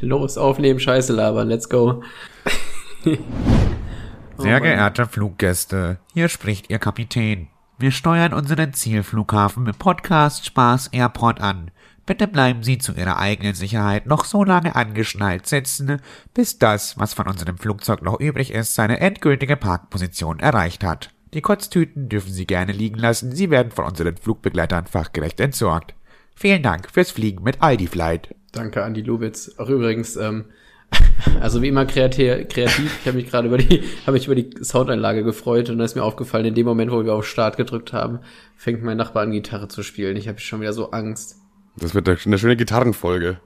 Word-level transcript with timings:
Los, 0.00 0.38
aufnehmen, 0.38 0.80
Scheiße 0.80 1.12
labern, 1.12 1.48
let's 1.48 1.68
go. 1.68 2.02
Sehr 4.38 4.60
geehrte 4.60 5.06
Fluggäste, 5.06 5.98
hier 6.12 6.28
spricht 6.28 6.70
Ihr 6.70 6.78
Kapitän. 6.78 7.48
Wir 7.78 7.90
steuern 7.90 8.32
unseren 8.32 8.72
Zielflughafen 8.72 9.64
mit 9.64 9.78
Podcast 9.78 10.46
Spaß 10.46 10.88
Airport 10.88 11.40
an. 11.40 11.70
Bitte 12.06 12.28
bleiben 12.28 12.62
Sie 12.62 12.78
zu 12.78 12.92
Ihrer 12.92 13.18
eigenen 13.18 13.54
Sicherheit 13.54 14.06
noch 14.06 14.24
so 14.24 14.44
lange 14.44 14.76
angeschnallt 14.76 15.46
sitzen, 15.46 16.00
bis 16.34 16.58
das, 16.58 16.98
was 16.98 17.14
von 17.14 17.26
unserem 17.26 17.58
Flugzeug 17.58 18.02
noch 18.02 18.20
übrig 18.20 18.52
ist, 18.52 18.74
seine 18.74 19.00
endgültige 19.00 19.56
Parkposition 19.56 20.38
erreicht 20.38 20.84
hat. 20.84 21.10
Die 21.34 21.40
Kotztüten 21.40 22.08
dürfen 22.08 22.32
Sie 22.32 22.46
gerne 22.46 22.72
liegen 22.72 22.98
lassen, 22.98 23.34
sie 23.34 23.50
werden 23.50 23.72
von 23.72 23.84
unseren 23.84 24.16
Flugbegleitern 24.16 24.86
fachgerecht 24.86 25.40
entsorgt. 25.40 25.95
Vielen 26.38 26.62
Dank 26.62 26.90
fürs 26.92 27.10
Fliegen 27.10 27.42
mit 27.42 27.62
Aldi 27.62 27.86
Flight. 27.86 28.34
Danke, 28.52 28.84
Andi 28.84 29.00
Lubitz. 29.00 29.54
Auch 29.56 29.70
übrigens, 29.70 30.16
ähm, 30.16 30.44
also 31.40 31.62
wie 31.62 31.68
immer 31.68 31.86
kreativ. 31.86 32.46
kreativ. 32.48 32.98
Ich 33.00 33.06
habe 33.06 33.16
mich 33.16 33.30
gerade 33.30 33.48
über 33.48 33.56
die, 33.56 33.82
habe 34.02 34.12
mich 34.12 34.26
über 34.26 34.34
die 34.34 34.50
Soundanlage 34.62 35.24
gefreut 35.24 35.70
und 35.70 35.78
da 35.78 35.84
ist 35.84 35.96
mir 35.96 36.04
aufgefallen, 36.04 36.44
in 36.44 36.54
dem 36.54 36.66
Moment, 36.66 36.92
wo 36.92 37.02
wir 37.02 37.14
auf 37.14 37.26
Start 37.26 37.56
gedrückt 37.56 37.94
haben, 37.94 38.18
fängt 38.54 38.82
mein 38.82 38.98
Nachbar 38.98 39.22
an 39.22 39.32
Gitarre 39.32 39.68
zu 39.68 39.82
spielen. 39.82 40.14
Ich 40.18 40.28
habe 40.28 40.38
schon 40.38 40.60
wieder 40.60 40.74
so 40.74 40.90
Angst. 40.90 41.36
Das 41.78 41.94
wird 41.94 42.06
eine 42.06 42.38
schöne 42.38 42.56
Gitarrenfolge. 42.56 43.40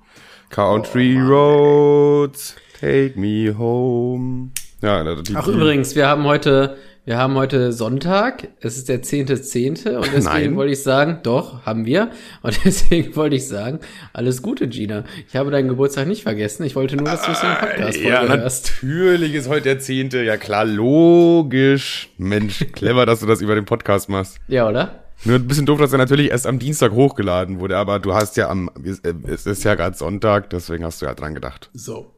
Country 0.49 1.17
oh, 1.17 1.29
Roads, 1.29 2.57
take 2.81 3.17
me 3.17 3.57
home. 3.57 4.51
Ja, 4.83 5.15
die, 5.15 5.37
Ach 5.37 5.47
übrigens, 5.47 5.95
wir 5.95 6.09
haben 6.09 6.25
heute 6.25 6.77
wir 7.11 7.19
haben 7.19 7.35
heute 7.35 7.73
Sonntag, 7.73 8.47
es 8.61 8.77
ist 8.77 8.89
der 8.89 9.03
10.10. 9.03 9.83
.10. 9.83 9.97
und 9.97 10.05
deswegen 10.15 10.25
Nein. 10.27 10.55
wollte 10.55 10.75
ich 10.75 10.83
sagen, 10.85 11.19
doch, 11.25 11.67
haben 11.67 11.85
wir. 11.85 12.13
Und 12.43 12.61
deswegen 12.65 13.17
wollte 13.17 13.35
ich 13.35 13.49
sagen, 13.49 13.81
alles 14.13 14.43
Gute, 14.43 14.69
Gina. 14.69 15.03
Ich 15.27 15.35
habe 15.35 15.51
deinen 15.51 15.67
Geburtstag 15.67 16.07
nicht 16.07 16.23
vergessen. 16.23 16.63
Ich 16.63 16.77
wollte 16.77 16.95
nur, 16.95 17.07
dass 17.07 17.23
du 17.23 17.33
es 17.33 17.43
im 17.43 17.49
Podcast 17.49 18.01
Ja, 18.01 18.23
natürlich 18.23 19.35
ist 19.35 19.49
heute 19.49 19.63
der 19.63 19.81
10. 19.81 20.11
Ja 20.25 20.37
klar, 20.37 20.65
logisch. 20.65 22.11
Mensch, 22.17 22.65
clever, 22.75 23.07
dass 23.07 23.19
du 23.19 23.27
das 23.27 23.41
über 23.41 23.57
den 23.57 23.65
Podcast 23.65 24.09
machst. 24.09 24.37
Ja, 24.47 24.69
oder? 24.69 25.03
Nur 25.25 25.35
ein 25.35 25.49
bisschen 25.49 25.67
doof, 25.67 25.81
dass 25.81 25.91
er 25.91 25.99
natürlich 25.99 26.31
erst 26.31 26.47
am 26.47 26.61
Dienstag 26.61 26.93
hochgeladen 26.93 27.59
wurde, 27.59 27.77
aber 27.77 27.99
du 27.99 28.15
hast 28.15 28.37
ja 28.37 28.49
am, 28.49 28.71
es 29.27 29.47
ist 29.47 29.65
ja 29.65 29.75
gerade 29.75 29.97
Sonntag, 29.97 30.49
deswegen 30.51 30.85
hast 30.85 31.03
du 31.03 31.07
ja 31.07 31.15
dran 31.15 31.35
gedacht. 31.35 31.71
So. 31.75 32.15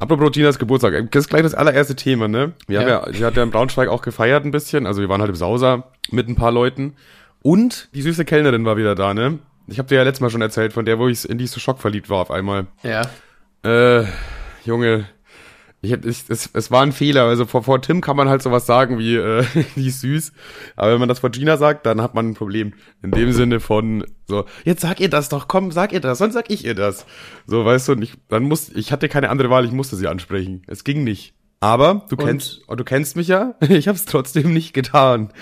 Apropos 0.00 0.30
Tinas 0.30 0.58
Geburtstag, 0.58 1.10
das 1.10 1.24
ist 1.24 1.28
gleich 1.28 1.42
das 1.42 1.54
allererste 1.54 1.96
Thema, 1.96 2.28
ne? 2.28 2.52
Wir 2.66 2.74
ja. 2.76 2.80
haben 2.80 2.88
ja, 2.88 3.10
die 3.10 3.24
hat 3.24 3.36
ja 3.36 3.42
in 3.42 3.50
Braunschweig 3.50 3.88
auch 3.88 4.02
gefeiert 4.02 4.44
ein 4.44 4.50
bisschen, 4.50 4.86
also 4.86 5.00
wir 5.00 5.08
waren 5.08 5.20
halt 5.20 5.30
im 5.30 5.36
Sauser 5.36 5.90
mit 6.10 6.28
ein 6.28 6.36
paar 6.36 6.52
Leuten. 6.52 6.94
Und 7.42 7.88
die 7.94 8.02
süße 8.02 8.24
Kellnerin 8.24 8.64
war 8.64 8.76
wieder 8.76 8.94
da, 8.94 9.14
ne? 9.14 9.38
Ich 9.66 9.78
habe 9.78 9.88
dir 9.88 9.96
ja 9.96 10.02
letztes 10.02 10.20
Mal 10.20 10.30
schon 10.30 10.40
erzählt, 10.40 10.72
von 10.72 10.84
der, 10.84 10.98
wo 10.98 11.08
ich 11.08 11.28
in 11.28 11.36
die 11.36 11.46
so 11.46 11.60
schockverliebt 11.60 12.08
war 12.08 12.18
auf 12.18 12.30
einmal. 12.30 12.66
Ja. 12.82 13.02
Äh, 13.64 14.06
Junge, 14.64 15.06
ich, 15.80 15.92
ich, 15.92 16.24
es, 16.28 16.50
es 16.52 16.70
war 16.70 16.82
ein 16.82 16.92
Fehler. 16.92 17.24
Also 17.24 17.46
vor, 17.46 17.62
vor 17.62 17.80
Tim 17.80 18.00
kann 18.00 18.16
man 18.16 18.28
halt 18.28 18.42
sowas 18.42 18.66
sagen 18.66 18.98
wie, 18.98 19.16
äh, 19.16 19.44
die 19.76 19.88
ist 19.88 20.00
süß. 20.00 20.32
Aber 20.76 20.92
wenn 20.92 21.00
man 21.00 21.08
das 21.08 21.20
vor 21.20 21.30
Gina 21.30 21.56
sagt, 21.56 21.86
dann 21.86 22.02
hat 22.02 22.14
man 22.14 22.30
ein 22.30 22.34
Problem. 22.34 22.74
In 23.02 23.12
dem 23.12 23.32
Sinne 23.32 23.60
von 23.60 24.04
so, 24.26 24.44
jetzt 24.64 24.82
sag 24.82 25.00
ihr 25.00 25.10
das 25.10 25.28
doch, 25.28 25.46
komm, 25.48 25.70
sag 25.70 25.92
ihr 25.92 26.00
das, 26.00 26.18
sonst 26.18 26.34
sag 26.34 26.50
ich 26.50 26.64
ihr 26.64 26.74
das. 26.74 27.06
So, 27.46 27.64
weißt 27.64 27.88
du, 27.88 27.92
und 27.92 28.02
ich, 28.02 28.14
dann 28.28 28.42
muss, 28.42 28.70
ich 28.70 28.92
hatte 28.92 29.08
keine 29.08 29.30
andere 29.30 29.50
Wahl, 29.50 29.64
ich 29.64 29.72
musste 29.72 29.96
sie 29.96 30.08
ansprechen. 30.08 30.62
Es 30.66 30.84
ging 30.84 31.04
nicht. 31.04 31.34
Aber 31.60 32.06
du 32.08 32.16
und? 32.16 32.24
kennst, 32.24 32.62
du 32.68 32.84
kennst 32.84 33.16
mich 33.16 33.28
ja, 33.28 33.54
ich 33.60 33.88
habe 33.88 33.96
es 33.96 34.04
trotzdem 34.04 34.52
nicht 34.52 34.72
getan. 34.72 35.32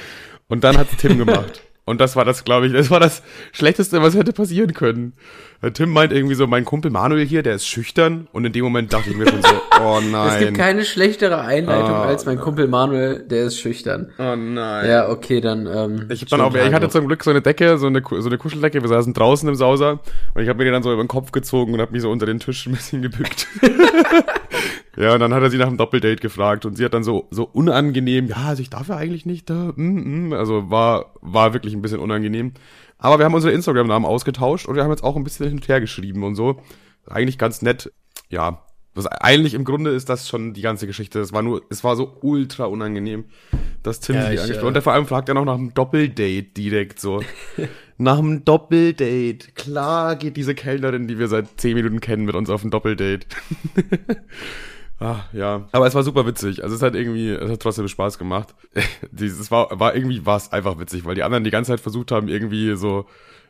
Und 0.48 0.64
dann 0.64 0.76
hat 0.76 0.88
Tim 0.98 1.18
gemacht. 1.18 1.62
Und 1.88 2.00
das 2.00 2.16
war 2.16 2.24
das, 2.24 2.42
glaube 2.42 2.66
ich, 2.66 2.72
das 2.72 2.90
war 2.90 2.98
das 2.98 3.22
Schlechteste, 3.52 4.02
was 4.02 4.16
hätte 4.16 4.32
passieren 4.32 4.74
können. 4.74 5.12
Tim 5.72 5.90
meint 5.90 6.12
irgendwie 6.12 6.34
so, 6.34 6.48
mein 6.48 6.64
Kumpel 6.64 6.90
Manuel 6.90 7.24
hier, 7.24 7.44
der 7.44 7.54
ist 7.54 7.66
schüchtern. 7.68 8.26
Und 8.32 8.44
in 8.44 8.52
dem 8.52 8.64
Moment 8.64 8.92
dachte 8.92 9.10
ich 9.10 9.16
mir 9.16 9.28
schon 9.28 9.40
so, 9.40 9.48
oh 9.80 10.00
nein. 10.00 10.32
Es 10.32 10.38
gibt 10.40 10.58
keine 10.58 10.84
schlechtere 10.84 11.40
Einleitung 11.40 11.92
oh, 11.92 12.02
als 12.02 12.26
mein 12.26 12.38
Kumpel 12.38 12.66
Manuel, 12.66 13.20
der 13.20 13.44
ist 13.44 13.60
schüchtern. 13.60 14.10
Oh 14.18 14.34
nein. 14.34 14.90
Ja, 14.90 15.08
okay, 15.08 15.40
dann. 15.40 15.66
Ähm, 15.66 16.06
ich 16.10 16.22
hab 16.22 16.28
dann 16.28 16.40
auch, 16.40 16.54
ich 16.54 16.72
hatte 16.74 16.88
zum 16.88 17.06
Glück 17.06 17.22
so 17.22 17.30
eine 17.30 17.40
Decke, 17.40 17.78
so 17.78 17.86
eine, 17.86 18.02
so 18.04 18.28
eine 18.28 18.36
Kuscheldecke. 18.36 18.82
Wir 18.82 18.88
saßen 18.88 19.14
draußen 19.14 19.48
im 19.48 19.54
Sauser 19.54 20.00
und 20.34 20.42
ich 20.42 20.48
habe 20.48 20.58
mir 20.58 20.64
die 20.64 20.72
dann 20.72 20.82
so 20.82 20.92
über 20.92 21.04
den 21.04 21.08
Kopf 21.08 21.30
gezogen 21.30 21.72
und 21.72 21.80
habe 21.80 21.92
mich 21.92 22.02
so 22.02 22.10
unter 22.10 22.26
den 22.26 22.40
Tisch 22.40 22.66
ein 22.66 22.72
bisschen 22.72 23.00
gebückt. 23.00 23.46
ja, 24.96 25.14
und 25.14 25.20
dann 25.20 25.34
hat 25.34 25.42
er 25.42 25.50
sie 25.50 25.58
nach 25.58 25.66
einem 25.66 25.76
Doppeldate 25.76 26.16
gefragt 26.16 26.64
und 26.64 26.76
sie 26.76 26.84
hat 26.84 26.94
dann 26.94 27.04
so 27.04 27.28
so 27.30 27.44
unangenehm, 27.44 28.28
ja, 28.28 28.36
also 28.46 28.62
ich 28.62 28.70
darf 28.70 28.88
ja 28.88 28.96
eigentlich 28.96 29.26
nicht 29.26 29.50
da. 29.50 29.72
Mm, 29.76 30.28
mm. 30.28 30.32
Also 30.32 30.70
war 30.70 31.14
war 31.20 31.52
wirklich 31.54 31.74
ein 31.74 31.82
bisschen 31.82 32.00
unangenehm. 32.00 32.52
Aber 32.98 33.18
wir 33.18 33.26
haben 33.26 33.34
unsere 33.34 33.52
Instagram-Namen 33.52 34.06
ausgetauscht 34.06 34.66
und 34.66 34.74
wir 34.74 34.82
haben 34.82 34.90
jetzt 34.90 35.04
auch 35.04 35.16
ein 35.16 35.24
bisschen 35.24 35.46
hin 35.46 35.56
und 35.56 35.68
her 35.68 35.80
geschrieben 35.80 36.24
und 36.24 36.34
so. 36.34 36.60
Eigentlich 37.06 37.38
ganz 37.38 37.60
nett. 37.60 37.92
Ja, 38.30 38.66
was 38.96 39.06
eigentlich 39.06 39.52
im 39.52 39.64
Grunde 39.64 39.90
ist 39.90 40.08
das 40.08 40.26
schon 40.26 40.54
die 40.54 40.62
ganze 40.62 40.86
Geschichte. 40.86 41.20
Es 41.20 41.32
war 41.34 41.42
nur, 41.42 41.60
es 41.68 41.84
war 41.84 41.96
so 41.96 42.16
ultra 42.22 42.64
unangenehm, 42.64 43.26
dass 43.82 44.00
Tim 44.00 44.16
ja, 44.16 44.22
sie 44.22 44.38
angesprochen 44.38 44.64
äh, 44.64 44.66
Und 44.68 44.74
der 44.74 44.82
vor 44.82 44.94
allem 44.94 45.06
fragt 45.06 45.28
er 45.28 45.34
noch 45.34 45.44
nach 45.44 45.54
einem 45.54 45.74
Doppeldate 45.74 46.42
direkt 46.42 46.98
so. 46.98 47.22
nach 47.98 48.18
einem 48.18 48.46
Doppeldate. 48.46 49.52
Klar 49.54 50.16
geht 50.16 50.38
diese 50.38 50.54
Kellnerin, 50.54 51.06
die 51.06 51.18
wir 51.18 51.28
seit 51.28 51.60
zehn 51.60 51.74
Minuten 51.74 52.00
kennen, 52.00 52.24
mit 52.24 52.34
uns 52.34 52.48
auf 52.48 52.64
ein 52.64 52.70
Doppeldate. 52.70 53.26
Ah, 54.98 55.24
ja. 55.32 55.68
Aber 55.72 55.86
es 55.86 55.94
war 55.94 56.02
super 56.02 56.26
witzig. 56.26 56.62
Also 56.62 56.74
es 56.74 56.82
hat 56.82 56.94
irgendwie, 56.94 57.30
es 57.30 57.50
hat 57.50 57.60
trotzdem 57.60 57.86
Spaß 57.86 58.18
gemacht. 58.18 58.54
Dieses 59.10 59.50
war, 59.50 59.78
war 59.78 59.94
irgendwie 59.94 60.24
war 60.24 60.36
es 60.36 60.52
einfach 60.52 60.78
witzig, 60.78 61.04
weil 61.04 61.14
die 61.14 61.22
anderen 61.22 61.44
die 61.44 61.50
ganze 61.50 61.72
Zeit 61.72 61.80
versucht 61.80 62.12
haben, 62.12 62.28
irgendwie 62.28 62.76
so 62.76 63.06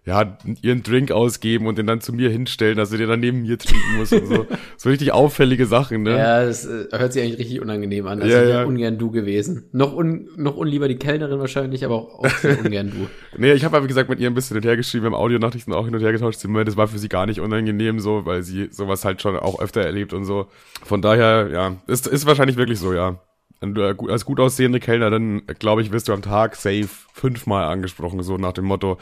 ja, 0.06 0.38
ihren 0.62 0.84
Drink 0.84 1.10
ausgeben 1.10 1.66
und 1.66 1.78
den 1.78 1.88
dann 1.88 2.00
zu 2.00 2.12
mir 2.12 2.30
hinstellen, 2.30 2.76
dass 2.76 2.90
sie 2.90 2.96
den 2.96 3.08
dann 3.08 3.18
neben 3.18 3.42
mir 3.42 3.58
trinken 3.58 3.96
muss 3.98 4.12
und 4.12 4.26
so. 4.26 4.46
So 4.78 4.90
richtig 4.90 5.12
auffällige 5.12 5.66
Sachen, 5.66 6.02
ne? 6.02 6.10
Ja, 6.10 6.44
das 6.44 6.66
äh, 6.66 6.86
hört 6.92 7.12
sich 7.12 7.22
eigentlich 7.22 7.38
richtig 7.38 7.60
unangenehm 7.60 8.06
an. 8.06 8.20
Also 8.20 8.36
ja, 8.36 8.44
ja. 8.44 8.64
ungern 8.64 8.98
du 8.98 9.10
gewesen. 9.10 9.64
Noch, 9.72 9.96
un, 9.96 10.28
noch 10.36 10.56
unlieber 10.56 10.86
die 10.86 10.96
Kellnerin 10.96 11.40
wahrscheinlich, 11.40 11.84
aber 11.84 11.94
auch, 11.94 12.18
auch 12.20 12.64
ungern 12.64 12.90
du. 12.90 13.08
nee, 13.38 13.52
ich 13.52 13.64
habe 13.64 13.82
wie 13.82 13.88
gesagt 13.88 14.10
mit 14.10 14.20
ihr 14.20 14.28
ein 14.28 14.34
bisschen 14.34 14.54
hin 14.54 14.62
und 14.62 14.68
her 14.68 14.76
geschrieben, 14.76 15.04
wir 15.04 15.10
haben 15.10 15.14
Audionachrichten 15.14 15.72
auch 15.72 15.86
hin 15.86 15.94
und 15.94 16.02
her 16.02 16.12
getauscht. 16.12 16.40
Sie 16.40 16.46
meinte, 16.46 16.66
das 16.66 16.76
war 16.76 16.88
für 16.88 16.98
sie 16.98 17.08
gar 17.08 17.26
nicht 17.26 17.40
unangenehm 17.40 17.98
so, 17.98 18.26
weil 18.26 18.42
sie 18.42 18.68
sowas 18.70 19.04
halt 19.04 19.22
schon 19.22 19.36
auch 19.36 19.60
öfter 19.60 19.80
erlebt 19.80 20.12
und 20.12 20.24
so. 20.24 20.46
Von 20.84 21.00
daher, 21.00 21.48
ja, 21.50 21.76
ist, 21.86 22.06
ist 22.06 22.26
wahrscheinlich 22.26 22.58
wirklich 22.58 22.78
so, 22.78 22.92
ja. 22.92 23.18
Wenn 23.60 23.74
du 23.74 23.82
als 23.82 24.26
gut 24.26 24.38
aussehende 24.38 24.78
Kellner, 24.78 25.10
dann 25.10 25.42
glaube 25.58 25.80
ich, 25.80 25.90
wirst 25.90 26.08
du 26.08 26.12
am 26.12 26.22
Tag 26.22 26.54
safe 26.54 26.88
fünfmal 27.14 27.64
angesprochen, 27.64 28.22
so 28.22 28.36
nach 28.36 28.52
dem 28.52 28.66
Motto, 28.66 28.98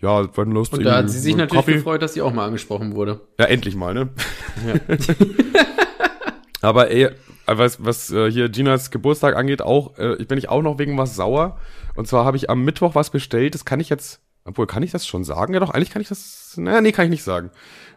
ja, 0.00 0.36
wenn 0.36 0.50
Lust. 0.50 0.72
Und 0.72 0.84
da 0.84 0.96
hat 0.96 1.10
sie 1.10 1.18
sich 1.18 1.36
natürlich 1.36 1.64
Coffee. 1.64 1.74
gefreut, 1.74 2.02
dass 2.02 2.14
sie 2.14 2.22
auch 2.22 2.32
mal 2.32 2.46
angesprochen 2.46 2.94
wurde. 2.94 3.20
Ja, 3.38 3.46
endlich 3.46 3.76
mal, 3.76 3.94
ne? 3.94 4.08
Ja. 4.66 4.96
Aber 6.62 6.90
ey, 6.90 7.10
was, 7.46 7.84
was 7.84 8.10
äh, 8.10 8.30
hier 8.30 8.48
Ginas 8.48 8.90
Geburtstag 8.90 9.36
angeht, 9.36 9.62
auch, 9.62 9.98
äh, 9.98 10.16
ich 10.16 10.28
bin 10.28 10.38
ich 10.38 10.48
auch 10.48 10.62
noch 10.62 10.78
wegen 10.78 10.98
was 10.98 11.16
sauer. 11.16 11.58
Und 11.94 12.08
zwar 12.08 12.24
habe 12.24 12.36
ich 12.36 12.50
am 12.50 12.64
Mittwoch 12.64 12.94
was 12.94 13.10
bestellt, 13.10 13.54
das 13.54 13.64
kann 13.64 13.80
ich 13.80 13.88
jetzt, 13.88 14.20
obwohl, 14.44 14.66
kann 14.66 14.82
ich 14.82 14.90
das 14.90 15.06
schon 15.06 15.24
sagen? 15.24 15.54
Ja 15.54 15.60
doch, 15.60 15.70
eigentlich 15.70 15.90
kann 15.90 16.02
ich 16.02 16.08
das, 16.08 16.54
naja, 16.56 16.80
nee, 16.80 16.92
kann 16.92 17.04
ich 17.04 17.10
nicht 17.10 17.24
sagen 17.24 17.50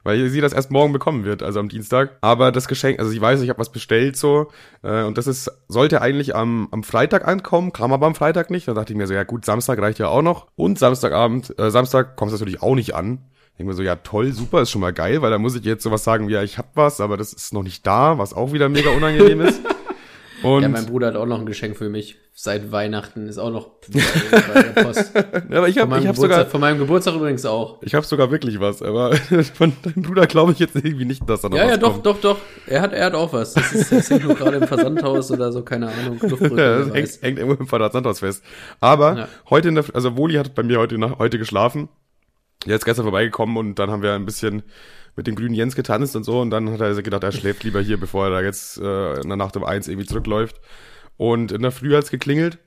weil 0.04 0.30
sie 0.30 0.42
das 0.42 0.54
erst 0.54 0.72
morgen 0.72 0.94
bekommen 0.94 1.26
wird, 1.26 1.44
also 1.44 1.60
am 1.60 1.70
Dienstag. 1.70 2.18
Aber 2.22 2.52
das 2.52 2.68
Geschenk, 2.68 3.00
also 3.00 3.12
ich 3.12 3.22
weiß, 3.22 3.42
ich 3.42 3.50
habe 3.50 3.60
was 3.60 3.72
bestellt 3.72 4.18
so 4.18 4.50
äh, 4.84 5.04
und 5.04 5.18
das 5.18 5.28
ist 5.28 5.52
sollte 5.68 6.02
eigentlich 6.02 6.36
am, 6.36 6.68
am 6.72 6.84
Freitag 6.84 7.28
ankommen, 7.28 7.74
kam 7.74 7.94
aber 7.94 8.08
am 8.08 8.16
Freitag 8.16 8.50
nicht. 8.50 8.68
Da 8.68 8.74
dachte 8.74 8.94
ich 8.94 8.98
mir 8.98 9.08
so, 9.08 9.14
ja 9.14 9.24
gut, 9.24 9.46
Samstag 9.46 9.80
reicht 9.80 10.00
ja 10.00 10.08
auch 10.08 10.22
noch. 10.22 10.48
Und 10.56 10.80
Samstagabend, 10.80 11.58
äh, 11.60 11.72
Samstag 11.72 12.16
kommt 12.16 12.32
es 12.32 12.40
natürlich 12.40 12.62
auch 12.62 12.76
nicht 12.76 12.96
an. 12.96 13.20
Denke 13.58 13.72
mir 13.72 13.76
so, 13.76 13.84
ja 13.84 13.98
toll, 13.98 14.32
super, 14.32 14.62
ist 14.62 14.72
schon 14.72 14.82
mal 14.82 14.94
geil, 14.94 15.22
weil 15.22 15.32
da 15.32 15.38
muss 15.38 15.56
ich 15.56 15.66
jetzt 15.66 15.84
sowas 15.84 16.04
sagen 16.04 16.30
wie, 16.30 16.34
ja, 16.34 16.44
ich 16.44 16.58
hab 16.58 16.76
was, 16.76 17.02
aber 17.02 17.18
das 17.18 17.34
ist 17.34 17.54
noch 17.54 17.64
nicht 17.64 17.86
da, 17.86 18.18
was 18.18 18.34
auch 18.34 18.54
wieder 18.54 18.70
mega 18.70 18.90
unangenehm 18.92 19.42
ist. 19.42 19.62
Und 20.44 20.62
ja, 20.62 20.70
mein 20.70 20.86
Bruder 20.86 21.08
hat 21.08 21.16
auch 21.16 21.26
noch 21.26 21.40
ein 21.40 21.46
Geschenk 21.46 21.78
für 21.78 21.90
mich. 21.90 22.18
Seit 22.34 22.72
Weihnachten 22.72 23.28
ist 23.28 23.38
auch 23.38 23.52
noch 23.52 23.68
bei 23.92 24.62
der 24.62 24.84
Post. 24.84 25.12
ja, 25.14 25.58
aber 25.58 25.68
ich 25.68 25.78
habe 25.78 26.08
hab 26.08 26.16
sogar 26.16 26.46
von 26.46 26.62
meinem 26.62 26.80
Geburtstag 26.80 27.16
übrigens 27.16 27.46
auch. 27.46 27.82
Ich 27.82 27.94
habe 27.94 28.06
sogar 28.06 28.32
wirklich 28.32 28.60
was, 28.60 28.82
aber 28.82 29.14
von 29.54 29.74
deinem 29.84 30.04
Bruder 30.04 30.26
glaube 30.28 30.54
ich 30.54 30.60
jetzt 30.60 30.76
irgendwie 30.76 31.06
nicht, 31.06 31.30
dass 31.30 31.44
er 31.44 31.50
noch 31.50 31.58
ja, 31.58 31.64
was 31.64 31.70
Ja, 31.72 31.76
ja, 31.76 31.82
doch, 31.82 32.02
doch, 32.02 32.22
doch. 32.22 32.38
Er 32.66 32.82
hat 32.82 32.94
er 32.94 33.08
hat 33.08 33.16
auch 33.16 33.34
was. 33.34 33.54
Das 33.54 33.74
ist 33.74 33.92
das 33.92 34.10
hängt 34.10 34.24
nur 34.24 34.36
gerade 34.36 34.58
im 34.58 34.68
Versandhaus 34.68 35.32
oder 35.32 35.52
so, 35.52 35.64
keine 35.64 35.90
Ahnung, 35.90 36.20
ja, 36.22 36.80
das 36.80 36.94
hängt, 36.94 37.22
hängt 37.22 37.40
irgendwo 37.40 37.62
im 37.62 37.68
Versandhaus 37.68 38.20
fest. 38.20 38.44
Aber 38.80 39.18
ja. 39.18 39.28
heute 39.50 39.68
in 39.68 39.76
der 39.76 39.86
also 39.94 40.16
Woli 40.16 40.36
hat 40.36 40.56
bei 40.56 40.64
mir 40.64 40.80
heute 40.80 40.98
heute 41.20 41.38
geschlafen. 41.38 41.90
Ist 42.66 42.84
gestern 42.86 43.04
vorbeigekommen 43.04 43.56
und 43.58 43.80
dann 43.80 43.90
haben 43.90 44.02
wir 44.02 44.14
ein 44.14 44.26
bisschen 44.26 44.64
mit 45.20 45.28
dem 45.28 45.36
grünen 45.36 45.54
Jens 45.54 45.76
getanzt 45.76 46.16
und 46.16 46.24
so 46.24 46.40
und 46.40 46.50
dann 46.50 46.72
hat 46.72 46.80
er 46.80 47.02
gedacht, 47.02 47.24
er 47.26 47.34
schläft 47.34 47.66
lieber 47.66 47.82
hier, 47.82 48.00
bevor 48.00 48.28
er 48.28 48.32
da 48.32 48.42
jetzt 48.42 48.78
äh, 48.78 49.20
in 49.20 49.28
der 49.28 49.36
Nacht 49.36 49.58
um 49.58 49.66
eins 49.66 49.90
irgendwie 49.90 50.08
zurückläuft. 50.08 50.62
Und 51.18 51.52
in 51.52 51.62
der 51.62 51.72
Früh 51.72 51.94
hat's 51.94 52.10
geklingelt 52.10 52.58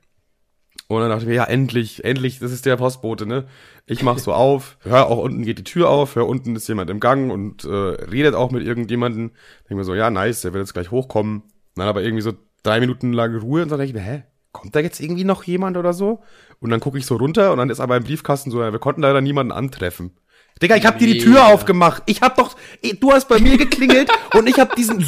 und 0.88 1.00
dann 1.00 1.08
dachte 1.08 1.22
ich 1.22 1.28
mir, 1.28 1.34
ja, 1.34 1.44
endlich, 1.44 2.04
endlich, 2.04 2.40
das 2.40 2.52
ist 2.52 2.66
der 2.66 2.76
Postbote, 2.76 3.24
ne? 3.24 3.46
Ich 3.86 4.02
mach 4.02 4.18
so 4.18 4.34
auf, 4.34 4.76
hör 4.82 5.06
auch 5.06 5.16
unten 5.16 5.44
geht 5.44 5.58
die 5.58 5.64
Tür 5.64 5.88
auf, 5.88 6.14
hör 6.14 6.28
unten 6.28 6.54
ist 6.54 6.68
jemand 6.68 6.90
im 6.90 7.00
Gang 7.00 7.32
und 7.32 7.64
äh, 7.64 7.68
redet 7.68 8.34
auch 8.34 8.50
mit 8.50 8.66
irgendjemanden. 8.66 9.30
Denke 9.62 9.76
mir 9.76 9.84
so, 9.84 9.94
ja, 9.94 10.10
nice, 10.10 10.42
der 10.42 10.52
wird 10.52 10.62
jetzt 10.62 10.74
gleich 10.74 10.90
hochkommen. 10.90 11.44
Dann 11.74 11.88
aber 11.88 12.02
irgendwie 12.02 12.22
so 12.22 12.34
drei 12.62 12.80
Minuten 12.80 13.14
lang 13.14 13.34
Ruhe 13.38 13.62
und 13.62 13.70
dann 13.72 13.78
denke 13.78 13.96
ich 13.96 14.04
mir, 14.04 14.06
hä, 14.06 14.24
kommt 14.52 14.76
da 14.76 14.80
jetzt 14.80 15.00
irgendwie 15.00 15.24
noch 15.24 15.44
jemand 15.44 15.78
oder 15.78 15.94
so? 15.94 16.20
Und 16.60 16.68
dann 16.68 16.80
gucke 16.80 16.98
ich 16.98 17.06
so 17.06 17.16
runter 17.16 17.52
und 17.52 17.58
dann 17.58 17.70
ist 17.70 17.80
aber 17.80 17.96
im 17.96 18.04
Briefkasten 18.04 18.50
so, 18.50 18.60
ja, 18.60 18.70
wir 18.72 18.78
konnten 18.78 19.00
leider 19.00 19.22
niemanden 19.22 19.52
antreffen. 19.52 20.12
Digga, 20.62 20.76
ich 20.76 20.86
hab 20.86 20.98
dir 20.98 21.08
die 21.08 21.18
Tür 21.18 21.46
aufgemacht. 21.48 22.04
Ich 22.06 22.22
hab 22.22 22.36
doch, 22.36 22.54
du 23.00 23.12
hast 23.12 23.28
bei 23.28 23.40
mir 23.40 23.58
geklingelt 23.58 24.08
und 24.34 24.48
ich 24.48 24.60
hab 24.60 24.76
diesen, 24.76 25.04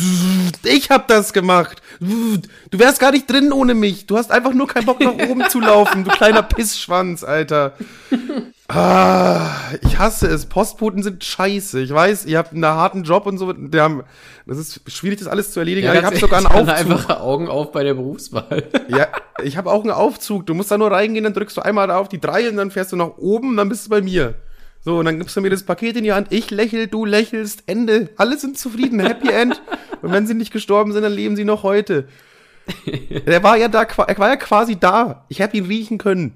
ich 0.65 0.91
hab 0.91 1.07
das 1.07 1.33
gemacht. 1.33 1.81
Du 2.01 2.79
wärst 2.79 2.99
gar 2.99 3.13
nicht 3.13 3.31
drin 3.31 3.53
ohne 3.53 3.75
mich. 3.75 4.07
Du 4.07 4.19
hast 4.19 4.33
einfach 4.33 4.53
nur 4.53 4.67
keinen 4.67 4.87
Bock 4.87 5.01
nach 5.01 5.15
oben 5.29 5.49
zu 5.49 5.61
laufen, 5.61 6.03
du 6.03 6.11
kleiner 6.11 6.43
Pissschwanz, 6.43 7.23
Alter. 7.23 7.75
Ah, 8.67 9.51
ich 9.83 9.99
hasse 9.99 10.27
es. 10.27 10.47
Postboten 10.47 11.03
sind 11.03 11.23
scheiße. 11.23 11.81
Ich 11.81 11.93
weiß, 11.93 12.25
ihr 12.25 12.39
habt 12.39 12.53
einen 12.53 12.65
harten 12.65 13.05
Job 13.05 13.27
und 13.27 13.37
so. 13.37 13.53
Die 13.53 13.79
haben, 13.79 14.03
das 14.47 14.59
ist 14.59 14.81
schwierig, 14.91 15.19
das 15.19 15.29
alles 15.29 15.53
zu 15.53 15.61
erledigen. 15.61 15.87
aber 15.89 15.99
ich 15.99 16.05
hab 16.05 16.17
sogar 16.17 16.39
einen 16.39 16.47
Aufzug. 16.47 16.69
einfach 16.71 17.21
Augen 17.21 17.49
auf 17.49 17.73
bei 17.73 17.85
der 17.85 17.95
Berufswahl. 17.95 18.65
Ja, 18.89 19.09
ich 19.43 19.57
habe 19.57 19.71
auch 19.71 19.83
einen 19.83 19.93
Aufzug. 19.93 20.47
Du 20.47 20.55
musst 20.55 20.71
da 20.71 20.79
nur 20.79 20.91
reingehen, 20.91 21.25
dann 21.25 21.35
drückst 21.35 21.59
du 21.59 21.61
einmal 21.61 21.89
da 21.89 21.99
auf 21.99 22.09
die 22.09 22.21
drei 22.21 22.49
und 22.49 22.57
dann 22.57 22.71
fährst 22.71 22.91
du 22.93 22.97
nach 22.97 23.19
oben 23.19 23.51
und 23.51 23.57
dann 23.59 23.69
bist 23.69 23.87
du 23.87 23.91
bei 23.91 24.01
mir. 24.01 24.35
So, 24.85 24.99
und 24.99 25.07
dann 25.07 25.19
gibst 25.19 25.35
du 25.35 25.41
mir 25.41 25.49
das 25.49 25.63
Paket 25.63 25.97
in 25.97 26.05
die 26.05 26.13
Hand. 26.13 26.29
Ich 26.31 26.51
lächel, 26.51 26.89
du 26.89 27.07
lächelst, 27.07 27.63
Ende. 27.67 28.11
Alle 28.17 28.37
sind 28.37 28.59
zufrieden, 28.59 29.01
Happy 29.01 29.31
End. 29.31 29.63
Und 30.03 30.13
wenn 30.13 30.27
sie 30.27 30.35
nicht 30.35 30.53
gestorben 30.53 30.93
sind, 30.93 31.03
dann 31.03 31.13
leben 31.13 31.37
sie 31.37 31.45
noch 31.45 31.63
heute. 31.63 32.07
Er 33.25 33.43
war 33.43 33.57
ja 33.57 33.69
da, 33.69 33.83
er 33.83 34.19
war 34.19 34.29
ja 34.29 34.37
quasi 34.37 34.77
da. 34.77 35.25
Ich 35.29 35.39
hätte 35.39 35.57
ihn 35.57 35.65
riechen 35.67 35.97
können. 35.97 36.35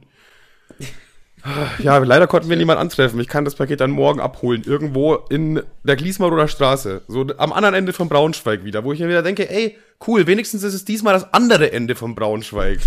Ja, 1.78 1.98
leider 1.98 2.26
konnten 2.26 2.48
wir 2.48 2.56
niemanden 2.56 2.80
antreffen. 2.80 3.20
Ich 3.20 3.28
kann 3.28 3.44
das 3.44 3.54
Paket 3.54 3.80
dann 3.80 3.90
morgen 3.90 4.20
abholen. 4.20 4.62
Irgendwo 4.64 5.14
in 5.14 5.62
der 5.84 5.96
Gliesmaroder 5.96 6.48
Straße. 6.48 7.02
So 7.06 7.26
am 7.36 7.52
anderen 7.52 7.74
Ende 7.74 7.92
von 7.92 8.08
Braunschweig 8.08 8.64
wieder. 8.64 8.82
Wo 8.82 8.92
ich 8.92 9.00
mir 9.00 9.08
wieder 9.08 9.22
denke, 9.22 9.48
ey, 9.50 9.76
cool, 10.06 10.26
wenigstens 10.26 10.62
ist 10.62 10.74
es 10.74 10.84
diesmal 10.84 11.14
das 11.14 11.32
andere 11.34 11.72
Ende 11.72 11.94
von 11.94 12.14
Braunschweig. 12.14 12.80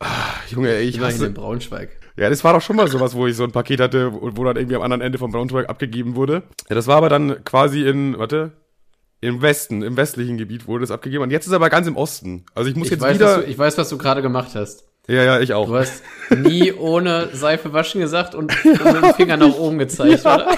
Ah, 0.00 0.06
Junge, 0.50 0.74
ey, 0.74 0.84
ich 0.84 0.96
Immerhin 0.96 1.16
hasse, 1.16 1.26
in 1.26 1.34
Braunschweig. 1.34 1.90
Ja, 2.18 2.28
das 2.28 2.42
war 2.44 2.52
doch 2.52 2.62
schon 2.62 2.76
mal 2.76 2.88
sowas, 2.88 3.14
wo 3.14 3.26
ich 3.26 3.36
so 3.36 3.44
ein 3.44 3.52
Paket 3.52 3.80
hatte, 3.80 4.12
wo, 4.12 4.30
wo 4.36 4.44
dann 4.44 4.56
irgendwie 4.56 4.76
am 4.76 4.82
anderen 4.82 5.02
Ende 5.02 5.18
von 5.18 5.30
Braunschweig 5.30 5.68
abgegeben 5.68 6.14
wurde. 6.16 6.42
Ja, 6.68 6.74
das 6.74 6.86
war 6.86 6.96
aber 6.96 7.08
dann 7.08 7.44
quasi 7.44 7.82
in, 7.86 8.18
warte, 8.18 8.52
im 9.20 9.42
Westen, 9.42 9.82
im 9.82 9.96
westlichen 9.96 10.36
Gebiet 10.38 10.66
wurde 10.66 10.82
das 10.82 10.90
abgegeben. 10.90 11.22
Und 11.24 11.30
jetzt 11.30 11.46
ist 11.46 11.52
aber 11.52 11.70
ganz 11.70 11.86
im 11.86 11.96
Osten. 11.96 12.44
Also 12.54 12.70
ich 12.70 12.76
muss 12.76 12.86
Ich 12.86 12.92
jetzt 12.92 13.00
weiß, 13.00 13.14
wieder. 13.16 13.38
du, 13.38 13.44
ich 13.44 13.58
weiß, 13.58 13.78
was 13.78 13.88
du 13.88 13.98
gerade 13.98 14.22
gemacht 14.22 14.50
hast. 14.54 14.84
ja, 15.08 15.22
ja, 15.24 15.40
ich 15.40 15.54
auch. 15.54 15.66
Du 15.68 15.76
hast 15.76 16.02
nie 16.36 16.72
ohne 16.72 17.28
Seife 17.32 17.72
waschen 17.72 18.00
gesagt 18.00 18.34
und, 18.34 18.52
und 18.64 18.84
mit 18.84 19.02
dem 19.02 19.14
Finger 19.14 19.36
nach 19.36 19.54
oben 19.56 19.78
gezeigt, 19.78 20.20
oder? 20.20 20.48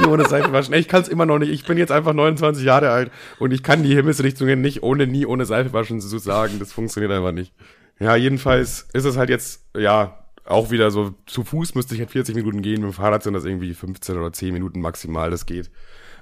Nie 0.00 0.06
ohne 0.06 0.26
Seife 0.28 0.52
waschen. 0.52 0.74
Ich 0.74 0.86
kann 0.88 1.02
es 1.02 1.08
immer 1.08 1.26
noch 1.26 1.38
nicht. 1.38 1.50
Ich 1.50 1.64
bin 1.66 1.76
jetzt 1.76 1.90
einfach 1.90 2.12
29 2.12 2.64
Jahre 2.64 2.90
alt 2.90 3.10
und 3.40 3.52
ich 3.52 3.62
kann 3.64 3.82
die 3.82 3.94
Himmelsrichtungen 3.94 4.60
nicht 4.60 4.82
ohne 4.84 5.06
nie 5.08 5.26
ohne 5.26 5.44
Seife 5.44 5.72
waschen 5.72 6.00
zu 6.00 6.18
sagen. 6.18 6.58
Das 6.60 6.72
funktioniert 6.72 7.12
einfach 7.12 7.32
nicht. 7.32 7.52
Ja, 8.00 8.16
jedenfalls 8.16 8.86
ist 8.92 9.04
es 9.04 9.16
halt 9.16 9.30
jetzt, 9.30 9.64
ja, 9.76 10.18
auch 10.44 10.70
wieder 10.70 10.90
so, 10.90 11.14
zu 11.26 11.44
Fuß 11.44 11.74
müsste 11.76 11.94
ich 11.94 12.00
halt 12.00 12.10
40 12.10 12.34
Minuten 12.34 12.62
gehen, 12.62 12.82
mit 12.82 12.90
dem 12.90 12.94
Fahrrad 12.94 13.22
sind 13.22 13.34
das 13.34 13.44
irgendwie 13.44 13.74
15 13.74 14.16
oder 14.16 14.32
10 14.32 14.52
Minuten 14.52 14.80
maximal, 14.80 15.30
das 15.30 15.46
geht. 15.46 15.70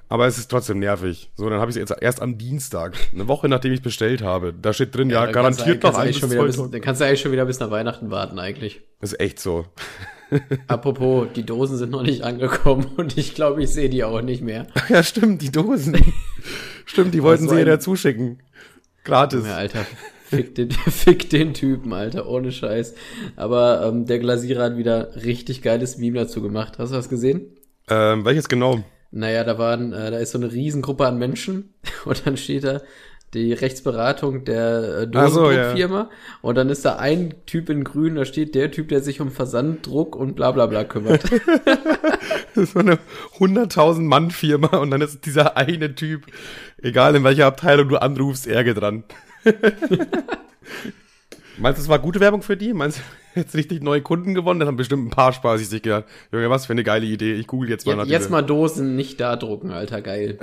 Aber 0.09 0.27
es 0.27 0.37
ist 0.37 0.51
trotzdem 0.51 0.79
nervig. 0.79 1.31
So, 1.35 1.49
dann 1.49 1.59
habe 1.61 1.71
ich 1.71 1.77
es 1.77 1.89
jetzt 1.89 2.01
erst 2.01 2.21
am 2.21 2.37
Dienstag, 2.37 2.97
eine 3.13 3.27
Woche 3.29 3.47
nachdem 3.47 3.71
ich 3.71 3.79
es 3.79 3.83
bestellt 3.83 4.21
habe. 4.21 4.53
Da 4.53 4.73
steht 4.73 4.93
drin, 4.95 5.09
ja, 5.09 5.25
du- 5.25 5.31
garantiert 5.31 5.81
noch 5.83 5.97
ein 5.97 6.13
schon 6.13 6.29
wieder 6.29 6.43
bis. 6.43 6.57
Dann 6.57 6.81
kannst 6.81 6.99
du 7.01 7.05
eigentlich 7.05 7.21
schon 7.21 7.31
wieder 7.31 7.45
bis 7.45 7.59
nach 7.61 7.71
Weihnachten 7.71 8.11
warten, 8.11 8.37
eigentlich. 8.37 8.81
Das 8.99 9.13
ist 9.13 9.19
echt 9.21 9.39
so. 9.39 9.65
Apropos, 10.67 11.27
die 11.35 11.45
Dosen 11.45 11.77
sind 11.77 11.91
noch 11.91 12.03
nicht 12.03 12.23
angekommen 12.23 12.85
und 12.97 13.17
ich 13.17 13.33
glaube, 13.35 13.63
ich 13.63 13.69
sehe 13.71 13.89
die 13.89 14.03
auch 14.03 14.21
nicht 14.21 14.41
mehr. 14.43 14.67
Ja, 14.89 15.01
stimmt, 15.01 15.41
die 15.41 15.51
Dosen. 15.51 15.97
stimmt, 16.85 17.13
die 17.13 17.23
wollten 17.23 17.45
so 17.47 17.55
sie 17.55 17.61
ein- 17.61 17.67
ja 17.67 17.79
zuschicken. 17.79 18.43
Gratis. 19.05 19.45
Ja, 19.47 19.55
Alter, 19.55 19.85
fick 20.31 20.55
den, 20.55 20.71
fick 20.71 21.29
den 21.29 21.53
Typen, 21.53 21.93
Alter, 21.93 22.27
ohne 22.27 22.51
Scheiß. 22.51 22.95
Aber 23.35 23.85
ähm, 23.85 24.05
der 24.05 24.19
Glasierer 24.19 24.63
hat 24.63 24.77
wieder 24.77 25.15
richtig 25.23 25.61
geiles 25.61 25.97
Meme 25.97 26.19
dazu 26.19 26.41
gemacht. 26.41 26.79
Hast 26.79 26.91
du 26.91 26.95
das 26.95 27.09
gesehen? 27.09 27.57
Ähm, 27.89 28.25
welches 28.25 28.47
genau? 28.47 28.83
Naja, 29.11 29.43
da 29.43 29.57
waren, 29.57 29.91
äh, 29.91 30.09
da 30.09 30.17
ist 30.17 30.31
so 30.31 30.37
eine 30.37 30.51
Riesengruppe 30.51 31.05
an 31.05 31.17
Menschen 31.17 31.73
und 32.05 32.25
dann 32.25 32.37
steht 32.37 32.63
da 32.63 32.81
die 33.33 33.53
Rechtsberatung 33.53 34.43
der 34.43 35.07
äh, 35.13 35.17
Ach 35.17 35.29
so, 35.29 35.51
ja. 35.51 35.57
Dosendruckfirma 35.57 36.09
und 36.41 36.55
dann 36.55 36.69
ist 36.69 36.83
da 36.83 36.97
ein 36.97 37.33
Typ 37.45 37.69
in 37.69 37.85
grün, 37.85 38.15
da 38.15 38.25
steht 38.25 38.55
der 38.55 38.71
Typ, 38.71 38.89
der 38.89 39.01
sich 39.01 39.21
um 39.21 39.31
Versand, 39.31 39.87
Druck 39.87 40.17
und 40.17 40.35
bla 40.35 40.51
bla 40.51 40.65
bla 40.65 40.83
kümmert. 40.83 41.23
Das 42.53 42.65
ist 42.65 42.73
so 42.73 42.79
eine 42.79 42.99
100.000 43.39 44.01
Mann 44.01 44.29
Firma 44.29 44.75
und 44.75 44.91
dann 44.91 44.99
ist 44.99 45.25
dieser 45.25 45.55
eine 45.55 45.95
Typ, 45.95 46.25
egal 46.81 47.15
in 47.15 47.23
welcher 47.23 47.45
Abteilung 47.45 47.87
du 47.87 48.01
anrufst, 48.01 48.45
Ärger 48.45 48.73
dran. 48.73 49.05
Meinst 51.57 51.79
du, 51.79 51.83
es 51.83 51.89
war 51.89 51.99
gute 51.99 52.19
Werbung 52.19 52.41
für 52.41 52.57
die? 52.57 52.73
Meinst 52.73 52.99
du, 52.99 53.01
jetzt 53.39 53.55
richtig 53.55 53.83
neue 53.83 54.01
Kunden 54.01 54.33
gewonnen? 54.33 54.59
Das 54.59 54.67
haben 54.67 54.77
bestimmt 54.77 55.07
ein 55.07 55.11
paar 55.11 55.33
Spaß 55.33 55.61
sich 55.61 55.81
gedacht. 55.81 56.05
Junge, 56.31 56.49
was 56.49 56.65
für 56.65 56.73
eine 56.73 56.83
geile 56.83 57.05
Idee. 57.05 57.33
Ich 57.33 57.47
google 57.47 57.69
jetzt 57.69 57.85
mal 57.85 57.95
nach 57.95 58.05
jetzt, 58.05 58.29
mal 58.29 58.41
Dosen 58.41 58.95
nicht 58.95 59.19
da 59.19 59.35
drucken, 59.35 59.71
Alter, 59.71 60.01
geil. 60.01 60.39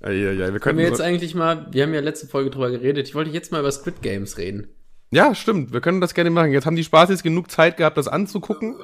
Ja, 0.00 0.10
ja, 0.10 0.32
ja, 0.32 0.52
wir 0.52 0.60
Können 0.60 0.78
wir 0.78 0.86
jetzt 0.86 1.00
eigentlich 1.00 1.34
mal, 1.34 1.66
wir 1.72 1.82
haben 1.82 1.92
ja 1.92 2.00
letzte 2.00 2.28
Folge 2.28 2.50
drüber 2.50 2.70
geredet, 2.70 3.08
ich 3.08 3.14
wollte 3.14 3.30
jetzt 3.30 3.50
mal 3.50 3.60
über 3.60 3.72
Squid 3.72 4.00
Games 4.00 4.38
reden. 4.38 4.68
Ja, 5.10 5.34
stimmt. 5.34 5.72
Wir 5.72 5.80
können 5.80 6.00
das 6.00 6.14
gerne 6.14 6.30
machen. 6.30 6.52
Jetzt 6.52 6.66
haben 6.66 6.76
die 6.76 6.84
Spaß 6.84 7.10
jetzt 7.10 7.22
genug 7.22 7.50
Zeit 7.50 7.78
gehabt, 7.78 7.96
das 7.96 8.08
anzugucken. 8.08 8.76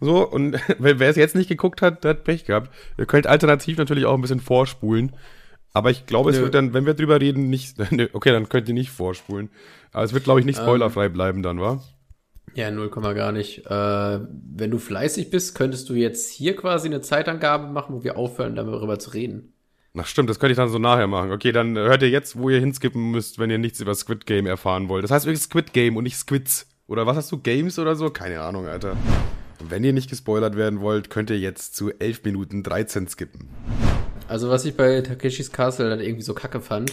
So, 0.00 0.28
und 0.28 0.58
wer 0.78 0.98
wer 0.98 1.08
es 1.08 1.16
jetzt 1.16 1.34
nicht 1.34 1.48
geguckt 1.48 1.80
hat, 1.80 2.04
der 2.04 2.10
hat 2.10 2.24
Pech 2.24 2.44
gehabt. 2.44 2.70
Ihr 2.98 3.06
könnt 3.06 3.26
alternativ 3.26 3.78
natürlich 3.78 4.04
auch 4.04 4.14
ein 4.14 4.20
bisschen 4.20 4.40
vorspulen. 4.40 5.12
Aber 5.72 5.90
ich 5.90 6.06
glaube, 6.06 6.30
es 6.30 6.36
Nö. 6.36 6.44
wird 6.44 6.54
dann, 6.54 6.74
wenn 6.74 6.86
wir 6.86 6.94
drüber 6.94 7.20
reden, 7.20 7.48
nicht. 7.48 7.76
Okay, 8.12 8.32
dann 8.32 8.48
könnt 8.48 8.68
ihr 8.68 8.74
nicht 8.74 8.90
vorspulen. 8.90 9.50
Aber 9.92 10.04
es 10.04 10.12
wird, 10.12 10.24
glaube 10.24 10.40
ich, 10.40 10.46
nicht 10.46 10.58
spoilerfrei 10.58 11.08
bleiben 11.08 11.42
dann, 11.42 11.60
wa? 11.60 11.82
Ja, 12.54 12.70
null 12.70 12.90
Komma 12.90 13.12
gar 13.12 13.30
nicht. 13.32 13.66
Äh, 13.66 13.70
wenn 13.70 14.70
du 14.70 14.78
fleißig 14.78 15.30
bist, 15.30 15.54
könntest 15.54 15.88
du 15.88 15.94
jetzt 15.94 16.30
hier 16.32 16.56
quasi 16.56 16.88
eine 16.88 17.00
Zeitangabe 17.00 17.68
machen, 17.68 17.94
wo 17.94 18.04
wir 18.04 18.16
aufhören, 18.16 18.56
darüber 18.56 18.98
zu 18.98 19.10
reden. 19.10 19.52
Ach 19.96 20.06
stimmt, 20.06 20.30
das 20.30 20.38
könnte 20.38 20.52
ich 20.52 20.56
dann 20.56 20.68
so 20.68 20.78
nachher 20.78 21.06
machen. 21.06 21.32
Okay, 21.32 21.52
dann 21.52 21.76
hört 21.76 22.02
ihr 22.02 22.10
jetzt, 22.10 22.38
wo 22.38 22.48
ihr 22.48 22.60
hinskippen 22.60 23.10
müsst, 23.10 23.38
wenn 23.38 23.50
ihr 23.50 23.58
nichts 23.58 23.80
über 23.80 23.94
Squid 23.94 24.26
Game 24.26 24.46
erfahren 24.46 24.88
wollt. 24.88 25.02
Das 25.04 25.10
heißt 25.10 25.26
wirklich 25.26 25.42
Squid 25.42 25.72
Game 25.72 25.96
und 25.96 26.04
nicht 26.04 26.16
Squids. 26.16 26.68
Oder 26.86 27.06
was 27.06 27.16
hast 27.16 27.32
du, 27.32 27.38
Games 27.38 27.78
oder 27.78 27.94
so? 27.94 28.10
Keine 28.10 28.40
Ahnung, 28.40 28.66
Alter. 28.66 28.96
Wenn 29.60 29.84
ihr 29.84 29.92
nicht 29.92 30.08
gespoilert 30.08 30.56
werden 30.56 30.80
wollt, 30.80 31.10
könnt 31.10 31.30
ihr 31.30 31.38
jetzt 31.38 31.76
zu 31.76 31.90
11 31.90 32.24
Minuten 32.24 32.62
13 32.62 33.08
skippen. 33.08 33.48
Also 34.30 34.48
was 34.48 34.64
ich 34.64 34.76
bei 34.76 35.00
Takeshis 35.00 35.50
Castle 35.50 35.90
dann 35.90 35.98
irgendwie 35.98 36.22
so 36.22 36.34
kacke 36.34 36.60
fand, 36.60 36.92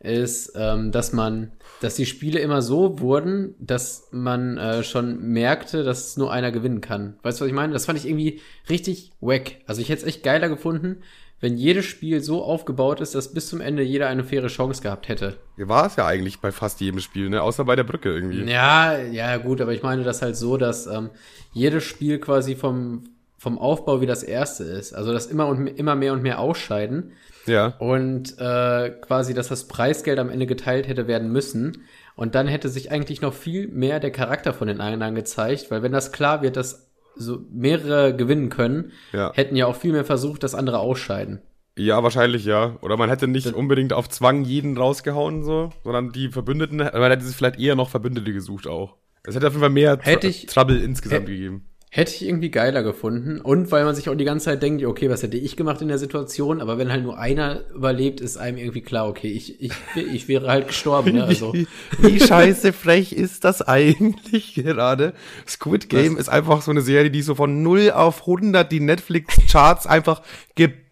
ist, 0.00 0.52
ähm, 0.56 0.90
dass 0.90 1.12
man, 1.12 1.52
dass 1.82 1.96
die 1.96 2.06
Spiele 2.06 2.38
immer 2.40 2.62
so 2.62 2.98
wurden, 3.00 3.54
dass 3.58 4.08
man 4.10 4.56
äh, 4.56 4.82
schon 4.82 5.20
merkte, 5.20 5.84
dass 5.84 6.16
nur 6.16 6.32
einer 6.32 6.50
gewinnen 6.50 6.80
kann. 6.80 7.18
Weißt 7.22 7.38
du, 7.38 7.44
was 7.44 7.48
ich 7.48 7.54
meine? 7.54 7.74
Das 7.74 7.84
fand 7.84 7.98
ich 7.98 8.06
irgendwie 8.06 8.40
richtig 8.70 9.12
wack. 9.20 9.56
Also 9.66 9.82
ich 9.82 9.90
hätte 9.90 10.00
es 10.00 10.08
echt 10.08 10.22
geiler 10.22 10.48
gefunden, 10.48 11.02
wenn 11.40 11.58
jedes 11.58 11.84
Spiel 11.84 12.22
so 12.22 12.42
aufgebaut 12.42 13.02
ist, 13.02 13.14
dass 13.14 13.34
bis 13.34 13.50
zum 13.50 13.60
Ende 13.60 13.82
jeder 13.82 14.08
eine 14.08 14.24
faire 14.24 14.48
Chance 14.48 14.80
gehabt 14.80 15.08
hätte. 15.08 15.36
War 15.58 15.86
es 15.86 15.96
ja 15.96 16.06
eigentlich 16.06 16.40
bei 16.40 16.52
fast 16.52 16.80
jedem 16.80 17.00
Spiel, 17.00 17.28
ne? 17.28 17.42
Außer 17.42 17.66
bei 17.66 17.76
der 17.76 17.84
Brücke 17.84 18.10
irgendwie. 18.10 18.50
Ja, 18.50 18.98
ja, 18.98 19.36
gut, 19.36 19.60
aber 19.60 19.74
ich 19.74 19.82
meine 19.82 20.04
das 20.04 20.22
halt 20.22 20.36
so, 20.36 20.56
dass 20.56 20.86
ähm, 20.86 21.10
jedes 21.52 21.84
Spiel 21.84 22.18
quasi 22.18 22.56
vom, 22.56 23.04
vom 23.38 23.58
Aufbau 23.58 24.00
wie 24.00 24.06
das 24.06 24.22
erste 24.22 24.64
ist. 24.64 24.92
Also 24.92 25.12
dass 25.12 25.26
immer 25.26 25.46
und 25.46 25.66
immer 25.66 25.94
mehr 25.94 26.12
und 26.12 26.22
mehr 26.22 26.40
ausscheiden 26.40 27.12
Ja. 27.46 27.68
und 27.78 28.36
äh, 28.38 28.90
quasi, 29.00 29.32
dass 29.32 29.48
das 29.48 29.68
Preisgeld 29.68 30.18
am 30.18 30.28
Ende 30.28 30.46
geteilt 30.46 30.88
hätte 30.88 31.06
werden 31.06 31.30
müssen. 31.32 31.84
Und 32.16 32.34
dann 32.34 32.48
hätte 32.48 32.68
sich 32.68 32.90
eigentlich 32.90 33.20
noch 33.22 33.32
viel 33.32 33.68
mehr 33.68 34.00
der 34.00 34.10
Charakter 34.10 34.52
von 34.52 34.66
den 34.66 34.80
anderen 34.80 35.14
gezeigt, 35.14 35.70
weil 35.70 35.82
wenn 35.82 35.92
das 35.92 36.10
klar 36.10 36.42
wird, 36.42 36.56
dass 36.56 36.90
so 37.14 37.38
mehrere 37.52 38.14
gewinnen 38.14 38.48
können, 38.48 38.92
Ja. 39.12 39.32
hätten 39.34 39.54
ja 39.56 39.66
auch 39.66 39.76
viel 39.76 39.92
mehr 39.92 40.04
versucht, 40.04 40.42
dass 40.42 40.54
andere 40.56 40.78
ausscheiden. 40.80 41.40
Ja, 41.76 42.02
wahrscheinlich 42.02 42.44
ja. 42.44 42.76
Oder 42.82 42.96
man 42.96 43.08
hätte 43.08 43.28
nicht 43.28 43.52
unbedingt 43.54 43.92
auf 43.92 44.08
Zwang 44.08 44.44
jeden 44.44 44.76
rausgehauen, 44.76 45.44
so, 45.44 45.70
sondern 45.84 46.10
die 46.10 46.28
Verbündeten, 46.28 46.78
man 46.78 47.10
hätte 47.10 47.24
sich 47.24 47.36
vielleicht 47.36 47.60
eher 47.60 47.76
noch 47.76 47.88
Verbündete 47.88 48.32
gesucht 48.32 48.66
auch. 48.66 48.96
Es 49.22 49.36
hätte 49.36 49.46
auf 49.46 49.52
jeden 49.52 49.60
Fall 49.60 49.70
mehr 49.70 49.96
Hätte 50.00 50.26
ich- 50.26 50.46
Trouble 50.46 50.78
insgesamt 50.80 51.28
Hä- 51.28 51.32
gegeben. 51.32 51.67
Hätte 51.90 52.12
ich 52.14 52.26
irgendwie 52.26 52.50
geiler 52.50 52.82
gefunden. 52.82 53.40
Und 53.40 53.70
weil 53.72 53.84
man 53.84 53.94
sich 53.94 54.10
auch 54.10 54.14
die 54.14 54.26
ganze 54.26 54.46
Zeit 54.46 54.62
denkt, 54.62 54.84
okay, 54.84 55.08
was 55.08 55.22
hätte 55.22 55.38
ich 55.38 55.56
gemacht 55.56 55.80
in 55.80 55.88
der 55.88 55.96
Situation? 55.96 56.60
Aber 56.60 56.76
wenn 56.76 56.92
halt 56.92 57.02
nur 57.02 57.18
einer 57.18 57.62
überlebt, 57.74 58.20
ist 58.20 58.36
einem 58.36 58.58
irgendwie 58.58 58.82
klar, 58.82 59.08
okay, 59.08 59.28
ich, 59.28 59.62
ich, 59.62 59.72
ich 59.96 60.28
wäre 60.28 60.48
halt 60.48 60.68
gestorben. 60.68 61.14
Ne? 61.14 61.24
Also, 61.24 61.54
Wie, 61.98 62.20
scheiße 62.20 62.74
frech 62.74 63.12
ist 63.12 63.44
das 63.44 63.62
eigentlich 63.66 64.54
gerade? 64.54 65.14
Squid 65.46 65.88
Game 65.88 66.18
ist 66.18 66.28
einfach 66.28 66.60
so 66.60 66.70
eine 66.70 66.82
Serie, 66.82 67.10
die 67.10 67.22
so 67.22 67.34
von 67.34 67.62
0 67.62 67.92
auf 67.92 68.20
100 68.20 68.70
die 68.70 68.80
Netflix-Charts 68.80 69.86
einfach 69.86 70.20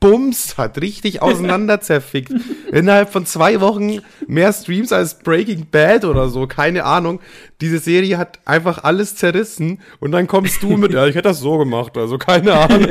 gebumst 0.06 0.58
hat, 0.58 0.80
richtig 0.80 1.22
auseinander 1.22 1.80
zerfickt. 1.80 2.32
Innerhalb 2.72 3.10
von 3.10 3.26
zwei 3.26 3.60
Wochen 3.60 4.00
mehr 4.26 4.52
Streams 4.52 4.92
als 4.92 5.18
Breaking 5.18 5.66
Bad 5.70 6.04
oder 6.04 6.28
so, 6.28 6.46
keine 6.46 6.84
Ahnung. 6.84 7.20
Diese 7.60 7.78
Serie 7.78 8.18
hat 8.18 8.38
einfach 8.44 8.84
alles 8.84 9.16
zerrissen 9.16 9.80
und 10.00 10.12
dann 10.12 10.26
kommst 10.26 10.62
du 10.62 10.76
mit, 10.76 10.92
ja, 10.94 11.06
ich 11.06 11.14
hätte 11.14 11.28
das 11.28 11.40
so 11.40 11.58
gemacht, 11.58 11.96
also 11.96 12.18
keine 12.18 12.52
Ahnung. 12.52 12.88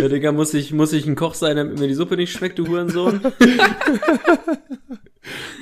ja, 0.00 0.08
Digga, 0.08 0.32
muss 0.32 0.54
ich, 0.54 0.72
muss 0.72 0.92
ich 0.92 1.06
ein 1.06 1.16
Koch 1.16 1.34
sein, 1.34 1.56
damit 1.56 1.78
mir 1.78 1.88
die 1.88 1.94
Suppe 1.94 2.16
nicht 2.16 2.32
schmeckt, 2.32 2.58
du 2.58 2.66
Hurensohn? 2.66 3.20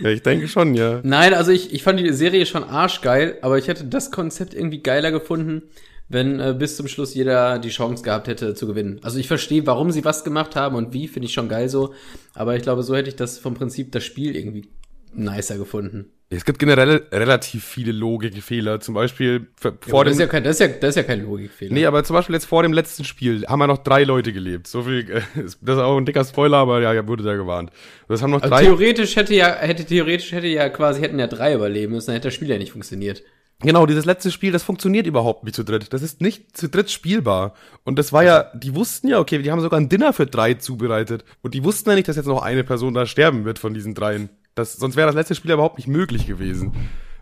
Ja, 0.00 0.10
ich 0.10 0.22
denke 0.22 0.46
schon, 0.46 0.74
ja. 0.74 1.00
Nein, 1.02 1.34
also 1.34 1.50
ich, 1.50 1.72
ich 1.72 1.82
fand 1.82 1.98
die 1.98 2.12
Serie 2.12 2.46
schon 2.46 2.62
arschgeil, 2.62 3.38
aber 3.42 3.58
ich 3.58 3.66
hätte 3.66 3.84
das 3.84 4.12
Konzept 4.12 4.54
irgendwie 4.54 4.80
geiler 4.80 5.10
gefunden, 5.10 5.62
wenn 6.08 6.40
äh, 6.40 6.54
bis 6.56 6.76
zum 6.76 6.88
Schluss 6.88 7.14
jeder 7.14 7.58
die 7.58 7.70
Chance 7.70 8.02
gehabt 8.02 8.28
hätte 8.28 8.54
zu 8.54 8.66
gewinnen. 8.66 9.00
Also 9.02 9.18
ich 9.18 9.28
verstehe, 9.28 9.66
warum 9.66 9.90
sie 9.90 10.04
was 10.04 10.24
gemacht 10.24 10.56
haben 10.56 10.76
und 10.76 10.92
wie, 10.92 11.08
finde 11.08 11.26
ich 11.26 11.32
schon 11.32 11.48
geil 11.48 11.68
so. 11.68 11.94
Aber 12.34 12.56
ich 12.56 12.62
glaube, 12.62 12.82
so 12.82 12.94
hätte 12.94 13.08
ich 13.08 13.16
das 13.16 13.38
vom 13.38 13.54
Prinzip 13.54 13.92
das 13.92 14.04
Spiel 14.04 14.36
irgendwie 14.36 14.68
nicer 15.12 15.58
gefunden. 15.58 16.12
Es 16.28 16.44
gibt 16.44 16.58
generell 16.58 17.06
relativ 17.12 17.64
viele 17.64 17.92
Logikfehler. 17.92 18.80
Zum 18.80 18.94
Beispiel 18.94 19.46
vor 19.60 19.70
ja, 19.70 19.76
das 19.76 19.86
dem. 20.04 20.10
Ist 20.10 20.18
ja 20.18 20.26
kein, 20.26 20.42
das, 20.42 20.56
ist 20.56 20.60
ja, 20.60 20.68
das 20.68 20.90
ist 20.90 20.96
ja 20.96 21.02
kein 21.04 21.22
Logikfehler. 21.24 21.72
Nee, 21.72 21.86
aber 21.86 22.02
zum 22.02 22.14
Beispiel 22.14 22.34
jetzt 22.34 22.46
vor 22.46 22.64
dem 22.64 22.72
letzten 22.72 23.04
Spiel 23.04 23.46
haben 23.46 23.60
wir 23.60 23.68
noch 23.68 23.78
drei 23.78 24.02
Leute 24.02 24.32
gelebt. 24.32 24.66
So 24.66 24.82
viel, 24.82 25.04
das 25.36 25.54
ist 25.54 25.68
auch 25.68 25.96
ein 25.96 26.04
dicker 26.04 26.24
Spoiler, 26.24 26.56
aber 26.56 26.80
ja, 26.80 26.92
ja 26.92 27.06
wurde 27.06 27.22
da 27.22 27.36
gewarnt. 27.36 27.70
Das 28.08 28.22
haben 28.22 28.32
noch 28.32 28.42
also 28.42 28.52
drei. 28.52 28.64
Theoretisch 28.64 29.14
hätte 29.14 29.34
ja, 29.34 29.54
hätte 29.54 29.84
theoretisch 29.84 30.32
hätte 30.32 30.48
ja 30.48 30.68
quasi, 30.68 31.00
hätten 31.00 31.20
ja 31.20 31.28
drei 31.28 31.54
überleben 31.54 31.92
müssen, 31.92 32.08
dann 32.08 32.16
hätte 32.16 32.28
das 32.28 32.34
Spiel 32.34 32.50
ja 32.50 32.58
nicht 32.58 32.72
funktioniert. 32.72 33.22
Genau, 33.60 33.86
dieses 33.86 34.04
letzte 34.04 34.30
Spiel, 34.30 34.52
das 34.52 34.62
funktioniert 34.62 35.06
überhaupt 35.06 35.44
nicht 35.44 35.56
zu 35.56 35.64
dritt. 35.64 35.92
Das 35.94 36.02
ist 36.02 36.20
nicht 36.20 36.56
zu 36.56 36.68
dritt 36.68 36.90
spielbar. 36.90 37.54
Und 37.84 37.98
das 37.98 38.12
war 38.12 38.22
ja, 38.22 38.50
die 38.54 38.74
wussten 38.74 39.08
ja, 39.08 39.18
okay, 39.18 39.38
die 39.40 39.50
haben 39.50 39.62
sogar 39.62 39.80
ein 39.80 39.88
Dinner 39.88 40.12
für 40.12 40.26
drei 40.26 40.54
zubereitet. 40.54 41.24
Und 41.40 41.54
die 41.54 41.64
wussten 41.64 41.88
ja 41.88 41.94
nicht, 41.96 42.06
dass 42.06 42.16
jetzt 42.16 42.26
noch 42.26 42.42
eine 42.42 42.64
Person 42.64 42.92
da 42.92 43.06
sterben 43.06 43.46
wird 43.46 43.58
von 43.58 43.72
diesen 43.72 43.94
dreien. 43.94 44.28
Das, 44.54 44.74
sonst 44.74 44.96
wäre 44.96 45.06
das 45.06 45.14
letzte 45.14 45.34
Spiel 45.34 45.52
überhaupt 45.52 45.78
nicht 45.78 45.88
möglich 45.88 46.26
gewesen. 46.26 46.72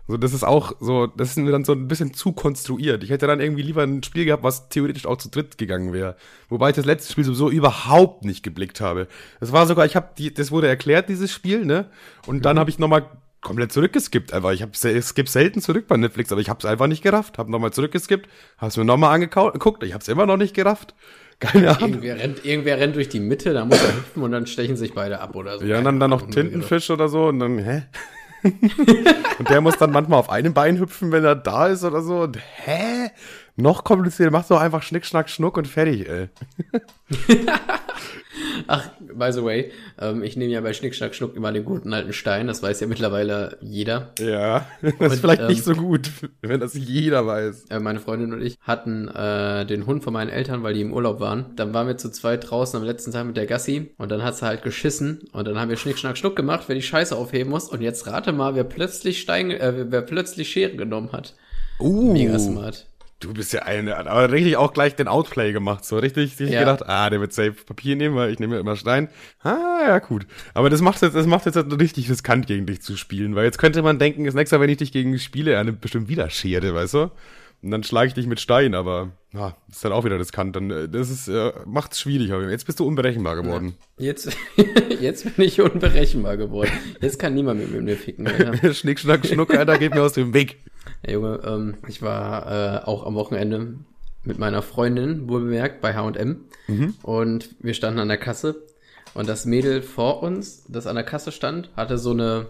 So, 0.07 0.17
das 0.17 0.33
ist 0.33 0.43
auch 0.43 0.73
so, 0.79 1.07
das 1.07 1.29
ist 1.29 1.37
mir 1.37 1.51
dann 1.51 1.63
so 1.63 1.71
ein 1.71 1.87
bisschen 1.87 2.13
zu 2.13 2.31
konstruiert. 2.31 3.03
Ich 3.03 3.09
hätte 3.09 3.27
dann 3.27 3.39
irgendwie 3.39 3.63
lieber 3.63 3.83
ein 3.83 4.03
Spiel 4.03 4.25
gehabt, 4.25 4.43
was 4.43 4.69
theoretisch 4.69 5.07
auch 5.07 5.17
zu 5.17 5.29
dritt 5.29 5.57
gegangen 5.57 5.93
wäre. 5.93 6.15
Wobei 6.49 6.69
ich 6.69 6.75
das 6.75 6.85
letzte 6.85 7.11
Spiel 7.11 7.23
sowieso 7.23 7.49
überhaupt 7.49 8.23
nicht 8.23 8.43
geblickt 8.43 8.81
habe. 8.81 9.07
Das 9.39 9.51
war 9.51 9.65
sogar, 9.65 9.85
ich 9.85 9.95
habe 9.95 10.09
die, 10.17 10.33
das 10.33 10.51
wurde 10.51 10.67
erklärt, 10.67 11.09
dieses 11.09 11.31
Spiel, 11.31 11.65
ne? 11.65 11.89
Und 12.27 12.45
dann 12.45 12.57
mhm. 12.57 12.59
habe 12.59 12.69
ich 12.69 12.77
nochmal 12.77 13.09
komplett 13.45 13.71
zurückgeskippt 13.71 14.33
einfach. 14.33 14.51
Ich 14.51 15.15
gibt 15.15 15.29
selten 15.29 15.61
zurück 15.61 15.85
bei 15.87 15.95
Netflix, 15.95 16.31
aber 16.31 16.41
ich 16.41 16.49
habe 16.49 16.59
es 16.59 16.65
einfach 16.65 16.87
nicht 16.87 17.03
gerafft. 17.03 17.37
Habe 17.37 17.51
nochmal 17.51 17.71
zurückgeskippt, 17.71 18.27
habe 18.57 18.69
es 18.69 18.75
mir 18.75 18.83
nochmal 18.83 19.13
angeguckt, 19.13 19.83
ich 19.83 19.93
habe 19.93 20.01
es 20.01 20.07
immer 20.09 20.25
noch 20.25 20.35
nicht 20.35 20.53
gerafft. 20.53 20.95
Keine 21.39 21.69
Ahnung. 21.69 21.89
Irgendwer 21.89 22.17
rennt, 22.17 22.45
irgendwer 22.45 22.79
rennt 22.79 22.95
durch 22.95 23.09
die 23.09 23.19
Mitte, 23.19 23.53
da 23.53 23.65
muss 23.65 23.81
er 23.81 23.95
hüpfen 23.95 24.23
und 24.23 24.31
dann 24.31 24.47
stechen 24.47 24.77
sich 24.77 24.93
beide 24.93 25.19
ab 25.19 25.35
oder 25.35 25.59
so. 25.59 25.65
Ja, 25.65 25.77
und 25.77 25.83
dann, 25.83 25.99
dann 25.99 26.09
noch 26.09 26.29
Tintenfisch 26.29 26.89
oder 26.89 27.07
so 27.07 27.27
und 27.27 27.39
dann, 27.39 27.59
hä? 27.59 27.83
und 28.43 29.49
der 29.49 29.61
muss 29.61 29.77
dann 29.77 29.91
manchmal 29.91 30.19
auf 30.19 30.29
einem 30.29 30.53
Bein 30.53 30.79
hüpfen, 30.79 31.11
wenn 31.11 31.23
er 31.23 31.35
da 31.35 31.67
ist 31.67 31.83
oder 31.83 32.01
so. 32.01 32.21
Und 32.21 32.37
hä? 32.37 33.11
Noch 33.57 33.83
komplizierter, 33.83 34.31
mach 34.31 34.47
doch 34.47 34.59
einfach 34.59 34.81
Schnick, 34.81 35.05
Schnack, 35.05 35.29
Schnuck 35.29 35.57
und 35.57 35.67
fertig, 35.67 36.07
ey. 36.09 36.29
Ach, 38.67 38.89
by 38.99 39.31
the 39.31 39.43
way, 39.43 39.71
ähm, 39.99 40.23
ich 40.23 40.37
nehme 40.37 40.51
ja 40.51 40.61
bei 40.61 40.73
Schnick, 40.73 40.95
Schnack, 40.95 41.15
Schnuck 41.15 41.35
immer 41.35 41.51
den 41.51 41.65
guten 41.65 41.93
alten 41.93 42.13
Stein. 42.13 42.47
Das 42.47 42.61
weiß 42.63 42.79
ja 42.79 42.87
mittlerweile 42.87 43.57
jeder. 43.61 44.13
Ja, 44.19 44.67
das 44.81 44.93
und, 44.93 45.05
ist 45.07 45.19
vielleicht 45.19 45.41
ähm, 45.41 45.47
nicht 45.47 45.63
so 45.63 45.73
gut, 45.73 46.09
wenn 46.41 46.59
das 46.59 46.73
jeder 46.73 47.25
weiß. 47.25 47.65
Äh, 47.69 47.79
meine 47.79 47.99
Freundin 47.99 48.33
und 48.33 48.41
ich 48.41 48.57
hatten 48.61 49.07
äh, 49.07 49.65
den 49.65 49.85
Hund 49.85 50.03
von 50.03 50.13
meinen 50.13 50.29
Eltern, 50.29 50.63
weil 50.63 50.73
die 50.73 50.81
im 50.81 50.93
Urlaub 50.93 51.19
waren. 51.19 51.55
Dann 51.55 51.73
waren 51.73 51.87
wir 51.87 51.97
zu 51.97 52.09
zweit 52.11 52.49
draußen 52.49 52.79
am 52.79 52.85
letzten 52.85 53.11
Tag 53.11 53.25
mit 53.25 53.37
der 53.37 53.45
Gassi 53.45 53.93
und 53.97 54.11
dann 54.11 54.23
hat 54.23 54.37
sie 54.37 54.45
halt 54.45 54.63
geschissen 54.63 55.23
und 55.31 55.47
dann 55.47 55.59
haben 55.59 55.69
wir 55.69 55.77
Schnick, 55.77 55.97
Schnack, 55.97 56.17
Schnuck 56.17 56.35
gemacht, 56.35 56.65
wer 56.67 56.75
die 56.75 56.81
Scheiße 56.81 57.15
aufheben 57.15 57.51
muss. 57.51 57.69
Und 57.69 57.81
jetzt 57.81 58.07
rate 58.07 58.31
mal, 58.31 58.55
wer 58.55 58.63
plötzlich 58.63 59.21
Stein, 59.21 59.51
äh, 59.51 59.85
wer 59.89 60.01
plötzlich 60.01 60.49
Schere 60.49 60.75
genommen 60.75 61.11
hat. 61.11 61.35
Uh. 61.79 62.13
Mega 62.13 62.39
smart. 62.39 62.85
Du 63.19 63.33
bist 63.33 63.53
ja 63.53 63.61
eine, 63.61 63.95
aber 63.97 64.31
richtig 64.31 64.57
auch 64.57 64.73
gleich 64.73 64.95
den 64.95 65.07
Outplay 65.07 65.53
gemacht, 65.53 65.85
so 65.85 65.97
richtig, 65.97 66.31
richtig 66.31 66.49
ja. 66.49 66.59
gedacht, 66.59 66.87
ah, 66.87 67.09
der 67.09 67.21
wird 67.21 67.31
safe 67.31 67.53
Papier 67.53 67.95
nehmen, 67.95 68.15
weil 68.15 68.31
ich 68.31 68.39
nehme 68.39 68.55
ja 68.55 68.59
immer 68.61 68.75
Stein. 68.75 69.07
Ah, 69.41 69.85
ja, 69.87 69.99
gut. 69.99 70.27
Aber 70.53 70.69
das 70.69 70.81
macht 70.81 71.01
jetzt, 71.01 71.15
das 71.15 71.25
macht 71.25 71.45
jetzt 71.45 71.55
halt 71.55 71.79
richtig 71.79 72.09
riskant 72.09 72.45
gegen 72.45 72.65
dich 72.65 72.81
zu 72.81 72.97
spielen, 72.97 73.35
weil 73.35 73.45
jetzt 73.45 73.57
könnte 73.57 73.81
man 73.81 73.99
denken, 73.99 74.25
das 74.25 74.35
nächste 74.35 74.57
Mal, 74.57 74.63
wenn 74.63 74.69
ich 74.69 74.77
dich 74.77 74.91
gegen 74.91 75.17
spiele, 75.17 75.53
er 75.53 75.63
nimmt 75.63 75.79
bestimmt 75.79 76.09
wieder 76.09 76.29
Schere, 76.29 76.75
weißt 76.75 76.93
du? 76.93 77.11
Und 77.65 77.71
dann 77.71 77.83
schlage 77.83 78.09
ich 78.09 78.13
dich 78.13 78.27
mit 78.27 78.39
Stein, 78.39 78.75
aber 78.75 79.11
ja, 79.33 79.55
ist 79.71 79.83
dann 79.83 79.91
auch 79.91 80.05
wieder 80.05 80.19
riskant. 80.19 80.55
Dann, 80.55 80.69
äh, 80.69 80.87
das 80.87 81.09
ist, 81.09 81.27
äh, 81.27 81.51
macht's 81.65 81.99
schwierig. 81.99 82.31
Aber 82.31 82.47
jetzt 82.49 82.65
bist 82.65 82.79
du 82.79 82.85
unberechenbar 82.85 83.35
geworden. 83.35 83.73
Jetzt, 83.97 84.37
jetzt 84.99 85.35
bin 85.35 85.45
ich 85.45 85.59
unberechenbar 85.59 86.37
geworden. 86.37 86.71
Jetzt 87.01 87.17
kann 87.17 87.33
niemand 87.33 87.71
mit 87.71 87.81
mir 87.81 87.97
ficken. 87.97 88.27
Alter. 88.27 88.73
Schnick, 88.75 88.99
schnack, 88.99 89.25
schnuck, 89.25 89.51
Alter, 89.55 89.79
geht 89.79 89.95
mir 89.95 90.03
aus 90.03 90.13
dem 90.13 90.33
Weg. 90.35 90.57
Ja, 91.05 91.13
Junge, 91.13 91.41
ähm, 91.45 91.77
ich 91.87 92.01
war 92.01 92.83
äh, 92.83 92.85
auch 92.85 93.05
am 93.05 93.15
Wochenende 93.15 93.75
mit 94.23 94.39
meiner 94.39 94.61
Freundin, 94.61 95.29
wohl 95.29 95.41
bemerkt, 95.41 95.81
bei 95.81 95.95
H&M. 95.95 96.45
Mhm. 96.67 96.95
Und 97.03 97.49
wir 97.59 97.73
standen 97.73 97.99
an 97.99 98.07
der 98.07 98.17
Kasse. 98.17 98.63
Und 99.13 99.29
das 99.29 99.45
Mädel 99.45 99.81
vor 99.81 100.23
uns, 100.23 100.65
das 100.67 100.87
an 100.87 100.95
der 100.95 101.05
Kasse 101.05 101.31
stand, 101.31 101.69
hatte 101.75 101.97
so 101.97 102.11
eine... 102.11 102.47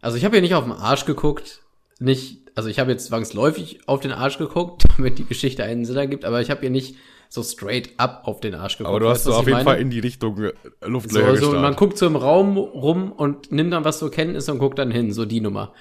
Also 0.00 0.16
ich 0.18 0.24
habe 0.24 0.36
ihr 0.36 0.42
nicht 0.42 0.54
auf 0.54 0.64
den 0.64 0.72
Arsch 0.72 1.06
geguckt, 1.06 1.62
nicht 1.98 2.44
also 2.54 2.68
ich 2.68 2.78
habe 2.78 2.92
jetzt 2.92 3.06
zwangsläufig 3.06 3.80
auf 3.86 4.00
den 4.00 4.12
Arsch 4.12 4.38
geguckt, 4.38 4.84
damit 4.96 5.18
die 5.18 5.24
Geschichte 5.24 5.64
einen 5.64 5.84
Sinn 5.84 5.96
ergibt, 5.96 6.24
aber 6.24 6.40
ich 6.40 6.50
habe 6.50 6.64
ihr 6.64 6.70
nicht 6.70 6.96
so 7.34 7.42
straight 7.42 7.90
up 7.98 8.22
auf 8.24 8.40
den 8.40 8.54
Arsch 8.54 8.78
geguckt. 8.78 8.88
Aber 8.88 9.00
du 9.00 9.08
hast 9.08 9.24
so 9.24 9.32
auf 9.34 9.40
jeden 9.40 9.52
meine? 9.52 9.64
Fall 9.64 9.80
in 9.80 9.90
die 9.90 9.98
Richtung 9.98 10.40
äh, 10.42 10.52
Luftlöcher 10.86 11.36
so, 11.36 11.50
so, 11.50 11.58
Man 11.58 11.74
guckt 11.74 11.98
so 11.98 12.06
im 12.06 12.16
Raum 12.16 12.56
rum 12.56 13.12
und 13.12 13.50
nimmt 13.50 13.72
dann 13.72 13.84
was 13.84 13.98
zur 13.98 14.10
Kenntnis 14.10 14.48
und 14.48 14.58
guckt 14.58 14.78
dann 14.78 14.90
hin, 14.90 15.12
so 15.12 15.24
die 15.24 15.40
Nummer. 15.40 15.72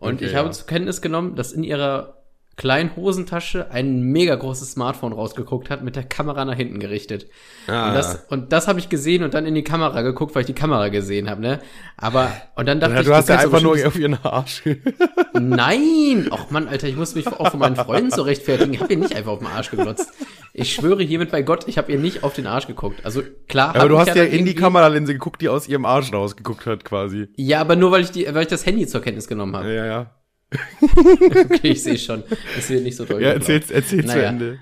Und 0.00 0.14
okay, 0.14 0.26
ich 0.26 0.34
habe 0.34 0.50
zur 0.50 0.66
Kenntnis 0.66 1.02
genommen, 1.02 1.36
dass 1.36 1.52
in 1.52 1.64
ihrer 1.64 2.21
kleinen 2.56 2.94
Hosentasche 2.96 3.70
ein 3.70 4.02
mega 4.02 4.34
großes 4.34 4.72
Smartphone 4.72 5.12
rausgeguckt 5.12 5.70
hat, 5.70 5.82
mit 5.82 5.96
der 5.96 6.02
Kamera 6.02 6.44
nach 6.44 6.56
hinten 6.56 6.80
gerichtet. 6.80 7.26
Ah. 7.66 7.88
Und 7.88 7.94
das, 7.94 8.24
und 8.28 8.52
das 8.52 8.68
habe 8.68 8.78
ich 8.78 8.88
gesehen 8.88 9.22
und 9.22 9.34
dann 9.34 9.46
in 9.46 9.54
die 9.54 9.64
Kamera 9.64 10.02
geguckt, 10.02 10.34
weil 10.34 10.42
ich 10.42 10.46
die 10.46 10.54
Kamera 10.54 10.88
gesehen 10.88 11.30
habe, 11.30 11.40
ne? 11.40 11.60
Aber, 11.96 12.30
und 12.56 12.66
dann 12.66 12.78
dachte 12.78 12.94
ja, 12.94 13.00
ich... 13.00 13.06
Du 13.06 13.14
hast 13.14 13.28
ja 13.28 13.38
einfach 13.38 13.62
nur 13.62 13.72
auf 13.86 13.98
ihren 13.98 14.22
Arsch. 14.22 14.62
Nein! 15.32 16.28
Och 16.30 16.50
Mann, 16.50 16.68
Alter, 16.68 16.88
ich 16.88 16.96
muss 16.96 17.14
mich 17.14 17.26
auch 17.26 17.50
von 17.50 17.60
meinen 17.60 17.76
Freunden 17.76 18.10
so 18.10 18.22
rechtfertigen. 18.22 18.74
Ich 18.74 18.80
habe 18.80 18.92
ihr 18.92 18.98
nicht 18.98 19.16
einfach 19.16 19.32
auf 19.32 19.38
den 19.38 19.48
Arsch 19.48 19.70
geglotzt. 19.70 20.12
Ich 20.52 20.74
schwöre 20.74 21.02
hiermit 21.02 21.30
bei 21.30 21.40
Gott, 21.40 21.66
ich 21.66 21.78
habe 21.78 21.90
ihr 21.90 21.98
nicht 21.98 22.22
auf 22.22 22.34
den 22.34 22.46
Arsch 22.46 22.66
geguckt. 22.66 23.04
Also 23.04 23.22
klar. 23.48 23.74
Aber 23.74 23.88
du 23.88 23.98
hast 23.98 24.14
ja 24.14 24.24
in 24.24 24.44
die 24.44 24.54
Kameralinse 24.54 25.14
geguckt, 25.14 25.40
die 25.40 25.48
aus 25.48 25.66
ihrem 25.66 25.86
Arsch 25.86 26.12
rausgeguckt 26.12 26.66
hat, 26.66 26.84
quasi. 26.84 27.28
Ja, 27.36 27.62
aber 27.62 27.76
nur 27.76 27.90
weil 27.92 28.02
ich 28.02 28.10
die, 28.10 28.26
weil 28.32 28.42
ich 28.42 28.48
das 28.48 28.66
Handy 28.66 28.86
zur 28.86 29.00
Kenntnis 29.00 29.26
genommen 29.26 29.56
habe. 29.56 29.72
Ja, 29.72 29.86
ja 29.86 30.10
okay, 30.80 31.68
ich 31.68 31.82
sehe 31.82 31.98
schon. 31.98 32.22
Das 32.54 32.68
wird 32.70 32.82
nicht 32.82 32.96
so 32.96 33.04
deutlich. 33.04 33.26
Ja, 33.26 33.32
erzähl's, 33.32 33.70
erzähl's 33.70 34.06
naja. 34.06 34.22
zu 34.22 34.26
Ende. 34.28 34.58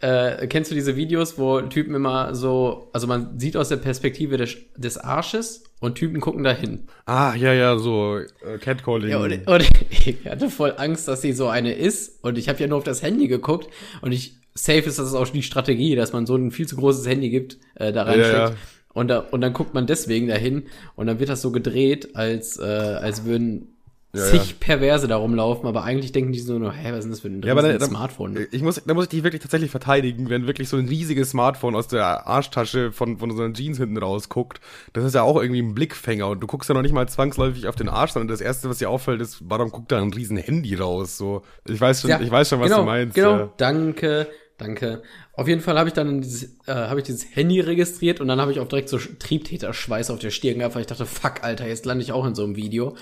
Äh, 0.00 0.46
kennst 0.46 0.70
du 0.70 0.74
diese 0.74 0.96
Videos, 0.96 1.38
wo 1.38 1.60
Typen 1.62 1.94
immer 1.94 2.34
so, 2.34 2.88
also 2.92 3.06
man 3.06 3.38
sieht 3.38 3.56
aus 3.56 3.68
der 3.68 3.76
Perspektive 3.76 4.36
des, 4.36 4.56
des 4.76 4.96
Arsches 4.96 5.64
und 5.80 5.96
Typen 5.96 6.20
gucken 6.20 6.44
dahin. 6.44 6.86
Ah, 7.06 7.34
ja, 7.34 7.52
ja, 7.52 7.78
so 7.78 8.18
äh, 8.18 8.58
Catcalling. 8.60 9.10
Ja, 9.10 9.18
und, 9.18 9.46
und 9.46 9.68
ich 9.90 10.16
hatte 10.24 10.50
voll 10.50 10.74
Angst, 10.76 11.08
dass 11.08 11.22
sie 11.22 11.32
so 11.32 11.48
eine 11.48 11.72
ist 11.72 12.22
und 12.22 12.38
ich 12.38 12.48
habe 12.48 12.60
ja 12.60 12.68
nur 12.68 12.78
auf 12.78 12.84
das 12.84 13.02
Handy 13.02 13.26
geguckt 13.26 13.68
und 14.00 14.12
ich 14.12 14.38
safe 14.54 14.80
ist 14.80 14.98
das 14.98 15.14
auch 15.14 15.28
die 15.28 15.42
Strategie, 15.42 15.94
dass 15.96 16.12
man 16.12 16.26
so 16.26 16.36
ein 16.36 16.50
viel 16.50 16.66
zu 16.66 16.76
großes 16.76 17.06
Handy 17.06 17.30
gibt, 17.30 17.58
äh, 17.74 17.92
da 17.92 18.04
reinsteckt. 18.04 18.32
Ja, 18.32 18.48
ja. 18.50 18.56
Und, 18.94 19.08
da, 19.08 19.18
und 19.18 19.40
dann 19.40 19.52
guckt 19.52 19.74
man 19.74 19.86
deswegen 19.86 20.28
dahin 20.28 20.64
und 20.96 21.06
dann 21.06 21.20
wird 21.20 21.28
das 21.28 21.42
so 21.42 21.52
gedreht, 21.52 22.16
als, 22.16 22.58
äh, 22.58 22.62
als 22.64 23.24
würden 23.24 23.77
ja, 24.14 24.22
zig 24.22 24.50
ja. 24.50 24.56
Perverse 24.58 25.06
da 25.06 25.16
rumlaufen, 25.16 25.68
aber 25.68 25.84
eigentlich 25.84 26.12
denken 26.12 26.32
die 26.32 26.38
so 26.38 26.58
nur, 26.58 26.72
hä, 26.72 26.92
was 26.92 27.00
ist 27.00 27.04
denn 27.04 27.10
das 27.10 27.20
für 27.20 27.28
ein, 27.28 27.42
ja, 27.42 27.52
aber 27.52 27.62
da, 27.62 27.84
Smartphone? 27.84 28.46
Ich 28.50 28.62
muss, 28.62 28.82
da 28.84 28.94
muss 28.94 29.04
ich 29.04 29.10
dich 29.10 29.22
wirklich 29.22 29.42
tatsächlich 29.42 29.70
verteidigen, 29.70 30.30
wenn 30.30 30.46
wirklich 30.46 30.70
so 30.70 30.78
ein 30.78 30.88
riesiges 30.88 31.30
Smartphone 31.30 31.74
aus 31.74 31.88
der 31.88 32.26
Arschtasche 32.26 32.90
von, 32.90 33.18
von 33.18 33.30
so 33.36 33.42
einer 33.42 33.52
Jeans 33.52 33.76
hinten 33.76 33.98
rausguckt. 33.98 34.60
Das 34.94 35.04
ist 35.04 35.14
ja 35.14 35.22
auch 35.22 35.40
irgendwie 35.40 35.60
ein 35.60 35.74
Blickfänger 35.74 36.28
und 36.28 36.40
du 36.40 36.46
guckst 36.46 36.70
ja 36.70 36.74
noch 36.74 36.82
nicht 36.82 36.94
mal 36.94 37.06
zwangsläufig 37.06 37.68
auf 37.68 37.76
den 37.76 37.90
Arsch, 37.90 38.12
sondern 38.12 38.28
das 38.28 38.40
erste, 38.40 38.70
was 38.70 38.78
dir 38.78 38.88
auffällt, 38.88 39.20
ist, 39.20 39.42
warum 39.46 39.70
guckt 39.70 39.92
da 39.92 40.00
ein 40.00 40.12
riesen 40.12 40.38
Handy 40.38 40.74
raus? 40.74 41.18
So, 41.18 41.42
ich 41.66 41.80
weiß 41.80 42.00
schon, 42.00 42.10
ja, 42.10 42.20
ich 42.20 42.30
weiß 42.30 42.48
schon, 42.48 42.60
was 42.60 42.68
genau, 42.68 42.80
du 42.80 42.86
meinst. 42.86 43.14
Genau, 43.14 43.52
danke, 43.58 44.26
danke. 44.56 45.02
Auf 45.38 45.46
jeden 45.46 45.60
Fall 45.60 45.78
habe 45.78 45.88
ich 45.88 45.94
dann 45.94 46.20
dieses, 46.20 46.56
äh, 46.66 46.72
habe 46.72 46.98
ich 46.98 47.06
dieses 47.06 47.24
Handy 47.32 47.60
registriert 47.60 48.20
und 48.20 48.26
dann 48.26 48.40
habe 48.40 48.50
ich 48.50 48.58
auch 48.58 48.66
direkt 48.66 48.88
so 48.88 48.98
Triebtäterschweiß 48.98 50.10
auf 50.10 50.18
der 50.18 50.30
Stirn 50.30 50.58
gehabt, 50.58 50.74
weil 50.74 50.80
ich 50.80 50.88
dachte, 50.88 51.06
fuck, 51.06 51.44
Alter, 51.44 51.68
jetzt 51.68 51.86
lande 51.86 52.02
ich 52.02 52.10
auch 52.10 52.26
in 52.26 52.34
so 52.34 52.42
einem 52.42 52.56
Video. 52.56 52.96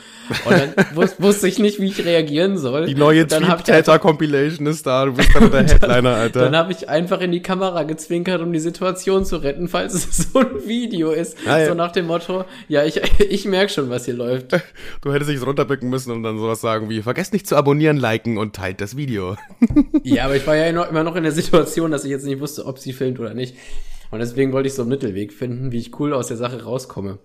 Und 0.45 0.51
dann 0.51 0.75
wus 0.95 1.15
wusste 1.19 1.49
ich 1.49 1.59
nicht, 1.59 1.81
wie 1.81 1.87
ich 1.87 2.05
reagieren 2.05 2.59
soll. 2.59 2.85
Die 2.85 2.95
neue 2.95 3.27
Triebtäter-Compilation 3.27 4.67
ist 4.67 4.87
da, 4.87 5.07
du 5.07 5.15
bist 5.15 5.31
dann 5.35 5.51
der 5.51 5.63
Headliner, 5.67 6.15
Alter. 6.15 6.41
Dann 6.41 6.57
habe 6.57 6.73
ich 6.73 6.91
einfach 6.91 7.23
in 7.23 7.33
die 7.33 7.41
Kamera 7.41 7.85
gezwinkert, 7.85 8.43
um 8.43 8.53
die 8.53 8.61
Situation 8.61 9.25
zu 9.25 9.39
retten, 9.39 9.67
falls 9.67 9.95
es 9.95 10.31
so 10.33 10.41
ein 10.41 10.67
Video 10.67 11.13
ist. 11.13 11.39
Ah, 11.47 11.61
ja. 11.61 11.69
So 11.69 11.75
nach 11.75 11.93
dem 11.93 12.07
Motto, 12.07 12.45
ja, 12.69 12.85
ich, 12.85 13.01
ich 13.19 13.47
merk 13.47 13.71
schon, 13.71 13.89
was 13.89 14.05
hier 14.05 14.13
läuft. 14.13 14.53
Du 15.01 15.11
hättest 15.11 15.31
dich 15.31 15.41
runterbücken 15.41 15.89
müssen 15.89 16.13
und 16.13 16.23
dann 16.23 16.39
sowas 16.39 16.61
sagen 16.61 16.91
wie, 16.91 17.01
vergesst 17.01 17.33
nicht 17.33 17.47
zu 17.47 17.57
abonnieren, 17.57 17.97
liken 17.97 18.37
und 18.37 18.55
teilt 18.55 18.83
das 18.83 18.95
Video. 18.95 19.39
ja, 20.03 20.27
aber 20.27 20.37
ich 20.37 20.47
war 20.47 20.55
ja 20.55 20.67
immer 20.67 21.03
noch 21.03 21.17
in 21.17 21.23
der 21.23 21.33
Situation, 21.33 21.91
dass 21.91 22.05
ich 22.05 22.11
jetzt 22.11 22.26
nicht 22.27 22.41
wusste, 22.41 22.67
ob 22.67 22.79
sie 22.79 22.93
filmt 22.93 23.19
oder 23.21 23.35
nicht. 23.35 23.57
Und 24.11 24.21
deswegen 24.21 24.53
wollte 24.53 24.69
ich 24.69 24.75
so 24.75 24.83
einen 24.83 24.91
Mittelweg 24.91 25.33
finden, 25.33 25.73
wie 25.73 25.79
ich 25.79 25.99
cool 25.99 26.13
aus 26.13 26.29
der 26.29 26.37
Sache 26.37 26.63
rauskomme. 26.63 27.19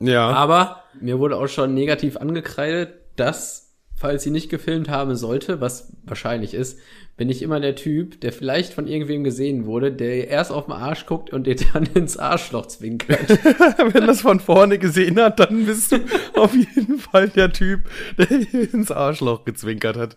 Ja. 0.00 0.28
Aber 0.28 0.84
mir 1.00 1.18
wurde 1.18 1.36
auch 1.36 1.48
schon 1.48 1.74
negativ 1.74 2.16
angekreidet, 2.16 2.94
dass, 3.16 3.74
falls 3.96 4.22
sie 4.22 4.30
nicht 4.30 4.48
gefilmt 4.48 4.88
haben 4.88 5.16
sollte, 5.16 5.60
was 5.60 5.92
wahrscheinlich 6.04 6.54
ist, 6.54 6.78
bin 7.16 7.30
ich 7.30 7.42
immer 7.42 7.58
der 7.58 7.74
Typ, 7.74 8.20
der 8.20 8.32
vielleicht 8.32 8.72
von 8.72 8.86
irgendwem 8.86 9.24
gesehen 9.24 9.66
wurde, 9.66 9.90
der 9.90 10.28
erst 10.28 10.52
auf 10.52 10.66
den 10.66 10.72
Arsch 10.72 11.04
guckt 11.04 11.32
und 11.32 11.48
dir 11.48 11.56
dann 11.56 11.84
ins 11.94 12.16
Arschloch 12.16 12.66
zwinkert. 12.66 13.28
Wenn 13.92 14.06
das 14.06 14.20
von 14.20 14.38
vorne 14.38 14.78
gesehen 14.78 15.20
hat, 15.20 15.40
dann 15.40 15.66
bist 15.66 15.90
du 15.90 15.98
auf 16.34 16.54
jeden 16.54 16.98
Fall 16.98 17.28
der 17.28 17.52
Typ, 17.52 17.80
der 18.16 18.30
ins 18.72 18.92
Arschloch 18.92 19.44
gezwinkert 19.44 19.96
hat. 19.96 20.16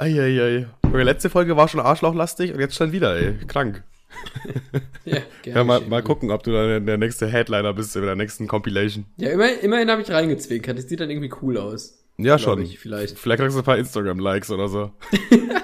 Eieiei. 0.00 0.66
Die 0.82 0.96
letzte 0.96 1.28
Folge 1.28 1.58
war 1.58 1.68
schon 1.68 1.80
arschlauchlastig 1.80 2.54
und 2.54 2.60
jetzt 2.60 2.74
schon 2.74 2.90
wieder, 2.90 3.16
ey. 3.16 3.34
Krank. 3.46 3.84
ja, 5.04 5.18
gerne 5.42 5.58
ja, 5.58 5.64
mal, 5.64 5.80
mal 5.82 6.02
gucken, 6.02 6.30
ob 6.30 6.42
du 6.42 6.52
dann 6.52 6.86
der 6.86 6.96
nächste 6.96 7.26
Headliner 7.26 7.74
bist 7.74 7.94
in 7.96 8.02
der 8.02 8.16
nächsten 8.16 8.48
Compilation. 8.48 9.04
Ja, 9.18 9.28
immerhin, 9.28 9.60
immerhin 9.60 9.90
habe 9.90 10.00
ich 10.00 10.10
reingezwinkert. 10.10 10.78
Das 10.78 10.88
sieht 10.88 11.00
dann 11.00 11.10
irgendwie 11.10 11.30
cool 11.42 11.58
aus. 11.58 11.99
Ja, 12.24 12.38
schon. 12.38 12.62
Ich, 12.62 12.78
vielleicht. 12.78 13.18
Vielleicht 13.18 13.40
kriegst 13.40 13.56
du 13.56 13.60
ein 13.60 13.64
paar 13.64 13.78
Instagram-Likes 13.78 14.50
oder 14.50 14.68
so. 14.68 14.92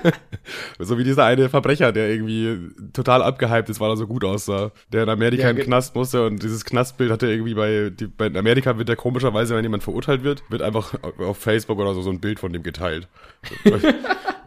so 0.78 0.98
wie 0.98 1.04
dieser 1.04 1.24
eine 1.24 1.48
Verbrecher, 1.48 1.92
der 1.92 2.10
irgendwie 2.10 2.70
total 2.92 3.22
abgehypt 3.22 3.68
ist, 3.68 3.80
weil 3.80 3.90
er 3.90 3.96
so 3.96 4.06
gut 4.06 4.24
aussah. 4.24 4.72
Der 4.92 5.04
in 5.04 5.08
Amerika 5.08 5.44
ja, 5.44 5.50
in 5.50 5.58
Knast 5.58 5.94
musste 5.94 6.26
und 6.26 6.42
dieses 6.42 6.64
Knastbild 6.64 7.10
hat 7.10 7.22
er 7.22 7.30
irgendwie 7.30 7.54
bei, 7.54 7.90
die, 7.90 8.06
bei 8.06 8.26
in 8.26 8.36
Amerika 8.36 8.78
wird 8.78 8.88
der 8.88 8.96
komischerweise, 8.96 9.54
wenn 9.54 9.64
jemand 9.64 9.82
verurteilt 9.82 10.22
wird, 10.22 10.42
wird 10.48 10.62
einfach 10.62 10.94
auf 11.18 11.38
Facebook 11.38 11.78
oder 11.78 11.94
so 11.94 12.02
so 12.02 12.10
ein 12.10 12.20
Bild 12.20 12.38
von 12.38 12.52
dem 12.52 12.62
geteilt. 12.62 13.08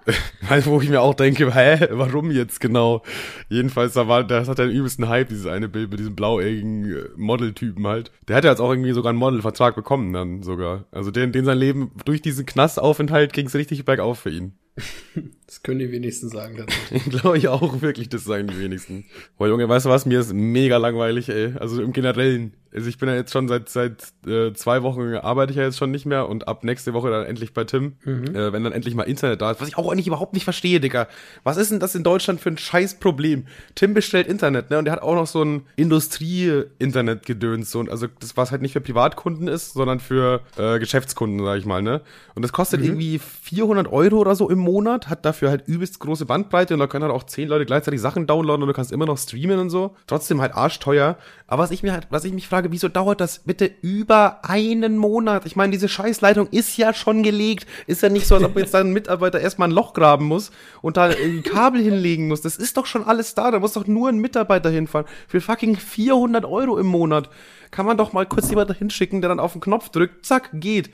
wo 0.66 0.82
ich 0.82 0.90
mir 0.90 1.02
auch 1.02 1.14
denke, 1.14 1.54
hä, 1.54 1.88
warum 1.92 2.32
jetzt 2.32 2.60
genau? 2.60 3.04
Jedenfalls, 3.50 3.94
da 3.94 4.08
war, 4.08 4.24
das 4.24 4.48
hat 4.48 4.60
ja 4.60 4.66
den 4.66 4.76
übelsten 4.76 5.10
Hype, 5.10 5.30
dieses 5.30 5.46
eine 5.46 5.70
Bild 5.70 5.92
mit 5.92 6.00
diesem 6.00 6.16
blauäugigen 6.16 6.86
äh, 6.86 7.10
Modeltypen 7.16 7.86
halt. 7.88 8.12
Der 8.28 8.36
hat 8.36 8.44
ja 8.44 8.52
jetzt 8.52 8.60
auch 8.60 8.72
irgendwie 8.72 8.92
sogar 8.94 9.10
einen 9.10 9.20
Modelvertrag 9.20 9.76
bekommen 9.76 10.14
dann 10.14 10.44
sogar. 10.44 10.86
Also 10.92 11.12
den, 11.12 11.32
den 11.32 11.46
sein 11.46 11.58
Leben, 11.58 11.92
durch 12.06 12.22
diesen 12.22 12.46
Knastaufenthalt 12.46 13.34
ging 13.34 13.48
es 13.48 13.56
richtig 13.56 13.86
bergauf 13.86 14.20
für 14.20 14.32
ihn. 14.32 14.58
Das 15.50 15.64
können 15.64 15.80
die 15.80 15.92
wenigsten 15.92 16.30
sagen 16.30 16.58
tatsächlich. 16.58 17.06
Glaube 17.22 17.40
ich 17.40 17.48
auch 17.48 17.82
wirklich, 17.82 18.08
das 18.08 18.24
sagen 18.24 18.46
die 18.46 18.60
wenigsten. 18.60 19.06
Boah, 19.40 19.48
Junge, 19.48 19.68
weißt 19.68 19.88
du 19.88 19.90
was? 19.90 20.06
Mir 20.06 20.20
ist 20.20 20.32
mega 20.32 20.78
langweilig, 20.78 21.28
ey. 21.30 21.54
Also 21.60 21.82
im 21.82 21.92
Generellen. 21.92 22.54
Also 22.72 22.88
ich 22.88 23.00
bin 23.00 23.10
ja 23.10 23.16
jetzt 23.16 23.34
schon 23.34 23.48
seit 23.48 23.68
seit 23.68 24.14
äh, 24.28 24.54
zwei 24.54 24.84
Wochen 24.84 25.16
arbeite 25.16 25.52
ich 25.52 25.58
ja 25.58 25.64
jetzt 25.64 25.80
schon 25.80 25.90
nicht 25.90 26.06
mehr 26.06 26.30
und 26.30 26.48
ab 26.48 26.64
nächste 26.64 26.94
Woche 26.94 27.10
dann 27.10 27.26
endlich 27.26 27.56
bei 27.56 27.64
Tim, 27.64 27.94
mhm. 28.06 28.36
äh, 28.36 28.54
wenn 28.54 28.64
dann 28.64 28.74
endlich 28.74 28.94
mal 28.94 29.06
Internet 29.06 29.42
da 29.42 29.50
ist. 29.50 29.60
Was 29.60 29.70
ich 29.70 29.78
auch 29.78 29.92
eigentlich 29.92 30.06
überhaupt 30.06 30.34
nicht 30.34 30.44
verstehe, 30.44 30.80
Digga. 30.80 31.08
Was 31.44 31.58
ist 31.58 31.72
denn 31.72 31.80
das 31.80 31.96
in 31.96 32.04
Deutschland 32.04 32.40
für 32.40 32.50
ein 32.50 32.60
scheiß 32.60 33.00
Problem? 33.00 33.48
Tim 33.74 33.96
bestellt 33.96 34.28
Internet, 34.28 34.70
ne? 34.70 34.78
Und 34.78 34.86
der 34.86 34.92
hat 34.92 35.02
auch 35.02 35.16
noch 35.16 35.26
so 35.26 35.44
ein 35.44 35.64
Industrie-Internet-Gedöns. 35.78 37.72
So, 37.72 37.82
also 37.90 38.06
das, 38.20 38.38
was 38.38 38.52
halt 38.52 38.62
nicht 38.62 38.74
für 38.74 38.82
Privatkunden 38.82 39.48
ist, 39.48 39.74
sondern 39.74 40.00
für 40.00 40.42
äh, 40.58 40.78
Geschäftskunden, 40.78 41.44
sag 41.44 41.58
ich 41.58 41.66
mal, 41.66 41.82
ne? 41.82 42.02
Und 42.36 42.44
das 42.44 42.54
kostet 42.54 42.82
mhm. 42.82 42.86
irgendwie 42.86 43.20
400 43.20 43.92
Euro 43.92 44.18
oder 44.18 44.36
so 44.36 44.48
im 44.48 44.60
Monat, 44.60 45.10
hat 45.10 45.26
dafür 45.26 45.39
halt 45.48 45.68
übelst 45.68 46.00
große 46.00 46.26
Bandbreite 46.26 46.74
und 46.74 46.80
da 46.82 46.88
können 46.88 47.04
halt 47.06 47.14
auch 47.14 47.24
zehn 47.24 47.48
Leute 47.48 47.66
gleichzeitig 47.66 48.02
Sachen 48.02 48.28
downloaden 48.28 48.64
und 48.64 48.68
du 48.68 48.74
kannst 48.74 48.92
immer 48.92 49.06
noch 49.06 49.18
streamen 49.18 49.60
und 49.60 49.70
so. 49.70 49.96
Trotzdem 50.08 50.42
halt 50.42 50.54
arschteuer. 50.54 51.18
Aber 51.48 51.64
was 51.64 51.72
ich 51.72 51.84
mir 51.84 51.94
halt, 51.94 52.08
was 52.10 52.26
ich 52.26 52.34
mich 52.34 52.48
frage, 52.48 52.72
wieso 52.72 52.90
dauert 52.90 53.22
das 53.22 53.40
bitte 53.40 53.72
über 53.82 54.40
einen 54.44 54.98
Monat? 54.98 55.46
Ich 55.46 55.56
meine, 55.56 55.72
diese 55.72 55.88
Scheißleitung 55.88 56.48
ist 56.48 56.76
ja 56.78 56.94
schon 56.94 57.24
gelegt. 57.24 57.68
Ist 57.88 58.04
ja 58.04 58.10
nicht 58.10 58.28
so, 58.28 58.36
als 58.36 58.44
ob 58.44 58.58
jetzt 58.58 58.74
dein 58.74 58.92
Mitarbeiter 58.92 59.40
erstmal 59.40 59.70
ein 59.70 59.74
Loch 59.74 59.94
graben 59.94 60.26
muss 60.26 60.52
und 60.82 60.98
da 60.98 61.06
ein 61.06 61.44
Kabel 61.44 61.82
hinlegen 61.82 62.28
muss. 62.28 62.42
Das 62.42 62.58
ist 62.58 62.76
doch 62.76 62.86
schon 62.86 63.06
alles 63.06 63.36
da. 63.36 63.52
Da 63.52 63.60
muss 63.60 63.74
doch 63.74 63.88
nur 63.88 64.10
ein 64.10 64.18
Mitarbeiter 64.18 64.70
hinfahren. 64.70 65.08
Für 65.28 65.40
fucking 65.40 65.78
400 65.78 66.44
Euro 66.44 66.78
im 66.78 66.88
Monat. 66.88 67.30
Kann 67.72 67.86
man 67.86 67.98
doch 67.98 68.14
mal 68.14 68.26
kurz 68.26 68.50
jemanden 68.50 68.74
hinschicken, 68.74 69.22
der 69.22 69.30
dann 69.30 69.40
auf 69.40 69.54
den 69.54 69.62
Knopf 69.62 69.90
drückt, 69.90 70.26
zack, 70.26 70.50
geht. 70.54 70.90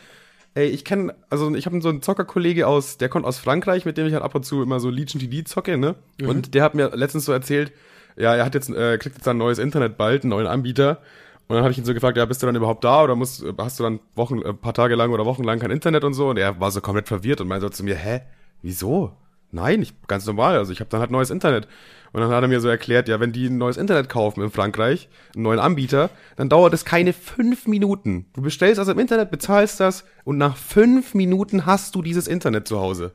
Ey, 0.56 0.68
ich 0.68 0.86
kenne, 0.86 1.14
also 1.30 1.54
ich 1.54 1.66
habe 1.66 1.82
so 1.82 1.90
einen 1.90 2.02
Zockerkollege 2.02 2.66
aus, 2.66 2.98
der 2.98 3.10
kommt 3.10 3.26
aus 3.26 3.38
Frankreich, 3.38 3.84
mit 3.84 3.98
dem 3.98 4.08
ich 4.08 4.14
halt 4.14 4.24
ab 4.24 4.34
und 4.36 4.46
zu 4.46 4.64
immer 4.64 4.80
so 4.80 4.90
Legion 4.90 5.20
TD 5.20 5.46
zocke, 5.46 5.78
ne? 5.78 5.96
Mhm. 6.20 6.30
Und 6.30 6.54
der 6.54 6.64
hat 6.64 6.76
mir 6.76 6.96
letztens 6.96 7.26
so 7.26 7.34
erzählt, 7.34 7.74
ja, 8.16 8.34
er 8.34 8.46
hat 8.46 8.56
jetzt, 8.56 8.70
äh, 8.70 8.98
kriegt 8.98 9.18
jetzt 9.18 9.28
ein 9.28 9.38
neues 9.38 9.60
Internet 9.60 9.98
bald, 9.98 10.24
einen 10.24 10.30
neuen 10.30 10.48
Anbieter. 10.48 11.02
Und 11.48 11.56
dann 11.56 11.64
habe 11.64 11.74
ich 11.74 11.78
ihn 11.78 11.84
so 11.84 11.94
gefragt, 11.94 12.18
ja, 12.18 12.26
bist 12.26 12.42
du 12.42 12.46
dann 12.46 12.56
überhaupt 12.56 12.86
da 12.86 13.04
oder 13.04 13.16
musst, 13.16 13.44
hast 13.58 13.80
du 13.80 13.84
dann 13.84 14.00
Wochen, 14.16 14.40
ein 14.40 14.46
äh, 14.46 14.54
paar 14.54 14.74
Tage 14.74 14.96
lang 14.96 15.12
oder 15.12 15.26
Wochen 15.26 15.44
lang 15.44 15.60
kein 15.60 15.72
Internet 15.72 16.06
und 16.06 16.14
so? 16.14 16.30
Und 16.30 16.38
er 16.38 16.58
war 16.60 16.72
so 16.72 16.80
komplett 16.80 17.10
verwirrt 17.10 17.42
und 17.42 17.50
meinte 17.50 17.66
so 17.66 17.70
zu 17.70 17.84
mir, 17.84 17.96
hä, 17.96 18.22
wieso? 18.62 19.12
Nein, 19.56 19.82
ich, 19.82 19.94
ganz 20.08 20.26
normal. 20.26 20.58
Also 20.58 20.74
ich 20.74 20.82
habe 20.82 20.90
dann 20.90 21.00
halt 21.00 21.12
neues 21.12 21.30
Internet. 21.30 21.70
Und 22.12 22.20
dann 22.20 22.30
hat 22.30 22.44
er 22.44 22.50
mir 22.50 22.60
so 22.60 22.68
erklärt, 22.68 23.08
ja, 23.08 23.22
wenn 23.22 23.32
die 23.32 23.48
ein 23.48 23.58
neues 23.58 23.78
Internet 23.78 24.10
kaufen 24.10 24.42
in 24.42 24.52
Frankreich, 24.52 25.08
einen 25.34 25.44
neuen 25.44 25.60
Anbieter, 25.60 26.10
dann 26.36 26.50
dauert 26.50 26.74
es 26.74 26.84
keine 26.84 27.14
fünf 27.14 27.66
Minuten. 27.66 28.26
Du 28.34 28.42
bestellst 28.42 28.80
also 28.80 28.92
im 28.92 29.00
Internet, 29.00 29.32
bezahlst 29.32 29.80
das 29.80 30.04
und 30.26 30.38
nach 30.38 30.58
fünf 30.58 31.14
Minuten 31.14 31.66
hast 31.66 31.96
du 31.96 32.01
dieses 32.01 32.27
Internet 32.27 32.68
zu 32.68 32.79
Hause. 32.79 33.14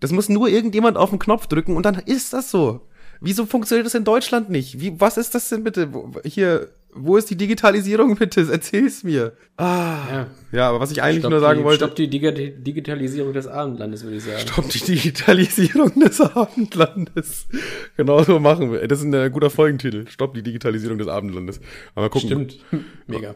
Das 0.00 0.10
muss 0.10 0.28
nur 0.28 0.48
irgendjemand 0.48 0.96
auf 0.96 1.10
den 1.10 1.20
Knopf 1.20 1.46
drücken 1.46 1.76
und 1.76 1.86
dann 1.86 1.94
ist 1.94 2.32
das 2.32 2.50
so. 2.50 2.88
Wieso 3.20 3.46
funktioniert 3.46 3.86
das 3.86 3.94
in 3.94 4.04
Deutschland 4.04 4.50
nicht? 4.50 4.80
Wie, 4.80 5.00
was 5.00 5.18
ist 5.18 5.36
das 5.36 5.48
denn 5.50 5.62
bitte? 5.62 5.88
Hier, 6.24 6.68
wo 6.94 7.16
ist 7.16 7.30
die 7.30 7.36
Digitalisierung 7.36 8.14
bitte? 8.18 8.46
Erzähl's 8.50 9.04
mir. 9.04 9.32
Ah. 9.56 9.98
Ja, 10.10 10.26
ja 10.52 10.68
aber 10.68 10.80
was 10.80 10.90
ich 10.90 11.02
eigentlich 11.02 11.20
stopp 11.20 11.30
nur 11.30 11.40
sagen 11.40 11.60
die, 11.60 11.64
wollte. 11.64 11.84
Stopp 11.84 11.96
die 11.96 12.08
Dig 12.08 12.64
Digitalisierung 12.64 13.32
des 13.32 13.46
Abendlandes, 13.46 14.02
würde 14.04 14.16
ich 14.16 14.24
sagen. 14.24 14.40
Stopp 14.40 14.68
die 14.68 14.80
Digitalisierung 14.80 15.92
des 16.00 16.20
Abendlandes. 16.20 17.46
Genau 17.96 18.22
so 18.22 18.38
machen 18.38 18.72
wir. 18.72 18.86
Das 18.88 19.00
ist 19.00 19.12
ein 19.12 19.32
guter 19.32 19.50
Folgentitel. 19.50 20.06
Stopp 20.08 20.32
die 20.32 20.42
Digitalisierung 20.42 20.96
des 20.96 21.08
Abendlandes. 21.08 21.60
Aber 21.94 22.08
gucken. 22.08 22.28
Stimmt. 22.28 22.58
Mega. 23.06 23.34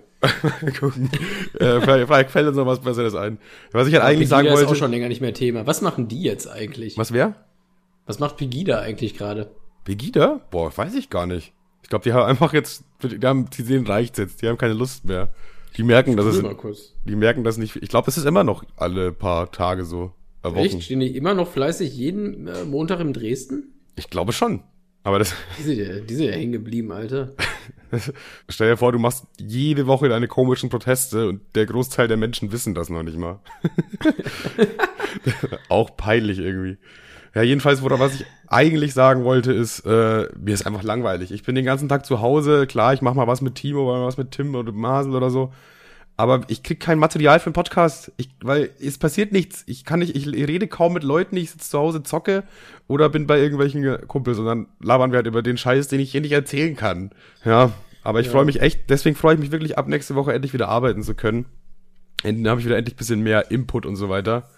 gucken. 0.80 1.10
äh, 1.58 1.80
vielleicht, 1.80 2.06
vielleicht 2.06 2.30
fällt 2.30 2.48
uns 2.48 2.56
noch 2.56 2.66
was 2.66 2.80
Besseres 2.80 3.14
ein. 3.14 3.38
Was 3.72 3.88
ich 3.88 3.94
halt 3.94 4.04
eigentlich 4.04 4.30
Pegida 4.30 4.36
sagen 4.36 4.48
wollte. 4.48 4.64
ist 4.64 4.70
auch 4.70 4.76
schon 4.76 4.90
länger 4.90 5.08
nicht 5.08 5.20
mehr 5.20 5.34
Thema. 5.34 5.66
Was 5.66 5.82
machen 5.82 6.08
die 6.08 6.22
jetzt 6.22 6.48
eigentlich? 6.48 6.96
Was 6.96 7.12
wer? 7.12 7.34
Was 8.06 8.18
macht 8.20 8.38
Pegida 8.38 8.80
eigentlich 8.80 9.14
gerade? 9.16 9.50
Pegida? 9.84 10.40
Boah, 10.50 10.74
weiß 10.74 10.94
ich 10.94 11.10
gar 11.10 11.26
nicht. 11.26 11.52
Ich 11.84 11.90
glaube, 11.90 12.02
die 12.02 12.14
haben 12.14 12.24
einfach 12.24 12.54
jetzt, 12.54 12.82
die, 13.02 13.24
haben, 13.26 13.50
die 13.50 13.62
sehen 13.62 13.86
reicht 13.86 14.16
jetzt, 14.16 14.40
die 14.40 14.48
haben 14.48 14.56
keine 14.56 14.72
Lust 14.72 15.04
mehr. 15.04 15.34
Die 15.76 15.82
merken, 15.82 16.16
dass 16.16 16.24
es, 16.24 16.42
die 17.04 17.14
merken 17.14 17.44
das 17.44 17.58
nicht. 17.58 17.76
Ich 17.76 17.90
glaube, 17.90 18.08
es 18.08 18.16
ist 18.16 18.24
immer 18.24 18.42
noch 18.42 18.64
alle 18.76 19.12
paar 19.12 19.52
Tage 19.52 19.84
so. 19.84 20.12
Äh, 20.42 20.48
Wochen. 20.48 20.58
Echt? 20.58 20.82
Stehen 20.82 21.00
die 21.00 21.14
immer 21.14 21.34
noch 21.34 21.46
fleißig 21.46 21.94
jeden 21.94 22.48
äh, 22.48 22.64
Montag 22.64 23.00
im 23.00 23.12
Dresden? 23.12 23.74
Ich 23.96 24.08
glaube 24.08 24.32
schon. 24.32 24.62
Aber 25.02 25.18
das. 25.18 25.34
Die 25.58 25.62
sind 25.62 25.78
ja, 25.78 26.00
die 26.00 26.14
sind 26.14 26.24
ja 26.24 26.32
hängen 26.32 26.52
geblieben, 26.52 26.90
Alter. 26.90 27.34
Stell 28.48 28.70
dir 28.70 28.76
vor, 28.78 28.92
du 28.92 28.98
machst 28.98 29.26
jede 29.38 29.86
Woche 29.86 30.08
deine 30.08 30.26
komischen 30.26 30.70
Proteste 30.70 31.28
und 31.28 31.42
der 31.54 31.66
Großteil 31.66 32.08
der 32.08 32.16
Menschen 32.16 32.50
wissen 32.50 32.74
das 32.74 32.88
noch 32.88 33.02
nicht 33.02 33.18
mal. 33.18 33.40
Auch 35.68 35.94
peinlich 35.98 36.38
irgendwie. 36.38 36.78
Ja, 37.34 37.42
jedenfalls, 37.42 37.82
oder 37.82 37.98
was 37.98 38.14
ich 38.14 38.26
eigentlich 38.46 38.94
sagen 38.94 39.24
wollte, 39.24 39.52
ist, 39.52 39.80
äh, 39.80 40.28
mir 40.38 40.54
ist 40.54 40.66
einfach 40.66 40.84
langweilig. 40.84 41.32
Ich 41.32 41.42
bin 41.42 41.56
den 41.56 41.64
ganzen 41.64 41.88
Tag 41.88 42.06
zu 42.06 42.20
Hause, 42.20 42.66
klar, 42.66 42.94
ich 42.94 43.02
mache 43.02 43.16
mal 43.16 43.26
was 43.26 43.40
mit 43.40 43.56
Timo 43.56 43.90
oder 43.90 44.06
was 44.06 44.16
mit 44.16 44.30
Tim 44.30 44.54
oder 44.54 44.70
Masel 44.70 45.16
oder 45.16 45.30
so. 45.30 45.52
Aber 46.16 46.42
ich 46.46 46.62
krieg 46.62 46.78
kein 46.78 47.00
Material 47.00 47.40
für 47.40 47.46
einen 47.46 47.54
Podcast, 47.54 48.12
ich, 48.18 48.30
weil 48.40 48.70
es 48.80 48.98
passiert 48.98 49.32
nichts. 49.32 49.64
Ich 49.66 49.84
kann 49.84 49.98
nicht, 49.98 50.14
ich 50.14 50.28
rede 50.28 50.68
kaum 50.68 50.92
mit 50.92 51.02
Leuten, 51.02 51.36
ich 51.36 51.50
sitze 51.50 51.70
zu 51.70 51.78
Hause, 51.78 52.04
zocke 52.04 52.44
oder 52.86 53.08
bin 53.08 53.26
bei 53.26 53.40
irgendwelchen 53.40 54.06
Kumpels 54.06 54.38
und 54.38 54.46
dann 54.46 54.68
labern 54.80 55.10
wir 55.10 55.16
halt 55.16 55.26
über 55.26 55.42
den 55.42 55.56
Scheiß, 55.56 55.88
den 55.88 55.98
ich 55.98 56.12
hier 56.12 56.20
nicht 56.20 56.30
erzählen 56.30 56.76
kann. 56.76 57.10
Ja, 57.44 57.72
aber 58.04 58.20
ich 58.20 58.26
ja. 58.26 58.32
freue 58.32 58.44
mich 58.44 58.60
echt, 58.60 58.88
deswegen 58.90 59.16
freue 59.16 59.34
ich 59.34 59.40
mich 59.40 59.50
wirklich 59.50 59.76
ab 59.76 59.88
nächste 59.88 60.14
Woche 60.14 60.32
endlich 60.32 60.52
wieder 60.52 60.68
arbeiten 60.68 61.02
zu 61.02 61.16
können. 61.16 61.46
Dann 62.22 62.46
habe 62.46 62.60
ich 62.60 62.66
wieder 62.66 62.76
endlich 62.76 62.94
bisschen 62.94 63.20
mehr 63.20 63.50
Input 63.50 63.84
und 63.84 63.96
so 63.96 64.08
weiter. 64.08 64.48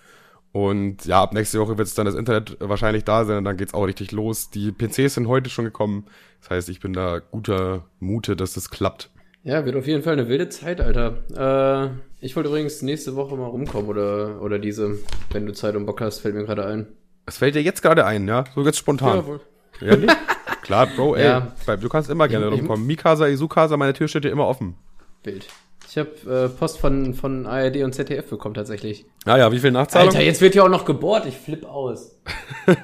Und 0.57 1.05
ja, 1.05 1.23
ab 1.23 1.35
nächste 1.35 1.61
Woche 1.61 1.77
wird 1.77 1.87
es 1.87 1.93
dann 1.93 2.07
das 2.07 2.15
Internet 2.15 2.57
wahrscheinlich 2.61 3.05
da 3.05 3.27
sein 3.27 3.37
und 3.37 3.45
dann 3.45 3.59
geht's 3.59 3.75
auch 3.75 3.85
richtig 3.85 4.11
los. 4.13 4.49
Die 4.49 4.73
PCs 4.73 5.13
sind 5.13 5.29
heute 5.29 5.51
schon 5.51 5.67
gekommen. 5.67 6.07
Das 6.41 6.49
heißt, 6.49 6.71
ich 6.71 6.81
bin 6.81 6.95
da 6.95 7.19
guter 7.19 7.85
Mute, 8.01 8.37
dass 8.37 8.55
das 8.55 8.71
klappt. 8.71 9.11
Ja, 9.43 9.67
wird 9.67 9.77
auf 9.77 9.87
jeden 9.87 10.03
Fall 10.03 10.15
eine 10.15 10.31
wilde 10.31 10.49
Zeit, 10.49 10.81
Alter. 10.81 11.91
Äh, 12.23 12.25
ich 12.25 12.37
wollte 12.37 12.49
übrigens 12.49 12.81
nächste 12.81 13.17
Woche 13.17 13.37
mal 13.37 13.49
rumkommen 13.49 13.91
oder, 13.91 14.41
oder 14.41 14.59
diese, 14.59 14.99
wenn 15.31 15.45
du 15.45 15.53
Zeit 15.53 15.77
und 15.77 15.85
Bock 15.85 16.01
hast, 16.01 16.21
fällt 16.21 16.35
mir 16.35 16.47
gerade 16.47 16.65
ein. 16.65 16.87
Es 17.27 17.37
fällt 17.37 17.55
dir 17.55 17.63
jetzt 17.63 17.83
gerade 17.83 18.07
ein, 18.07 18.27
ja? 18.27 18.45
So 18.55 18.65
ganz 18.65 18.79
spontan. 18.79 19.17
Ja, 19.19 19.27
wohl. 19.27 19.41
Ja, 19.83 19.97
nicht? 19.97 20.17
Klar, 20.63 20.87
Bro, 20.87 21.17
ey. 21.17 21.25
Ja. 21.27 21.53
Du 21.77 21.91
kannst 21.91 22.09
immer 22.09 22.29
gerne 22.29 22.49
rumkommen. 22.49 22.87
Mikasa, 22.87 23.27
Isukasa, 23.27 23.77
meine 23.77 23.93
Tür 23.93 24.09
steht 24.09 24.25
dir 24.25 24.31
immer 24.31 24.47
offen. 24.47 24.75
Wild. 25.23 25.49
Ich 25.89 25.97
habe 25.99 26.11
äh, 26.27 26.49
Post 26.49 26.79
von, 26.79 27.15
von 27.15 27.47
ARD 27.47 27.83
und 27.83 27.95
ZDF 27.95 28.29
bekommen 28.29 28.55
tatsächlich. 28.55 29.07
Ah 29.25 29.39
ja, 29.39 29.53
wie 29.53 29.59
viel 29.59 29.71
Nachzahlung? 29.71 30.09
Alter, 30.09 30.23
jetzt 30.23 30.41
wird 30.41 30.55
ja 30.55 30.65
auch 30.65 30.69
noch 30.69 30.85
gebohrt. 30.85 31.27
Ich 31.27 31.37
flipp 31.37 31.65
aus. 31.65 32.19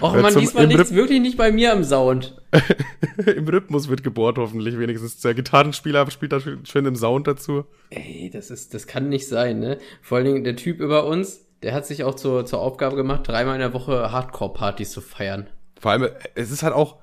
Och 0.00 0.14
man, 0.14 0.34
diesmal 0.34 0.66
liegt's 0.66 0.94
wirklich 0.94 1.20
nicht 1.20 1.36
bei 1.36 1.52
mir 1.52 1.72
am 1.72 1.84
Sound. 1.84 2.40
Im 3.26 3.48
Rhythmus 3.48 3.88
wird 3.88 4.02
gebohrt 4.02 4.38
hoffentlich 4.38 4.78
wenigstens. 4.78 5.20
Der 5.20 5.34
Gitarrenspieler 5.34 6.10
spielt 6.10 6.32
da 6.32 6.40
schön 6.40 6.86
im 6.86 6.96
Sound 6.96 7.26
dazu. 7.26 7.64
Ey, 7.90 8.30
das 8.32 8.50
ist, 8.50 8.74
das 8.74 8.86
kann 8.86 9.08
nicht 9.08 9.28
sein, 9.28 9.58
ne? 9.58 9.78
Vor 10.02 10.18
allen 10.18 10.26
Dingen 10.26 10.44
der 10.44 10.56
Typ 10.56 10.80
über 10.80 11.06
uns, 11.06 11.46
der 11.62 11.74
hat 11.74 11.86
sich 11.86 12.04
auch 12.04 12.14
zur, 12.14 12.46
zur 12.46 12.60
Aufgabe 12.60 12.96
gemacht, 12.96 13.22
dreimal 13.24 13.54
in 13.54 13.60
der 13.60 13.74
Woche 13.74 14.12
Hardcore-Partys 14.12 14.90
zu 14.92 15.00
feiern. 15.00 15.48
Vor 15.78 15.90
allem, 15.90 16.08
es 16.34 16.50
ist 16.50 16.62
halt 16.62 16.74
auch 16.74 16.96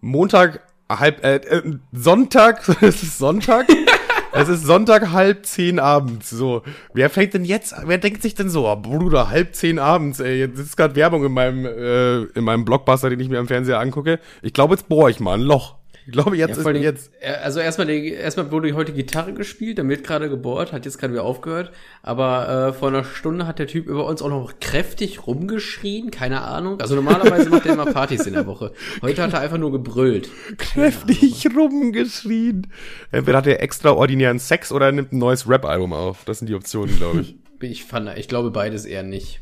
Montag 0.00 0.62
halb, 0.88 1.24
äh, 1.24 1.36
äh, 1.36 1.78
Sonntag, 1.92 2.68
es 2.80 3.02
ist 3.02 3.18
Sonntag. 3.18 3.66
es 4.32 4.48
ist 4.48 4.64
Sonntag 4.64 5.12
halb 5.12 5.46
zehn 5.46 5.78
abends. 5.78 6.30
So, 6.30 6.62
wer 6.92 7.10
fängt 7.10 7.34
denn 7.34 7.44
jetzt? 7.44 7.74
Wer 7.84 7.98
denkt 7.98 8.22
sich 8.22 8.34
denn 8.34 8.50
so, 8.50 8.68
oh, 8.68 8.76
Bruder, 8.76 9.30
halb 9.30 9.54
zehn 9.54 9.78
abends? 9.78 10.20
Ey, 10.20 10.38
jetzt 10.40 10.58
ist 10.58 10.76
gerade 10.76 10.96
Werbung 10.96 11.24
in 11.24 11.32
meinem 11.32 11.64
äh, 11.64 12.22
in 12.38 12.44
meinem 12.44 12.64
Blockbuster, 12.64 13.10
den 13.10 13.20
ich 13.20 13.28
mir 13.28 13.38
am 13.38 13.48
Fernseher 13.48 13.78
angucke. 13.78 14.20
Ich 14.42 14.52
glaube, 14.52 14.74
jetzt 14.74 14.88
bohre 14.88 15.10
ich 15.10 15.20
mal 15.20 15.34
ein 15.34 15.42
Loch. 15.42 15.75
Ich 16.06 16.12
glaube, 16.12 16.36
jetzt 16.36 16.62
Ja, 16.62 16.70
ist 16.70 16.82
jetzt. 16.82 17.10
Also 17.42 17.58
erstmal, 17.60 17.88
die- 17.88 18.12
erstmal 18.12 18.50
wurde 18.52 18.72
heute 18.74 18.92
Gitarre 18.92 19.32
gespielt, 19.34 19.78
dann 19.78 19.88
wird 19.88 20.04
gerade 20.04 20.28
gebohrt, 20.30 20.72
hat 20.72 20.84
jetzt 20.84 20.98
gerade 20.98 21.12
wieder 21.12 21.24
aufgehört. 21.24 21.72
Aber 22.02 22.68
äh, 22.68 22.72
vor 22.72 22.88
einer 22.88 23.02
Stunde 23.02 23.46
hat 23.46 23.58
der 23.58 23.66
Typ 23.66 23.86
über 23.86 24.06
uns 24.06 24.22
auch 24.22 24.28
noch 24.28 24.60
kräftig 24.60 25.26
rumgeschrien, 25.26 26.10
keine 26.12 26.42
Ahnung. 26.42 26.80
Also 26.80 26.94
normalerweise 26.94 27.50
macht 27.50 27.66
er 27.66 27.72
immer 27.72 27.86
Partys 27.92 28.24
in 28.26 28.34
der 28.34 28.46
Woche. 28.46 28.72
Heute 29.02 29.20
hat 29.22 29.32
er 29.32 29.40
einfach 29.40 29.58
nur 29.58 29.72
gebrüllt. 29.72 30.30
kräftig 30.58 31.46
rumgeschrien. 31.56 32.68
Entweder 33.10 33.38
hat 33.38 33.46
er 33.48 33.60
extraordinären 33.62 34.38
Sex 34.38 34.70
oder 34.70 34.86
er 34.86 34.92
nimmt 34.92 35.12
ein 35.12 35.18
neues 35.18 35.48
Rap-Album 35.48 35.92
auf. 35.92 36.24
Das 36.24 36.38
sind 36.38 36.48
die 36.48 36.54
Optionen, 36.54 36.96
glaube 36.96 37.20
ich. 37.22 37.34
Ich 37.60 37.84
fand, 37.84 38.10
ich 38.18 38.28
glaube 38.28 38.50
beides 38.50 38.84
eher 38.84 39.02
nicht. 39.02 39.40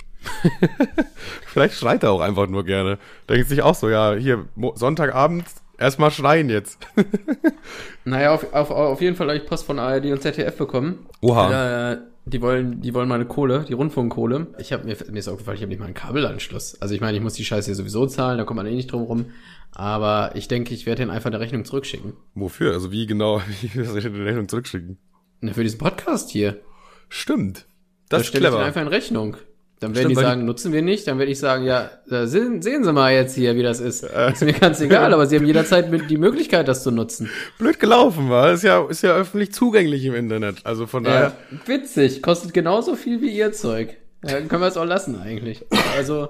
Vielleicht 1.47 1.75
schreit 1.75 2.05
er 2.05 2.13
auch 2.13 2.21
einfach 2.21 2.47
nur 2.47 2.65
gerne. 2.65 2.99
Denkt 3.29 3.49
sich 3.49 3.61
auch 3.63 3.75
so, 3.75 3.89
ja, 3.91 4.15
hier, 4.15 4.45
Mo 4.55 4.73
Sonntagabend, 4.77 5.45
erstmal 5.79 6.11
schreien 6.11 6.49
jetzt. 6.51 6.79
Naja, 8.07 8.35
auf, 8.35 8.53
auf, 8.53 8.71
auf 8.71 9.01
jeden 9.01 9.17
Fall 9.17 9.29
habe 9.29 9.39
ich 9.39 9.47
Post 9.47 9.65
von 9.65 9.79
ARD 9.79 10.07
und 10.07 10.21
ZDF 10.21 10.57
bekommen. 10.57 11.07
Oha. 11.23 11.93
Äh, 11.93 11.99
die 12.27 12.41
wollen, 12.43 12.81
die 12.83 12.93
wollen 12.95 13.09
meine 13.09 13.25
Kohle, 13.27 13.65
die 13.67 13.73
Rundfunkkohle. 13.73 14.49
Ich 14.59 14.73
habe 14.73 14.85
mir, 14.85 14.97
mir 15.11 15.19
ist 15.19 15.29
aufgefallen, 15.29 15.57
ich 15.57 15.63
habe 15.63 15.71
nicht 15.71 15.79
mal 15.79 15.87
einen 15.87 15.95
Kabelanschluss. 15.95 16.81
Also 16.83 16.95
ich 16.95 17.01
meine, 17.01 17.17
ich 17.17 17.23
muss 17.23 17.33
die 17.35 17.45
Scheiße 17.45 17.67
hier 17.67 17.75
sowieso 17.75 18.07
zahlen, 18.07 18.37
da 18.39 18.45
kommt 18.45 18.57
man 18.57 18.67
eh 18.67 18.75
nicht 18.75 18.93
drum 18.93 19.03
rum. 19.05 19.27
Aber 19.73 20.33
ich 20.35 20.49
denke, 20.49 20.75
ich 20.75 20.85
werde 20.87 21.01
denen 21.03 21.11
einfach 21.11 21.31
eine 21.31 21.41
Rechnung 21.41 21.65
zurückschicken. 21.65 22.13
Wofür? 22.35 22.73
Also 22.73 22.93
wie 22.93 23.07
genau, 23.07 23.41
wie 23.61 23.85
soll 23.85 23.99
ich 23.99 24.05
die 24.05 24.11
Rechnung 24.23 24.49
zurückschicken? 24.49 24.99
Na, 25.41 25.53
für 25.55 25.63
diesen 25.63 25.79
Podcast 25.79 26.31
hier. 26.31 26.61
Stimmt. 27.09 27.67
Da 28.09 28.19
Das 28.19 28.23
ist 28.23 28.29
stelle 28.29 28.47
ich 28.47 28.51
clever. 28.53 28.65
einfach 28.67 28.83
in 28.83 28.89
Rechnung. 28.89 29.37
Dann 29.85 29.95
werden 29.95 30.07
Stimmt, 30.11 30.19
die 30.19 30.23
sagen, 30.23 30.45
nutzen 30.47 30.73
wir 30.73 30.81
nicht. 30.83 31.07
Dann 31.07 31.19
werde 31.19 31.31
ich 31.31 31.39
sagen, 31.39 31.65
ja, 31.65 31.91
da 32.09 32.27
sehen, 32.27 32.63
sehen 32.63 32.85
Sie 32.85 32.93
mal 32.93 33.13
jetzt 33.13 33.35
hier, 33.35 33.55
wie 33.57 33.63
das 33.63 33.81
ist. 33.81 34.05
Ist 34.05 34.43
mir 34.43 34.53
ganz 34.55 34.81
egal, 34.81 35.13
aber 35.13 35.27
Sie 35.27 35.37
haben 35.37 35.45
jederzeit 35.47 35.91
die 36.11 36.17
Möglichkeit, 36.17 36.67
das 36.69 36.83
zu 36.83 36.91
nutzen. 36.91 37.29
Blöd 37.59 37.79
gelaufen, 37.79 38.31
war. 38.31 38.53
Ist 38.53 38.65
ja, 38.65 38.85
ist 38.89 39.03
ja 39.03 39.15
öffentlich 39.15 39.53
zugänglich 39.53 40.05
im 40.07 40.15
Internet. 40.15 40.65
Also 40.65 40.87
von 40.87 41.05
Ja, 41.05 41.11
daher. 41.11 41.33
witzig. 41.67 42.23
Kostet 42.23 42.55
genauso 42.55 42.97
viel 42.97 43.21
wie 43.21 43.31
Ihr 43.37 43.53
Zeug. 43.53 43.97
Ja, 44.25 44.33
dann 44.35 44.49
können 44.49 44.63
wir 44.63 44.69
es 44.69 44.77
auch 44.79 44.87
lassen 44.87 45.21
eigentlich. 45.21 45.65
Also, 45.97 46.29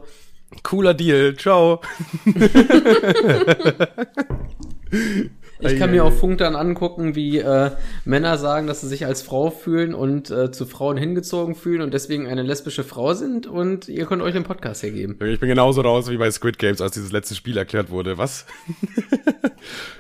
Cooler 0.63 0.95
Deal. 0.95 1.37
Ciao. 1.37 1.81
ich 5.61 5.79
kann 5.79 5.91
mir 5.91 6.05
auf 6.05 6.19
Funk 6.19 6.39
dann 6.39 6.57
angucken, 6.57 7.15
wie 7.15 7.39
äh, 7.39 7.71
Männer 8.05 8.39
sagen, 8.39 8.67
dass 8.67 8.81
sie 8.81 8.89
sich 8.89 9.07
als 9.07 9.23
Frau 9.23 9.51
fühlen 9.51 9.95
und 9.95 10.31
äh, 10.31 10.51
zu 10.51 10.67
Frauen 10.67 10.97
hingezogen 10.97 11.55
fühlen 11.55 11.83
und 11.83 11.95
deswegen 11.95 12.27
eine 12.27 12.43
lesbische 12.43 12.85
Frau 12.85 13.15
sind 13.15 13.47
und 13.47 13.89
ihr 13.89 14.07
könnt 14.07 14.23
euch 14.23 14.35
den 14.35 14.45
Podcast 14.45 14.81
hier 14.81 14.93
geben. 14.93 15.19
Ich 15.25 15.41
bin 15.41 15.49
genauso 15.49 15.81
raus 15.83 16.11
wie 16.11 16.17
bei 16.17 16.31
Squid 16.31 16.59
Games, 16.59 16.81
als 16.81 16.93
dieses 16.93 17.13
letzte 17.13 17.35
Spiel 17.35 17.57
erklärt 17.57 17.91
wurde. 17.91 18.19
Was? 18.19 18.47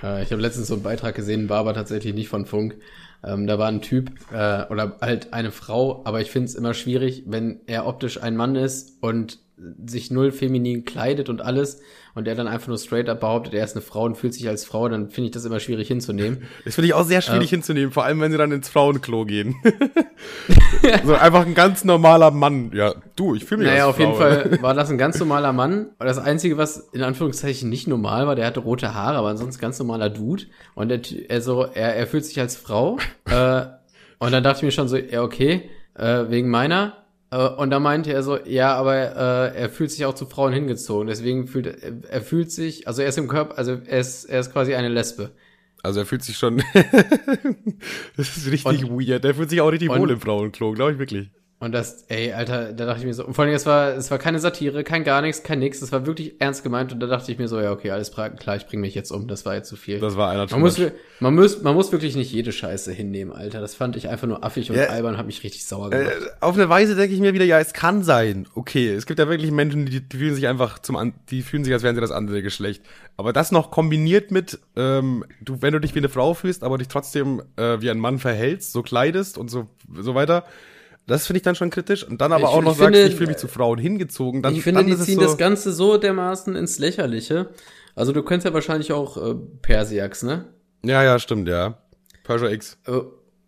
Äh, 0.02 0.22
ich 0.22 0.30
habe 0.30 0.42
letztens 0.42 0.66
so 0.66 0.74
einen 0.74 0.82
Beitrag 0.82 1.14
gesehen, 1.14 1.48
war 1.48 1.60
aber 1.60 1.72
tatsächlich 1.72 2.12
nicht 2.12 2.28
von 2.28 2.44
Funk. 2.44 2.76
Ähm, 3.24 3.46
da 3.46 3.58
war 3.58 3.68
ein 3.68 3.80
Typ 3.80 4.10
äh, 4.32 4.64
oder 4.66 4.98
halt 5.00 5.32
eine 5.32 5.50
Frau, 5.50 6.02
aber 6.04 6.20
ich 6.20 6.30
finde 6.30 6.48
es 6.48 6.54
immer 6.54 6.74
schwierig, 6.74 7.24
wenn 7.26 7.60
er 7.66 7.86
optisch 7.86 8.22
ein 8.22 8.36
Mann 8.36 8.56
ist 8.56 8.98
und 9.00 9.38
sich 9.86 10.10
null 10.10 10.32
feminin 10.32 10.84
kleidet 10.84 11.28
und 11.28 11.40
alles 11.40 11.80
und 12.14 12.26
er 12.26 12.34
dann 12.34 12.48
einfach 12.48 12.68
nur 12.68 12.78
straight 12.78 13.08
up 13.08 13.20
behauptet, 13.20 13.54
er 13.54 13.64
ist 13.64 13.76
eine 13.76 13.82
Frau 13.82 14.04
und 14.04 14.16
fühlt 14.16 14.34
sich 14.34 14.48
als 14.48 14.64
Frau, 14.64 14.88
dann 14.88 15.10
finde 15.10 15.26
ich 15.26 15.32
das 15.32 15.44
immer 15.44 15.60
schwierig 15.60 15.88
hinzunehmen. 15.88 16.42
Das 16.64 16.74
finde 16.74 16.86
ich 16.88 16.94
auch 16.94 17.04
sehr 17.04 17.20
schwierig 17.20 17.50
hinzunehmen, 17.50 17.92
vor 17.92 18.04
allem 18.04 18.20
wenn 18.20 18.32
sie 18.32 18.38
dann 18.38 18.52
ins 18.52 18.68
Frauenklo 18.68 19.24
gehen. 19.26 19.56
so 21.04 21.14
einfach 21.14 21.46
ein 21.46 21.54
ganz 21.54 21.84
normaler 21.84 22.30
Mann. 22.30 22.72
Ja, 22.74 22.94
du, 23.16 23.34
ich 23.34 23.44
fühle 23.44 23.62
mich 23.62 23.68
Naja, 23.68 23.86
auf 23.86 23.98
jeden 23.98 24.12
Frau. 24.12 24.20
Fall 24.20 24.58
war 24.62 24.74
das 24.74 24.90
ein 24.90 24.98
ganz 24.98 25.18
normaler 25.18 25.52
Mann. 25.52 25.90
Und 25.98 26.06
das 26.06 26.18
Einzige, 26.18 26.56
was 26.56 26.78
in 26.92 27.02
Anführungszeichen 27.02 27.68
nicht 27.68 27.86
normal 27.86 28.26
war, 28.26 28.34
der 28.34 28.46
hatte 28.46 28.60
rote 28.60 28.94
Haare, 28.94 29.18
aber 29.18 29.28
ansonsten 29.28 29.60
ganz 29.60 29.78
normaler 29.78 30.10
Dude. 30.10 30.44
Und 30.74 30.90
er, 30.90 31.00
also, 31.28 31.62
er, 31.62 31.94
er 31.94 32.06
fühlt 32.06 32.24
sich 32.24 32.40
als 32.40 32.56
Frau. 32.56 32.98
äh, 33.26 33.62
und 34.18 34.32
dann 34.32 34.42
dachte 34.42 34.58
ich 34.58 34.62
mir 34.62 34.70
schon 34.72 34.88
so, 34.88 34.96
ja, 34.96 35.22
okay, 35.22 35.68
äh, 35.94 36.24
wegen 36.28 36.48
meiner. 36.50 37.03
Äh, 37.30 37.48
und 37.48 37.70
da 37.70 37.80
meinte 37.80 38.12
er 38.12 38.22
so, 38.22 38.38
ja, 38.44 38.74
aber 38.74 38.94
äh, 39.54 39.56
er 39.56 39.68
fühlt 39.70 39.90
sich 39.90 40.04
auch 40.04 40.14
zu 40.14 40.26
Frauen 40.26 40.52
hingezogen. 40.52 41.06
Deswegen 41.06 41.46
fühlt 41.46 41.66
er, 41.66 41.76
er 42.10 42.20
fühlt 42.22 42.50
sich, 42.52 42.87
also 42.88 43.02
er 43.02 43.08
ist 43.08 43.18
im 43.18 43.28
Körper, 43.28 43.58
also 43.58 43.78
er 43.87 43.98
ist, 44.00 44.24
er 44.24 44.40
ist 44.40 44.52
quasi 44.52 44.74
eine 44.74 44.88
Lesbe. 44.88 45.30
Also 45.82 46.00
er 46.00 46.06
fühlt 46.06 46.22
sich 46.22 46.37
schon. 46.38 46.62
das 48.16 48.37
ist 48.37 48.50
richtig 48.50 48.84
weird. 48.88 49.22
Der 49.24 49.34
fühlt 49.34 49.50
sich 49.50 49.60
auch 49.60 49.70
richtig 49.70 49.90
und- 49.90 50.00
wohl 50.00 50.10
im 50.10 50.20
Frauenklo, 50.20 50.72
glaube 50.72 50.92
ich 50.92 50.98
wirklich. 50.98 51.30
Und 51.64 51.72
das, 51.72 52.05
ey, 52.09 52.33
Alter, 52.33 52.72
da 52.74 52.85
dachte 52.85 53.00
ich 53.00 53.07
mir 53.07 53.14
so, 53.14 53.24
und 53.24 53.33
vor 53.33 53.44
allem, 53.44 53.55
es 53.55 53.64
war, 53.64 53.94
es 53.96 54.11
war 54.11 54.18
keine 54.18 54.38
Satire, 54.38 54.85
kein 54.85 55.03
gar 55.03 55.22
nichts, 55.22 55.42
kein 55.42 55.61
nix, 55.61 55.81
es 55.81 55.92
war 55.92 56.05
wirklich 56.05 56.35
ernst 56.38 56.62
gemeint 56.62 56.92
und 56.92 57.00
da 57.00 57.07
dachte 57.07 57.33
ich 57.33 57.38
mir 57.38 57.48
so, 57.48 57.59
ja, 57.59 57.72
okay, 57.72 57.90
alles 57.90 58.12
klar, 58.12 58.57
ich 58.57 58.66
bring 58.66 58.81
mich 58.81 58.94
jetzt 58.94 59.11
um, 59.11 59.29
das 59.29 59.46
war 59.46 59.55
jetzt 59.55 59.70
zu 59.70 59.77
viel. 59.77 59.98
Das 59.98 60.16
war 60.16 60.29
einer 60.31 60.46
man 60.50 60.61
muss, 60.61 60.79
man 61.20 61.35
muss, 61.35 61.62
man 61.62 61.74
muss 61.74 61.90
wirklich 61.90 62.16
nicht 62.16 62.31
jede 62.33 62.53
Scheiße 62.53 62.92
hinnehmen, 62.92 63.33
Alter. 63.33 63.61
Das 63.62 63.74
fand 63.74 63.96
ich 63.96 64.09
einfach 64.11 64.27
nur 64.27 64.44
affig 64.44 64.70
und 64.70 64.77
Ja. 64.77 64.88
albern, 64.90 65.16
hat 65.16 65.24
mich 65.27 65.42
richtig 65.42 65.64
sauer 65.64 65.90
Äh, 65.90 65.98
gemacht. 66.00 66.16
auf 66.40 66.55
eine 66.55 66.68
Weise 66.68 66.96
denke 66.96 67.14
ich 67.14 67.20
mir 67.20 67.33
wieder, 67.33 67.46
ja, 67.46 67.59
es 67.59 67.72
kann 67.72 68.03
sein. 68.03 68.46
Okay, 68.55 68.92
es 68.92 69.07
gibt 69.07 69.18
ja 69.18 69.27
wirklich 69.29 69.50
Menschen, 69.50 69.87
die, 69.87 70.00
die 70.00 70.16
fühlen 70.18 70.35
sich 70.35 70.46
einfach 70.48 70.79
zum, 70.81 70.96
an- 70.96 71.14
die 71.31 71.40
fühlen 71.40 71.64
sich, 71.64 71.72
als 71.72 71.83
wären 71.83 71.94
sie 71.94 72.03
das 72.03 72.11
andere 72.12 72.42
Geschlecht. 72.42 72.83
Aber 73.16 73.33
das 73.33 73.53
noch 73.53 73.70
kombiniert 73.70 74.31
mit, 74.31 74.59
ähm, 74.77 75.24
du, 75.40 75.62
wenn 75.62 75.72
du 75.72 75.79
dich 75.81 75.94
wie 75.94 76.00
eine 76.00 76.09
Frau 76.11 76.35
fühlst, 76.35 76.62
aber 76.62 76.77
dich 76.77 76.88
trotzdem 76.88 77.42
äh, 77.57 77.81
wie 77.81 77.90
ein 77.90 77.98
Mann 77.98 78.18
verhältst, 78.18 78.72
so 78.72 78.83
kleidest 78.83 79.38
und 79.38 79.50
so, 79.50 79.68
so 79.98 80.14
weiter, 80.14 80.44
das 81.06 81.26
finde 81.26 81.38
ich 81.38 81.42
dann 81.42 81.54
schon 81.54 81.70
kritisch. 81.70 82.04
Und 82.06 82.20
dann 82.20 82.32
aber 82.32 82.44
Ich- 82.44 82.48
auch 82.50 82.62
noch 82.62 82.72
ich 82.72 82.78
finde, 82.78 82.98
sagst, 82.98 83.10
ich 83.12 83.16
fühle 83.16 83.28
mich 83.28 83.36
zu 83.38 83.48
Frauen 83.48 83.78
hingezogen, 83.78 84.42
dann, 84.42 84.54
ich 84.54 84.62
finde, 84.62 84.80
dann 84.82 84.90
die 84.90 84.96
ziehen 84.98 85.16
so, 85.16 85.20
das 85.22 85.36
Ganze 85.38 85.72
so 85.72 85.96
dermaßen 85.98 86.56
ins 86.56 86.78
Lächerliche. 86.78 87.50
Also 87.94 88.12
du 88.12 88.22
kennst 88.22 88.44
ja 88.46 88.52
wahrscheinlich 88.54 88.92
auch 88.92 89.16
äh, 89.16 89.34
Persiax, 89.62 90.22
ne? 90.22 90.46
Ja, 90.84 91.02
ja, 91.02 91.18
stimmt, 91.18 91.48
ja. 91.48 91.78
Persia 92.24 92.50
X. 92.50 92.78
Äh, 92.86 93.00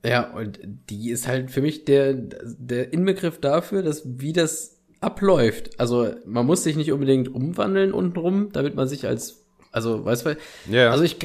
Ja, 0.08 0.30
und 0.34 0.60
die 0.90 1.10
ist 1.10 1.26
halt 1.26 1.50
für 1.50 1.60
mich 1.62 1.84
der, 1.84 2.14
der 2.14 2.92
Inbegriff 2.92 3.40
dafür, 3.40 3.82
dass 3.82 4.02
wie 4.04 4.32
das 4.32 4.76
abläuft. 5.00 5.80
Also 5.80 6.10
man 6.24 6.46
muss 6.46 6.62
sich 6.62 6.76
nicht 6.76 6.92
unbedingt 6.92 7.28
umwandeln 7.34 7.92
untenrum, 7.92 8.50
damit 8.52 8.74
man 8.76 8.86
sich 8.88 9.06
als, 9.06 9.44
also 9.72 10.04
weißt 10.04 10.26
du, 10.26 10.36
Ja. 10.70 10.90
also 10.90 11.02
ich, 11.04 11.16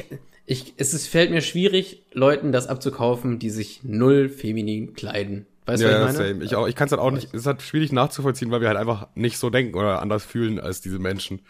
ich, 0.46 0.74
es 0.78 0.94
ist, 0.94 1.06
fällt 1.06 1.30
mir 1.30 1.42
schwierig, 1.42 2.04
Leuten 2.12 2.50
das 2.52 2.66
abzukaufen, 2.66 3.38
die 3.38 3.50
sich 3.50 3.80
null 3.84 4.28
feminin 4.28 4.94
kleiden. 4.94 5.46
Weißt 5.66 5.82
du, 5.82 5.88
Ja, 5.88 6.00
was 6.00 6.12
ich 6.12 6.18
meine? 6.18 6.28
same. 6.34 6.44
Ich, 6.44 6.54
auch, 6.56 6.66
ich 6.66 6.74
kann 6.74 6.86
es 6.86 6.92
halt 6.92 7.00
auch 7.00 7.10
nicht, 7.10 7.28
es 7.28 7.40
ist 7.40 7.46
halt 7.46 7.62
schwierig 7.62 7.92
nachzuvollziehen, 7.92 8.50
weil 8.50 8.60
wir 8.60 8.68
halt 8.68 8.78
einfach 8.78 9.08
nicht 9.14 9.38
so 9.38 9.48
denken 9.50 9.76
oder 9.76 10.02
anders 10.02 10.24
fühlen 10.24 10.58
als 10.60 10.80
diese 10.80 10.98
Menschen. 10.98 11.40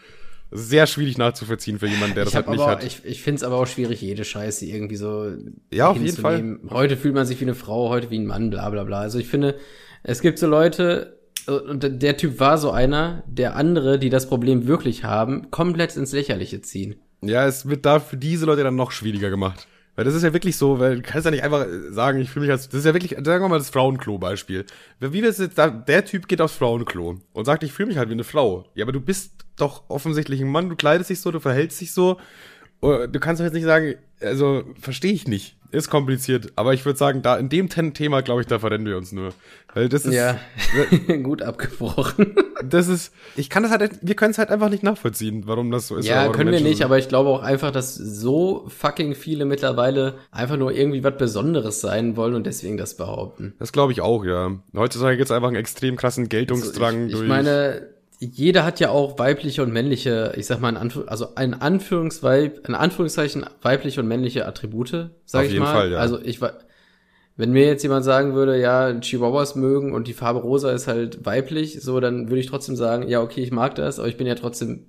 Sehr 0.51 0.85
schwierig 0.85 1.17
nachzuvollziehen 1.17 1.79
für 1.79 1.87
jemanden, 1.87 2.13
der 2.13 2.25
das 2.25 2.33
Ich, 2.33 2.35
halt 2.35 2.45
hab 2.45 2.53
nicht 2.53 2.65
hat. 2.65 2.83
ich, 2.83 3.03
ich 3.05 3.23
finde 3.23 3.37
es 3.37 3.43
aber 3.43 3.55
auch 3.55 3.65
schwierig, 3.65 4.01
jede 4.01 4.23
Scheiße 4.23 4.67
irgendwie 4.67 4.97
so 4.97 5.31
Ja, 5.71 5.87
auf 5.89 5.95
jeden 5.97 6.05
hinzunehmen. 6.05 6.69
Heute 6.69 6.95
fühlt 6.95 7.15
man 7.15 7.25
sich 7.25 7.39
wie 7.39 7.45
eine 7.45 7.55
Frau, 7.55 7.89
heute 7.89 8.11
wie 8.11 8.19
ein 8.19 8.27
Mann, 8.27 8.51
bla 8.51 8.69
bla 8.69 8.83
bla. 8.83 8.99
Also 8.99 9.17
ich 9.17 9.27
finde, 9.27 9.55
es 10.03 10.21
gibt 10.21 10.37
so 10.37 10.45
Leute, 10.45 11.17
und 11.47 12.01
der 12.03 12.17
Typ 12.17 12.39
war 12.39 12.59
so 12.59 12.69
einer, 12.69 13.23
der 13.27 13.55
andere, 13.55 13.97
die 13.97 14.09
das 14.11 14.29
Problem 14.29 14.67
wirklich 14.67 15.03
haben, 15.03 15.49
komplett 15.49 15.97
ins 15.97 16.11
Lächerliche 16.11 16.61
ziehen. 16.61 16.95
Ja, 17.21 17.47
es 17.47 17.67
wird 17.67 17.85
da 17.85 17.99
für 17.99 18.17
diese 18.17 18.45
Leute 18.45 18.63
dann 18.63 18.75
noch 18.75 18.91
schwieriger 18.91 19.29
gemacht. 19.31 19.67
Weil 19.95 20.05
das 20.05 20.15
ist 20.15 20.23
ja 20.23 20.33
wirklich 20.33 20.57
so, 20.57 20.79
weil 20.79 20.95
du 20.97 21.01
kannst 21.03 21.25
ja 21.25 21.31
nicht 21.31 21.43
einfach 21.43 21.67
sagen, 21.89 22.19
ich 22.19 22.29
fühle 22.31 22.45
mich 22.45 22.51
als, 22.51 22.67
das 22.67 22.79
ist 22.79 22.85
ja 22.85 22.93
wirklich, 22.93 23.11
sagen 23.11 23.43
wir 23.43 23.49
mal 23.49 23.59
das 23.59 23.69
Frauenklo-Beispiel. 23.69 24.65
Wie 24.99 25.21
das 25.21 25.37
jetzt, 25.37 25.57
da, 25.57 25.69
der 25.69 26.03
Typ 26.05 26.27
geht 26.27 26.41
aufs 26.41 26.55
Frauenklo 26.55 27.19
und 27.33 27.45
sagt, 27.45 27.63
ich 27.63 27.73
fühle 27.73 27.89
mich 27.89 27.97
halt 27.97 28.09
wie 28.09 28.13
eine 28.13 28.23
Frau. 28.23 28.65
Ja, 28.73 28.85
aber 28.85 28.91
du 28.91 28.99
bist 28.99 29.33
doch 29.55 29.83
offensichtlich 29.89 30.41
ein 30.41 30.49
Mann, 30.49 30.69
du 30.69 30.75
kleidest 30.75 31.11
dich 31.11 31.21
so, 31.21 31.29
du 31.31 31.39
verhältst 31.39 31.79
dich 31.79 31.93
so. 31.93 32.17
Oh, 32.81 33.05
Du 33.05 33.19
kannst 33.19 33.39
doch 33.39 33.45
jetzt 33.45 33.53
nicht 33.53 33.65
sagen, 33.65 33.95
also, 34.23 34.63
verstehe 34.79 35.13
ich 35.13 35.27
nicht. 35.27 35.55
Ist 35.71 35.89
kompliziert. 35.89 36.53
Aber 36.55 36.75
ich 36.75 36.85
würde 36.85 36.99
sagen, 36.99 37.23
da, 37.23 37.35
in 37.35 37.49
dem 37.49 37.67
Thema, 37.67 38.21
glaube 38.21 38.41
ich, 38.41 38.47
da 38.47 38.59
verrennen 38.59 38.85
wir 38.85 38.95
uns 38.95 39.11
nur. 39.11 39.33
Weil 39.73 39.89
das 39.89 40.05
ist, 40.05 40.13
Ja, 40.13 40.37
gut 41.23 41.41
abgebrochen. 41.41 42.35
das 42.63 42.87
ist, 42.87 43.11
ich 43.35 43.49
kann 43.49 43.63
das 43.63 43.71
halt, 43.71 43.91
wir 44.03 44.13
können 44.15 44.29
es 44.29 44.37
halt 44.37 44.49
einfach 44.51 44.69
nicht 44.69 44.83
nachvollziehen, 44.83 45.47
warum 45.47 45.71
das 45.71 45.87
so 45.87 45.95
ist. 45.95 46.05
ja, 46.05 46.27
können 46.29 46.51
wir 46.51 46.61
nicht, 46.61 46.77
so- 46.77 46.83
aber 46.85 46.99
ich 46.99 47.07
glaube 47.09 47.31
auch 47.31 47.41
einfach, 47.41 47.71
dass 47.71 47.95
so 47.95 48.65
fucking 48.67 49.15
viele 49.15 49.45
mittlerweile 49.45 50.19
einfach 50.29 50.57
nur 50.57 50.71
irgendwie 50.73 51.03
was 51.03 51.17
Besonderes 51.17 51.81
sein 51.81 52.15
wollen 52.17 52.35
und 52.35 52.45
deswegen 52.45 52.77
das 52.77 52.95
behaupten. 52.95 53.55
Das 53.57 53.71
glaube 53.71 53.93
ich 53.93 54.01
auch, 54.01 54.23
ja. 54.25 54.51
Heutzutage 54.75 55.17
gibt's 55.17 55.31
einfach 55.31 55.47
einen 55.47 55.57
extrem 55.57 55.95
krassen 55.95 56.29
Geltungsdrang 56.29 56.95
Also 56.95 57.05
ich, 57.07 57.11
durch. 57.13 57.23
ich 57.23 57.29
meine, 57.29 57.92
jeder 58.25 58.63
hat 58.63 58.79
ja 58.79 58.89
auch 58.89 59.19
weibliche 59.19 59.63
und 59.63 59.71
männliche, 59.71 60.33
ich 60.37 60.45
sag 60.45 60.59
mal, 60.59 60.69
in 60.69 60.77
Anführ 60.77 61.09
also 61.09 61.35
ein 61.35 61.53
Anführungsweib, 61.53 62.67
in 62.67 62.75
Anführungszeichen 62.75 63.45
weibliche 63.61 64.01
und 64.01 64.07
männliche 64.07 64.45
Attribute, 64.45 65.11
sag 65.25 65.41
Auf 65.41 65.45
ich 65.45 65.53
jeden 65.53 65.63
mal. 65.63 65.73
Fall, 65.73 65.91
ja. 65.91 65.97
Also 65.97 66.19
ich 66.21 66.39
wenn 67.35 67.51
mir 67.51 67.65
jetzt 67.65 67.81
jemand 67.81 68.05
sagen 68.05 68.35
würde, 68.35 68.59
ja, 68.59 68.93
Chihuahuas 68.99 69.55
mögen 69.55 69.93
und 69.93 70.07
die 70.07 70.13
Farbe 70.13 70.39
rosa 70.39 70.71
ist 70.71 70.87
halt 70.87 71.25
weiblich, 71.25 71.81
so, 71.81 71.99
dann 71.99 72.29
würde 72.29 72.39
ich 72.39 72.47
trotzdem 72.47 72.75
sagen, 72.75 73.07
ja, 73.07 73.21
okay, 73.21 73.41
ich 73.41 73.51
mag 73.51 73.73
das, 73.75 73.97
aber 73.97 74.07
ich 74.07 74.17
bin 74.17 74.27
ja 74.27 74.35
trotzdem 74.35 74.85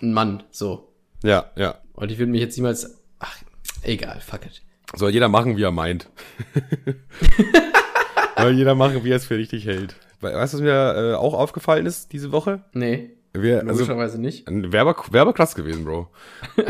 ein 0.00 0.12
Mann, 0.14 0.42
so. 0.50 0.94
ja, 1.22 1.50
ja. 1.56 1.78
Und 1.94 2.10
ich 2.10 2.18
würde 2.18 2.32
mich 2.32 2.40
jetzt 2.40 2.56
niemals, 2.56 2.98
ach, 3.18 3.36
egal, 3.82 4.20
fuck 4.20 4.46
it. 4.46 4.62
Soll 4.94 5.10
jeder 5.10 5.28
machen, 5.28 5.56
wie 5.56 5.62
er 5.62 5.70
meint. 5.70 6.08
Soll 8.38 8.52
jeder 8.52 8.74
machen, 8.74 9.04
wie 9.04 9.10
er 9.10 9.16
es 9.16 9.26
für 9.26 9.36
richtig 9.36 9.66
hält. 9.66 9.94
We- 10.22 10.32
Weißt 10.34 10.54
du, 10.54 10.58
was 10.58 10.62
mir 10.62 11.12
äh, 11.12 11.14
auch 11.14 11.34
aufgefallen 11.34 11.84
ist 11.86 12.12
diese 12.12 12.32
Woche? 12.32 12.62
Nee. 12.72 13.10
Wir, 13.34 13.62
Logischerweise 13.62 14.20
nicht. 14.20 14.44
Wäre 14.48 14.82
aber 15.22 15.32
krass 15.32 15.54
gewesen, 15.54 15.84
Bro. 15.84 16.08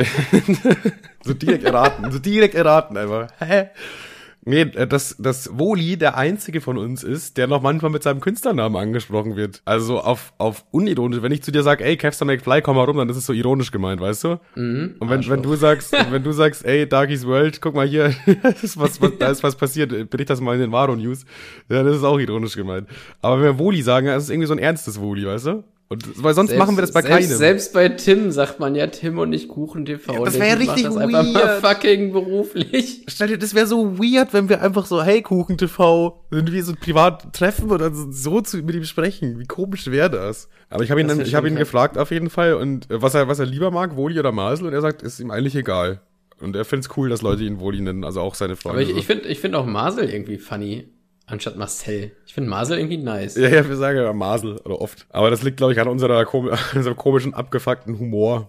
so 1.25 1.35
direkt 1.35 1.65
erraten, 1.65 2.11
so 2.13 2.19
direkt 2.19 2.55
erraten 2.55 2.97
einfach. 2.97 3.29
Hä? 3.41 3.71
Nee, 4.45 4.63
äh, 4.63 4.87
dass, 4.89 5.17
dass 5.19 5.57
Woli 5.57 5.97
der 5.97 6.17
einzige 6.17 6.61
von 6.61 6.77
uns 6.77 7.05
ist, 7.05 7.37
der 7.37 7.47
noch 7.47 7.63
manchmal 7.63 7.93
mit 7.93 8.03
seinem 8.03 8.21
Künstlernamen 8.21 8.75
angesprochen 8.77 9.37
wird. 9.37 9.63
Also 9.65 10.01
auf, 10.01 10.33
auf 10.39 10.65
unironisch. 10.73 11.23
Wenn 11.23 11.31
ich 11.31 11.43
zu 11.45 11.53
dir 11.53 11.63
sage, 11.63 11.85
ey, 11.85 11.97
Kevstar 11.97 12.27
McFly, 12.27 12.61
komm 12.61 12.77
mal 12.77 12.85
rum, 12.85 12.97
dann 12.97 13.09
ist 13.09 13.17
es 13.17 13.27
so 13.27 13.33
ironisch 13.33 13.71
gemeint, 13.71 14.01
weißt 14.01 14.25
du? 14.25 14.41
Mhm, 14.57 14.97
Und 14.99 15.11
wenn, 15.11 15.29
wenn 15.29 15.43
du 15.43 15.55
sagst, 15.55 15.93
wenn 16.11 16.25
du 16.25 16.33
sagst, 16.33 16.65
ey, 16.65 16.89
Darkies 16.89 17.25
World, 17.27 17.61
guck 17.61 17.75
mal 17.75 17.87
hier, 17.87 18.15
ist 18.63 18.79
was, 18.81 19.01
was, 19.01 19.13
da 19.19 19.29
ist 19.29 19.43
was 19.45 19.55
passiert, 19.55 20.11
bericht 20.11 20.31
das 20.31 20.41
mal 20.41 20.55
in 20.55 20.61
den 20.61 20.73
Varo 20.73 20.97
News. 20.97 21.25
Ja, 21.69 21.85
das 21.85 21.99
ist 21.99 22.05
auch 22.05 22.19
ironisch 22.19 22.57
gemeint. 22.57 22.89
Aber 23.21 23.37
wenn 23.37 23.45
wir 23.45 23.59
Woli 23.61 23.83
sagen, 23.83 24.07
das 24.09 24.25
ist 24.25 24.31
irgendwie 24.31 24.49
so 24.49 24.55
ein 24.55 24.59
ernstes 24.59 25.01
Woli, 25.01 25.25
weißt 25.25 25.47
du? 25.47 25.65
Und, 25.93 26.25
weil 26.25 26.33
sonst 26.33 26.49
selbst, 26.49 26.59
machen 26.59 26.77
wir 26.79 26.81
das 26.81 26.93
bei 26.93 27.03
selbst, 27.03 27.29
keinem. 27.29 27.37
Selbst 27.37 27.73
bei 27.75 27.89
Tim 27.91 28.31
sagt 28.31 28.59
man 28.59 28.75
ja 28.75 28.87
Tim 28.87 29.19
und 29.19 29.29
nicht 29.29 29.49
Kuchen 29.49 29.85
TV. 29.85 30.15
Ja, 30.15 30.25
das 30.25 30.39
wäre 30.39 30.49
ja 30.49 30.55
richtig 30.55 30.85
das 30.85 30.95
weird. 30.95 31.15
Einfach 31.15 31.33
mal 31.35 31.61
fucking 31.61 32.13
beruflich. 32.15 33.05
Stell 33.09 33.29
dir, 33.29 33.37
das 33.37 33.55
wäre 33.55 33.67
so 33.67 33.99
weird, 33.99 34.33
wenn 34.33 34.49
wir 34.49 34.63
einfach 34.63 34.87
so, 34.87 35.03
hey 35.03 35.21
Kuchen 35.21 35.59
TV, 35.59 36.25
irgendwie 36.31 36.63
so 36.63 36.73
privat 36.75 37.35
treffen 37.35 37.71
und 37.71 37.79
dann 37.79 38.11
so 38.11 38.41
zu, 38.41 38.57
mit 38.63 38.75
ihm 38.75 38.85
sprechen. 38.85 39.39
Wie 39.39 39.45
komisch 39.45 39.91
wäre 39.91 40.09
das? 40.09 40.49
Aber 40.71 40.83
ich 40.83 40.91
habe 40.91 41.03
ihn, 41.03 41.09
dann, 41.09 41.21
ich 41.21 41.35
habe 41.35 41.47
ihn 41.47 41.57
gefragt 41.57 41.99
auf 41.99 42.11
jeden 42.11 42.31
Fall 42.31 42.55
und 42.55 42.91
äh, 42.91 43.03
was 43.03 43.13
er, 43.13 43.29
was 43.29 43.39
er 43.39 43.45
lieber 43.45 43.71
mag, 43.71 43.95
Woli 43.95 44.19
oder 44.19 44.33
Masel 44.33 44.69
und 44.69 44.73
er 44.73 44.81
sagt, 44.81 45.03
ist 45.03 45.21
ihm 45.21 45.31
eigentlich 45.31 45.57
egal. 45.57 46.01
Und 46.41 46.57
er 46.57 46.65
findet 46.65 46.91
es 46.91 46.97
cool, 46.97 47.11
dass 47.11 47.21
Leute 47.21 47.45
ihn 47.45 47.61
Woli 47.61 47.83
nennen, 47.83 48.03
also 48.03 48.23
auch 48.23 48.35
seine 48.35 48.57
Freunde. 48.57 48.81
Aber 48.81 48.91
ich, 48.91 48.97
ich 48.97 49.05
finde 49.05 49.29
ich 49.29 49.41
find 49.41 49.55
auch 49.55 49.67
Masel 49.67 50.09
irgendwie 50.09 50.39
funny 50.39 50.89
anstatt 51.33 51.57
Marcel. 51.57 52.13
Ich 52.27 52.35
finde 52.35 52.51
Masel 52.51 52.79
irgendwie 52.79 52.99
nice. 52.99 53.37
Ja, 53.37 53.49
ja, 53.49 53.67
wir 53.67 53.77
sagen 53.77 53.99
ja 53.99 54.13
Masel 54.13 54.59
oder 54.59 54.81
oft. 54.81 55.07
Aber 55.09 55.31
das 55.31 55.43
liegt, 55.43 55.57
glaube 55.57 55.73
ich, 55.73 55.81
an 55.81 55.89
unserer, 55.89 56.27
unserem 56.75 56.97
komischen, 56.97 57.35
abgefuckten 57.35 57.99
Humor. 57.99 58.49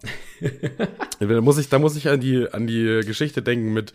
da 1.19 1.41
muss 1.41 1.58
ich, 1.58 1.69
da 1.69 1.80
muss 1.80 1.96
ich 1.96 2.10
an 2.10 2.19
die, 2.19 2.48
an 2.52 2.67
die 2.67 3.02
Geschichte 3.06 3.41
denken 3.41 3.74
mit, 3.74 3.93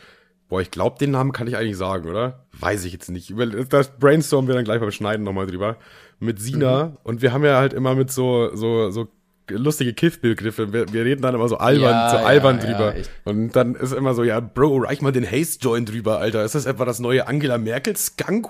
boah, 0.48 0.60
ich 0.60 0.70
glaube, 0.70 0.98
den 0.98 1.10
Namen 1.10 1.32
kann 1.32 1.46
ich 1.46 1.56
eigentlich 1.56 1.76
sagen, 1.76 2.08
oder? 2.08 2.46
Weiß 2.58 2.84
ich 2.84 2.92
jetzt 2.92 3.10
nicht. 3.10 3.34
Das 3.68 3.96
brainstormen 3.98 4.48
wir 4.48 4.54
dann 4.54 4.64
gleich 4.64 4.80
beim 4.80 4.90
Schneiden 4.90 5.22
nochmal 5.22 5.46
drüber. 5.46 5.76
Mit 6.18 6.40
Sina. 6.40 6.86
Mhm. 6.86 6.96
Und 7.04 7.22
wir 7.22 7.32
haben 7.32 7.44
ja 7.44 7.58
halt 7.58 7.74
immer 7.74 7.94
mit 7.94 8.10
so, 8.10 8.54
so, 8.56 8.90
so 8.90 9.08
lustige 9.50 9.92
Kiff-Begriffe. 9.92 10.72
Wir, 10.72 10.92
wir, 10.92 11.04
reden 11.04 11.22
dann 11.22 11.34
immer 11.34 11.48
so 11.48 11.58
albern, 11.58 11.90
ja, 11.90 12.10
so 12.10 12.16
albern 12.18 12.58
ja, 12.58 12.64
drüber. 12.64 12.96
Ja, 12.96 13.04
und 13.24 13.56
dann 13.56 13.74
ist 13.74 13.92
immer 13.92 14.14
so, 14.14 14.24
ja, 14.24 14.40
Bro, 14.40 14.78
reich 14.78 15.02
mal 15.02 15.12
den 15.12 15.28
Haze-Joint 15.30 15.90
drüber, 15.90 16.18
Alter. 16.18 16.44
Ist 16.44 16.54
das 16.54 16.66
etwa 16.66 16.84
das 16.84 16.98
neue 16.98 17.26
Angela 17.26 17.58
Merkel-Skunk? 17.58 18.48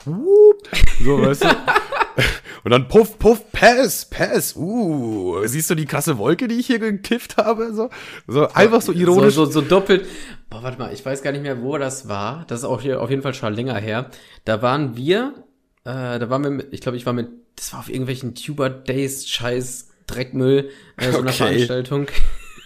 So, 1.05 1.23
weißt 1.23 1.45
du? 1.45 1.49
Und 2.65 2.73
dann 2.73 2.89
puff, 2.89 3.19
puff, 3.19 3.53
pass, 3.53 4.05
pass. 4.05 4.57
Uh, 4.57 5.47
siehst 5.47 5.71
du 5.71 5.75
die 5.75 5.87
krasse 5.87 6.19
Wolke, 6.19 6.49
die 6.49 6.57
ich 6.57 6.67
hier 6.67 6.79
gekifft 6.79 7.37
habe? 7.37 7.73
So, 7.73 7.91
so 8.27 8.49
einfach 8.49 8.83
so 8.83 8.93
ironisch. 8.93 9.35
So, 9.35 9.45
so, 9.45 9.53
so 9.53 9.61
doppelt. 9.61 10.07
Boah, 10.51 10.63
warte 10.63 10.79
mal, 10.79 10.93
ich 10.93 11.05
weiß 11.05 11.23
gar 11.23 11.33
nicht 11.33 11.43
mehr, 11.43 11.63
wo 11.63 11.79
das 11.79 12.09
war. 12.09 12.45
Das 12.49 12.61
ist 12.61 12.65
auch 12.65 12.81
hier 12.81 13.01
auf 13.01 13.11
jeden 13.11 13.23
Fall 13.23 13.35
schon 13.35 13.55
länger 13.55 13.77
her. 13.77 14.11
Da 14.45 14.63
waren 14.63 14.97
wir, 14.97 15.35
äh, 15.85 16.19
da 16.19 16.31
waren 16.31 16.43
wir 16.43 16.51
mit, 16.51 16.69
ich 16.73 16.81
glaube, 16.81 16.97
ich 16.97 17.07
war 17.07 17.13
mit, 17.13 17.29
das 17.57 17.73
war 17.73 17.81
auf 17.81 17.89
irgendwelchen 17.89 18.35
Tuber 18.35 18.71
Days 18.71 19.29
Scheiß 19.29 19.88
Dreckmüll, 20.09 20.71
äh, 20.97 21.13
so 21.13 21.19
einer 21.19 21.29
okay. 21.29 21.37
Veranstaltung. 21.37 22.09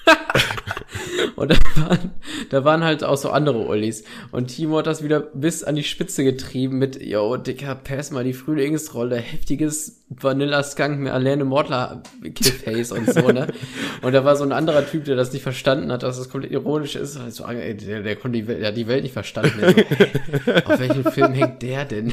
und 1.36 1.50
da 1.50 1.56
waren, 1.76 2.10
da 2.50 2.64
waren 2.64 2.84
halt 2.84 3.04
auch 3.04 3.16
so 3.16 3.30
andere 3.30 3.66
Ollis. 3.66 4.04
Und 4.30 4.48
Timo 4.48 4.78
hat 4.78 4.86
das 4.86 5.02
wieder 5.02 5.20
bis 5.20 5.62
an 5.62 5.76
die 5.76 5.84
Spitze 5.84 6.24
getrieben 6.24 6.78
mit, 6.78 7.00
yo, 7.00 7.36
Dicker, 7.36 7.74
pass 7.74 8.10
mal 8.10 8.24
die 8.24 8.32
Frühlingsrolle, 8.32 9.16
heftiges 9.16 10.02
Vanilla 10.08 10.62
Skunk 10.62 11.00
mit 11.00 11.12
Alene 11.12 11.44
Mortler 11.44 12.02
Kiffhaze 12.34 12.94
und 12.94 13.12
so, 13.12 13.28
ne? 13.28 13.48
Und 14.02 14.12
da 14.12 14.24
war 14.24 14.36
so 14.36 14.44
ein 14.44 14.52
anderer 14.52 14.86
Typ, 14.86 15.04
der 15.04 15.16
das 15.16 15.32
nicht 15.32 15.42
verstanden 15.42 15.92
hat, 15.92 16.02
dass 16.02 16.18
das 16.18 16.28
komplett 16.28 16.52
ironisch 16.52 16.96
ist. 16.96 17.18
Ey, 17.46 17.76
der, 17.76 18.02
der 18.02 18.16
konnte 18.16 18.38
die 18.38 18.48
Welt, 18.48 18.60
der 18.60 18.68
hat 18.68 18.76
die 18.76 18.88
Welt 18.88 19.04
nicht 19.04 19.12
verstanden. 19.12 19.60
Ey, 19.62 19.86
auf 20.64 20.80
welchen 20.80 21.04
Film 21.04 21.32
hängt 21.32 21.62
der 21.62 21.84
denn? 21.84 22.12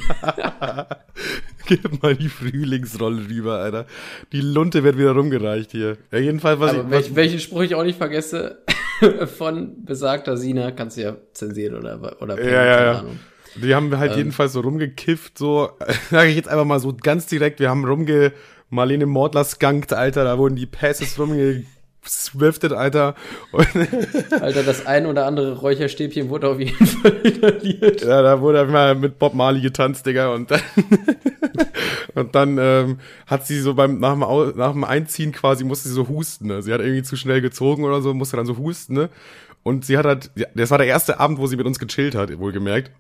Gib 1.65 2.02
mal 2.02 2.15
die 2.15 2.30
Frühlingsrolle 2.30 3.30
rüber, 3.30 3.60
Alter. 3.60 3.86
Die 4.32 4.41
Lunte 4.41 4.84
wird 4.84 4.98
wieder 4.98 5.12
rumgereicht 5.12 5.72
hier. 5.72 5.98
Ja, 6.12 6.19
jedenfalls, 6.19 6.60
was 6.60 6.72
Aber 6.72 6.84
ich. 6.84 6.89
Welch, 6.89 7.15
welchen 7.15 7.39
Spruch 7.39 7.62
ich 7.62 7.76
auch 7.76 7.84
nicht 7.84 7.98
vergesse, 7.98 8.60
von 9.38 9.86
besagter 9.86 10.38
Sina, 10.38 10.72
kannst 10.72 10.98
du 10.98 11.02
ja 11.02 11.17
zensieren 11.34 11.76
oder, 11.76 12.22
oder 12.22 12.43
ja, 12.43 12.52
ja, 12.52 12.84
ja. 12.84 13.00
Ahnung. 13.00 13.19
Die 13.56 13.74
haben 13.74 13.98
halt 13.98 14.12
ähm, 14.12 14.17
jedenfalls 14.19 14.54
so 14.54 14.62
rumgekifft, 14.62 15.38
so, 15.38 15.72
sage 16.12 16.30
ich 16.30 16.36
jetzt 16.36 16.50
einfach 16.50 16.65
mal 16.65 16.80
so 16.80 16.95
ganz 16.95 17.26
direkt, 17.26 17.60
wir 17.60 17.69
haben 17.69 17.86
rumge, 17.86 18.32
Marlene 18.69 19.08
Mordler 19.08 19.43
skunkt, 19.43 19.93
Alter, 19.93 20.24
da 20.24 20.38
wurden 20.38 20.56
die 20.56 20.67
Passes 20.67 21.17
rumge 21.19 21.65
swiftet, 22.07 22.73
Alter. 22.73 23.15
Alter, 24.31 24.63
das 24.63 24.85
ein 24.85 25.05
oder 25.05 25.25
andere 25.25 25.57
Räucherstäbchen 25.57 26.29
wurde 26.29 26.47
auf 26.47 26.59
jeden 26.59 26.85
Fall 26.85 27.12
inhaliert. 27.23 28.01
Ja, 28.01 28.21
da 28.21 28.41
wurde 28.41 28.65
mal 28.65 28.95
mit 28.95 29.19
Bob 29.19 29.33
Marley 29.33 29.62
getanzt, 29.62 30.05
Digga, 30.05 30.33
und 30.33 30.51
dann, 30.51 30.62
und 32.15 32.35
dann 32.35 32.57
ähm, 32.59 32.99
hat 33.27 33.45
sie 33.45 33.59
so 33.59 33.73
beim 33.73 33.99
nach 33.99 34.13
dem, 34.13 34.57
nach 34.57 34.71
dem 34.71 34.83
Einziehen 34.83 35.31
quasi 35.31 35.63
musste 35.63 35.89
sie 35.89 35.95
so 35.95 36.07
husten. 36.07 36.47
Ne? 36.47 36.62
Sie 36.62 36.73
hat 36.73 36.81
irgendwie 36.81 37.03
zu 37.03 37.15
schnell 37.15 37.41
gezogen 37.41 37.83
oder 37.83 38.01
so, 38.01 38.13
musste 38.13 38.38
dann 38.38 38.45
so 38.45 38.57
husten. 38.57 38.93
Ne? 38.93 39.09
Und 39.63 39.85
sie 39.85 39.97
hat 39.97 40.05
halt, 40.05 40.31
das 40.55 40.71
war 40.71 40.77
der 40.77 40.88
erste 40.88 41.19
Abend, 41.19 41.38
wo 41.38 41.47
sie 41.47 41.57
mit 41.57 41.65
uns 41.65 41.79
gechillt 41.79 42.15
hat, 42.15 42.38
wohlgemerkt. 42.39 42.91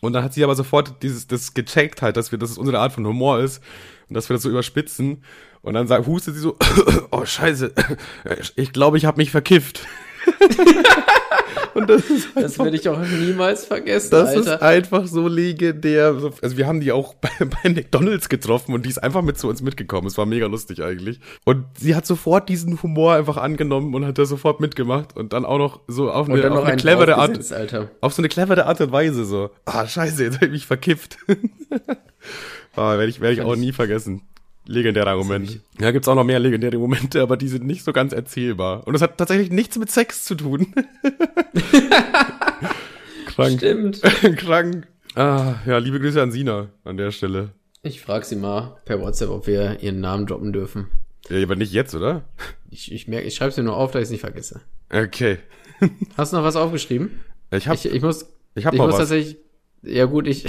Und 0.00 0.14
dann 0.14 0.24
hat 0.24 0.34
sie 0.34 0.44
aber 0.44 0.54
sofort 0.54 1.02
dieses 1.02 1.26
das 1.26 1.54
gecheckt 1.54 2.02
halt, 2.02 2.16
dass 2.16 2.32
wir, 2.32 2.38
dass 2.38 2.50
es 2.50 2.58
unsere 2.58 2.78
Art 2.78 2.92
von 2.92 3.06
Humor 3.06 3.40
ist 3.40 3.62
und 4.08 4.14
dass 4.14 4.28
wir 4.28 4.34
das 4.34 4.42
so 4.42 4.50
überspitzen. 4.50 5.22
Und 5.62 5.74
dann 5.74 5.86
sagt, 5.86 6.06
hustet 6.06 6.34
sie 6.34 6.40
so, 6.40 6.56
oh 7.10 7.24
scheiße, 7.24 7.72
ich 8.56 8.72
glaube, 8.72 8.96
ich 8.96 9.04
habe 9.04 9.18
mich 9.18 9.30
verkifft. 9.30 9.86
Und 11.74 11.88
das 11.88 12.08
ist 12.10 12.28
Das 12.34 12.58
werde 12.58 12.76
ich 12.76 12.88
auch 12.88 12.98
niemals 13.00 13.64
vergessen, 13.64 14.10
Das 14.10 14.28
Alter. 14.30 14.40
ist 14.40 14.62
einfach 14.62 15.06
so 15.06 15.28
legendär. 15.28 16.16
Also 16.42 16.56
wir 16.56 16.66
haben 16.66 16.80
die 16.80 16.92
auch 16.92 17.14
bei, 17.20 17.30
bei 17.40 17.70
McDonalds 17.70 18.28
getroffen 18.28 18.74
und 18.74 18.84
die 18.86 18.90
ist 18.90 18.98
einfach 18.98 19.22
mit 19.22 19.38
zu 19.38 19.48
uns 19.48 19.62
mitgekommen. 19.62 20.06
Es 20.06 20.18
war 20.18 20.26
mega 20.26 20.46
lustig 20.46 20.82
eigentlich. 20.82 21.20
Und 21.44 21.64
sie 21.78 21.94
hat 21.94 22.06
sofort 22.06 22.48
diesen 22.48 22.82
Humor 22.82 23.14
einfach 23.14 23.36
angenommen 23.36 23.94
und 23.94 24.04
hat 24.06 24.18
da 24.18 24.24
sofort 24.24 24.60
mitgemacht 24.60 25.16
und 25.16 25.32
dann 25.32 25.44
auch 25.44 25.58
noch 25.58 25.80
so 25.86 26.10
auf 26.10 26.28
eine, 26.28 26.50
auf 26.50 26.64
eine 26.64 26.76
clevere 26.76 27.16
Art. 27.16 27.52
Alter. 27.52 27.90
Auf 28.00 28.12
so 28.12 28.22
eine 28.22 28.28
clevere 28.28 28.66
Art 28.66 28.80
und 28.80 28.92
Weise 28.92 29.24
so. 29.24 29.50
Ah, 29.64 29.86
scheiße, 29.86 30.24
jetzt 30.24 30.36
habe 30.36 30.46
ich 30.46 30.52
mich 30.52 30.66
verkifft. 30.66 31.18
ah, 32.76 32.96
werde 32.98 33.06
ich, 33.08 33.20
werd 33.20 33.34
ich 33.34 33.42
auch 33.42 33.56
nie 33.56 33.72
vergessen. 33.72 34.22
Legendärer 34.70 35.16
Moment. 35.16 35.58
Ja, 35.80 35.90
gibt's 35.90 36.06
auch 36.06 36.14
noch 36.14 36.22
mehr 36.22 36.38
legendäre 36.38 36.78
Momente, 36.78 37.22
aber 37.22 37.36
die 37.36 37.48
sind 37.48 37.66
nicht 37.66 37.82
so 37.82 37.92
ganz 37.92 38.12
erzählbar. 38.12 38.86
Und 38.86 38.92
das 38.92 39.02
hat 39.02 39.18
tatsächlich 39.18 39.50
nichts 39.50 39.76
mit 39.76 39.90
Sex 39.90 40.24
zu 40.24 40.36
tun. 40.36 40.72
Krank. 43.26 43.58
Stimmt. 43.58 44.00
Krank. 44.36 44.86
Ah, 45.16 45.54
ja, 45.66 45.78
liebe 45.78 45.98
Grüße 45.98 46.22
an 46.22 46.30
Sina 46.30 46.68
an 46.84 46.96
der 46.96 47.10
Stelle. 47.10 47.50
Ich 47.82 48.00
frage 48.00 48.24
sie 48.24 48.36
mal 48.36 48.76
per 48.84 49.00
WhatsApp, 49.00 49.30
ob 49.30 49.48
wir 49.48 49.82
ihren 49.82 49.98
Namen 49.98 50.26
droppen 50.26 50.52
dürfen. 50.52 50.86
Ja, 51.28 51.42
aber 51.42 51.56
nicht 51.56 51.72
jetzt, 51.72 51.96
oder? 51.96 52.22
Ich, 52.70 52.92
ich 52.92 53.08
merke, 53.08 53.26
ich 53.26 53.34
schreibe 53.34 53.50
sie 53.50 53.64
nur 53.64 53.76
auf, 53.76 53.90
dass 53.90 54.02
ich 54.02 54.04
es 54.04 54.10
nicht 54.12 54.20
vergesse. 54.20 54.60
Okay. 54.92 55.38
Hast 56.16 56.32
du 56.32 56.36
noch 56.36 56.44
was 56.44 56.54
aufgeschrieben? 56.54 57.10
Ich 57.50 57.66
hab, 57.66 57.74
ich, 57.74 57.86
ich 57.86 58.02
muss, 58.02 58.26
ich 58.54 58.66
hab 58.66 58.74
ich 58.74 58.78
noch 58.78 58.86
muss 58.86 58.94
was. 58.94 59.08
tatsächlich, 59.08 59.38
ja 59.82 60.04
gut, 60.04 60.28
ich, 60.28 60.46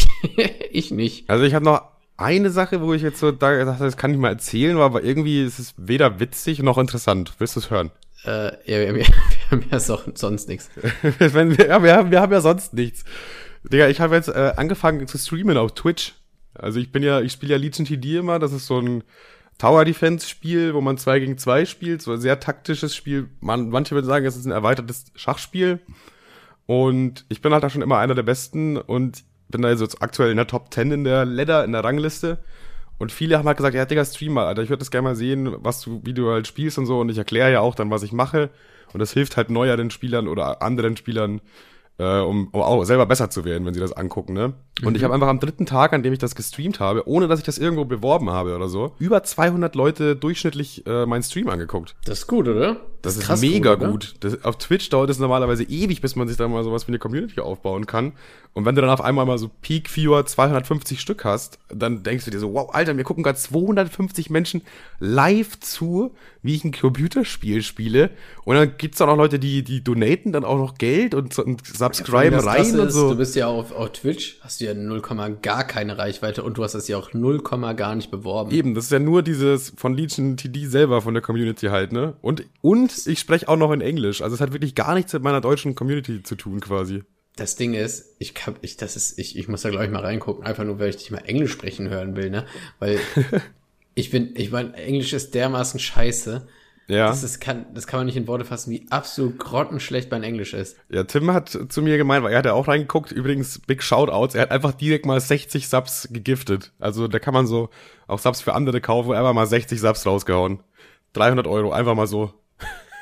ich 0.72 0.92
nicht. 0.92 1.28
Also 1.28 1.44
ich 1.44 1.56
habe 1.56 1.66
noch 1.66 1.91
eine 2.22 2.50
Sache, 2.50 2.82
wo 2.82 2.94
ich 2.94 3.02
jetzt 3.02 3.20
so 3.20 3.32
da 3.32 3.64
dachte, 3.64 3.84
das 3.84 3.98
kann 3.98 4.12
ich 4.12 4.18
mal 4.18 4.30
erzählen, 4.30 4.78
aber 4.78 5.04
irgendwie 5.04 5.44
ist 5.44 5.60
es 5.60 5.74
weder 5.78 6.20
witzig 6.20 6.62
noch 6.62 6.78
interessant. 6.78 7.34
Willst 7.40 7.56
du 7.56 7.60
es 7.60 7.70
hören? 7.70 7.92
Äh, 8.26 8.52
ja, 8.66 8.80
wir 8.80 8.88
haben 8.88 8.98
ja, 9.00 9.06
wir 9.08 9.52
haben 9.52 9.66
ja 9.72 9.80
so, 9.80 10.00
sonst 10.14 10.48
nichts. 10.48 10.70
Wenn 11.20 11.58
wir, 11.58 11.68
ja, 11.68 11.84
wir, 11.84 11.96
haben, 11.96 12.12
wir 12.12 12.22
haben 12.22 12.32
ja 12.32 12.42
sonst 12.42 12.74
nichts. 12.74 13.04
Digga, 13.64 13.88
ich 13.88 14.00
habe 14.00 14.16
jetzt 14.16 14.30
äh, 14.30 14.54
angefangen 14.56 15.08
zu 15.08 15.18
streamen 15.18 15.58
auf 15.58 15.74
Twitch. 15.74 16.16
Also 16.54 16.80
ich 16.80 16.92
bin 16.92 17.04
ja, 17.04 17.22
ich 17.22 17.32
spiele 17.32 17.54
ja 17.54 17.58
Legion 17.58 17.86
TD 17.86 18.18
immer, 18.18 18.40
das 18.40 18.52
ist 18.52 18.68
so 18.68 18.80
ein 18.80 19.04
Tower 19.58 19.86
Defense 19.86 20.28
Spiel, 20.28 20.74
wo 20.74 20.82
man 20.82 20.98
zwei 20.98 21.20
gegen 21.20 21.38
zwei 21.38 21.66
spielt, 21.66 22.02
so 22.02 22.14
ein 22.14 22.22
sehr 22.22 22.40
taktisches 22.40 22.96
Spiel. 22.96 23.30
Man, 23.40 23.70
manche 23.70 23.94
würden 23.94 24.08
sagen, 24.08 24.26
es 24.26 24.36
ist 24.36 24.46
ein 24.46 24.52
erweitertes 24.52 25.06
Schachspiel. 25.16 25.80
Und 26.66 27.26
ich 27.30 27.42
bin 27.42 27.54
halt 27.54 27.64
da 27.64 27.70
schon 27.70 27.82
immer 27.82 27.98
einer 27.98 28.16
der 28.16 28.24
Besten 28.24 28.78
und 28.78 29.24
bin 29.52 29.62
da 29.62 29.70
jetzt 29.70 30.02
aktuell 30.02 30.32
in 30.32 30.38
der 30.38 30.48
Top 30.48 30.74
10 30.74 30.92
in 30.92 31.04
der 31.04 31.26
Ladder, 31.26 31.64
in 31.64 31.72
der 31.72 31.84
Rangliste. 31.84 32.40
Und 32.98 33.12
viele 33.12 33.38
haben 33.38 33.48
halt 33.48 33.58
gesagt, 33.58 33.76
ja, 33.76 33.86
Digga, 33.86 34.06
stream 34.06 34.34
mal, 34.34 34.46
Alter, 34.46 34.62
ich 34.62 34.70
würde 34.70 34.80
das 34.80 34.92
gerne 34.92 35.10
mal 35.10 35.16
sehen, 35.16 35.56
was 35.60 35.82
du, 35.82 36.02
wie 36.04 36.14
du 36.14 36.30
halt 36.30 36.46
spielst 36.46 36.78
und 36.78 36.86
so. 36.86 37.00
Und 37.00 37.10
ich 37.10 37.18
erkläre 37.18 37.52
ja 37.52 37.60
auch 37.60 37.74
dann, 37.74 37.90
was 37.90 38.04
ich 38.04 38.12
mache. 38.12 38.52
Und 38.94 39.00
das 39.00 39.12
hilft 39.12 39.38
halt 39.38 39.50
neueren 39.50 39.90
Spielern 39.90 40.28
oder 40.28 40.62
anderen 40.62 40.96
Spielern, 40.98 41.42
äh, 41.98 42.20
um, 42.20 42.50
um 42.52 42.62
auch 42.62 42.84
selber 42.84 43.06
besser 43.06 43.30
zu 43.30 43.46
werden, 43.46 43.66
wenn 43.66 43.74
sie 43.74 43.80
das 43.80 43.94
angucken, 43.94 44.34
ne? 44.34 44.54
Mhm. 44.82 44.88
Und 44.88 44.98
ich 44.98 45.04
habe 45.04 45.14
einfach 45.14 45.30
am 45.30 45.40
dritten 45.40 45.66
Tag, 45.66 45.94
an 45.94 46.04
dem 46.04 46.14
ich 46.14 46.20
das 46.20 46.36
gestreamt 46.36 46.80
habe, 46.80 47.08
ohne 47.08 47.28
dass 47.28 47.40
ich 47.40 47.46
das 47.46 47.58
irgendwo 47.58 47.86
beworben 47.86 48.30
habe 48.30 48.56
oder 48.56 48.70
so, 48.70 48.94
über 49.00 49.24
200 49.24 49.76
Leute 49.76 50.16
durchschnittlich 50.16 50.86
äh, 50.86 51.06
meinen 51.06 51.24
Stream 51.24 51.50
angeguckt. 51.50 51.96
Das 52.06 52.20
ist 52.20 52.28
gut, 52.28 52.48
oder? 52.48 52.82
Das, 53.02 53.16
das 53.16 53.24
ist, 53.24 53.30
ist 53.30 53.42
mega 53.42 53.76
gut. 53.76 53.90
gut. 53.90 54.16
Das, 54.20 54.44
auf 54.44 54.58
Twitch 54.58 54.90
dauert 54.90 55.10
es 55.10 55.20
normalerweise 55.20 55.64
ewig, 55.64 56.02
bis 56.02 56.16
man 56.16 56.28
sich 56.28 56.38
da 56.38 56.48
mal 56.48 56.64
sowas 56.64 56.88
wie 56.88 56.92
eine 56.92 57.00
Community 57.00 57.40
aufbauen 57.40 57.88
kann. 57.88 58.14
Und 58.54 58.66
wenn 58.66 58.76
du 58.76 58.82
dann 58.82 58.90
auf 58.90 59.00
einmal 59.00 59.26
mal 59.26 59.38
so 59.38 59.50
Peak 59.62 59.90
Viewer 59.96 60.26
250 60.26 61.00
Stück 61.00 61.24
hast, 61.24 61.58
dann 61.70 62.04
denkst 62.04 62.26
du 62.26 62.32
dir 62.32 62.40
so, 62.40 62.54
wow, 62.54 62.70
Alter, 62.74 62.94
mir 62.94 63.04
gucken 63.04 63.24
gerade 63.24 63.38
250 63.38 64.30
Menschen 64.30 64.62
live 65.00 65.58
zu, 65.62 66.12
wie 66.44 66.56
ich 66.56 66.66
ein 66.66 66.74
Computerspiel 66.74 67.62
spiele. 67.62 68.10
Und 68.44 68.56
dann 68.56 68.74
gibt's 68.78 69.00
auch 69.00 69.08
noch 69.08 69.16
Leute, 69.16 69.40
die, 69.40 69.64
die 69.64 69.82
donaten 69.82 70.34
dann 70.34 70.44
auch 70.44 70.58
noch 70.58 70.76
Geld 70.78 71.16
und, 71.16 71.38
und 71.40 71.66
subscriben 71.66 72.40
ja, 72.40 72.46
rein 72.46 72.78
und 72.78 72.92
so. 72.92 73.12
Du 73.12 73.18
bist 73.18 73.38
ja 73.38 73.48
auf, 73.48 73.72
auf 73.72 73.94
Twitch, 73.94 74.38
hast 74.42 74.60
du 74.60 74.66
ja 74.66 74.74
0, 74.74 75.02
gar 75.42 75.64
keine 75.64 75.98
Reichweite 75.98 76.44
und 76.44 76.58
du 76.58 76.64
hast 76.64 76.74
es 76.74 76.90
ja 76.90 76.98
auch 76.98 77.14
0, 77.14 77.42
gar 77.42 77.96
nicht 77.96 78.12
beworben. 78.12 78.52
Eben, 78.52 78.76
das 78.76 78.86
ist 78.86 78.92
ja 78.92 79.00
nur 79.00 79.24
dieses 79.24 79.72
von 79.78 79.94
Legion 79.94 80.36
TD 80.36 80.66
selber 80.66 81.02
von 81.02 81.14
der 81.14 81.24
Community 81.24 81.68
halt, 81.68 81.94
ne? 81.94 82.16
Und, 82.22 82.44
und 82.62 82.91
ich 83.06 83.20
spreche 83.20 83.48
auch 83.48 83.58
noch 83.58 83.72
in 83.72 83.82
Englisch. 83.82 84.22
Also 84.22 84.36
es 84.36 84.42
hat 84.42 84.54
wirklich 84.54 84.76
gar 84.76 84.94
nichts 84.96 85.14
mit 85.14 85.24
meiner 85.24 85.42
deutschen 85.42 85.76
Community 85.76 86.24
zu 86.24 86.36
tun 86.36 86.60
quasi 86.60 87.04
das 87.36 87.56
Ding 87.56 87.74
ist, 87.74 88.16
ich 88.20 88.34
kann, 88.34 88.56
ich, 88.62 88.78
das 88.78 88.96
ist, 88.96 89.18
ich, 89.18 89.38
ich 89.38 89.48
muss 89.48 89.62
da 89.62 89.70
glaube 89.70 89.86
ich 89.86 89.92
mal 89.92 90.02
reingucken, 90.02 90.46
einfach 90.46 90.64
nur, 90.64 90.80
weil 90.80 90.90
ich 90.90 90.98
dich 90.98 91.12
mal 91.12 91.20
Englisch 91.20 91.52
sprechen 91.52 91.90
hören 91.90 92.16
will, 92.16 92.30
ne? 92.30 92.46
Weil 92.80 93.00
ich 93.96 94.12
bin, 94.12 94.32
ich 94.36 94.52
meine, 94.52 94.74
Englisch 94.74 95.14
ist 95.14 95.34
dermaßen 95.34 95.80
scheiße. 95.80 96.48
Ja. 96.88 97.08
Das, 97.08 97.24
ist, 97.24 97.40
kann, 97.40 97.68
das 97.74 97.88
kann 97.88 98.02
man 98.02 98.08
nicht 98.08 98.18
in 98.18 98.28
Worte 98.28 98.44
fassen, 98.44 98.70
wie 98.72 98.86
absolut 98.90 99.40
grottenschlecht 99.40 100.12
mein 100.12 100.24
Englisch 100.24 100.54
ist. 100.54 100.78
Ja, 100.90 101.06
Tim 101.06 101.32
hat 101.32 101.58
zu 101.70 101.82
mir 101.82 101.98
gemeint, 101.98 102.24
weil 102.24 102.34
er 102.34 102.40
hat 102.40 102.46
ja 102.46 102.54
auch 102.54 102.68
reingeguckt, 102.68 103.14
übrigens 103.14 103.60
Big 103.60 103.82
Shoutouts, 103.82 104.36
er 104.36 104.42
hat 104.42 104.52
einfach 104.52 104.74
direkt 104.74 105.06
mal 105.06 105.20
60 105.20 105.70
Subs 105.70 106.10
gegiftet. 106.12 106.74
Also 106.80 107.08
da 107.08 107.20
kann 107.20 107.34
man 107.34 107.48
so 107.48 107.70
auch 108.08 108.20
Subs 108.20 108.42
für 108.42 108.54
andere 108.54 108.82
kaufen, 108.82 109.14
einfach 109.14 109.34
mal 109.34 109.48
60 109.48 109.80
Subs 109.80 110.06
rausgehauen. 110.06 110.60
300 111.14 111.48
Euro, 111.48 111.72
einfach 111.72 111.96
mal 111.96 112.08
so. 112.08 112.34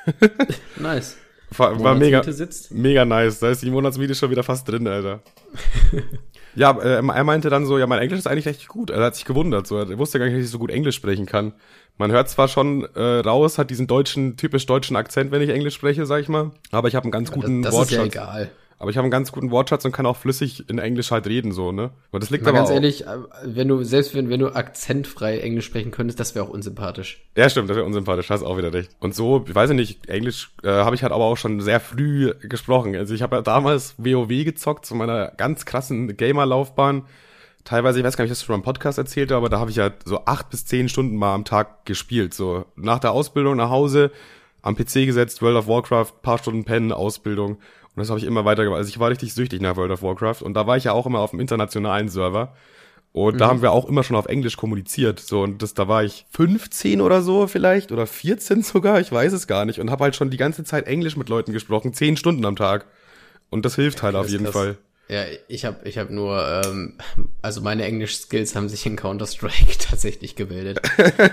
nice. 0.78 1.18
War, 1.58 1.82
war 1.82 1.96
mega, 1.96 2.22
mega 2.70 3.06
nice. 3.06 3.40
Da 3.40 3.50
ist 3.50 3.64
die 3.64 3.72
Monatsmiete 3.72 4.14
schon 4.14 4.30
wieder 4.30 4.44
fast 4.44 4.68
drin, 4.68 4.88
Alter. 4.88 5.22
ja, 6.56 6.78
äh, 6.80 6.98
er 6.98 7.24
meinte 7.24 7.50
dann 7.50 7.66
so, 7.66 7.80
ja, 7.80 7.88
mein 7.88 8.00
Englisch 8.00 8.20
ist 8.20 8.28
eigentlich 8.28 8.46
recht 8.46 8.68
gut. 8.68 8.92
Er 8.92 9.04
hat 9.04 9.16
sich 9.16 9.26
gewundert. 9.26 9.66
So. 9.66 9.78
Er 9.78 9.98
wusste 9.98 10.20
gar 10.20 10.26
nicht, 10.26 10.38
dass 10.38 10.46
ich 10.46 10.52
so 10.52 10.60
gut 10.60 10.70
Englisch 10.70 10.96
sprechen 10.96 11.26
kann. 11.26 11.54
Man 11.98 12.12
hört 12.12 12.30
zwar 12.30 12.48
schon 12.48 12.88
äh, 12.96 13.02
raus, 13.02 13.58
hat 13.58 13.72
diesen 13.72 13.88
deutschen, 13.88 14.38
typisch 14.38 14.66
deutschen 14.68 14.96
Akzent, 14.96 15.32
wenn 15.32 15.42
ich 15.42 15.50
Englisch 15.50 15.74
spreche, 15.74 16.06
sag 16.06 16.22
ich 16.22 16.30
mal. 16.30 16.52
Aber 16.72 16.88
ich 16.88 16.96
habe 16.96 17.06
einen 17.06 17.12
ganz 17.12 17.32
guten 17.32 17.64
ja, 17.64 17.64
das, 17.64 17.72
das 17.72 17.80
Wortschatz. 17.80 18.08
Ist 18.08 18.16
ja 18.16 18.24
egal. 18.24 18.52
Aber 18.80 18.90
ich 18.90 18.98
habe 18.98 19.04
einen 19.04 19.12
ganz 19.12 19.34
guten 19.34 19.52
Wortschatz 19.52 19.84
und 19.84 19.92
kann 19.92 20.06
auch 20.06 20.16
flüssig 20.16 20.70
in 20.70 20.80
Englisch 20.80 21.12
halt 21.12 21.28
reden, 21.28 21.52
so, 21.52 21.74
ne? 21.74 21.92
Und 22.12 22.24
das 22.24 22.30
liegt 22.30 22.46
Mal 22.46 22.52
aber 22.52 22.60
ganz 22.60 22.70
auch. 22.70 22.76
ehrlich, 22.76 23.06
äh, 23.06 23.18
wenn 23.44 23.68
du, 23.68 23.84
selbst 23.84 24.16
wenn, 24.16 24.30
wenn 24.30 24.40
du 24.40 24.56
akzentfrei 24.56 25.40
Englisch 25.40 25.66
sprechen 25.66 25.92
könntest, 25.92 26.18
das 26.18 26.34
wäre 26.34 26.46
auch 26.46 26.50
unsympathisch. 26.50 27.22
Ja, 27.36 27.50
stimmt, 27.50 27.70
das 27.70 27.76
wäre 27.76 27.86
unsympathisch, 27.86 28.30
hast 28.30 28.42
auch 28.42 28.58
wieder 28.58 28.74
recht. 28.74 28.92
Und 29.00 29.14
so, 29.14 29.44
ich 29.46 29.54
weiß 29.54 29.72
nicht, 29.72 30.08
Englisch 30.08 30.52
äh, 30.64 30.70
habe 30.70 30.96
ich 30.96 31.04
halt 31.04 31.12
aber 31.12 31.26
auch 31.26 31.36
schon 31.36 31.60
sehr 31.60 31.82
früh 31.82 32.34
gesprochen. 32.40 32.96
Also 32.96 33.14
ich 33.14 33.22
habe 33.22 33.36
ja 33.36 33.42
damals 33.42 33.96
WoW 33.98 34.30
gezockt, 34.46 34.86
zu 34.86 34.96
meiner 34.96 35.32
ganz 35.36 35.66
krassen 35.66 36.16
Gamer-Laufbahn. 36.16 37.04
Teilweise, 37.66 38.00
ich 38.00 38.06
weiß 38.06 38.16
gar 38.16 38.24
nicht, 38.24 38.32
ob 38.32 38.34
ich 38.34 38.40
das 38.40 38.46
schon 38.46 38.54
mal 38.54 38.60
im 38.60 38.64
Podcast 38.64 38.98
erzählte, 38.98 39.36
aber 39.36 39.50
da 39.50 39.60
habe 39.60 39.70
ich 39.70 39.76
ja 39.76 39.92
so 40.06 40.24
acht 40.24 40.50
bis 40.50 40.66
zehn 40.66 40.88
Stunden 40.88 41.18
mal 41.18 41.36
am 41.36 41.44
Tag 41.44 41.86
gespielt. 41.86 42.34
So 42.34 42.66
nach 42.78 43.00
der 43.00 43.12
Ausbildung 43.12 43.58
nach 43.58 43.70
Hause, 43.70 44.12
am 44.62 44.76
PC 44.76 45.06
gesetzt, 45.06 45.42
World 45.42 45.58
of 45.58 45.68
Warcraft, 45.68 46.22
paar 46.22 46.38
Stunden 46.38 46.64
pennen, 46.64 46.92
Ausbildung. 46.92 47.56
Und 47.56 47.98
das 47.98 48.10
habe 48.10 48.20
ich 48.20 48.26
immer 48.26 48.46
weiter 48.46 48.64
gemacht. 48.64 48.78
Also 48.78 48.90
ich 48.90 49.00
war 49.00 49.10
richtig 49.10 49.34
süchtig 49.34 49.62
nach 49.62 49.76
World 49.76 49.92
of 49.92 50.04
Warcraft 50.04 50.42
und 50.42 50.54
da 50.54 50.68
war 50.68 50.78
ich 50.78 50.86
ja 50.86 50.94
auch 50.94 51.06
immer 51.06 51.20
auf 51.20 51.32
dem 51.32 51.40
internationalen 51.40 52.10
Server. 52.10 52.54
Und 53.12 53.36
mhm. 53.36 53.38
da 53.40 53.48
haben 53.48 53.62
wir 53.62 53.72
auch 53.72 53.88
immer 53.88 54.04
schon 54.04 54.16
auf 54.16 54.28
Englisch 54.28 54.56
kommuniziert. 54.58 55.20
So, 55.20 55.42
und 55.42 55.62
das, 55.62 55.74
da 55.74 55.88
war 55.88 56.04
ich 56.04 56.26
15 56.32 57.02
oder 57.02 57.22
so 57.22 57.48
vielleicht 57.48 57.92
oder 57.92 58.06
14 58.06 58.62
sogar, 58.62 59.00
ich 59.00 59.12
weiß 59.12 59.34
es 59.34 59.48
gar 59.48 59.66
nicht. 59.66 59.80
Und 59.80 59.90
habe 59.90 60.04
halt 60.04 60.16
schon 60.16 60.30
die 60.30 60.38
ganze 60.38 60.64
Zeit 60.64 60.88
Englisch 60.88 61.18
mit 61.18 61.30
Leuten 61.30 61.52
gesprochen, 61.52 61.94
10 61.94 62.18
Stunden 62.18 62.46
am 62.46 62.56
Tag. 62.56 62.86
Und 63.50 63.66
das 63.66 63.76
hilft 63.76 64.04
halt 64.04 64.16
auf 64.16 64.30
jeden 64.30 64.46
krass. 64.46 64.54
Fall. 64.54 64.78
Ja, 65.12 65.24
ich 65.48 65.66
habe 65.66 65.90
ich 65.90 65.98
hab 65.98 66.12
nur, 66.12 66.62
ähm, 66.64 66.94
also 67.42 67.62
meine 67.62 67.84
Englisch-Skills 67.84 68.56
haben 68.56 68.70
sich 68.70 68.86
in 68.86 68.96
Counter-Strike 68.96 69.78
tatsächlich 69.80 70.36
gebildet. 70.36 70.80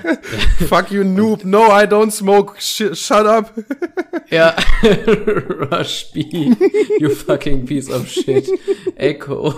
Fuck 0.68 0.90
you, 0.90 1.04
noob. 1.04 1.44
No, 1.44 1.66
I 1.66 1.84
don't 1.84 2.10
smoke. 2.10 2.54
Sh 2.58 2.94
shut 2.94 3.26
up. 3.26 3.52
ja, 4.30 4.56
Rush 4.82 6.10
B. 6.14 6.54
You 6.98 7.10
fucking 7.10 7.66
piece 7.66 7.90
of 7.90 8.10
shit. 8.10 8.48
Echo. 8.96 9.54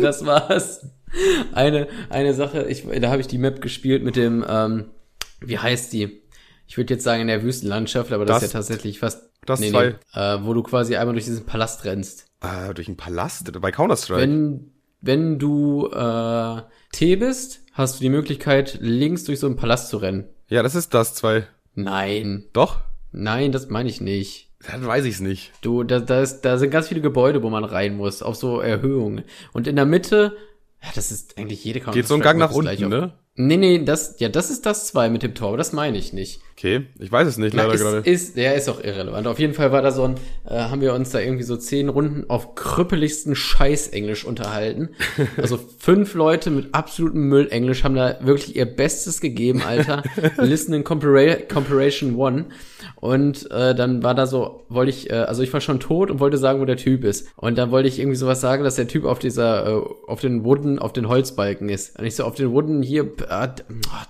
das 0.00 0.26
war's. 0.26 0.84
Eine, 1.52 1.86
eine 2.10 2.34
Sache, 2.34 2.64
ich, 2.68 2.84
da 3.00 3.10
habe 3.10 3.20
ich 3.20 3.28
die 3.28 3.38
Map 3.38 3.60
gespielt 3.60 4.02
mit 4.02 4.16
dem, 4.16 4.44
ähm, 4.48 4.90
wie 5.40 5.58
heißt 5.58 5.92
die? 5.92 6.22
Ich 6.66 6.76
würde 6.78 6.94
jetzt 6.94 7.04
sagen 7.04 7.22
in 7.22 7.28
der 7.28 7.44
Wüstenlandschaft, 7.44 8.12
aber 8.12 8.24
das, 8.24 8.40
das 8.40 8.42
ist 8.42 8.52
ja 8.54 8.58
tatsächlich 8.58 8.98
fast. 8.98 9.30
Das 9.46 9.60
nee, 9.60 9.70
zwei. 9.70 9.94
Nee, 10.14 10.20
äh, 10.20 10.44
wo 10.44 10.52
du 10.52 10.64
quasi 10.64 10.96
einmal 10.96 11.14
durch 11.14 11.26
diesen 11.26 11.46
Palast 11.46 11.84
rennst. 11.84 12.31
Äh, 12.42 12.74
durch 12.74 12.88
einen 12.88 12.96
Palast? 12.96 13.50
Bei 13.60 13.70
Counter-Strike? 13.70 14.20
Wenn, 14.20 14.72
wenn 15.00 15.38
du 15.38 15.88
äh, 15.88 16.62
T 16.92 17.16
bist, 17.16 17.60
hast 17.72 17.96
du 17.96 18.02
die 18.02 18.10
Möglichkeit, 18.10 18.78
links 18.80 19.24
durch 19.24 19.40
so 19.40 19.46
einen 19.46 19.56
Palast 19.56 19.88
zu 19.88 19.98
rennen. 19.98 20.28
Ja, 20.48 20.62
das 20.62 20.74
ist 20.74 20.92
das 20.94 21.14
zwei. 21.14 21.46
Nein. 21.74 22.44
Doch? 22.52 22.80
Nein, 23.12 23.52
das 23.52 23.68
meine 23.68 23.88
ich 23.88 24.00
nicht. 24.00 24.50
Dann 24.66 24.86
weiß 24.86 25.04
ich's 25.04 25.20
nicht. 25.20 25.52
Du, 25.60 25.82
da, 25.82 26.00
da, 26.00 26.22
ist, 26.22 26.42
da 26.42 26.58
sind 26.58 26.70
ganz 26.70 26.88
viele 26.88 27.00
Gebäude, 27.00 27.42
wo 27.42 27.50
man 27.50 27.64
rein 27.64 27.96
muss, 27.96 28.22
auf 28.22 28.36
so 28.36 28.60
Erhöhungen. 28.60 29.24
Und 29.52 29.66
in 29.66 29.76
der 29.76 29.86
Mitte, 29.86 30.36
ja, 30.82 30.88
das 30.94 31.10
ist 31.10 31.38
eigentlich 31.38 31.64
jede 31.64 31.80
Counter-Strike. 31.80 32.02
Geht 32.02 32.08
so 32.08 32.14
ein 32.14 32.20
Gang 32.20 32.38
nach 32.38 32.52
unten, 32.52 32.88
ne? 32.88 33.12
Nee, 33.34 33.56
nee, 33.56 33.82
das, 33.82 34.16
ja, 34.18 34.28
das 34.28 34.50
ist 34.50 34.66
das 34.66 34.86
zwei 34.88 35.08
mit 35.08 35.22
dem 35.22 35.34
Tor, 35.34 35.48
aber 35.48 35.56
das 35.56 35.72
meine 35.72 35.96
ich 35.96 36.12
nicht. 36.12 36.42
Okay, 36.52 36.86
ich 37.00 37.10
weiß 37.10 37.26
es 37.26 37.38
nicht, 37.38 37.54
leider 37.54 37.76
gerade. 37.76 37.98
Ist, 38.08 38.36
ja, 38.36 38.52
ist 38.52 38.68
auch 38.68 38.84
irrelevant. 38.84 39.26
Auf 39.26 39.38
jeden 39.38 39.54
Fall 39.54 39.72
war 39.72 39.80
da 39.80 39.90
so 39.90 40.04
ein, 40.04 40.16
äh, 40.44 40.54
haben 40.54 40.82
wir 40.82 40.92
uns 40.92 41.10
da 41.10 41.18
irgendwie 41.18 41.42
so 41.42 41.56
zehn 41.56 41.88
Runden 41.88 42.28
auf 42.28 42.54
krüppeligsten 42.54 43.34
Scheiß-Englisch 43.34 44.24
unterhalten. 44.24 44.90
Also 45.36 45.58
fünf 45.78 46.14
Leute 46.14 46.50
mit 46.50 46.74
absolutem 46.74 47.28
Müll-Englisch 47.28 47.84
haben 47.84 47.94
da 47.94 48.18
wirklich 48.20 48.54
ihr 48.54 48.66
Bestes 48.66 49.20
gegeben, 49.20 49.62
Alter. 49.62 50.02
Listening 50.36 50.84
Compara 50.84 51.36
Comparation 51.36 52.16
One. 52.16 52.46
Und 52.96 53.50
äh, 53.50 53.74
dann 53.74 54.02
war 54.02 54.14
da 54.14 54.26
so, 54.26 54.64
wollte 54.68 54.90
ich, 54.90 55.10
äh, 55.10 55.14
also 55.14 55.42
ich 55.42 55.52
war 55.52 55.60
schon 55.60 55.80
tot 55.80 56.10
und 56.10 56.20
wollte 56.20 56.38
sagen, 56.38 56.60
wo 56.60 56.64
der 56.64 56.76
Typ 56.76 57.04
ist. 57.04 57.28
Und 57.36 57.58
dann 57.58 57.70
wollte 57.70 57.88
ich 57.88 57.98
irgendwie 57.98 58.16
sowas 58.16 58.40
sagen, 58.40 58.62
dass 58.62 58.76
der 58.76 58.88
Typ 58.88 59.04
auf 59.04 59.18
dieser, 59.18 59.66
äh, 59.66 59.82
auf 60.06 60.20
den 60.20 60.44
Wooden, 60.44 60.78
auf 60.78 60.92
den 60.92 61.08
Holzbalken 61.08 61.68
ist. 61.68 61.98
Und 61.98 62.04
ich 62.04 62.14
so, 62.14 62.24
auf 62.24 62.34
den 62.34 62.52
Wooden 62.52 62.82
hier, 62.82 63.10
äh, 63.28 63.48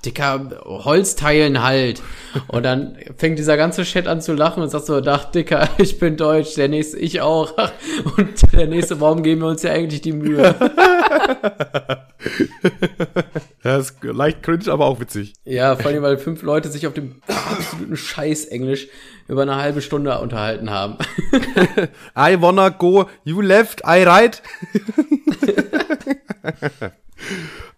dicker 0.04 0.50
Holzteilen 0.64 1.62
halt. 1.62 2.02
Und 2.48 2.64
dann 2.64 2.96
fängt 3.16 3.38
dieser 3.38 3.56
ganze 3.56 3.84
Chat 3.84 4.06
an 4.06 4.20
zu 4.20 4.32
lachen 4.32 4.62
und 4.62 4.68
sagt 4.68 4.86
so, 4.86 5.00
ach, 5.06 5.24
dicker, 5.26 5.68
ich 5.78 5.98
bin 5.98 6.16
deutsch, 6.16 6.54
der 6.54 6.68
nächste, 6.68 6.98
ich 6.98 7.20
auch. 7.20 7.52
Und 8.16 8.52
der 8.52 8.66
nächste, 8.66 9.00
warum 9.00 9.22
geben 9.22 9.42
wir 9.42 9.48
uns 9.48 9.62
ja 9.62 9.72
eigentlich 9.72 10.00
die 10.00 10.12
Mühe? 10.12 10.54
ja, 13.64 13.76
ist 13.76 13.96
leicht 14.02 14.42
cringe, 14.42 14.70
aber 14.70 14.86
auch 14.86 15.00
witzig. 15.00 15.34
Ja, 15.44 15.76
vor 15.76 15.90
allem, 15.90 16.02
weil 16.02 16.18
fünf 16.18 16.42
Leute 16.42 16.68
sich 16.68 16.86
auf 16.86 16.94
dem 16.94 17.22
absoluten 17.26 17.96
Scheiß-Englisch 17.96 18.88
über 19.28 19.42
eine 19.42 19.56
halbe 19.56 19.82
Stunde 19.82 20.18
unterhalten 20.18 20.70
haben. 20.70 20.96
I 22.16 22.40
wanna 22.40 22.70
go, 22.70 23.06
you 23.24 23.40
left, 23.40 23.82
I 23.86 24.02
right. 24.02 24.42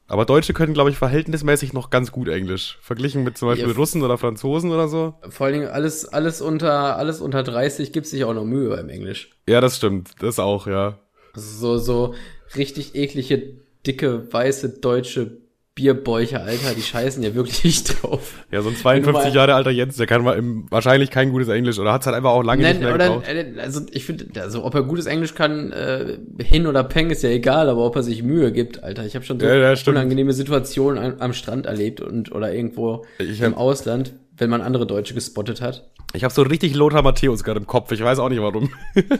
Aber 0.06 0.26
Deutsche 0.26 0.52
können, 0.52 0.74
glaube 0.74 0.90
ich, 0.90 0.98
verhältnismäßig 0.98 1.72
noch 1.72 1.88
ganz 1.88 2.12
gut 2.12 2.28
Englisch. 2.28 2.78
Verglichen 2.82 3.24
mit 3.24 3.38
zum 3.38 3.48
Beispiel 3.48 3.70
ja, 3.70 3.74
Russen 3.74 4.02
oder 4.02 4.18
Franzosen 4.18 4.70
oder 4.70 4.88
so. 4.88 5.14
Vor 5.30 5.46
allen 5.46 5.60
Dingen 5.60 5.68
alles, 5.68 6.04
alles 6.06 6.42
unter, 6.42 6.96
alles 6.98 7.20
unter 7.20 7.42
30 7.42 7.92
gibt 7.92 8.06
sich 8.06 8.24
auch 8.24 8.34
noch 8.34 8.44
Mühe 8.44 8.68
beim 8.68 8.90
Englisch. 8.90 9.30
Ja, 9.48 9.60
das 9.60 9.78
stimmt. 9.78 10.10
Das 10.20 10.38
auch, 10.38 10.66
ja. 10.66 10.98
So, 11.34 11.78
so 11.78 12.14
richtig 12.54 12.94
eklige, 12.94 13.56
dicke, 13.86 14.32
weiße 14.32 14.80
deutsche 14.80 15.43
Bierbäuche, 15.74 16.40
Alter, 16.40 16.72
die 16.76 16.82
scheißen 16.82 17.20
ja 17.24 17.34
wirklich 17.34 17.82
drauf. 17.84 18.44
Ja, 18.52 18.62
so 18.62 18.68
ein 18.68 18.76
52 18.76 19.34
Jahre 19.34 19.54
alter 19.54 19.72
Jens, 19.72 19.96
der 19.96 20.06
kann 20.06 20.22
mal 20.22 20.38
im, 20.38 20.70
wahrscheinlich 20.70 21.10
kein 21.10 21.32
gutes 21.32 21.48
Englisch 21.48 21.80
oder 21.80 21.92
hat 21.92 22.02
es 22.02 22.06
halt 22.06 22.16
einfach 22.16 22.30
auch 22.30 22.44
lange 22.44 22.62
Nein, 22.62 22.76
nicht 22.76 22.84
mehr 22.84 22.94
oder, 22.94 23.08
gebraucht. 23.08 23.28
Äh, 23.28 23.54
also 23.58 23.80
ich 23.90 24.04
finde, 24.04 24.40
also 24.40 24.64
ob 24.64 24.72
er 24.74 24.84
gutes 24.84 25.06
Englisch 25.06 25.34
kann, 25.34 25.72
äh, 25.72 26.16
hin 26.40 26.68
oder 26.68 26.84
peng 26.84 27.10
ist 27.10 27.24
ja 27.24 27.30
egal, 27.30 27.68
aber 27.68 27.84
ob 27.84 27.96
er 27.96 28.04
sich 28.04 28.22
Mühe 28.22 28.52
gibt, 28.52 28.84
Alter. 28.84 29.04
Ich 29.04 29.16
habe 29.16 29.24
schon 29.24 29.40
so 29.40 29.46
ja, 29.46 29.72
ja, 29.72 29.74
unangenehme 29.86 30.32
Situationen 30.32 31.02
am, 31.02 31.20
am, 31.20 31.32
Strand 31.32 31.66
erlebt 31.66 32.00
und 32.00 32.30
oder 32.30 32.54
irgendwo 32.54 33.04
ich 33.18 33.40
im 33.40 33.54
Ausland, 33.54 34.14
wenn 34.36 34.50
man 34.50 34.60
andere 34.60 34.86
Deutsche 34.86 35.14
gespottet 35.14 35.60
hat. 35.60 35.90
Ich 36.12 36.22
habe 36.22 36.32
so 36.32 36.42
richtig 36.42 36.76
Lothar 36.76 37.02
Matthäus 37.02 37.42
gerade 37.42 37.58
im 37.58 37.66
Kopf, 37.66 37.90
ich 37.90 38.00
weiß 38.00 38.20
auch 38.20 38.28
nicht 38.28 38.40
warum. 38.40 38.70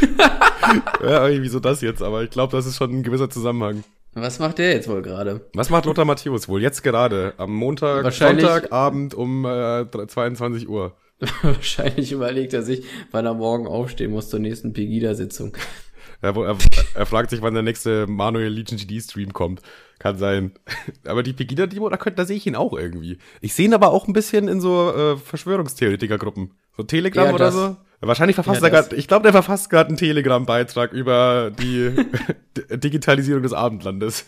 ja, 1.02 1.28
irgendwie 1.28 1.48
so 1.48 1.60
das 1.60 1.80
jetzt, 1.80 2.02
aber 2.02 2.22
ich 2.22 2.30
glaube, 2.30 2.56
das 2.56 2.66
ist 2.66 2.76
schon 2.76 2.90
ein 2.90 3.02
gewisser 3.02 3.30
Zusammenhang. 3.30 3.84
Was 4.14 4.40
macht 4.40 4.58
der 4.58 4.72
jetzt 4.72 4.88
wohl 4.88 5.02
gerade? 5.02 5.48
Was 5.54 5.70
macht 5.70 5.84
Lothar 5.84 6.04
Matthäus 6.04 6.48
wohl 6.48 6.60
jetzt 6.60 6.82
gerade? 6.82 7.34
Am 7.36 7.54
Montag, 7.54 8.12
Sonntagabend 8.12 9.14
um 9.14 9.44
äh, 9.44 9.86
22 9.88 10.68
Uhr. 10.68 10.96
Wahrscheinlich 11.42 12.12
überlegt 12.12 12.52
er 12.52 12.62
sich, 12.62 12.84
wann 13.12 13.26
er 13.26 13.34
morgen 13.34 13.66
aufstehen 13.66 14.10
muss 14.10 14.28
zur 14.28 14.40
nächsten 14.40 14.72
Pegida-Sitzung. 14.72 15.56
Er, 16.22 16.36
er, 16.36 16.56
er 16.94 17.06
fragt 17.06 17.30
sich, 17.30 17.40
wann 17.40 17.54
der 17.54 17.62
nächste 17.62 18.06
Manuel 18.06 18.52
Legion 18.52 18.78
GD 18.78 19.00
Stream 19.00 19.32
kommt. 19.32 19.62
Kann 19.98 20.18
sein. 20.18 20.52
Aber 21.06 21.22
die 21.22 21.32
Pegida-Demo, 21.32 21.88
da, 21.88 21.96
da 21.96 22.24
sehe 22.24 22.36
ich 22.36 22.46
ihn 22.46 22.56
auch 22.56 22.76
irgendwie. 22.76 23.18
Ich 23.40 23.54
sehe 23.54 23.66
ihn 23.66 23.74
aber 23.74 23.90
auch 23.90 24.06
ein 24.08 24.12
bisschen 24.12 24.48
in 24.48 24.60
so 24.60 24.92
äh, 24.92 25.16
Verschwörungstheoretiker-Gruppen. 25.16 26.52
So 26.76 26.82
Telegram 26.82 27.26
ja, 27.26 27.34
oder 27.34 27.52
so. 27.52 27.76
Wahrscheinlich 28.02 28.34
verfasst 28.34 28.62
ja, 28.62 28.68
er 28.68 28.70
gerade, 28.70 28.96
ich 28.96 29.08
glaube, 29.08 29.24
der 29.24 29.32
verfasst 29.32 29.68
gerade 29.68 29.88
einen 29.88 29.98
Telegram-Beitrag 29.98 30.92
über 30.92 31.50
die 31.50 31.94
Digitalisierung 32.70 33.42
des 33.42 33.52
Abendlandes. 33.52 34.24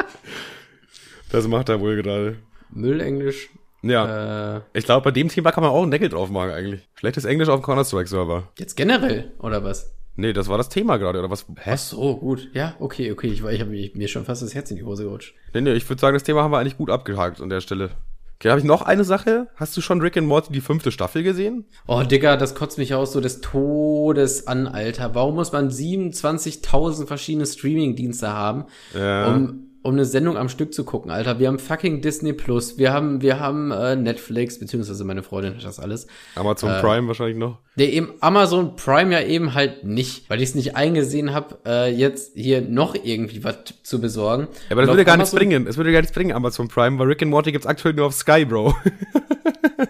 das 1.32 1.48
macht 1.48 1.70
er 1.70 1.80
wohl 1.80 1.96
gerade. 1.96 2.36
Müllenglisch. 2.70 3.48
Ja. 3.82 4.56
Äh, 4.56 4.60
ich 4.74 4.84
glaube, 4.84 5.04
bei 5.04 5.10
dem 5.12 5.28
Thema 5.28 5.50
kann 5.50 5.62
man 5.62 5.72
auch 5.72 5.82
einen 5.82 5.90
Deckel 5.90 6.10
drauf 6.10 6.28
machen 6.28 6.50
eigentlich. 6.50 6.86
Schlechtes 6.94 7.24
Englisch 7.24 7.48
auf 7.48 7.60
dem 7.60 7.64
Counter-Strike-Server. 7.64 8.48
Jetzt 8.58 8.76
generell, 8.76 9.32
oder 9.38 9.64
was? 9.64 9.94
Nee, 10.16 10.34
das 10.34 10.48
war 10.48 10.58
das 10.58 10.68
Thema 10.68 10.98
gerade, 10.98 11.20
oder 11.20 11.30
was? 11.30 11.46
Hä? 11.56 11.70
Ach 11.72 11.78
so, 11.78 12.16
gut. 12.18 12.50
Ja, 12.52 12.74
okay, 12.80 13.12
okay. 13.12 13.28
Ich, 13.28 13.42
ich 13.42 13.60
habe 13.60 13.70
mir 13.70 14.08
schon 14.08 14.26
fast 14.26 14.42
das 14.42 14.54
Herz 14.54 14.70
in 14.70 14.76
die 14.76 14.84
Hose 14.84 15.04
gerutscht. 15.04 15.34
Nee, 15.54 15.62
nee, 15.62 15.72
ich 15.72 15.88
würde 15.88 16.00
sagen, 16.00 16.14
das 16.14 16.24
Thema 16.24 16.42
haben 16.42 16.52
wir 16.52 16.58
eigentlich 16.58 16.76
gut 16.76 16.90
abgehakt 16.90 17.40
an 17.40 17.48
der 17.48 17.62
Stelle. 17.62 17.92
Okay, 18.40 18.48
habe 18.48 18.58
ich 18.58 18.64
noch 18.64 18.80
eine 18.80 19.04
Sache. 19.04 19.48
Hast 19.56 19.76
du 19.76 19.82
schon 19.82 20.00
Rick 20.00 20.16
and 20.16 20.26
Morty 20.26 20.50
die 20.50 20.62
fünfte 20.62 20.90
Staffel 20.90 21.22
gesehen? 21.22 21.66
Oh, 21.86 22.02
Digga, 22.02 22.38
das 22.38 22.54
kotzt 22.54 22.78
mich 22.78 22.94
aus, 22.94 23.12
so 23.12 23.20
des 23.20 23.42
Todes 23.42 24.46
an, 24.46 24.66
Alter. 24.66 25.14
Warum 25.14 25.34
muss 25.34 25.52
man 25.52 25.68
27.000 25.68 27.06
verschiedene 27.06 27.44
Streaming-Dienste 27.44 28.32
haben, 28.32 28.64
ja. 28.94 29.26
um 29.26 29.69
um 29.82 29.94
eine 29.94 30.04
Sendung 30.04 30.36
am 30.36 30.48
Stück 30.48 30.74
zu 30.74 30.84
gucken, 30.84 31.10
Alter. 31.10 31.38
Wir 31.38 31.48
haben 31.48 31.58
fucking 31.58 32.02
Disney 32.02 32.32
Plus, 32.32 32.76
wir 32.76 32.92
haben, 32.92 33.22
wir 33.22 33.40
haben 33.40 33.70
äh, 33.70 33.96
Netflix, 33.96 34.58
beziehungsweise 34.58 35.04
meine 35.04 35.22
Freundin 35.22 35.56
hat 35.56 35.64
das 35.64 35.80
alles. 35.80 36.06
Amazon 36.34 36.70
äh, 36.70 36.80
Prime 36.80 37.08
wahrscheinlich 37.08 37.36
noch. 37.36 37.58
Nee, 37.76 37.86
eben 37.86 38.12
Amazon 38.20 38.76
Prime 38.76 39.12
ja 39.12 39.22
eben 39.22 39.54
halt 39.54 39.84
nicht, 39.84 40.28
weil 40.28 40.42
ich 40.42 40.50
es 40.50 40.54
nicht 40.54 40.76
eingesehen 40.76 41.32
habe, 41.32 41.58
äh, 41.66 41.90
jetzt 41.90 42.32
hier 42.34 42.60
noch 42.60 42.94
irgendwie 42.94 43.42
was 43.42 43.56
zu 43.82 44.00
besorgen. 44.00 44.48
Ja, 44.68 44.72
aber 44.72 44.82
das 44.82 44.90
würde 44.90 45.04
gar 45.04 45.16
nichts 45.16 45.34
bringen. 45.34 45.66
Es 45.66 45.76
würde 45.76 45.92
gar 45.92 46.00
nichts 46.00 46.14
bringen, 46.14 46.32
Amazon 46.32 46.68
Prime, 46.68 46.98
weil 46.98 47.06
Rick 47.06 47.22
and 47.22 47.30
Morty 47.30 47.52
gibt's 47.52 47.66
aktuell 47.66 47.94
nur 47.94 48.06
auf 48.06 48.14
Sky, 48.14 48.44
Bro. 48.44 48.74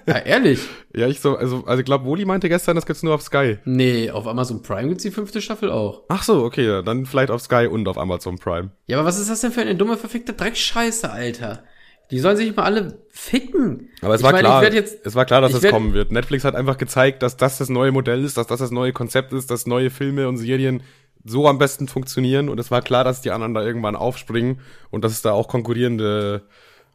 ja, 0.07 0.19
ehrlich? 0.19 0.61
Ja, 0.95 1.07
ich 1.07 1.21
so, 1.21 1.37
also, 1.37 1.65
also 1.67 1.81
ich 1.81 1.85
glaube, 1.85 2.05
Woli 2.05 2.25
meinte 2.25 2.49
gestern, 2.49 2.77
das 2.77 2.87
gibt's 2.87 3.03
nur 3.03 3.15
auf 3.15 3.23
Sky. 3.23 3.59
Nee, 3.65 4.11
auf 4.11 4.27
Amazon 4.27 4.63
Prime 4.63 4.89
gibt's 4.89 5.03
die 5.03 5.11
fünfte 5.11 5.41
Staffel 5.41 5.71
auch. 5.71 6.03
Ach 6.09 6.23
so, 6.23 6.45
okay, 6.45 6.67
ja, 6.67 6.83
dann 6.83 7.07
vielleicht 7.07 7.31
auf 7.31 7.43
Sky 7.43 7.67
und 7.71 7.87
auf 7.89 7.99
Amazon 7.99 8.39
Prime. 8.39 8.71
Ja, 8.87 8.99
aber 8.99 9.07
was 9.07 9.19
ist 9.19 9.31
das 9.31 9.41
denn 9.41 9.53
für 9.53 9.61
eine 9.61 9.75
dumme, 9.75 9.97
verfickte 9.97 10.33
Dreckscheiße, 10.33 11.11
Alter? 11.11 11.63
Die 12.11 12.19
sollen 12.19 12.37
sich 12.37 12.55
mal 12.57 12.65
alle 12.65 12.99
ficken. 13.11 13.91
Aber 14.03 14.15
es 14.15 14.21
ich 14.21 14.25
war 14.25 14.33
meine, 14.33 14.49
klar, 14.49 14.73
jetzt, 14.73 15.07
es 15.07 15.15
war 15.15 15.25
klar, 15.25 15.41
dass 15.41 15.55
es 15.55 15.63
werd, 15.63 15.73
kommen 15.73 15.93
wird. 15.93 16.11
Netflix 16.11 16.45
hat 16.45 16.57
einfach 16.57 16.77
gezeigt, 16.77 17.23
dass 17.23 17.37
das 17.37 17.59
das 17.59 17.69
neue 17.69 17.93
Modell 17.93 18.25
ist, 18.25 18.37
dass 18.37 18.49
das 18.49 18.59
das 18.59 18.73
neue 18.73 18.93
Konzept 18.93 19.33
ist, 19.33 19.51
dass 19.51 19.67
neue 19.67 19.91
Filme 19.91 20.27
und 20.27 20.37
Serien 20.37 20.83
so 21.25 21.47
am 21.47 21.59
besten 21.59 21.87
funktionieren. 21.87 22.49
Und 22.49 22.59
es 22.59 22.71
war 22.71 22.83
klar, 22.83 23.05
dass 23.05 23.21
die 23.21 23.31
anderen 23.31 23.55
da 23.55 23.63
irgendwann 23.63 23.95
aufspringen 23.95 24.61
und 24.91 25.05
dass 25.05 25.13
es 25.13 25.23
da 25.23 25.33
auch 25.33 25.47
konkurrierende 25.47 26.43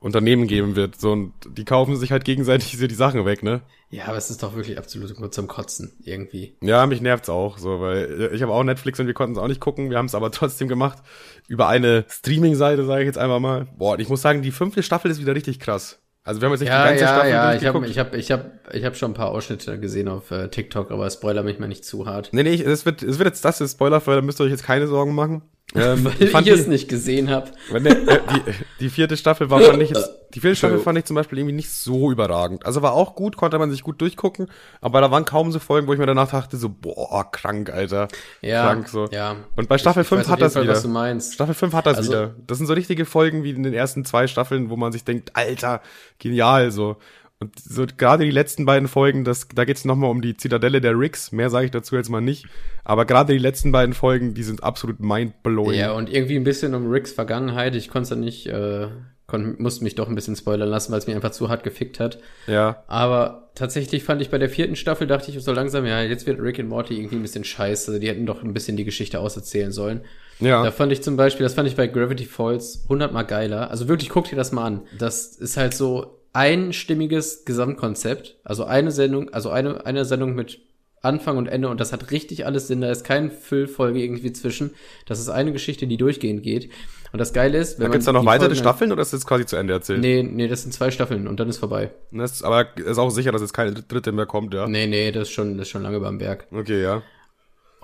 Unternehmen 0.06 0.46
geben 0.46 0.76
wird. 0.76 1.02
So, 1.02 1.14
und 1.14 1.34
die 1.58 1.66
kaufen 1.66 1.96
sich 1.96 2.12
halt 2.12 2.26
gegenseitig 2.26 2.78
die 2.78 2.94
Sachen 2.94 3.26
weg, 3.26 3.42
ne? 3.42 3.62
Ja, 3.90 4.06
aber 4.06 4.18
es 4.18 4.30
ist 4.30 4.44
doch 4.44 4.56
wirklich 4.56 4.78
absolut 4.78 5.20
nur 5.20 5.32
zum 5.32 5.48
Kotzen, 5.48 5.94
irgendwie. 6.04 6.56
Ja, 6.62 6.86
mich 6.86 7.02
nervt's 7.02 7.28
auch, 7.28 7.58
so, 7.58 7.82
weil 7.82 8.30
ich 8.32 8.44
habe 8.44 8.52
auch 8.52 8.64
Netflix 8.64 9.00
und 9.00 9.08
wir 9.08 9.16
konnten 9.16 9.36
es 9.36 9.42
auch 9.42 9.48
nicht 9.48 9.60
gucken. 9.60 9.90
Wir 9.90 9.98
haben 9.98 10.06
es 10.06 10.14
aber 10.14 10.30
trotzdem 10.32 10.68
gemacht. 10.68 11.00
Über 11.48 11.68
eine 11.68 12.06
Streaming-Seite, 12.08 12.86
sage 12.86 13.02
ich 13.02 13.08
jetzt 13.08 13.18
einfach 13.18 13.40
mal. 13.40 13.68
Boah, 13.80 13.98
ich 13.98 14.08
muss 14.08 14.22
sagen, 14.22 14.44
die 14.44 14.52
fünfte 14.52 14.84
Staffel 14.84 15.10
ist 15.10 15.22
wieder 15.22 15.34
richtig 15.34 15.60
krass. 15.60 16.00
Also 16.24 16.40
wir 16.40 16.46
haben 16.46 16.54
jetzt 16.54 16.62
nicht 16.62 16.70
ja, 16.70 16.84
die 16.84 16.90
ganze 16.90 17.04
ja, 17.04 17.10
Staffel 17.10 17.30
ja, 17.32 17.54
ich 17.56 17.66
habe 17.66 17.88
ich 17.88 17.98
hab, 17.98 18.14
ich 18.14 18.32
hab, 18.32 18.76
ich 18.76 18.86
hab 18.86 18.96
schon 18.96 19.12
ein 19.12 19.16
paar 19.16 19.30
Ausschnitte 19.30 19.80
gesehen 19.80 20.08
auf 20.08 20.30
äh, 20.30 20.50
TikTok, 20.50 20.92
aber 20.92 21.10
spoiler 21.10 21.42
mich 21.42 21.58
mal 21.58 21.68
nicht 21.68 21.84
zu 21.84 22.06
hart. 22.06 22.30
Nee, 22.32 22.44
nee, 22.44 22.62
es 22.62 22.86
wird, 22.86 23.02
es 23.02 23.18
wird 23.18 23.28
jetzt 23.28 23.44
das 23.44 23.60
ist 23.60 23.72
Spoiler, 23.72 24.00
da 24.00 24.22
müsst 24.22 24.40
ihr 24.40 24.44
euch 24.44 24.52
jetzt 24.52 24.64
keine 24.64 24.88
Sorgen 24.88 25.16
machen. 25.16 25.42
Ähm, 25.74 26.06
Weil 26.32 26.48
ich, 26.48 26.54
es 26.54 26.68
nicht 26.68 26.88
gesehen 26.88 27.30
habe. 27.30 27.50
Äh, 27.74 27.82
die, 27.82 28.54
die 28.82 28.90
vierte 28.90 29.18
Staffel 29.18 29.50
war 29.50 29.60
fand 29.60 29.82
ich 29.82 29.90
jetzt, 29.90 30.10
die 30.34 30.40
vierte 30.40 30.56
Staffel 30.56 30.80
fand 30.80 30.98
ich 31.00 31.06
zum 31.06 31.16
Beispiel 31.16 31.40
irgendwie 31.40 31.56
nicht 31.56 31.72
so 31.72 32.12
überragend. 32.12 32.66
Also 32.66 32.82
war 32.82 32.94
auch 32.94 33.16
gut, 33.16 33.36
konnte 33.36 33.58
man 33.58 33.72
sich 33.72 33.82
gut 33.82 34.00
durchgucken, 34.00 34.48
aber 34.80 35.02
da 35.02 35.10
waren 35.10 35.26
kaum 35.26 35.52
so 35.52 35.60
Folgen, 35.60 35.88
wo 35.88 35.94
ich 35.94 36.00
mir 36.00 36.06
danach 36.06 36.30
dachte, 36.30 36.58
so, 36.58 36.70
boah, 36.70 37.30
krank, 37.32 37.72
Alter. 37.72 38.08
Ja. 38.42 38.66
Krank, 38.66 38.88
so. 38.88 39.08
Ja. 39.12 39.38
Und 39.56 39.68
bei 39.68 39.78
Staffel 39.78 40.04
ich, 40.04 40.08
5 40.08 40.22
ich 40.22 40.28
hat 40.30 40.42
das 40.42 40.54
Fall, 40.54 40.64
wieder. 40.64 40.74
Was 40.74 40.84
du 40.84 40.90
meinst. 40.90 41.34
Staffel 41.34 41.56
5 41.56 41.74
hat 41.74 41.86
das 41.88 41.98
also, 41.98 42.12
wieder. 42.12 42.36
Das 42.46 42.58
sind 42.58 42.68
so 42.68 42.74
richtige 42.74 43.06
Folgen 43.06 43.44
wie 43.44 43.52
in 43.52 43.64
den 43.64 43.74
ersten 43.74 44.06
zwei 44.06 44.28
Staffeln, 44.28 44.70
wo 44.70 44.78
man 44.78 44.92
sich 44.92 45.04
denkt, 45.04 45.32
Alter, 45.36 45.82
genial, 46.20 46.72
so. 46.72 46.98
Und 47.46 47.60
so 47.60 47.86
gerade 47.86 48.24
die 48.24 48.32
letzten 48.32 48.66
beiden 48.66 48.88
Folgen, 48.88 49.24
das, 49.24 49.48
da 49.54 49.66
geht's 49.66 49.86
nochmal 49.86 50.10
um 50.10 50.22
die 50.22 50.36
Zitadelle 50.36 50.82
der 50.82 50.98
Ricks. 50.98 51.32
Mehr 51.32 51.52
sage 51.52 51.66
ich 51.66 51.72
dazu 51.72 51.96
jetzt 51.96 52.10
mal 52.10 52.22
nicht. 52.22 52.46
Aber 52.84 53.06
gerade 53.06 53.34
die 53.34 53.40
letzten 53.40 53.72
beiden 53.72 53.94
Folgen, 53.94 54.34
die 54.34 54.44
sind 54.44 54.64
absolut 54.64 55.00
mindblowing. 55.00 55.80
Ja, 55.80 55.92
und 55.92 56.12
irgendwie 56.12 56.38
ein 56.38 56.44
bisschen 56.44 56.74
um 56.74 56.90
Ricks 56.90 57.12
Vergangenheit. 57.12 57.76
Ich 57.76 57.90
konnte 57.90 58.14
es 58.14 58.20
nicht, 58.20 58.48
äh, 58.48 58.88
kon 59.28 59.56
musste 59.60 59.84
mich 59.84 59.94
doch 59.94 60.10
ein 60.10 60.16
bisschen 60.16 60.36
spoilern 60.36 60.70
lassen, 60.70 60.92
weil 60.92 61.00
es 61.00 61.06
mir 61.06 61.16
einfach 61.16 61.32
zu 61.32 61.50
hart 61.50 61.64
gefickt 61.64 62.00
hat. 62.00 62.18
Ja. 62.48 62.84
Aber 62.88 63.52
tatsächlich 63.54 64.04
fand 64.04 64.24
ich 64.24 64.32
bei 64.32 64.40
der 64.40 64.50
vierten 64.50 64.76
Staffel, 64.76 65.06
dachte 65.06 65.30
ich 65.30 65.44
so 65.44 65.52
langsam, 65.52 65.86
ja, 65.86 66.02
jetzt 66.02 66.26
wird 66.26 66.42
Rick 66.42 66.58
und 66.58 66.68
Morty 66.68 66.96
irgendwie 66.96 67.18
ein 67.18 67.22
bisschen 67.22 67.44
scheiße. 67.44 68.00
Die 68.00 68.08
hätten 68.08 68.26
doch 68.26 68.44
ein 68.44 68.54
bisschen 68.54 68.76
die 68.76 68.86
Geschichte 68.86 69.20
auserzählen 69.20 69.72
sollen. 69.72 70.02
Ja. 70.40 70.64
Da 70.64 70.72
fand 70.72 70.92
ich 70.92 71.04
zum 71.04 71.16
Beispiel, 71.16 71.44
das 71.44 71.54
fand 71.54 71.68
ich 71.68 71.76
bei 71.76 71.86
Gravity 71.86 72.26
Falls 72.26 72.86
hundertmal 72.90 73.26
geiler. 73.26 73.70
Also 73.70 73.88
wirklich, 73.88 74.10
guck 74.10 74.28
dir 74.28 74.36
das 74.36 74.52
mal 74.52 74.66
an. 74.66 74.82
Das 74.98 75.28
ist 75.36 75.58
halt 75.58 75.76
so, 75.76 76.25
einstimmiges 76.36 77.46
Gesamtkonzept, 77.46 78.36
also 78.44 78.66
eine 78.66 78.92
Sendung, 78.92 79.34
also 79.34 79.50
eine, 79.50 79.86
eine 79.86 80.04
Sendung 80.04 80.36
mit 80.36 80.60
Anfang 81.02 81.38
und 81.38 81.48
Ende 81.48 81.70
und 81.70 81.80
das 81.80 81.94
hat 81.94 82.12
richtig 82.12 82.46
alles 82.46 82.68
Sinn, 82.68 82.82
da 82.82 82.92
ist 82.92 83.06
keine 83.06 83.32
Füllfolge 83.32 84.00
irgendwie 84.00 84.34
zwischen. 84.34 84.72
Das 85.06 85.20
ist 85.20 85.30
eine 85.30 85.54
Geschichte, 85.54 85.88
die 85.88 85.98
durchgehend 85.98 86.44
geht. 86.44 86.70
Und 87.14 87.20
das 87.20 87.32
Geile 87.32 87.60
ist, 87.60 87.80
wenn 87.80 87.86
da 87.86 87.92
gibt's 87.92 88.06
da 88.06 88.12
noch 88.12 88.26
weitere 88.26 88.48
Folgen 88.48 88.60
Staffeln 88.60 88.92
oder 88.92 89.02
ist 89.02 89.14
das 89.14 89.26
quasi 89.26 89.46
zu 89.46 89.56
Ende 89.56 89.74
erzählt? 89.74 90.02
Nee, 90.02 90.24
nee, 90.24 90.50
das 90.50 90.64
sind 90.64 90.74
zwei 90.74 90.92
Staffeln 90.92 91.28
und 91.28 91.40
dann 91.40 91.48
ist 91.48 91.58
vorbei. 91.58 91.92
Das 92.12 92.34
ist, 92.34 92.44
aber 92.44 92.76
ist 92.76 92.98
auch 92.98 93.12
sicher, 93.12 93.32
dass 93.32 93.42
jetzt 93.42 93.54
keine 93.54 93.72
dritte 93.72 94.12
mehr 94.12 94.26
kommt, 94.26 94.54
ja? 94.54 94.68
Nee, 94.68 94.88
nee, 94.88 95.12
das 95.14 95.30
ist 95.30 95.34
schon, 95.34 95.58
das 95.58 95.68
ist 95.68 95.72
schon 95.72 95.84
lange 95.84 96.02
beim 96.02 96.18
Berg. 96.18 96.48
Okay, 96.52 96.82
ja. 96.82 97.02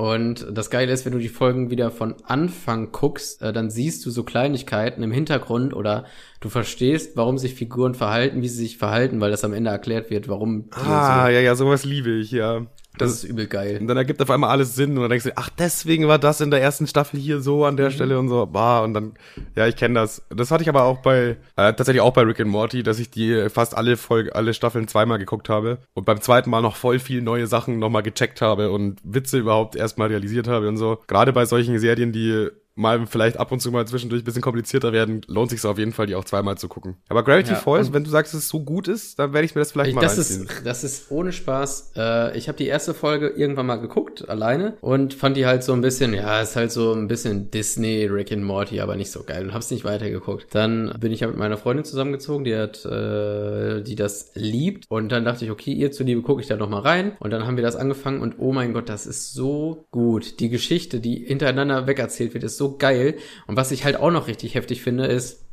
Und 0.01 0.47
das 0.51 0.71
Geile 0.71 0.91
ist, 0.91 1.05
wenn 1.05 1.13
du 1.13 1.19
die 1.19 1.29
Folgen 1.29 1.69
wieder 1.69 1.91
von 1.91 2.15
Anfang 2.25 2.91
guckst, 2.91 3.39
äh, 3.43 3.53
dann 3.53 3.69
siehst 3.69 4.03
du 4.03 4.09
so 4.09 4.23
Kleinigkeiten 4.23 5.03
im 5.03 5.11
Hintergrund 5.11 5.75
oder 5.75 6.05
du 6.39 6.49
verstehst, 6.49 7.15
warum 7.17 7.37
sich 7.37 7.53
Figuren 7.53 7.93
verhalten, 7.93 8.41
wie 8.41 8.47
sie 8.47 8.63
sich 8.63 8.79
verhalten, 8.79 9.21
weil 9.21 9.29
das 9.29 9.43
am 9.43 9.53
Ende 9.53 9.69
erklärt 9.69 10.09
wird, 10.09 10.27
warum. 10.27 10.69
Ah, 10.71 11.27
so 11.27 11.31
ja, 11.31 11.39
ja, 11.41 11.53
sowas 11.53 11.85
liebe 11.85 12.09
ich, 12.17 12.31
ja. 12.31 12.65
Das, 12.97 13.09
das, 13.09 13.23
ist 13.23 13.29
übel 13.29 13.47
geil. 13.47 13.77
Und 13.79 13.87
dann 13.87 13.95
ergibt 13.95 14.21
auf 14.21 14.29
einmal 14.29 14.49
alles 14.49 14.75
Sinn 14.75 14.91
und 14.91 15.01
dann 15.01 15.09
denkst 15.09 15.25
du, 15.25 15.31
ach, 15.35 15.49
deswegen 15.57 16.07
war 16.07 16.19
das 16.19 16.41
in 16.41 16.51
der 16.51 16.61
ersten 16.61 16.87
Staffel 16.87 17.19
hier 17.19 17.39
so 17.39 17.63
an 17.63 17.77
der 17.77 17.87
mhm. 17.87 17.93
Stelle 17.93 18.19
und 18.19 18.27
so. 18.27 18.45
Bah, 18.45 18.81
und 18.81 18.93
dann, 18.93 19.13
ja, 19.55 19.67
ich 19.67 19.77
kenne 19.77 19.95
das. 19.95 20.21
Das 20.29 20.51
hatte 20.51 20.63
ich 20.63 20.69
aber 20.69 20.83
auch 20.83 20.99
bei, 20.99 21.37
äh, 21.55 21.73
tatsächlich 21.73 22.01
auch 22.01 22.13
bei 22.13 22.23
Rick 22.23 22.41
and 22.41 22.49
Morty, 22.49 22.83
dass 22.83 22.99
ich 22.99 23.09
die 23.09 23.49
fast 23.49 23.77
alle 23.77 23.95
Folge, 23.95 24.35
alle 24.35 24.53
Staffeln 24.53 24.87
zweimal 24.87 25.19
geguckt 25.19 25.47
habe 25.47 25.79
und 25.93 26.05
beim 26.05 26.21
zweiten 26.21 26.49
Mal 26.49 26.61
noch 26.61 26.75
voll 26.75 26.99
viel 26.99 27.21
neue 27.21 27.47
Sachen 27.47 27.79
nochmal 27.79 28.03
gecheckt 28.03 28.41
habe 28.41 28.71
und 28.71 28.99
Witze 29.03 29.39
überhaupt 29.39 29.75
erstmal 29.75 30.09
realisiert 30.09 30.47
habe 30.47 30.67
und 30.67 30.77
so. 30.77 30.99
Gerade 31.07 31.31
bei 31.31 31.45
solchen 31.45 31.79
Serien, 31.79 32.11
die 32.11 32.49
mal 32.81 33.05
vielleicht 33.07 33.37
ab 33.37 33.51
und 33.51 33.61
zu 33.61 33.71
mal 33.71 33.87
zwischendurch 33.87 34.23
ein 34.23 34.25
bisschen 34.25 34.41
komplizierter 34.41 34.91
werden, 34.91 35.21
lohnt 35.27 35.51
sich 35.51 35.63
auf 35.63 35.77
jeden 35.77 35.93
Fall, 35.93 36.07
die 36.07 36.15
auch 36.15 36.25
zweimal 36.25 36.57
zu 36.57 36.67
gucken. 36.67 36.97
Aber 37.07 37.23
Gravity 37.23 37.51
ja, 37.51 37.57
Falls, 37.57 37.93
wenn 37.93 38.03
du 38.03 38.09
sagst, 38.09 38.33
dass 38.33 38.41
es 38.41 38.49
so 38.49 38.61
gut 38.61 38.87
ist, 38.87 39.19
dann 39.19 39.33
werde 39.33 39.45
ich 39.45 39.55
mir 39.55 39.61
das 39.61 39.71
vielleicht 39.71 39.89
ich, 39.89 39.95
mal 39.95 40.01
das 40.01 40.17
reinziehen. 40.17 40.47
Ist, 40.47 40.65
das 40.65 40.83
ist 40.83 41.11
ohne 41.11 41.31
Spaß. 41.31 41.93
Äh, 41.95 42.37
ich 42.37 42.47
habe 42.47 42.57
die 42.57 42.65
erste 42.67 42.93
Folge 42.93 43.29
irgendwann 43.29 43.67
mal 43.67 43.77
geguckt, 43.77 44.27
alleine, 44.27 44.77
und 44.81 45.13
fand 45.13 45.37
die 45.37 45.45
halt 45.45 45.63
so 45.63 45.73
ein 45.73 45.81
bisschen, 45.81 46.13
ja, 46.13 46.41
ist 46.41 46.55
halt 46.55 46.71
so 46.71 46.93
ein 46.93 47.07
bisschen 47.07 47.51
Disney, 47.51 48.05
Rick 48.05 48.31
and 48.31 48.43
Morty, 48.43 48.81
aber 48.81 48.95
nicht 48.95 49.11
so 49.11 49.23
geil 49.23 49.45
und 49.45 49.53
hab's 49.53 49.71
nicht 49.71 49.85
weitergeguckt. 49.85 50.47
Dann 50.51 50.93
bin 50.99 51.11
ich 51.11 51.21
ja 51.21 51.27
mit 51.27 51.37
meiner 51.37 51.57
Freundin 51.57 51.85
zusammengezogen, 51.85 52.43
die 52.43 52.55
hat, 52.55 52.83
äh, 52.85 53.81
die 53.83 53.95
das 53.95 54.31
liebt, 54.33 54.85
und 54.89 55.11
dann 55.11 55.23
dachte 55.23 55.45
ich, 55.45 55.51
okay, 55.51 55.71
ihr 55.71 55.91
zuliebe 55.91 56.21
gucke 56.21 56.41
ich 56.41 56.47
da 56.47 56.57
noch 56.57 56.69
mal 56.69 56.79
rein, 56.79 57.13
und 57.19 57.31
dann 57.31 57.45
haben 57.45 57.57
wir 57.57 57.63
das 57.63 57.75
angefangen, 57.75 58.21
und 58.21 58.35
oh 58.39 58.51
mein 58.51 58.73
Gott, 58.73 58.89
das 58.89 59.05
ist 59.05 59.33
so 59.33 59.85
gut. 59.91 60.39
Die 60.39 60.49
Geschichte, 60.49 60.99
die 60.99 61.25
hintereinander 61.25 61.87
wegerzählt 61.87 62.33
wird, 62.33 62.43
ist 62.43 62.57
so 62.57 62.70
geil. 62.77 63.17
Und 63.47 63.57
was 63.57 63.71
ich 63.71 63.83
halt 63.83 63.97
auch 63.97 64.11
noch 64.11 64.27
richtig 64.27 64.55
heftig 64.55 64.81
finde, 64.81 65.05
ist, 65.05 65.45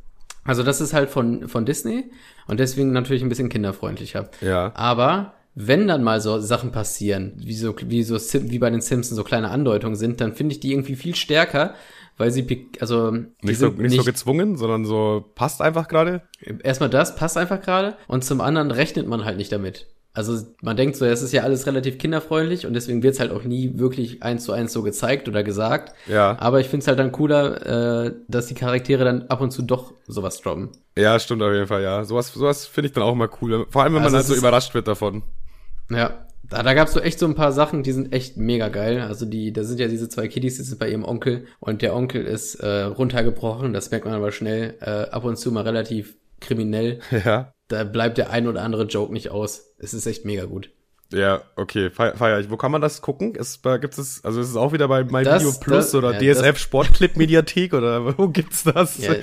also 0.43 0.63
das 0.63 0.81
ist 0.81 0.93
halt 0.93 1.09
von, 1.09 1.47
von 1.47 1.65
Disney 1.65 2.05
und 2.47 2.59
deswegen 2.59 2.91
natürlich 2.91 3.21
ein 3.21 3.29
bisschen 3.29 3.49
kinderfreundlicher. 3.49 4.29
Ja. 4.41 4.71
Aber 4.75 5.33
wenn 5.55 5.87
dann 5.87 6.03
mal 6.03 6.21
so 6.21 6.39
Sachen 6.39 6.71
passieren, 6.71 7.33
wie 7.37 7.53
so, 7.53 7.75
wie 7.85 8.03
so, 8.03 8.15
wie 8.17 8.59
bei 8.59 8.69
den 8.69 8.81
Simpsons 8.81 9.15
so 9.15 9.23
kleine 9.23 9.49
Andeutungen 9.49 9.95
sind, 9.95 10.21
dann 10.21 10.33
finde 10.33 10.53
ich 10.53 10.59
die 10.59 10.71
irgendwie 10.71 10.95
viel 10.95 11.15
stärker, 11.15 11.75
weil 12.17 12.31
sie, 12.31 12.69
also. 12.79 13.11
Nicht, 13.11 13.59
so, 13.59 13.67
nicht, 13.67 13.79
nicht 13.79 13.95
so 13.97 14.03
gezwungen, 14.03 14.57
sondern 14.57 14.85
so 14.85 15.25
passt 15.35 15.61
einfach 15.61 15.87
gerade. 15.87 16.21
Erstmal 16.63 16.89
das, 16.89 17.15
passt 17.15 17.37
einfach 17.37 17.61
gerade. 17.61 17.97
Und 18.07 18.23
zum 18.23 18.41
anderen 18.41 18.71
rechnet 18.71 19.07
man 19.07 19.25
halt 19.25 19.37
nicht 19.37 19.51
damit. 19.51 19.87
Also 20.19 20.45
man 20.61 20.75
denkt 20.75 20.97
so, 20.97 21.05
es 21.05 21.21
ist 21.21 21.31
ja 21.31 21.43
alles 21.43 21.65
relativ 21.65 21.97
kinderfreundlich 21.97 22.65
und 22.65 22.73
deswegen 22.73 23.01
wird 23.03 23.13
es 23.13 23.21
halt 23.21 23.31
auch 23.31 23.43
nie 23.43 23.79
wirklich 23.79 24.21
eins 24.21 24.43
zu 24.43 24.51
eins 24.51 24.73
so 24.73 24.83
gezeigt 24.83 25.29
oder 25.29 25.43
gesagt. 25.43 25.95
Ja. 26.07 26.35
Aber 26.39 26.59
ich 26.59 26.67
finde 26.67 26.81
es 26.81 26.87
halt 26.89 26.99
dann 26.99 27.13
cooler, 27.13 28.05
äh, 28.05 28.13
dass 28.27 28.47
die 28.47 28.53
Charaktere 28.53 29.05
dann 29.05 29.27
ab 29.29 29.39
und 29.39 29.51
zu 29.51 29.61
doch 29.61 29.93
sowas 30.07 30.41
droppen. 30.41 30.71
Ja, 30.97 31.17
stimmt 31.19 31.41
auf 31.41 31.53
jeden 31.53 31.67
Fall, 31.67 31.83
ja. 31.83 32.03
Sowas, 32.03 32.33
sowas 32.33 32.65
finde 32.65 32.89
ich 32.89 32.93
dann 32.93 33.03
auch 33.03 33.15
mal 33.15 33.29
cool. 33.41 33.65
Vor 33.69 33.81
allem, 33.83 33.93
wenn 33.93 34.03
also 34.03 34.11
man 34.17 34.19
halt 34.23 34.27
so 34.27 34.35
überrascht 34.35 34.73
wird 34.73 34.89
davon. 34.89 35.23
Ja, 35.89 36.25
Da, 36.49 36.63
da 36.63 36.73
gab's 36.73 36.93
so 36.93 36.99
echt 36.99 37.19
so 37.19 37.25
ein 37.25 37.35
paar 37.35 37.51
Sachen, 37.51 37.83
die 37.83 37.91
sind 37.91 38.11
echt 38.11 38.35
mega 38.35 38.69
geil. 38.69 39.01
Also 39.01 39.25
die, 39.25 39.53
da 39.53 39.63
sind 39.63 39.79
ja 39.79 39.87
diese 39.87 40.09
zwei 40.09 40.27
Kiddies, 40.27 40.57
die 40.57 40.63
sind 40.63 40.79
bei 40.79 40.89
ihrem 40.89 41.05
Onkel 41.05 41.45
und 41.59 41.81
der 41.81 41.95
Onkel 41.95 42.25
ist 42.25 42.55
äh, 42.55 42.81
runtergebrochen. 42.81 43.71
Das 43.71 43.89
merkt 43.91 44.05
man 44.05 44.15
aber 44.15 44.31
schnell. 44.31 44.75
Äh, 44.81 45.11
ab 45.11 45.23
und 45.23 45.37
zu 45.37 45.51
mal 45.51 45.63
relativ 45.63 46.15
kriminell. 46.39 46.99
Ja. 47.11 47.53
Da 47.67 47.83
bleibt 47.83 48.17
der 48.17 48.31
ein 48.31 48.47
oder 48.47 48.63
andere 48.63 48.85
Joke 48.85 49.13
nicht 49.13 49.29
aus. 49.29 49.75
Es 49.77 49.93
ist 49.93 50.07
echt 50.07 50.25
mega 50.25 50.45
gut. 50.45 50.71
Ja, 51.11 51.41
okay, 51.55 51.89
feier, 51.89 52.15
feier 52.15 52.39
ich. 52.39 52.51
Wo 52.51 52.57
kann 52.57 52.71
man 52.71 52.81
das 52.81 53.01
gucken? 53.01 53.33
Ist, 53.33 53.63
bei, 53.63 53.79
gibt's 53.79 53.97
es, 53.97 54.23
also 54.23 54.39
ist 54.41 54.49
es 54.49 54.55
auch 54.55 54.73
wieder 54.73 54.87
bei 54.87 55.03
My 55.03 55.23
Das- 55.23 55.41
Video 55.43 55.57
Plus 55.59 55.85
das- 55.85 55.95
oder 55.95 56.13
ja, 56.21 56.33
DSF 56.33 56.57
Sportclip 56.59 57.17
Mediathek 57.17 57.73
oder 57.73 58.17
wo 58.19 58.27
gibt's 58.27 58.63
das? 58.63 58.99
Ja, 58.99 59.15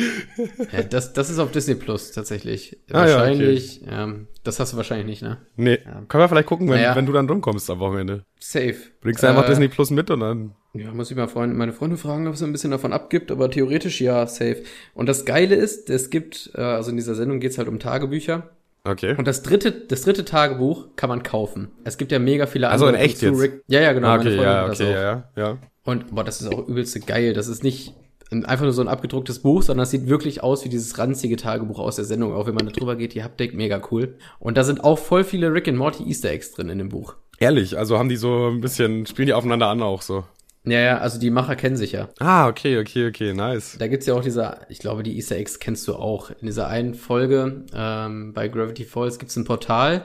ja, 0.72 0.82
das, 0.82 1.12
das 1.12 1.30
ist 1.30 1.38
auf 1.38 1.52
Disney 1.52 1.76
Plus 1.76 2.10
tatsächlich. 2.10 2.76
Ah, 2.90 3.06
ja, 3.06 3.14
wahrscheinlich, 3.18 3.82
ähm, 3.88 4.26
das 4.42 4.58
hast 4.58 4.72
du 4.72 4.76
wahrscheinlich 4.76 5.06
nicht, 5.06 5.22
ne? 5.22 5.38
Nee, 5.54 5.76
können 6.08 6.22
wir 6.24 6.28
vielleicht 6.28 6.48
gucken, 6.48 6.68
wenn, 6.68 6.76
Naja. 6.80 6.96
wenn 6.96 7.06
du 7.06 7.12
dann 7.12 7.28
rumkommst 7.28 7.70
am 7.70 7.78
Wochenende. 7.78 8.24
Safe. 8.40 8.74
Bringst 9.00 9.22
du 9.22 9.28
einfach 9.28 9.44
Äh, 9.44 9.48
Disney 9.50 9.68
Plus 9.68 9.90
mit 9.90 10.10
und 10.10 10.20
dann. 10.20 10.54
Ja, 10.74 10.92
muss 10.92 11.10
ich 11.10 11.16
mal 11.16 11.28
Freund, 11.28 11.56
meine 11.56 11.72
Freunde 11.72 11.96
fragen, 11.96 12.26
ob 12.26 12.34
es 12.34 12.42
ein 12.42 12.52
bisschen 12.52 12.72
davon 12.72 12.92
abgibt, 12.92 13.30
aber 13.30 13.48
theoretisch 13.50 14.00
ja, 14.00 14.26
safe. 14.26 14.62
Und 14.92 15.06
das 15.08 15.24
Geile 15.24 15.54
ist, 15.54 15.88
es 15.88 16.10
gibt, 16.10 16.50
äh, 16.54 16.60
also 16.60 16.90
in 16.90 16.96
dieser 16.96 17.14
Sendung 17.14 17.38
geht's 17.40 17.58
halt 17.58 17.68
um 17.68 17.78
Tagebücher. 17.78 18.50
Okay. 18.86 19.14
Und 19.16 19.26
das 19.26 19.42
dritte, 19.42 19.72
das 19.72 20.02
dritte 20.02 20.24
Tagebuch 20.24 20.88
kann 20.96 21.08
man 21.08 21.22
kaufen. 21.22 21.68
Es 21.84 21.98
gibt 21.98 22.12
ja 22.12 22.18
mega 22.18 22.46
viele 22.46 22.68
Also 22.68 22.86
in 22.88 22.94
echt 22.94 23.20
jetzt? 23.22 23.40
Rick. 23.40 23.62
Ja, 23.68 23.80
ja, 23.80 23.92
genau. 23.92 24.08
Ah, 24.08 24.16
okay, 24.16 24.36
ja, 24.36 24.66
okay, 24.66 24.92
ja, 24.92 25.00
ja, 25.02 25.24
ja. 25.36 25.58
Und 25.84 26.14
boah, 26.14 26.24
das 26.24 26.40
ist 26.40 26.52
auch 26.52 26.66
übelste 26.68 27.00
geil. 27.00 27.32
Das 27.32 27.48
ist 27.48 27.62
nicht 27.64 27.94
ein- 28.30 28.44
einfach 28.44 28.64
nur 28.64 28.72
so 28.72 28.82
ein 28.82 28.88
abgedrucktes 28.88 29.38
Buch, 29.40 29.62
sondern 29.62 29.82
das 29.82 29.90
sieht 29.92 30.08
wirklich 30.08 30.42
aus 30.42 30.64
wie 30.64 30.68
dieses 30.68 30.98
ranzige 30.98 31.36
Tagebuch 31.36 31.78
aus 31.78 31.96
der 31.96 32.04
Sendung. 32.04 32.32
Auch 32.34 32.46
wenn 32.46 32.54
man 32.54 32.66
da 32.66 32.72
drüber 32.72 32.96
geht, 32.96 33.14
die 33.14 33.22
Haptik, 33.22 33.54
mega 33.54 33.80
cool. 33.90 34.16
Und 34.38 34.56
da 34.56 34.64
sind 34.64 34.82
auch 34.84 34.98
voll 34.98 35.22
viele 35.24 35.52
Rick 35.52 35.68
and 35.68 35.78
Morty 35.78 36.02
Easter 36.04 36.30
Eggs 36.30 36.52
drin 36.52 36.68
in 36.68 36.78
dem 36.78 36.88
Buch. 36.88 37.14
Ehrlich, 37.38 37.76
also 37.78 37.98
haben 37.98 38.08
die 38.08 38.16
so 38.16 38.48
ein 38.48 38.60
bisschen, 38.60 39.06
spielen 39.06 39.26
die 39.26 39.34
aufeinander 39.34 39.68
an 39.68 39.82
auch 39.82 40.02
so. 40.02 40.24
Ja, 40.66 40.80
ja, 40.80 40.98
also 40.98 41.20
die 41.20 41.30
Macher 41.30 41.54
kennen 41.54 41.76
sich 41.76 41.92
ja. 41.92 42.08
Ah, 42.18 42.48
okay, 42.48 42.78
okay, 42.78 43.06
okay, 43.08 43.32
nice. 43.32 43.76
Da 43.78 43.86
gibt's 43.86 44.06
ja 44.06 44.14
auch 44.14 44.22
diese, 44.22 44.58
ich 44.68 44.80
glaube, 44.80 45.04
die 45.04 45.16
Easter 45.16 45.36
Eggs 45.36 45.60
kennst 45.60 45.86
du 45.86 45.94
auch. 45.94 46.30
In 46.30 46.46
dieser 46.46 46.66
einen 46.66 46.94
Folge 46.94 47.64
ähm, 47.72 48.32
bei 48.32 48.48
Gravity 48.48 48.84
Falls 48.84 49.20
gibt's 49.20 49.36
ein 49.36 49.44
Portal 49.44 50.04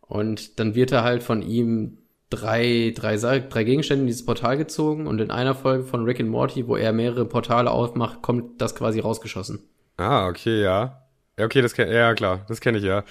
und 0.00 0.60
dann 0.60 0.76
wird 0.76 0.92
er 0.92 1.02
halt 1.02 1.24
von 1.24 1.42
ihm 1.42 1.98
drei, 2.30 2.92
drei, 2.94 3.16
drei 3.16 3.64
Gegenstände 3.64 4.02
in 4.02 4.06
dieses 4.06 4.24
Portal 4.24 4.56
gezogen 4.56 5.08
und 5.08 5.20
in 5.20 5.32
einer 5.32 5.56
Folge 5.56 5.84
von 5.84 6.04
Rick 6.04 6.20
and 6.20 6.30
Morty, 6.30 6.68
wo 6.68 6.76
er 6.76 6.92
mehrere 6.92 7.24
Portale 7.24 7.70
aufmacht, 7.70 8.22
kommt 8.22 8.60
das 8.60 8.76
quasi 8.76 9.00
rausgeschossen. 9.00 9.68
Ah, 9.96 10.28
okay, 10.28 10.62
ja. 10.62 11.02
Ja, 11.38 11.44
okay, 11.44 11.62
das 11.62 11.74
kenn, 11.74 11.90
ja, 11.90 12.14
klar, 12.14 12.44
das 12.48 12.60
kenne 12.60 12.78
ich 12.78 12.84
ja. 12.84 13.02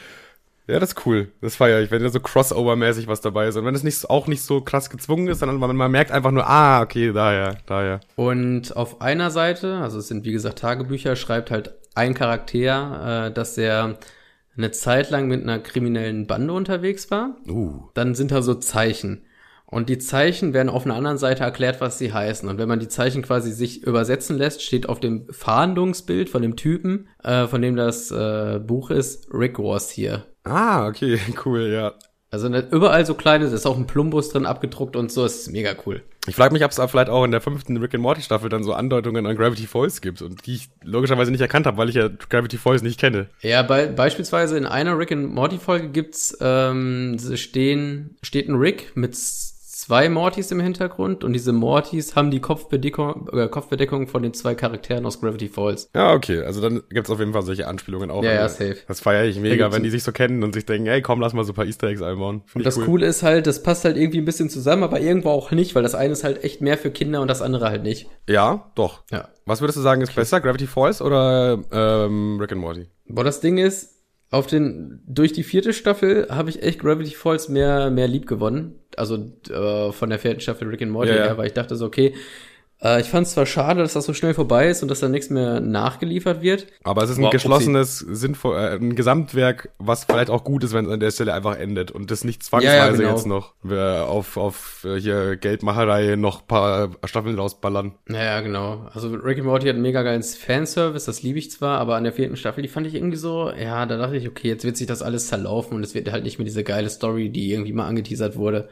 Ja, 0.68 0.80
das 0.80 0.90
ist 0.90 1.06
cool. 1.06 1.32
Das 1.42 1.56
feiere 1.56 1.82
ich, 1.82 1.92
wenn 1.92 2.02
da 2.02 2.10
so 2.10 2.20
Crossover-mäßig 2.20 3.08
was 3.08 3.22
dabei 3.22 3.48
ist. 3.48 3.56
Und 3.56 3.66
wenn 3.66 3.76
es 3.76 3.84
nicht, 3.84 4.10
auch 4.10 4.28
nicht 4.28 4.42
so 4.42 4.62
krass 4.62 4.90
gezwungen 4.90 5.28
ist, 5.28 5.40
sondern 5.40 5.58
man, 5.58 5.76
man 5.76 5.92
merkt 5.92 6.12
einfach 6.12 6.32
nur, 6.32 6.48
ah, 6.48 6.82
okay, 6.82 7.14
daher, 7.14 7.58
daher. 7.68 8.00
Und 8.16 8.76
auf 8.76 9.02
einer 9.02 9.30
Seite, 9.30 9.78
also 9.78 10.00
es 10.00 10.08
sind 10.08 10.26
wie 10.26 10.32
gesagt 10.32 10.60
Tagebücher, 10.60 11.16
schreibt 11.16 11.52
halt 11.52 11.76
ein 11.94 12.14
Charakter, 12.14 13.28
äh, 13.28 13.32
dass 13.32 13.58
er 13.58 14.00
eine 14.58 14.72
Zeit 14.72 15.10
lang 15.12 15.28
mit 15.28 15.44
einer 15.44 15.60
kriminellen 15.60 16.28
Bande 16.28 16.54
unterwegs 16.54 17.12
war. 17.12 17.36
Uh. 17.48 17.84
Dann 17.94 18.16
sind 18.16 18.32
da 18.32 18.42
so 18.42 18.56
Zeichen. 18.56 19.26
Und 19.68 19.90
die 19.90 19.98
Zeichen 19.98 20.54
werden 20.54 20.70
auf 20.70 20.86
einer 20.86 20.96
anderen 20.96 21.18
Seite 21.18 21.44
erklärt, 21.44 21.82
was 21.82 21.98
sie 21.98 22.14
heißen. 22.14 22.48
Und 22.48 22.58
wenn 22.58 22.70
man 22.70 22.80
die 22.80 22.88
Zeichen 22.88 23.24
quasi 23.24 23.52
sich 23.52 23.84
übersetzen 23.84 24.38
lässt, 24.38 24.62
steht 24.62 24.88
auf 24.88 25.00
dem 25.00 25.28
Fahndungsbild 25.30 26.30
von 26.30 26.42
dem 26.42 26.56
Typen, 26.56 27.10
äh, 27.24 27.48
von 27.48 27.62
dem 27.62 27.76
das 27.76 28.10
äh, 28.12 28.60
Buch 28.60 28.90
ist, 28.90 29.28
Rick 29.34 29.60
was 29.60 29.90
hier. 29.90 30.26
Ah, 30.46 30.88
okay, 30.88 31.20
cool, 31.46 31.68
ja. 31.68 31.94
Also 32.32 32.50
ne, 32.50 32.68
überall 32.72 33.06
so 33.06 33.14
kleine, 33.14 33.48
da 33.48 33.56
ist 33.56 33.66
auch 33.66 33.78
ein 33.78 33.88
Plumbus 33.88 34.30
drin 34.30 34.46
abgedruckt 34.46 34.96
und 34.96 35.12
so, 35.12 35.24
das 35.24 35.36
ist 35.36 35.52
mega 35.52 35.74
cool. 35.86 36.04
Ich 36.28 36.36
frage 36.36 36.54
mich, 36.54 36.66
ob 36.66 36.72
es 36.72 36.78
da 36.78 36.88
vielleicht 36.88 37.10
auch 37.10 37.24
in 37.24 37.32
der 37.32 37.40
fünften 37.40 37.78
Rick 37.78 37.94
and 37.94 38.02
Morty 38.02 38.22
Staffel 38.22 38.50
dann 38.50 38.64
so 38.64 38.74
Andeutungen 38.74 39.26
an 39.26 39.38
Gravity 39.38 39.68
Falls 39.68 40.02
gibt 40.02 40.22
und 40.22 40.46
die 40.46 40.56
ich 40.56 40.70
logischerweise 40.84 41.32
nicht 41.32 41.42
erkannt 41.42 41.68
habe, 41.68 41.78
weil 41.78 41.90
ich 41.90 41.96
ja 41.96 42.10
Gravity 42.10 42.58
Falls 42.58 42.82
nicht 42.82 43.00
kenne. 43.00 43.28
Ja, 43.42 43.62
bei, 43.62 43.88
beispielsweise 43.88 44.58
in 44.58 44.66
einer 44.66 44.98
Rick 44.98 45.12
and 45.12 45.34
Morty 45.34 45.60
Folge 45.60 45.90
gibt's 45.90 46.36
ähm, 46.42 47.18
stehen 47.36 48.18
steht 48.22 48.50
ein 48.50 48.56
Rick 48.56 48.92
mit 48.96 49.16
zwei 49.86 50.10
Mortys 50.10 50.50
im 50.50 50.60
Hintergrund 50.60 51.24
und 51.24 51.34
diese 51.34 51.54
Mortys 51.54 52.16
haben 52.16 52.32
die 52.32 52.40
Kopfbedeckung, 52.40 53.30
äh, 53.34 53.48
Kopfbedeckung 53.48 54.08
von 54.08 54.24
den 54.24 54.34
zwei 54.34 54.56
Charakteren 54.56 55.06
aus 55.06 55.22
Gravity 55.22 55.48
Falls. 55.48 55.90
Ja, 55.94 56.14
okay, 56.14 56.42
also 56.42 56.60
dann 56.60 56.82
gibt's 56.90 57.12
auf 57.12 57.20
jeden 57.20 57.34
Fall 57.34 57.44
solche 57.44 57.68
Anspielungen 57.68 58.10
auch. 58.10 58.24
Ja, 58.24 58.34
ja, 58.34 58.50
safe. 58.50 58.78
Das 58.88 59.00
feiere 59.00 59.26
ich 59.26 59.40
mega, 59.40 59.72
wenn 59.72 59.84
die 59.84 59.92
sich 59.92 60.02
so 60.02 60.12
kennen 60.12 60.44
und 60.44 60.54
sich 60.54 60.66
denken, 60.66 60.88
ey, 60.88 61.04
komm, 61.04 61.22
lass 61.22 61.34
mal 61.34 61.44
so 61.44 61.52
ein 61.52 61.56
paar 61.56 61.66
Easter 61.66 61.88
Eggs 61.88 62.02
einbauen. 62.02 62.42
Find 62.48 62.56
Und 62.56 62.66
das 62.66 62.78
cool. 62.78 62.86
Coole 62.86 63.06
ist 63.06 63.22
halt, 63.22 63.46
das 63.46 63.62
passt 63.62 63.86
halt 63.86 63.98
irgendwie 63.98 64.18
ein 64.18 64.26
bisschen 64.26 64.50
zusammen, 64.50 64.84
aber 64.84 65.00
irgendwo 65.00 65.30
auch 65.30 65.52
nicht, 65.52 65.76
weil 65.76 65.84
das 65.84 65.94
eine 65.94 66.14
ist 66.14 66.24
halt 66.24 66.44
echt 66.44 66.62
mehr 66.62 66.80
für 66.80 66.90
Kinder 66.90 67.22
und 67.22 67.28
das 67.28 67.44
andere 67.44 67.70
halt 67.70 67.84
nicht. 67.84 68.08
Ja, 68.28 68.72
doch. 68.74 69.04
Ja. 69.12 69.30
Was 69.46 69.62
würdest 69.62 69.78
du 69.78 69.82
sagen, 69.82 70.02
ist 70.02 70.16
besser, 70.16 70.42
Gravity 70.42 70.66
Falls 70.66 71.00
oder 71.02 71.60
ähm, 71.72 72.40
Rick 72.40 72.54
and 72.54 72.62
Morty? 72.62 72.88
Boah, 73.08 73.24
das 73.24 73.40
Ding 73.40 73.60
ist, 73.60 73.95
auf 74.32 74.48
den, 74.48 75.02
durch 75.08 75.34
die 75.34 75.44
vierte 75.44 75.74
Staffel 75.74 76.28
habe 76.30 76.50
ich 76.50 76.64
echt 76.64 76.80
Gravity 76.80 77.12
Falls 77.12 77.48
mehr, 77.48 77.90
mehr 77.90 78.08
lieb 78.08 78.28
gewonnen. 78.28 78.76
Also 78.98 79.32
äh, 79.50 79.92
von 79.92 80.10
der 80.10 80.20
vierten 80.20 80.40
Staffel 80.42 80.68
Rick 80.68 80.82
and 80.82 80.92
Morty 80.92 81.12
Ja, 81.12 81.24
her, 81.24 81.38
weil 81.38 81.48
ich 81.48 81.54
dachte 81.54 81.76
so, 81.76 81.86
okay, 81.86 82.14
äh, 82.86 83.02
ich 83.02 83.08
fand 83.08 83.26
es 83.26 83.34
zwar 83.34 83.48
schade, 83.48 83.82
dass 83.82 83.94
das 83.94 84.06
so 84.06 84.14
schnell 84.14 84.36
vorbei 84.36 84.70
ist 84.70 84.84
und 84.84 84.90
dass 84.90 85.00
da 85.00 85.10
nichts 85.10 85.32
mehr 85.32 85.60
nachgeliefert 85.60 86.42
wird. 86.42 86.68
Aber 86.84 87.04
es 87.04 87.10
ist 87.10 87.18
ein 87.18 87.24
Boah, 87.24 87.32
geschlossenes, 87.32 87.98
sinnvoll, 87.98 88.58
äh, 88.58 88.76
ein 88.76 88.96
Gesamtwerk, 88.96 89.72
was 89.80 90.04
vielleicht 90.04 90.30
auch 90.30 90.44
gut 90.44 90.64
ist, 90.64 90.74
wenn 90.74 90.86
es 90.86 90.92
an 90.92 91.00
der 91.00 91.12
Stelle 91.12 91.34
einfach 91.34 91.58
endet 91.58 91.90
und 91.90 92.12
das 92.12 92.24
nicht 92.24 92.44
Ja, 92.52 92.62
ja, 92.62 92.68
zwangsweise 92.68 92.98
genau. 93.04 93.16
jetzt 93.16 93.26
noch 93.26 93.54
äh, 93.68 94.00
auf, 94.00 94.38
auf 94.38 94.86
äh, 94.86 95.00
hier 95.00 95.36
Geldmacherei 95.36 96.16
noch 96.16 96.46
paar 96.46 96.92
Staffeln 97.06 97.38
rausballern. 97.38 97.96
Naja, 98.06 98.42
genau. 98.42 98.88
Also 98.94 99.10
Rick 99.10 99.40
and 99.40 99.48
Morty 99.48 99.68
hat 99.68 99.74
einen 99.74 99.82
mega 99.82 100.04
geilen 100.04 100.22
Fanservice, 100.22 101.06
das 101.06 101.24
liebe 101.24 101.40
ich 101.40 101.50
zwar, 101.50 101.80
aber 101.80 101.96
an 101.96 102.04
der 102.04 102.14
vierten 102.14 102.38
Staffel, 102.38 102.62
die 102.62 102.68
fand 102.70 102.86
ich 102.86 102.94
irgendwie 102.94 103.18
so, 103.18 103.52
ja, 103.52 103.86
da 103.88 103.98
dachte 103.98 104.18
ich, 104.18 104.28
okay, 104.28 104.50
jetzt 104.50 104.64
wird 104.64 104.78
sich 104.78 104.88
das 104.88 105.02
alles 105.02 105.28
zerlaufen 105.28 105.76
und 105.76 105.84
es 105.84 105.96
wird 105.96 106.12
halt 106.12 106.24
nicht 106.24 106.38
mehr 106.38 106.46
diese 106.46 106.64
geile 106.64 106.90
Story, 106.90 107.30
die 107.30 107.52
irgendwie 107.52 107.74
mal 107.74 107.88
angeteasert 107.88 108.36
wurde 108.36 108.70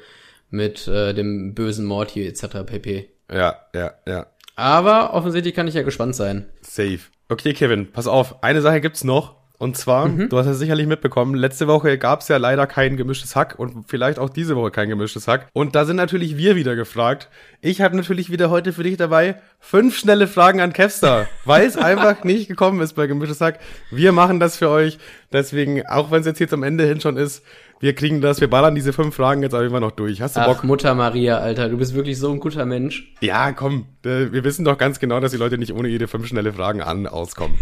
mit 0.49 0.87
äh, 0.87 1.15
dem 1.15 1.55
bösen 1.55 1.85
Morty 1.85 2.27
etc. 2.27 2.63
pp. 2.63 3.12
Ja, 3.31 3.55
ja, 3.73 3.91
ja. 4.07 4.27
Aber 4.55 5.13
offensichtlich 5.13 5.55
kann 5.55 5.67
ich 5.67 5.73
ja 5.73 5.81
gespannt 5.83 6.15
sein. 6.15 6.45
Safe. 6.61 6.99
Okay, 7.29 7.53
Kevin, 7.53 7.91
pass 7.91 8.07
auf. 8.07 8.43
Eine 8.43 8.61
Sache 8.61 8.81
gibt's 8.81 9.03
noch. 9.03 9.41
Und 9.59 9.77
zwar, 9.77 10.09
Mhm. 10.09 10.27
du 10.27 10.37
hast 10.37 10.47
ja 10.47 10.53
sicherlich 10.55 10.87
mitbekommen, 10.87 11.35
letzte 11.35 11.67
Woche 11.67 11.97
gab's 11.97 12.27
ja 12.27 12.35
leider 12.35 12.67
kein 12.67 12.97
gemischtes 12.97 13.35
Hack 13.35 13.57
und 13.57 13.87
vielleicht 13.87 14.19
auch 14.19 14.29
diese 14.29 14.57
Woche 14.57 14.71
kein 14.71 14.89
gemischtes 14.89 15.27
Hack. 15.27 15.47
Und 15.53 15.73
da 15.75 15.85
sind 15.85 15.95
natürlich 15.95 16.35
wir 16.35 16.57
wieder 16.57 16.75
gefragt. 16.75 17.29
Ich 17.61 17.79
habe 17.79 17.95
natürlich 17.95 18.29
wieder 18.29 18.49
heute 18.49 18.73
für 18.73 18.83
dich 18.83 18.97
dabei 18.97 19.35
fünf 19.59 19.97
schnelle 19.97 20.27
Fragen 20.27 20.59
an 20.59 20.73
Kevstar, 20.73 21.27
weil 21.45 21.65
es 21.65 21.77
einfach 21.77 22.25
nicht 22.25 22.49
gekommen 22.49 22.81
ist 22.81 22.93
bei 22.93 23.07
gemischtes 23.07 23.39
Hack. 23.39 23.59
Wir 23.89 24.11
machen 24.11 24.41
das 24.41 24.57
für 24.57 24.69
euch. 24.69 24.97
Deswegen, 25.31 25.85
auch 25.87 26.11
wenn 26.11 26.21
es 26.21 26.25
jetzt 26.25 26.39
hier 26.39 26.49
zum 26.49 26.63
Ende 26.63 26.83
hin 26.85 26.99
schon 26.99 27.15
ist, 27.15 27.41
wir 27.79 27.95
kriegen 27.95 28.21
das, 28.21 28.41
wir 28.41 28.49
ballern 28.49 28.75
diese 28.75 28.93
fünf 28.93 29.15
Fragen 29.15 29.43
jetzt 29.43 29.53
aber 29.53 29.65
immer 29.65 29.79
noch 29.79 29.91
durch. 29.91 30.21
Hast 30.21 30.37
du 30.37 30.41
Bock? 30.41 30.57
Ach, 30.59 30.63
Mutter 30.63 30.95
Maria, 30.95 31.37
Alter, 31.37 31.69
du 31.69 31.77
bist 31.77 31.93
wirklich 31.93 32.17
so 32.17 32.31
ein 32.31 32.39
guter 32.39 32.65
Mensch. 32.65 33.13
Ja, 33.21 33.51
komm, 33.51 33.87
äh, 34.05 34.31
wir 34.31 34.43
wissen 34.43 34.65
doch 34.65 34.77
ganz 34.77 34.99
genau, 34.99 35.19
dass 35.19 35.31
die 35.31 35.37
Leute 35.37 35.57
nicht 35.57 35.73
ohne 35.73 35.89
jede 35.89 36.07
fünf 36.07 36.27
schnelle 36.27 36.53
Fragen 36.53 36.81
an 36.81 37.07
auskommen. 37.07 37.57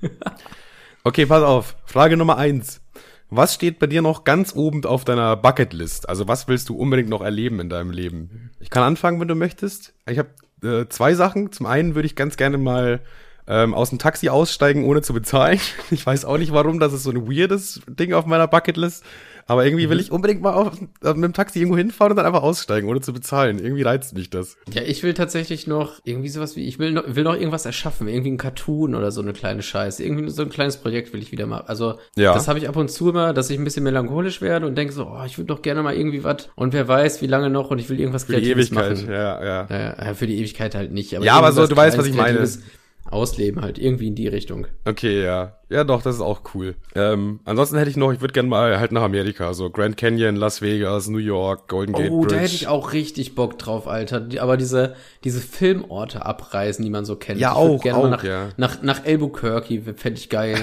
Okay, 1.06 1.24
pass 1.24 1.44
auf. 1.44 1.76
Frage 1.84 2.16
Nummer 2.16 2.36
eins. 2.36 2.80
Was 3.30 3.54
steht 3.54 3.78
bei 3.78 3.86
dir 3.86 4.02
noch 4.02 4.24
ganz 4.24 4.56
oben 4.56 4.84
auf 4.84 5.04
deiner 5.04 5.36
Bucketlist? 5.36 6.08
Also 6.08 6.26
was 6.26 6.48
willst 6.48 6.68
du 6.68 6.74
unbedingt 6.74 7.08
noch 7.08 7.22
erleben 7.22 7.60
in 7.60 7.68
deinem 7.68 7.92
Leben? 7.92 8.50
Ich 8.58 8.70
kann 8.70 8.82
anfangen, 8.82 9.20
wenn 9.20 9.28
du 9.28 9.36
möchtest. 9.36 9.94
Ich 10.10 10.18
habe 10.18 10.30
äh, 10.64 10.88
zwei 10.88 11.14
Sachen. 11.14 11.52
Zum 11.52 11.66
einen 11.66 11.94
würde 11.94 12.06
ich 12.06 12.16
ganz 12.16 12.36
gerne 12.36 12.58
mal 12.58 13.02
ähm, 13.48 13.74
aus 13.74 13.90
dem 13.90 13.98
Taxi 13.98 14.28
aussteigen, 14.28 14.84
ohne 14.84 15.02
zu 15.02 15.12
bezahlen. 15.12 15.60
Ich 15.90 16.04
weiß 16.04 16.24
auch 16.24 16.38
nicht 16.38 16.52
warum, 16.52 16.80
das 16.80 16.92
ist 16.92 17.04
so 17.04 17.10
ein 17.10 17.28
weirdes 17.28 17.80
Ding 17.88 18.12
auf 18.12 18.26
meiner 18.26 18.48
Bucketlist. 18.48 19.04
Aber 19.48 19.64
irgendwie 19.64 19.88
will 19.88 20.00
ich 20.00 20.10
unbedingt 20.10 20.42
mal 20.42 20.54
auf, 20.54 20.72
äh, 21.04 21.14
mit 21.14 21.22
dem 21.22 21.32
Taxi 21.32 21.60
irgendwo 21.60 21.76
hinfahren 21.78 22.10
und 22.10 22.16
dann 22.16 22.26
einfach 22.26 22.42
aussteigen, 22.42 22.88
ohne 22.88 23.00
zu 23.00 23.12
bezahlen. 23.12 23.60
Irgendwie 23.60 23.82
reizt 23.84 24.12
mich 24.14 24.28
das. 24.28 24.56
Ja, 24.72 24.82
ich 24.82 25.04
will 25.04 25.14
tatsächlich 25.14 25.68
noch 25.68 26.00
irgendwie 26.02 26.30
sowas 26.30 26.56
wie, 26.56 26.66
ich 26.66 26.80
will 26.80 26.90
noch, 26.90 27.04
will 27.06 27.22
noch 27.22 27.36
irgendwas 27.36 27.64
erschaffen, 27.64 28.08
irgendwie 28.08 28.32
ein 28.32 28.38
Cartoon 28.38 28.96
oder 28.96 29.12
so 29.12 29.20
eine 29.20 29.32
kleine 29.34 29.62
Scheiße. 29.62 30.02
Irgendwie 30.02 30.28
so 30.30 30.42
ein 30.42 30.48
kleines 30.48 30.78
Projekt 30.78 31.12
will 31.12 31.22
ich 31.22 31.30
wieder 31.30 31.46
machen. 31.46 31.62
Also, 31.68 31.94
Ja. 32.16 32.34
das 32.34 32.48
habe 32.48 32.58
ich 32.58 32.68
ab 32.68 32.74
und 32.74 32.90
zu 32.90 33.10
immer, 33.10 33.32
dass 33.32 33.48
ich 33.48 33.56
ein 33.56 33.62
bisschen 33.62 33.84
melancholisch 33.84 34.40
werde 34.40 34.66
und 34.66 34.74
denke 34.76 34.92
so, 34.92 35.04
oh, 35.06 35.22
ich 35.24 35.38
würde 35.38 35.46
doch 35.46 35.62
gerne 35.62 35.80
mal 35.84 35.94
irgendwie 35.94 36.24
was 36.24 36.48
und 36.56 36.72
wer 36.72 36.88
weiß, 36.88 37.22
wie 37.22 37.28
lange 37.28 37.48
noch 37.48 37.70
und 37.70 37.78
ich 37.78 37.88
will 37.88 38.00
irgendwas 38.00 38.24
Für 38.24 38.32
die 38.40 38.48
Kreatives 38.52 38.72
Ewigkeit. 38.72 38.96
machen. 38.96 39.10
Ja, 39.12 39.44
ja. 39.44 39.66
Ja, 40.08 40.14
für 40.14 40.26
die 40.26 40.38
Ewigkeit 40.40 40.74
halt 40.74 40.90
nicht. 40.90 41.12
Ja, 41.12 41.34
aber 41.34 41.52
so, 41.52 41.64
du 41.68 41.76
weißt, 41.76 41.96
was 41.96 42.06
ich 42.06 42.14
meine. 42.14 42.38
Kreatives 42.38 42.62
Ausleben 43.10 43.62
halt, 43.62 43.78
irgendwie 43.78 44.08
in 44.08 44.14
die 44.14 44.28
Richtung. 44.28 44.66
Okay, 44.84 45.22
ja. 45.24 45.58
Ja, 45.68 45.82
doch, 45.84 46.02
das 46.02 46.16
ist 46.16 46.20
auch 46.20 46.42
cool. 46.54 46.76
Ähm, 46.94 47.40
ansonsten 47.44 47.76
hätte 47.78 47.90
ich 47.90 47.96
noch, 47.96 48.12
ich 48.12 48.20
würde 48.20 48.32
gerne 48.32 48.48
mal 48.48 48.78
halt 48.78 48.92
nach 48.92 49.02
Amerika, 49.02 49.52
so 49.54 49.68
Grand 49.70 49.96
Canyon, 49.96 50.36
Las 50.36 50.62
Vegas, 50.62 51.08
New 51.08 51.18
York, 51.18 51.68
Golden 51.68 51.92
Gate 51.92 52.10
Oh, 52.10 52.20
Bridge. 52.20 52.34
da 52.34 52.40
hätte 52.40 52.54
ich 52.54 52.68
auch 52.68 52.92
richtig 52.92 53.34
Bock 53.34 53.58
drauf, 53.58 53.88
Alter. 53.88 54.26
Aber 54.40 54.56
diese, 54.56 54.94
diese 55.24 55.40
Filmorte 55.40 56.24
abreisen, 56.24 56.84
die 56.84 56.90
man 56.90 57.04
so 57.04 57.16
kennt. 57.16 57.40
Ja, 57.40 57.50
Ich 57.52 57.56
auch, 57.56 57.82
gerne 57.82 57.98
mal 57.98 58.04
auch, 58.06 58.10
nach, 58.10 58.24
ja. 58.24 58.48
nach, 58.56 58.82
nach 58.82 59.04
Albuquerque, 59.04 59.82
fände 59.96 60.18
ich 60.20 60.28
geil. 60.30 60.56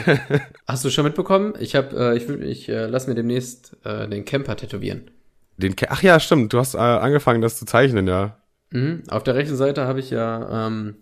Hast 0.68 0.86
du 0.86 0.90
schon 0.90 1.04
mitbekommen? 1.04 1.54
Ich 1.60 1.76
hab, 1.76 1.92
äh, 1.94 2.16
ich 2.16 2.30
ich 2.30 2.70
äh, 2.70 2.86
lass 2.88 3.08
mir 3.08 3.16
demnächst 3.16 3.76
äh, 3.84 4.08
den 4.08 4.24
Camper 4.26 4.56
tätowieren. 4.56 5.12
Den 5.58 5.76
Ach 5.90 6.02
ja, 6.02 6.20
stimmt. 6.20 6.52
Du 6.54 6.60
hast 6.60 6.74
äh, 6.76 6.78
angefangen, 6.80 7.42
das 7.42 7.58
zu 7.58 7.66
zeichnen, 7.66 8.08
ja. 8.08 8.38
Mhm. 8.72 9.04
Auf 9.10 9.24
der 9.24 9.36
rechten 9.36 9.56
Seite 9.56 9.86
habe 9.86 10.00
ich 10.00 10.10
ja 10.10 10.68
ähm, 10.68 10.96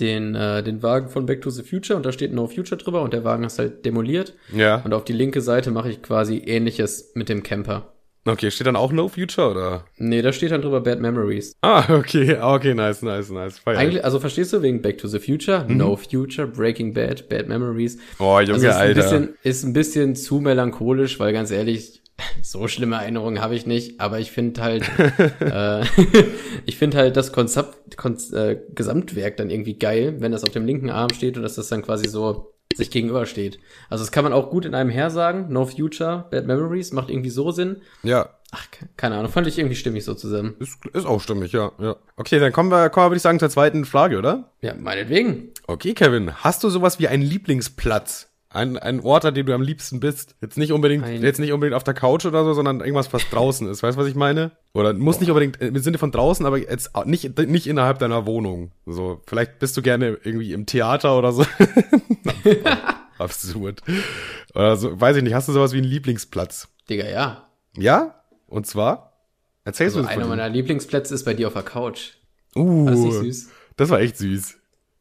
den, 0.00 0.34
äh, 0.34 0.62
den 0.62 0.82
Wagen 0.82 1.08
von 1.08 1.26
Back 1.26 1.42
to 1.42 1.50
the 1.50 1.62
Future 1.62 1.96
und 1.96 2.06
da 2.06 2.12
steht 2.12 2.32
No 2.32 2.46
Future 2.46 2.76
drüber 2.76 3.02
und 3.02 3.12
der 3.12 3.24
Wagen 3.24 3.44
ist 3.44 3.58
halt 3.58 3.84
demoliert. 3.84 4.34
Ja. 4.52 4.76
Und 4.84 4.92
auf 4.94 5.04
die 5.04 5.12
linke 5.12 5.40
Seite 5.40 5.70
mache 5.70 5.90
ich 5.90 6.02
quasi 6.02 6.38
ähnliches 6.38 7.12
mit 7.14 7.28
dem 7.28 7.42
Camper. 7.42 7.92
Okay, 8.28 8.50
steht 8.50 8.66
dann 8.66 8.76
auch 8.76 8.92
No 8.92 9.08
Future 9.08 9.50
oder? 9.50 9.84
Nee, 9.96 10.20
da 10.22 10.32
steht 10.32 10.50
dann 10.50 10.60
drüber 10.60 10.80
Bad 10.80 11.00
Memories. 11.00 11.56
Ah, 11.62 11.84
okay, 11.94 12.36
okay, 12.40 12.74
nice, 12.74 13.02
nice, 13.02 13.30
nice. 13.30 13.58
Feier 13.58 13.78
Eigentlich, 13.78 14.04
also 14.04 14.20
verstehst 14.20 14.52
du 14.52 14.60
wegen 14.60 14.82
Back 14.82 14.98
to 14.98 15.08
the 15.08 15.18
Future, 15.18 15.64
mhm. 15.66 15.78
No 15.78 15.96
Future, 15.96 16.46
Breaking 16.46 16.92
Bad, 16.92 17.28
Bad 17.28 17.48
Memories. 17.48 17.98
Oh, 18.18 18.38
Junge, 18.40 18.54
also 18.54 18.66
ist 18.66 18.74
Alter. 18.74 18.80
Ein 18.84 18.94
bisschen, 18.94 19.28
ist 19.42 19.64
ein 19.64 19.72
bisschen 19.72 20.16
zu 20.16 20.40
melancholisch, 20.40 21.18
weil 21.18 21.32
ganz 21.32 21.50
ehrlich, 21.50 21.97
so 22.42 22.68
schlimme 22.68 22.96
Erinnerungen 22.96 23.40
habe 23.40 23.54
ich 23.54 23.66
nicht, 23.66 24.00
aber 24.00 24.18
ich 24.18 24.30
finde 24.30 24.62
halt, 24.62 24.84
äh, 25.40 25.84
ich 26.66 26.76
finde 26.76 26.98
halt 26.98 27.16
das 27.16 27.32
Konzept, 27.32 27.96
Kon 27.96 28.16
äh, 28.32 28.58
Gesamtwerk 28.74 29.36
dann 29.36 29.50
irgendwie 29.50 29.78
geil, 29.78 30.16
wenn 30.18 30.32
das 30.32 30.44
auf 30.44 30.50
dem 30.50 30.66
linken 30.66 30.90
Arm 30.90 31.12
steht 31.14 31.36
und 31.36 31.42
dass 31.42 31.54
das 31.54 31.68
dann 31.68 31.82
quasi 31.82 32.08
so 32.08 32.54
sich 32.76 32.90
gegenübersteht. 32.90 33.58
Also 33.90 34.04
das 34.04 34.12
kann 34.12 34.24
man 34.24 34.32
auch 34.32 34.50
gut 34.50 34.64
in 34.64 34.74
einem 34.74 34.90
Her 34.90 35.10
sagen. 35.10 35.46
No 35.48 35.66
Future, 35.66 36.26
Bad 36.30 36.46
Memories, 36.46 36.92
macht 36.92 37.10
irgendwie 37.10 37.30
so 37.30 37.50
Sinn. 37.50 37.82
Ja. 38.02 38.30
Ach, 38.50 38.66
keine 38.96 39.16
Ahnung, 39.16 39.30
fand 39.30 39.46
ich 39.46 39.58
irgendwie 39.58 39.76
stimmig 39.76 40.04
so 40.04 40.14
zusammen. 40.14 40.54
Ist, 40.58 40.78
ist 40.94 41.04
auch 41.04 41.20
stimmig, 41.20 41.52
ja, 41.52 41.72
ja. 41.78 41.96
Okay, 42.16 42.38
dann 42.38 42.52
kommen 42.52 42.70
wir, 42.70 42.88
kommen 42.88 43.06
wir, 43.06 43.10
würde 43.10 43.16
ich 43.18 43.22
sagen, 43.22 43.38
zur 43.38 43.50
zweiten 43.50 43.84
Frage, 43.84 44.16
oder? 44.16 44.52
Ja, 44.62 44.74
meinetwegen. 44.74 45.50
Okay, 45.66 45.92
Kevin, 45.92 46.32
hast 46.34 46.64
du 46.64 46.70
sowas 46.70 46.98
wie 46.98 47.08
einen 47.08 47.22
Lieblingsplatz? 47.22 48.27
Ein, 48.50 48.78
ein 48.78 49.00
Ort, 49.00 49.26
an 49.26 49.34
dem 49.34 49.44
du 49.44 49.52
am 49.52 49.60
liebsten 49.60 50.00
bist. 50.00 50.34
Jetzt 50.40 50.56
nicht 50.56 50.72
unbedingt, 50.72 51.04
ein 51.04 51.22
jetzt 51.22 51.38
nicht 51.38 51.52
unbedingt 51.52 51.76
auf 51.76 51.84
der 51.84 51.92
Couch 51.92 52.24
oder 52.24 52.44
so, 52.44 52.54
sondern 52.54 52.80
irgendwas, 52.80 53.12
was 53.12 53.28
draußen 53.28 53.68
ist. 53.68 53.82
Weißt 53.82 53.98
du, 53.98 54.00
was 54.00 54.08
ich 54.08 54.14
meine? 54.14 54.52
Oder 54.72 54.94
muss 54.94 55.16
Boah. 55.16 55.20
nicht 55.20 55.30
unbedingt 55.30 55.60
im 55.60 55.78
Sinne 55.78 55.98
von 55.98 56.12
draußen, 56.12 56.46
aber 56.46 56.56
jetzt 56.56 56.90
nicht, 57.04 57.38
nicht 57.38 57.66
innerhalb 57.66 57.98
deiner 57.98 58.24
Wohnung. 58.24 58.72
So, 58.86 59.20
vielleicht 59.26 59.58
bist 59.58 59.76
du 59.76 59.82
gerne 59.82 60.18
irgendwie 60.24 60.54
im 60.54 60.64
Theater 60.64 61.18
oder 61.18 61.32
so. 61.32 61.44
Absurd. 63.18 63.82
Oder 64.54 64.76
so, 64.76 64.98
weiß 64.98 65.16
ich 65.18 65.22
nicht, 65.22 65.34
hast 65.34 65.48
du 65.48 65.52
sowas 65.52 65.72
wie 65.72 65.78
einen 65.78 65.86
Lieblingsplatz? 65.86 66.68
Digga, 66.88 67.06
ja. 67.06 67.48
Ja? 67.76 68.22
Und 68.46 68.66
zwar? 68.66 69.12
Erzählst 69.64 69.96
also 69.96 70.08
du 70.08 70.14
Einer 70.14 70.26
meiner 70.26 70.48
Lieblingsplätze 70.48 71.14
ist 71.14 71.24
bei 71.24 71.34
dir 71.34 71.48
auf 71.48 71.52
der 71.52 71.62
Couch. 71.64 72.12
Uh. 72.56 72.86
War 72.86 72.92
das 72.92 73.00
nicht 73.00 73.14
süß? 73.14 73.48
Das 73.76 73.90
war 73.90 74.00
echt 74.00 74.16
süß. 74.16 74.57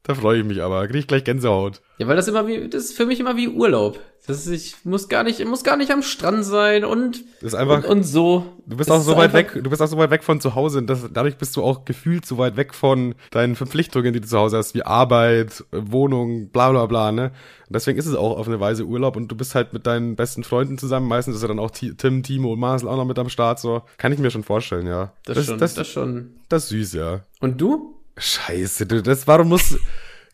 Da 0.07 0.15
freue 0.15 0.39
ich 0.39 0.45
mich 0.45 0.61
aber. 0.61 0.87
Krieg 0.87 1.01
ich 1.01 1.07
gleich 1.07 1.25
Gänsehaut. 1.25 1.81
Ja, 1.97 2.07
weil 2.07 2.15
das 2.15 2.27
immer 2.27 2.47
wie, 2.47 2.69
das 2.69 2.85
ist 2.85 2.97
für 2.97 3.05
mich 3.05 3.19
immer 3.19 3.35
wie 3.35 3.49
Urlaub. 3.49 3.99
Das 4.27 4.45
ist, 4.45 4.49
ich 4.49 4.85
muss 4.85 5.07
gar 5.07 5.23
nicht, 5.23 5.43
muss 5.45 5.63
gar 5.63 5.77
nicht 5.77 5.89
am 5.91 6.01
Strand 6.01 6.43
sein 6.43 6.83
und, 6.83 7.23
das 7.41 7.53
ist 7.53 7.55
einfach, 7.55 7.83
und, 7.83 7.85
und 7.85 8.03
so. 8.03 8.45
Du 8.65 8.75
bist 8.75 8.89
das 8.89 8.99
auch 8.99 9.03
so 9.03 9.17
weit 9.17 9.31
weg, 9.31 9.53
du 9.53 9.69
bist 9.69 9.81
auch 9.81 9.87
so 9.87 9.97
weit 9.97 10.11
weg 10.11 10.23
von 10.23 10.41
zu 10.41 10.53
Hause 10.53 10.79
und 10.79 10.87
das, 10.87 11.07
dadurch 11.13 11.37
bist 11.37 11.55
du 11.55 11.63
auch 11.63 11.85
gefühlt 11.85 12.25
so 12.25 12.37
weit 12.37 12.57
weg 12.57 12.73
von 12.73 13.15
deinen 13.31 13.55
Verpflichtungen, 13.55 14.11
die 14.11 14.19
du 14.19 14.27
zu 14.27 14.37
Hause 14.37 14.57
hast, 14.57 14.75
wie 14.75 14.83
Arbeit, 14.83 15.63
Wohnung, 15.71 16.49
bla, 16.49 16.71
bla, 16.71 16.85
bla, 16.87 17.11
ne? 17.13 17.31
Und 17.67 17.75
deswegen 17.75 17.97
ist 17.97 18.05
es 18.05 18.15
auch 18.15 18.37
auf 18.37 18.47
eine 18.47 18.59
Weise 18.59 18.85
Urlaub 18.85 19.15
und 19.15 19.29
du 19.29 19.35
bist 19.35 19.55
halt 19.55 19.71
mit 19.71 19.87
deinen 19.87 20.15
besten 20.15 20.43
Freunden 20.43 20.77
zusammen. 20.77 21.07
Meistens 21.07 21.37
ist 21.37 21.41
ja 21.41 21.47
dann 21.47 21.59
auch 21.59 21.71
Tim, 21.71 22.23
Timo 22.23 22.53
und 22.53 22.59
Marcel 22.59 22.89
auch 22.89 22.97
noch 22.97 23.05
mit 23.05 23.19
am 23.19 23.29
Start, 23.29 23.59
so. 23.59 23.81
Kann 23.97 24.11
ich 24.11 24.19
mir 24.19 24.29
schon 24.29 24.43
vorstellen, 24.43 24.87
ja. 24.87 25.13
Das, 25.25 25.37
das 25.37 25.45
schon, 25.45 25.57
das, 25.57 25.73
das 25.73 25.87
schon. 25.87 26.35
Das 26.49 26.63
ist 26.63 26.69
süß, 26.69 26.93
ja. 26.93 27.21
Und 27.39 27.59
du? 27.61 27.96
Scheiße, 28.17 28.85
du, 28.85 29.03
das, 29.03 29.27
warum 29.27 29.49
muss, 29.49 29.77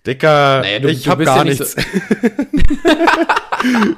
Dicker, 0.06 0.62
naja, 0.62 0.80
du, 0.80 0.90
ich 0.90 1.04
du 1.04 1.12
hab 1.12 1.20
gar 1.20 1.38
ja 1.38 1.44
nichts. 1.44 1.74
So 1.74 1.82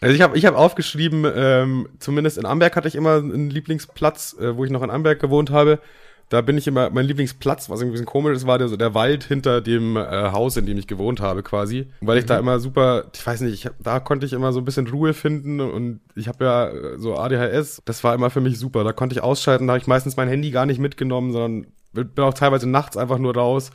also 0.00 0.14
ich 0.14 0.22
habe 0.22 0.36
ich 0.36 0.44
hab 0.44 0.56
aufgeschrieben, 0.56 1.24
ähm, 1.34 1.88
zumindest 1.98 2.38
in 2.38 2.46
Amberg 2.46 2.74
hatte 2.74 2.88
ich 2.88 2.96
immer 2.96 3.16
einen 3.16 3.50
Lieblingsplatz, 3.50 4.36
äh, 4.40 4.56
wo 4.56 4.64
ich 4.64 4.70
noch 4.70 4.82
in 4.82 4.90
Amberg 4.90 5.20
gewohnt 5.20 5.50
habe. 5.50 5.78
Da 6.30 6.40
bin 6.42 6.56
ich 6.56 6.68
immer, 6.68 6.90
mein 6.90 7.06
Lieblingsplatz, 7.06 7.68
was 7.68 7.80
irgendwie 7.80 7.86
ein 7.86 7.92
bisschen 7.92 8.06
komisch 8.06 8.36
ist, 8.36 8.46
war 8.46 8.56
der, 8.56 8.68
so 8.68 8.76
der 8.76 8.94
Wald 8.94 9.24
hinter 9.24 9.60
dem 9.60 9.96
äh, 9.96 10.30
Haus, 10.30 10.56
in 10.56 10.64
dem 10.64 10.78
ich 10.78 10.86
gewohnt 10.86 11.20
habe, 11.20 11.42
quasi. 11.42 11.88
Weil 12.00 12.18
ich 12.18 12.24
mhm. 12.24 12.28
da 12.28 12.38
immer 12.38 12.60
super, 12.60 13.06
ich 13.12 13.26
weiß 13.26 13.40
nicht, 13.40 13.54
ich 13.54 13.66
hab, 13.66 13.74
da 13.80 13.98
konnte 13.98 14.26
ich 14.26 14.32
immer 14.32 14.52
so 14.52 14.60
ein 14.60 14.64
bisschen 14.64 14.86
Ruhe 14.86 15.12
finden 15.12 15.60
und 15.60 16.00
ich 16.14 16.28
habe 16.28 16.44
ja 16.44 16.68
äh, 16.68 16.98
so 16.98 17.16
ADHS, 17.16 17.82
das 17.84 18.04
war 18.04 18.14
immer 18.14 18.30
für 18.30 18.40
mich 18.40 18.60
super. 18.60 18.84
Da 18.84 18.92
konnte 18.92 19.16
ich 19.16 19.24
ausschalten, 19.24 19.66
da 19.66 19.72
habe 19.72 19.80
ich 19.80 19.88
meistens 19.88 20.16
mein 20.16 20.28
Handy 20.28 20.52
gar 20.52 20.66
nicht 20.66 20.78
mitgenommen, 20.78 21.32
sondern 21.32 21.66
bin 21.92 22.10
auch 22.18 22.34
teilweise 22.34 22.68
nachts 22.68 22.96
einfach 22.96 23.18
nur 23.18 23.34
raus 23.34 23.70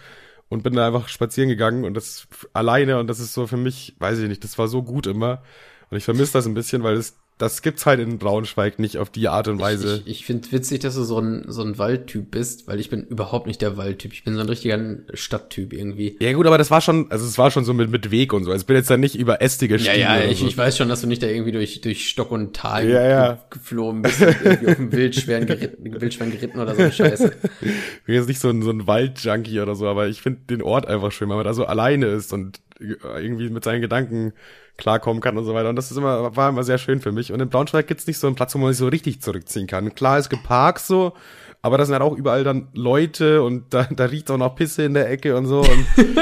und 0.50 0.64
bin 0.64 0.74
da 0.74 0.88
einfach 0.88 1.08
spazieren 1.08 1.50
gegangen 1.50 1.86
und 1.86 1.96
das 1.96 2.28
alleine 2.54 3.00
und 3.00 3.08
das 3.08 3.20
ist 3.20 3.34
so 3.34 3.48
für 3.48 3.58
mich, 3.58 3.96
weiß 4.00 4.20
ich 4.20 4.30
nicht, 4.30 4.44
das 4.44 4.58
war 4.58 4.68
so 4.68 4.84
gut 4.84 5.08
immer. 5.08 5.42
Und 5.90 5.98
ich 5.98 6.06
vermisse 6.06 6.34
das 6.34 6.46
ein 6.48 6.54
bisschen, 6.54 6.84
weil 6.84 6.96
es 6.96 7.18
das 7.38 7.62
gibt's 7.62 7.86
halt 7.86 8.00
in 8.00 8.18
Braunschweig 8.18 8.80
nicht 8.80 8.98
auf 8.98 9.10
die 9.10 9.28
Art 9.28 9.50
und 9.50 9.60
Weise. 9.60 9.98
Ich, 9.98 10.02
ich, 10.02 10.20
ich 10.20 10.26
finde 10.26 10.50
witzig, 10.54 10.80
dass 10.80 10.96
du 10.96 11.04
so 11.04 11.20
ein, 11.20 11.44
so 11.48 11.64
ein 11.64 11.78
Waldtyp 11.78 12.32
bist, 12.32 12.66
weil 12.68 12.80
ich 12.80 12.90
bin 12.90 13.04
überhaupt 13.08 13.46
nicht 13.46 13.62
der 13.62 13.76
Waldtyp. 13.76 14.14
Ich 14.14 14.24
bin 14.24 14.36
so 14.36 14.40
ein 14.40 14.48
richtiger 14.48 14.80
Stadttyp 15.14 15.74
irgendwie. 15.74 16.16
Ja 16.22 16.32
gut, 16.32 16.48
aber 16.48 16.58
das 16.58 16.72
war 16.72 16.80
schon, 16.80 17.12
also 17.12 17.26
es 17.26 17.38
war 17.38 17.52
schon 17.52 17.66
so 17.66 17.74
mit, 17.74 17.92
mit 17.92 18.10
Weg 18.10 18.32
und 18.32 18.46
so. 18.46 18.52
Also 18.52 18.62
ich 18.62 18.68
bin 18.68 18.78
jetzt 18.78 18.90
da 18.90 18.96
nicht 18.96 19.16
über 19.16 19.42
ästige 19.42 19.80
Stiege. 19.80 20.00
Ja, 20.00 20.18
ja, 20.18 20.26
ich, 20.26 20.40
so. 20.40 20.48
ich 20.48 20.58
weiß 20.58 20.78
schon, 20.78 20.88
dass 20.88 21.02
du 21.02 21.08
nicht 21.08 21.22
da 21.22 21.28
irgendwie 21.28 21.52
durch, 21.52 21.82
durch 21.82 22.08
Stock 22.08 22.32
und 22.32 22.56
Tal 22.56 22.88
ja, 22.90 23.06
ja. 23.06 23.46
geflogen 23.50 24.04
bist, 24.04 24.22
irgendwie 24.22 24.68
auf 24.68 24.76
dem 24.76 24.92
Wildschwein 24.94 25.46
geritten, 25.46 25.92
Wildschwein 26.02 26.32
geritten 26.32 26.60
oder 26.60 26.74
so 26.74 26.84
eine 26.84 26.92
Scheiße. 26.94 27.34
Ich 27.62 28.04
bin 28.06 28.16
jetzt 28.16 28.30
nicht 28.30 28.40
so 28.40 28.50
ein, 28.50 28.62
so 28.62 28.72
ein 28.72 28.88
Waldjunkie 28.88 29.60
oder 29.60 29.76
so, 29.76 29.88
aber 29.88 30.08
ich 30.08 30.22
finde 30.22 30.40
den 30.50 30.62
Ort 30.62 30.88
einfach 30.88 31.12
schön, 31.12 31.28
weil 31.28 31.36
man 31.36 31.46
da 31.46 31.54
so 31.54 31.66
alleine 31.66 32.06
ist 32.08 32.32
und 32.32 32.62
irgendwie 32.80 33.50
mit 33.50 33.64
seinen 33.66 33.82
Gedanken 33.82 34.34
klarkommen 34.78 35.22
kann 35.22 35.38
und 35.38 35.46
so 35.46 35.54
weiter. 35.54 35.70
Und 35.70 35.76
das 35.76 35.92
ist 35.92 35.98
immer, 35.98 36.36
war 36.36 36.50
immer 36.50 36.64
sehr 36.64 36.78
schön 36.78 37.00
für 37.00 37.12
mich. 37.12 37.32
Und 37.32 37.40
in 37.40 37.50
Braunschweig 37.50 37.88
gibt's 37.88 38.08
nicht 38.08 38.18
so 38.18 38.28
einen 38.28 38.36
Platz, 38.36 38.56
wo 38.56 38.60
man 38.60 38.72
sich 38.72 38.80
so 38.80 38.88
richtig 38.88 39.22
zurückziehen 39.22 39.68
kann. 39.68 39.96
Klar, 39.96 40.18
es 40.18 40.30
gibt 40.30 40.44
Parks 40.44 40.88
so, 40.88 41.14
aber 41.62 41.78
das 41.78 41.88
sind 41.88 41.94
halt 41.94 42.04
auch 42.04 42.16
überall 42.16 42.44
dann 42.44 42.68
Leute 42.74 43.42
und 43.42 43.74
da, 43.74 43.88
da 43.90 44.06
riecht 44.06 44.30
auch 44.32 44.38
noch 44.38 44.56
Pisse 44.56 44.84
in 44.84 44.94
der 44.94 45.10
Ecke 45.10 45.36
und 45.38 45.46
so. 45.46 45.62
Und 45.62 45.86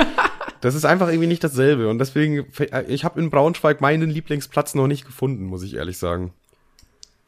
das 0.62 0.76
ist 0.76 0.86
einfach 0.86 1.08
irgendwie 1.08 1.28
nicht 1.28 1.43
dasselbe. 1.43 1.89
Und 1.89 1.99
deswegen, 1.99 2.45
ich 2.88 3.04
habe 3.04 3.20
in 3.20 3.30
Braunschweig 3.30 3.82
meinen 3.82 4.10
Lieblingsplatz 4.10 4.76
noch 4.76 4.88
nicht 4.88 5.06
gefunden, 5.06 5.45
muss 5.45 5.64
ich 5.64 5.76
ehrlich 5.76 5.97
sagen. 5.97 6.34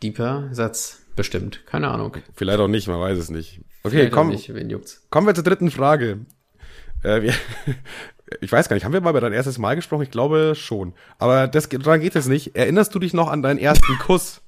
Deeper 0.03 0.49
Satz, 0.51 1.01
bestimmt. 1.15 1.65
Keine 1.65 1.89
Ahnung. 1.89 2.17
Vielleicht 2.35 2.59
auch 2.59 2.67
nicht, 2.67 2.87
man 2.87 2.99
weiß 2.99 3.17
es 3.17 3.29
nicht. 3.29 3.61
Okay, 3.83 4.09
komm, 4.09 4.29
nicht, 4.29 4.51
kommen 5.09 5.27
wir 5.27 5.35
zur 5.35 5.43
dritten 5.43 5.71
Frage. 5.71 6.19
Äh, 7.03 7.21
wir, 7.21 7.33
ich 8.41 8.51
weiß 8.51 8.69
gar 8.69 8.75
nicht, 8.75 8.85
haben 8.85 8.93
wir 8.93 9.01
mal 9.01 9.11
über 9.11 9.21
dein 9.21 9.33
erstes 9.33 9.57
Mal 9.57 9.75
gesprochen? 9.75 10.03
Ich 10.03 10.11
glaube 10.11 10.53
schon. 10.55 10.93
Aber 11.17 11.47
das, 11.47 11.69
daran 11.69 12.01
geht 12.01 12.15
es 12.15 12.27
nicht. 12.27 12.55
Erinnerst 12.55 12.93
du 12.95 12.99
dich 12.99 13.13
noch 13.13 13.29
an 13.29 13.41
deinen 13.41 13.59
ersten 13.59 13.97
Kuss? 13.99 14.41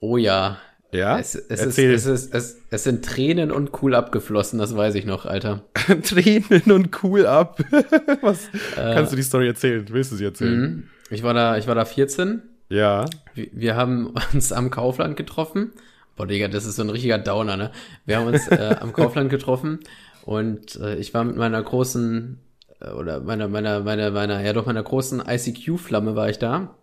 Oh 0.00 0.16
ja. 0.16 0.58
Ja? 0.92 1.18
Es, 1.18 1.34
es, 1.34 1.60
Erzähl. 1.60 1.92
Ist, 1.92 2.06
es, 2.06 2.26
ist, 2.26 2.34
es, 2.34 2.56
es 2.70 2.84
sind 2.84 3.04
Tränen 3.04 3.50
und 3.50 3.82
cool 3.82 3.94
abgeflossen, 3.94 4.58
das 4.58 4.74
weiß 4.74 4.94
ich 4.94 5.04
noch, 5.04 5.26
Alter. 5.26 5.64
Tränen 6.02 6.70
und 6.70 7.02
cool 7.02 7.26
ab. 7.26 7.58
Was? 8.22 8.46
Äh, 8.76 8.94
Kannst 8.94 9.12
du 9.12 9.16
die 9.16 9.22
Story 9.22 9.48
erzählen? 9.48 9.84
Willst 9.90 10.12
du 10.12 10.16
sie 10.16 10.24
erzählen? 10.24 10.60
Mhm. 10.60 10.84
Ich 11.10 11.22
war 11.22 11.34
da, 11.34 11.56
ich 11.58 11.66
war 11.66 11.74
da 11.74 11.84
14. 11.84 12.42
Ja. 12.70 13.06
Wir, 13.34 13.48
wir 13.52 13.76
haben 13.76 14.14
uns 14.32 14.52
am 14.52 14.70
Kaufland 14.70 15.16
getroffen. 15.16 15.72
Boah, 16.16 16.26
Digga, 16.26 16.48
das 16.48 16.64
ist 16.64 16.76
so 16.76 16.82
ein 16.82 16.90
richtiger 16.90 17.18
Downer, 17.18 17.56
ne? 17.56 17.70
Wir 18.04 18.18
haben 18.18 18.26
uns 18.26 18.48
äh, 18.48 18.76
am 18.80 18.92
Kaufland 18.92 19.30
getroffen 19.30 19.80
und 20.24 20.76
äh, 20.76 20.96
ich 20.96 21.14
war 21.14 21.22
mit 21.24 21.36
meiner 21.36 21.62
großen 21.62 22.38
oder 22.80 23.20
meiner, 23.20 23.48
meiner, 23.48 23.80
meiner, 23.80 24.10
meiner, 24.10 24.40
ja 24.40 24.52
doch 24.52 24.66
meiner 24.66 24.82
großen 24.82 25.22
ICQ-Flamme 25.26 26.14
war 26.14 26.28
ich 26.28 26.38
da. 26.38 26.74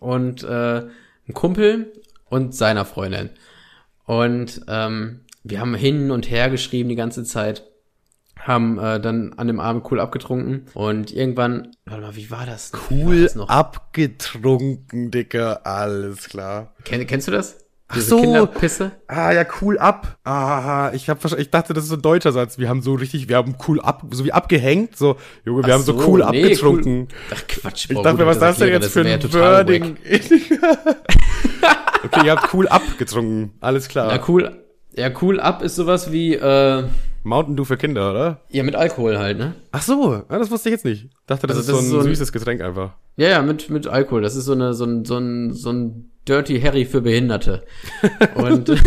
Und 0.00 0.42
äh, 0.42 0.82
ein 1.28 1.34
Kumpel 1.34 1.92
und 2.28 2.54
seiner 2.54 2.84
Freundin. 2.84 3.30
Und 4.06 4.62
ähm, 4.68 5.20
wir 5.44 5.60
haben 5.60 5.74
hin 5.74 6.10
und 6.10 6.30
her 6.30 6.50
geschrieben 6.50 6.88
die 6.88 6.96
ganze 6.96 7.24
Zeit. 7.24 7.66
Haben 8.38 8.78
äh, 8.78 8.98
dann 9.00 9.34
an 9.34 9.46
dem 9.46 9.60
Abend 9.60 9.90
cool 9.90 10.00
abgetrunken 10.00 10.66
und 10.72 11.12
irgendwann, 11.12 11.76
warte 11.84 12.02
mal, 12.02 12.16
wie 12.16 12.30
war 12.30 12.46
das? 12.46 12.72
Cool 12.90 13.26
war 13.26 13.46
das 13.46 13.48
abgetrunken, 13.48 15.10
Dicker, 15.10 15.66
alles 15.66 16.28
klar. 16.28 16.74
Kenn, 16.84 17.06
kennst 17.06 17.28
du 17.28 17.32
das? 17.32 17.59
Ach 17.92 17.98
so. 17.98 18.20
Kinderpisse. 18.20 18.92
Ah, 19.08 19.32
ja, 19.32 19.44
cool 19.60 19.76
ab. 19.78 20.18
Ah, 20.24 20.92
ich 20.94 21.10
hab 21.10 21.24
ich 21.24 21.50
dachte, 21.50 21.74
das 21.74 21.84
ist 21.84 21.90
so 21.90 21.96
ein 21.96 22.02
deutscher 22.02 22.30
Satz. 22.30 22.56
Wir 22.56 22.68
haben 22.68 22.82
so 22.82 22.94
richtig, 22.94 23.28
wir 23.28 23.36
haben 23.36 23.56
cool 23.66 23.80
ab, 23.80 24.04
so 24.12 24.24
wie 24.24 24.32
abgehängt, 24.32 24.96
so, 24.96 25.16
Junge, 25.44 25.64
wir 25.64 25.74
Ach 25.74 25.78
haben 25.78 25.84
so, 25.84 25.94
cool 26.06 26.20
nee, 26.30 26.44
abgetrunken. 26.44 27.08
Cool. 27.08 27.34
Ach 27.34 27.42
Quatsch, 27.48 27.88
boah, 27.88 27.96
Ich 27.96 28.02
dachte 28.02 28.18
mir, 28.18 28.26
was 28.26 28.36
ist 28.36 28.42
das 28.42 28.58
denn 28.58 28.68
jetzt 28.68 28.92
für 28.92 29.04
ein 29.04 29.32
Wording? 29.32 29.96
okay, 32.04 32.26
ihr 32.26 32.36
habt 32.36 32.54
cool 32.54 32.68
abgetrunken. 32.68 33.54
Alles 33.60 33.88
klar. 33.88 34.12
Ja, 34.12 34.22
cool. 34.28 34.56
Ja, 34.96 35.10
cool 35.20 35.40
ab 35.40 35.62
ist 35.62 35.74
sowas 35.74 36.12
wie, 36.12 36.34
äh, 36.34 36.84
Mountain 37.22 37.56
Dew 37.56 37.64
für 37.64 37.76
Kinder, 37.76 38.10
oder? 38.10 38.40
Ja, 38.48 38.62
mit 38.62 38.74
Alkohol 38.74 39.18
halt, 39.18 39.38
ne? 39.38 39.54
Ach 39.72 39.82
so, 39.82 40.14
ja, 40.14 40.38
das 40.38 40.50
wusste 40.50 40.68
ich 40.70 40.74
jetzt 40.74 40.84
nicht. 40.84 41.04
Ich 41.04 41.10
dachte, 41.26 41.46
das, 41.46 41.56
also, 41.58 41.72
ist, 41.72 41.76
das 41.76 41.76
so 41.76 41.80
ein 41.80 41.84
ist 41.84 41.90
so 41.90 41.98
ein 41.98 42.14
süßes 42.14 42.32
Getränk 42.32 42.60
einfach. 42.62 42.94
Ja, 43.16 43.28
ja, 43.28 43.42
mit, 43.42 43.68
mit 43.70 43.86
Alkohol. 43.86 44.22
Das 44.22 44.36
ist 44.36 44.46
so 44.46 44.52
eine, 44.52 44.74
so 44.74 44.84
ein, 44.84 45.04
so 45.04 45.18
ein, 45.18 45.52
so 45.52 45.70
ein 45.70 46.10
Dirty 46.26 46.60
Harry 46.60 46.84
für 46.84 47.00
Behinderte. 47.02 47.64
Und 48.34 48.68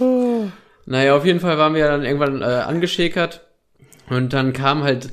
naja, 0.86 1.16
auf 1.16 1.24
jeden 1.24 1.40
Fall 1.40 1.58
waren 1.58 1.74
wir 1.74 1.86
dann 1.86 2.04
irgendwann 2.04 2.42
äh, 2.42 2.44
angeschäkert 2.44 3.46
und 4.08 4.32
dann 4.32 4.52
kam 4.52 4.82
halt 4.82 5.10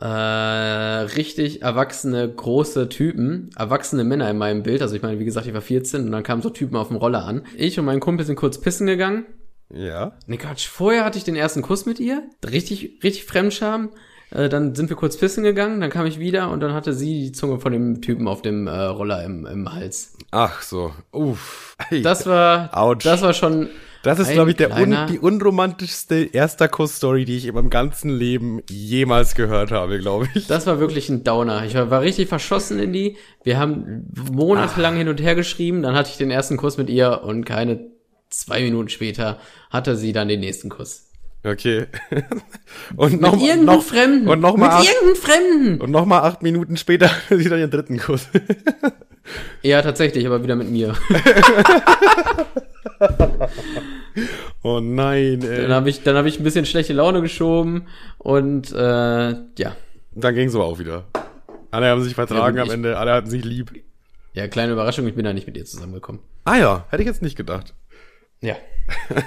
äh, 0.00 0.06
richtig 0.06 1.62
erwachsene, 1.62 2.28
große 2.28 2.88
Typen, 2.88 3.50
erwachsene 3.56 4.04
Männer 4.04 4.28
in 4.30 4.38
meinem 4.38 4.62
Bild. 4.62 4.82
Also 4.82 4.96
ich 4.96 5.02
meine, 5.02 5.18
wie 5.18 5.24
gesagt, 5.24 5.46
ich 5.46 5.54
war 5.54 5.60
14 5.60 6.06
und 6.06 6.12
dann 6.12 6.22
kamen 6.22 6.42
so 6.42 6.50
Typen 6.50 6.76
auf 6.76 6.88
dem 6.88 6.96
Roller 6.96 7.24
an. 7.24 7.46
Ich 7.56 7.78
und 7.78 7.84
mein 7.84 8.00
Kumpel 8.00 8.26
sind 8.26 8.36
kurz 8.36 8.60
pissen 8.60 8.86
gegangen. 8.86 9.26
Ja. 9.70 10.12
Ne 10.26 10.38
Quatsch, 10.38 10.66
vorher 10.68 11.04
hatte 11.04 11.18
ich 11.18 11.24
den 11.24 11.36
ersten 11.36 11.62
Kuss 11.62 11.86
mit 11.86 12.00
ihr. 12.00 12.22
Richtig, 12.44 13.00
richtig 13.02 13.24
Fremdscham. 13.24 13.90
Äh, 14.30 14.48
dann 14.48 14.74
sind 14.74 14.88
wir 14.88 14.96
kurz 14.96 15.16
pissen 15.16 15.44
gegangen, 15.44 15.80
dann 15.80 15.90
kam 15.90 16.06
ich 16.06 16.18
wieder 16.18 16.50
und 16.50 16.60
dann 16.60 16.72
hatte 16.72 16.92
sie 16.92 17.26
die 17.26 17.32
Zunge 17.32 17.60
von 17.60 17.72
dem 17.72 18.02
Typen 18.02 18.26
auf 18.26 18.42
dem 18.42 18.66
äh, 18.66 18.70
Roller 18.70 19.22
im, 19.24 19.46
im 19.46 19.72
Hals. 19.72 20.16
Ach 20.30 20.62
so. 20.62 20.92
Uff. 21.12 21.76
Das 22.02 22.26
war, 22.26 22.76
Ouch. 22.76 22.96
das 22.96 23.22
war 23.22 23.34
schon. 23.34 23.68
Das 24.04 24.18
ist, 24.18 24.30
glaube 24.32 24.50
ich, 24.50 24.56
der 24.56 24.76
un 24.76 24.96
die 25.10 25.18
unromantischste 25.18 26.28
erster 26.32 26.68
Kuss-Story, 26.68 27.24
die 27.24 27.38
ich 27.38 27.46
in 27.46 27.54
meinem 27.54 27.70
ganzen 27.70 28.10
Leben 28.10 28.62
jemals 28.68 29.34
gehört 29.34 29.70
habe, 29.70 29.98
glaube 29.98 30.28
ich. 30.34 30.46
Das 30.46 30.66
war 30.66 30.78
wirklich 30.78 31.08
ein 31.08 31.24
Downer. 31.24 31.64
Ich 31.64 31.74
war, 31.74 31.90
war 31.90 32.02
richtig 32.02 32.28
verschossen 32.28 32.78
in 32.78 32.92
die. 32.92 33.16
Wir 33.42 33.58
haben 33.58 34.06
monatelang 34.30 34.96
hin 34.96 35.08
und 35.08 35.20
her 35.20 35.34
geschrieben. 35.34 35.82
Dann 35.82 35.94
hatte 35.94 36.10
ich 36.10 36.18
den 36.18 36.30
ersten 36.30 36.56
Kuss 36.56 36.76
mit 36.76 36.90
ihr 36.90 37.22
und 37.24 37.44
keine 37.44 37.90
zwei 38.28 38.60
Minuten 38.60 38.90
später 38.90 39.38
hatte 39.70 39.96
sie 39.96 40.12
dann 40.12 40.28
den 40.28 40.40
nächsten 40.40 40.68
Kuss. 40.68 41.06
Okay. 41.44 41.86
und 42.96 43.12
Mit 43.12 43.20
noch, 43.20 43.32
irgendeinem 43.34 43.64
noch, 43.64 43.82
Fremden. 43.82 44.28
und 44.28 44.40
noch 44.40 44.56
mal 44.56 44.78
mit 44.78 44.88
irgendeinem 44.88 45.16
Fremden. 45.16 45.80
und 45.80 45.90
noch 45.90 46.06
mal 46.06 46.20
acht 46.20 46.42
Minuten 46.42 46.76
später 46.76 47.10
hatte 47.24 47.38
sie 47.38 47.48
dann 47.48 47.58
ihren 47.58 47.70
dritten 47.70 47.98
Kuss. 47.98 48.28
Ja, 49.62 49.82
tatsächlich, 49.82 50.26
aber 50.26 50.42
wieder 50.42 50.56
mit 50.56 50.70
mir. 50.70 50.94
oh 54.62 54.80
nein, 54.80 55.42
ey. 55.42 55.62
Dann 55.62 55.72
habe 55.72 55.90
ich, 55.90 56.02
dann 56.02 56.16
habe 56.16 56.28
ich 56.28 56.38
ein 56.38 56.44
bisschen 56.44 56.66
schlechte 56.66 56.92
Laune 56.92 57.20
geschoben 57.22 57.88
und 58.18 58.72
äh, 58.72 59.30
ja. 59.58 59.76
Dann 60.12 60.34
ging's 60.34 60.54
aber 60.54 60.64
auch 60.64 60.78
wieder. 60.78 61.04
Alle 61.70 61.86
haben 61.88 62.02
sich 62.02 62.14
vertragen 62.14 62.56
Ja, 62.56 62.62
am 62.62 62.68
ich- 62.68 62.74
Ende, 62.74 62.96
alle 62.98 63.12
hatten 63.12 63.30
sich 63.30 63.44
lieb. 63.44 63.72
Ja, 64.32 64.48
kleine 64.48 64.72
Überraschung, 64.72 65.06
ich 65.06 65.14
bin 65.14 65.24
da 65.24 65.32
nicht 65.32 65.46
mit 65.46 65.56
ihr 65.56 65.64
zusammengekommen. 65.64 66.20
Ah 66.44 66.56
ja, 66.56 66.86
hätte 66.90 67.02
ich 67.02 67.08
jetzt 67.08 67.22
nicht 67.22 67.36
gedacht. 67.36 67.74
Ja. 68.40 68.56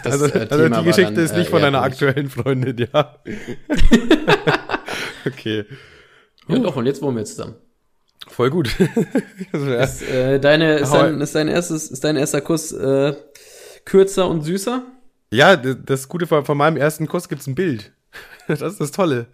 Das, 0.04 0.22
also 0.22 0.26
äh, 0.28 0.48
also 0.52 0.70
die 0.70 0.84
Geschichte 0.86 1.14
dann, 1.16 1.24
ist 1.24 1.36
nicht 1.36 1.48
äh, 1.48 1.50
von 1.50 1.64
deiner 1.64 1.82
aktuellen 1.82 2.30
Freundin, 2.30 2.78
ja. 2.94 3.16
okay, 5.26 5.66
Ja, 6.48 6.60
doch, 6.60 6.76
und 6.76 6.86
jetzt 6.86 7.02
wohnen 7.02 7.18
wir 7.18 7.26
zusammen. 7.26 7.56
voll 8.28 8.52
gut. 8.52 8.70
Ist, 9.52 10.04
äh, 10.04 10.40
deine, 10.40 10.78
ist, 10.78 10.94
dein, 10.94 11.20
ist 11.22 11.34
dein 11.36 11.48
erstes, 11.48 11.90
ist 11.90 12.04
dein 12.04 12.18
erster 12.18 12.42
Kuss 12.42 12.72
äh, 12.72 13.16
kürzer 13.88 14.28
und 14.28 14.42
süßer? 14.42 14.84
Ja, 15.32 15.56
das 15.56 16.08
Gute 16.10 16.28
von, 16.28 16.46
von 16.46 16.58
meinem 16.58 16.78
ersten 16.78 17.08
Kuss 17.08 17.30
gibt's 17.30 17.48
ein 17.48 17.56
Bild. 17.56 17.94
Das 18.48 18.62
ist 18.62 18.80
das 18.80 18.92
Tolle. 18.92 19.28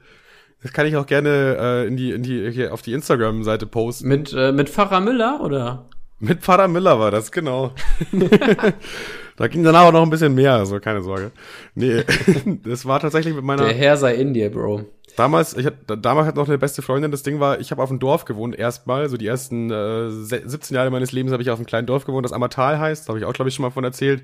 Das 0.64 0.74
kann 0.74 0.88
ich 0.88 0.96
auch 0.96 1.06
gerne 1.06 1.56
äh, 1.60 1.88
in 1.88 1.96
die, 1.98 2.12
in 2.12 2.24
die, 2.24 2.50
hier 2.50 2.74
auf 2.74 2.82
die 2.82 2.94
Instagram-Seite 2.94 3.68
posten. 3.68 4.08
Mit, 4.08 4.34
äh, 4.34 4.52
mit 4.52 4.70
Pfarrer 4.70 5.02
Müller 5.02 5.40
oder? 5.40 5.88
Mit 6.18 6.42
Pfarrer 6.42 6.68
Miller 6.68 7.00
war 7.00 7.12
das, 7.12 7.32
genau. 7.32 7.76
da 9.38 9.48
ging 9.48 9.64
dann 9.64 9.76
aber 9.76 9.92
noch 9.92 10.04
ein 10.04 10.10
bisschen 10.10 10.36
mehr, 10.36 10.54
also 10.54 10.80
keine 10.80 11.02
Sorge. 11.02 11.32
Nee, 11.76 12.04
das 12.64 12.86
war 12.86 13.00
tatsächlich 13.00 13.34
mit 13.36 13.44
meiner. 13.44 13.64
Der 13.66 13.74
Herr 13.74 13.98
sei 13.98 14.16
in 14.16 14.34
dir, 14.34 14.52
Bro. 14.52 14.86
Damals, 15.16 15.56
ich 15.56 15.66
hatte, 15.66 15.98
damals 15.98 16.28
hat 16.28 16.36
noch 16.36 16.48
eine 16.48 16.58
beste 16.58 16.82
Freundin. 16.82 17.12
Das 17.12 17.22
Ding 17.24 17.40
war, 17.40 17.60
ich 17.60 17.70
habe 17.72 17.82
auf 17.84 17.90
dem 17.90 18.00
Dorf 18.00 18.26
gewohnt 18.26 18.58
erstmal. 18.58 19.10
So 19.10 19.18
die 19.18 19.28
ersten 19.28 19.70
äh, 19.70 20.10
se- 20.10 20.42
17 20.44 20.76
Jahre 20.76 20.90
meines 20.90 21.12
Lebens 21.12 21.32
habe 21.34 21.44
ich 21.44 21.50
auf 21.52 21.60
einem 21.60 21.68
kleinen 21.68 21.86
Dorf 21.86 22.06
gewohnt, 22.06 22.26
das 22.26 22.34
Ammertal 22.34 22.80
heißt. 22.80 23.10
Habe 23.10 23.20
ich 23.20 23.26
auch, 23.26 23.34
glaube 23.34 23.50
ich, 23.50 23.56
schon 23.56 23.64
mal 23.64 23.70
von 23.70 23.84
erzählt. 23.84 24.24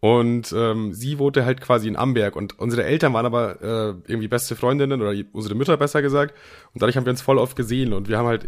Und 0.00 0.52
ähm, 0.56 0.92
sie 0.92 1.18
wohnte 1.18 1.44
halt 1.44 1.60
quasi 1.60 1.88
in 1.88 1.96
Amberg. 1.96 2.34
Und 2.36 2.58
unsere 2.58 2.84
Eltern 2.84 3.12
waren 3.14 3.24
aber 3.26 3.62
äh, 3.62 3.94
irgendwie 4.10 4.28
beste 4.28 4.56
Freundinnen 4.56 5.00
oder 5.00 5.14
unsere 5.32 5.54
Mütter 5.54 5.76
besser 5.76 6.02
gesagt. 6.02 6.34
Und 6.74 6.82
dadurch 6.82 6.96
haben 6.96 7.06
wir 7.06 7.10
uns 7.12 7.22
voll 7.22 7.38
oft 7.38 7.56
gesehen. 7.56 7.92
Und 7.92 8.08
wir 8.08 8.18
haben 8.18 8.26
halt, 8.26 8.46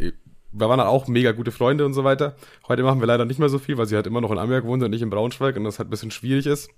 wir 0.52 0.68
waren 0.68 0.80
halt 0.80 0.88
auch 0.88 1.08
mega 1.08 1.32
gute 1.32 1.50
Freunde 1.52 1.84
und 1.86 1.94
so 1.94 2.04
weiter. 2.04 2.34
Heute 2.68 2.82
machen 2.82 3.00
wir 3.00 3.06
leider 3.06 3.24
nicht 3.24 3.38
mehr 3.38 3.48
so 3.48 3.58
viel, 3.58 3.76
weil 3.78 3.86
sie 3.86 3.96
halt 3.96 4.06
immer 4.06 4.20
noch 4.20 4.30
in 4.30 4.38
Amberg 4.38 4.64
wohnt 4.64 4.82
und 4.82 4.90
nicht 4.90 5.02
in 5.02 5.10
Braunschweig 5.10 5.56
und 5.56 5.64
das 5.64 5.78
halt 5.78 5.88
ein 5.88 5.90
bisschen 5.90 6.10
schwierig 6.10 6.46
ist. 6.46 6.70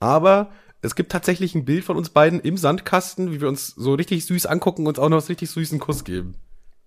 Aber 0.00 0.50
es 0.82 0.94
gibt 0.94 1.12
tatsächlich 1.12 1.54
ein 1.54 1.64
Bild 1.64 1.84
von 1.84 1.96
uns 1.96 2.10
beiden 2.10 2.40
im 2.40 2.56
Sandkasten, 2.56 3.32
wie 3.32 3.40
wir 3.40 3.48
uns 3.48 3.68
so 3.68 3.94
richtig 3.94 4.24
süß 4.26 4.46
angucken 4.46 4.82
und 4.82 4.88
uns 4.88 4.98
auch 4.98 5.08
noch 5.08 5.18
einen 5.18 5.26
richtig 5.26 5.50
süßen 5.50 5.78
Kuss 5.78 6.04
geben. 6.04 6.34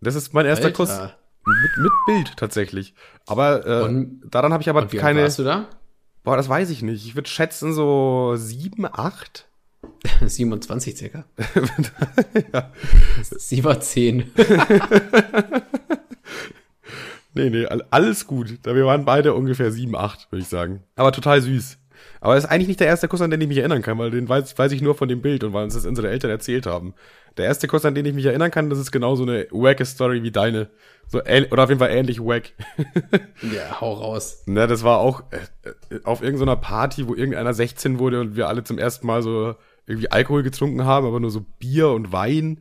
Das 0.02 0.16
ist 0.16 0.34
mein 0.34 0.46
erster 0.46 0.66
Alter. 0.68 0.78
Kuss 0.78 1.00
mit, 1.46 1.78
mit 1.84 1.92
Bild 2.06 2.38
tatsächlich. 2.38 2.94
Aber 3.26 3.66
äh, 3.66 3.84
Und- 3.86 4.22
daran 4.30 4.54
habe 4.54 4.62
ich 4.62 4.70
aber 4.70 4.82
Und 4.84 4.94
wie 4.94 4.98
keine. 4.98 5.24
warst 5.24 5.40
du 5.40 5.44
da? 5.44 5.68
Boah, 6.24 6.36
das 6.38 6.50
weiß 6.50 6.70
ich 6.70 6.82
nicht. 6.82 7.06
Ich 7.08 7.16
würde 7.16 7.30
schätzen 7.30 7.74
so 7.74 8.34
sieben, 8.36 8.86
acht. 8.86 9.47
27 10.26 10.98
circa. 10.98 11.26
Sie 13.20 13.64
war 13.64 13.80
10. 13.80 14.32
Nee, 17.34 17.50
nee, 17.52 17.66
all- 17.68 17.86
alles 17.92 18.26
gut. 18.26 18.60
Da 18.64 18.76
Wir 18.76 18.86
waren 18.86 19.06
beide 19.06 19.34
ungefähr 19.34 19.72
sieben, 19.72 19.96
acht, 19.96 20.32
würde 20.32 20.42
ich 20.42 20.48
sagen. 20.48 20.84
Aber 20.96 21.12
total 21.12 21.42
süß. 21.42 21.78
Aber 22.20 22.34
das 22.36 22.46
ist 22.46 22.50
eigentlich 22.50 22.68
nicht 22.68 22.80
der 22.80 22.88
erste 22.88 23.08
Kuss, 23.08 23.22
an 23.22 23.30
den 23.30 23.42
ich 23.42 23.48
mich 23.48 23.58
erinnern 23.60 23.82
kann, 23.84 23.98
weil 24.00 24.10
den 24.10 24.28
weiß, 24.28 24.58
weiß 24.58 24.72
ich 24.72 24.82
nur 24.82 24.96
von 24.96 25.08
dem 25.08 25.22
Bild 25.22 25.44
und 25.44 25.54
weil 25.54 25.64
uns 25.64 25.76
das 25.76 25.86
unsere 25.86 26.10
Eltern 26.10 26.32
erzählt 26.32 26.66
haben. 26.66 26.96
Der 27.38 27.46
erste 27.46 27.68
Kuss, 27.68 27.86
an 27.86 27.94
den 27.94 28.06
ich 28.06 28.16
mich 28.16 28.26
erinnern 28.26 28.50
kann, 28.50 28.72
das 28.72 28.80
ist 28.80 28.92
genau 28.92 29.16
so 29.16 29.22
eine 29.24 29.46
wacke 29.52 29.86
Story 29.86 30.24
wie 30.24 30.32
deine. 30.32 30.70
So 31.08 31.22
oder 31.22 31.64
auf 31.64 31.70
jeden 31.70 31.80
Fall 31.80 31.92
ähnlich 31.92 32.20
wack. 32.20 32.54
ja, 33.54 33.80
hau 33.80 33.94
raus. 33.94 34.42
Ne, 34.48 34.66
das 34.66 34.84
war 34.84 34.98
auch 34.98 35.24
äh, 35.32 35.68
äh, 35.96 36.00
auf 36.04 36.24
irgendeiner 36.24 36.56
Party, 36.56 37.08
wo 37.08 37.14
irgendeiner 37.14 37.54
16 37.54 38.00
wurde 38.00 38.20
und 38.20 38.36
wir 38.36 38.48
alle 38.48 38.64
zum 38.64 38.80
ersten 38.80 39.06
Mal 39.06 39.22
so 39.22 39.56
irgendwie 39.88 40.12
Alkohol 40.12 40.44
getrunken 40.44 40.86
haben, 40.86 41.08
aber 41.08 41.20
nur 41.20 41.32
so 41.32 41.46
Bier 41.60 41.90
und 41.90 42.12
Wein. 42.12 42.60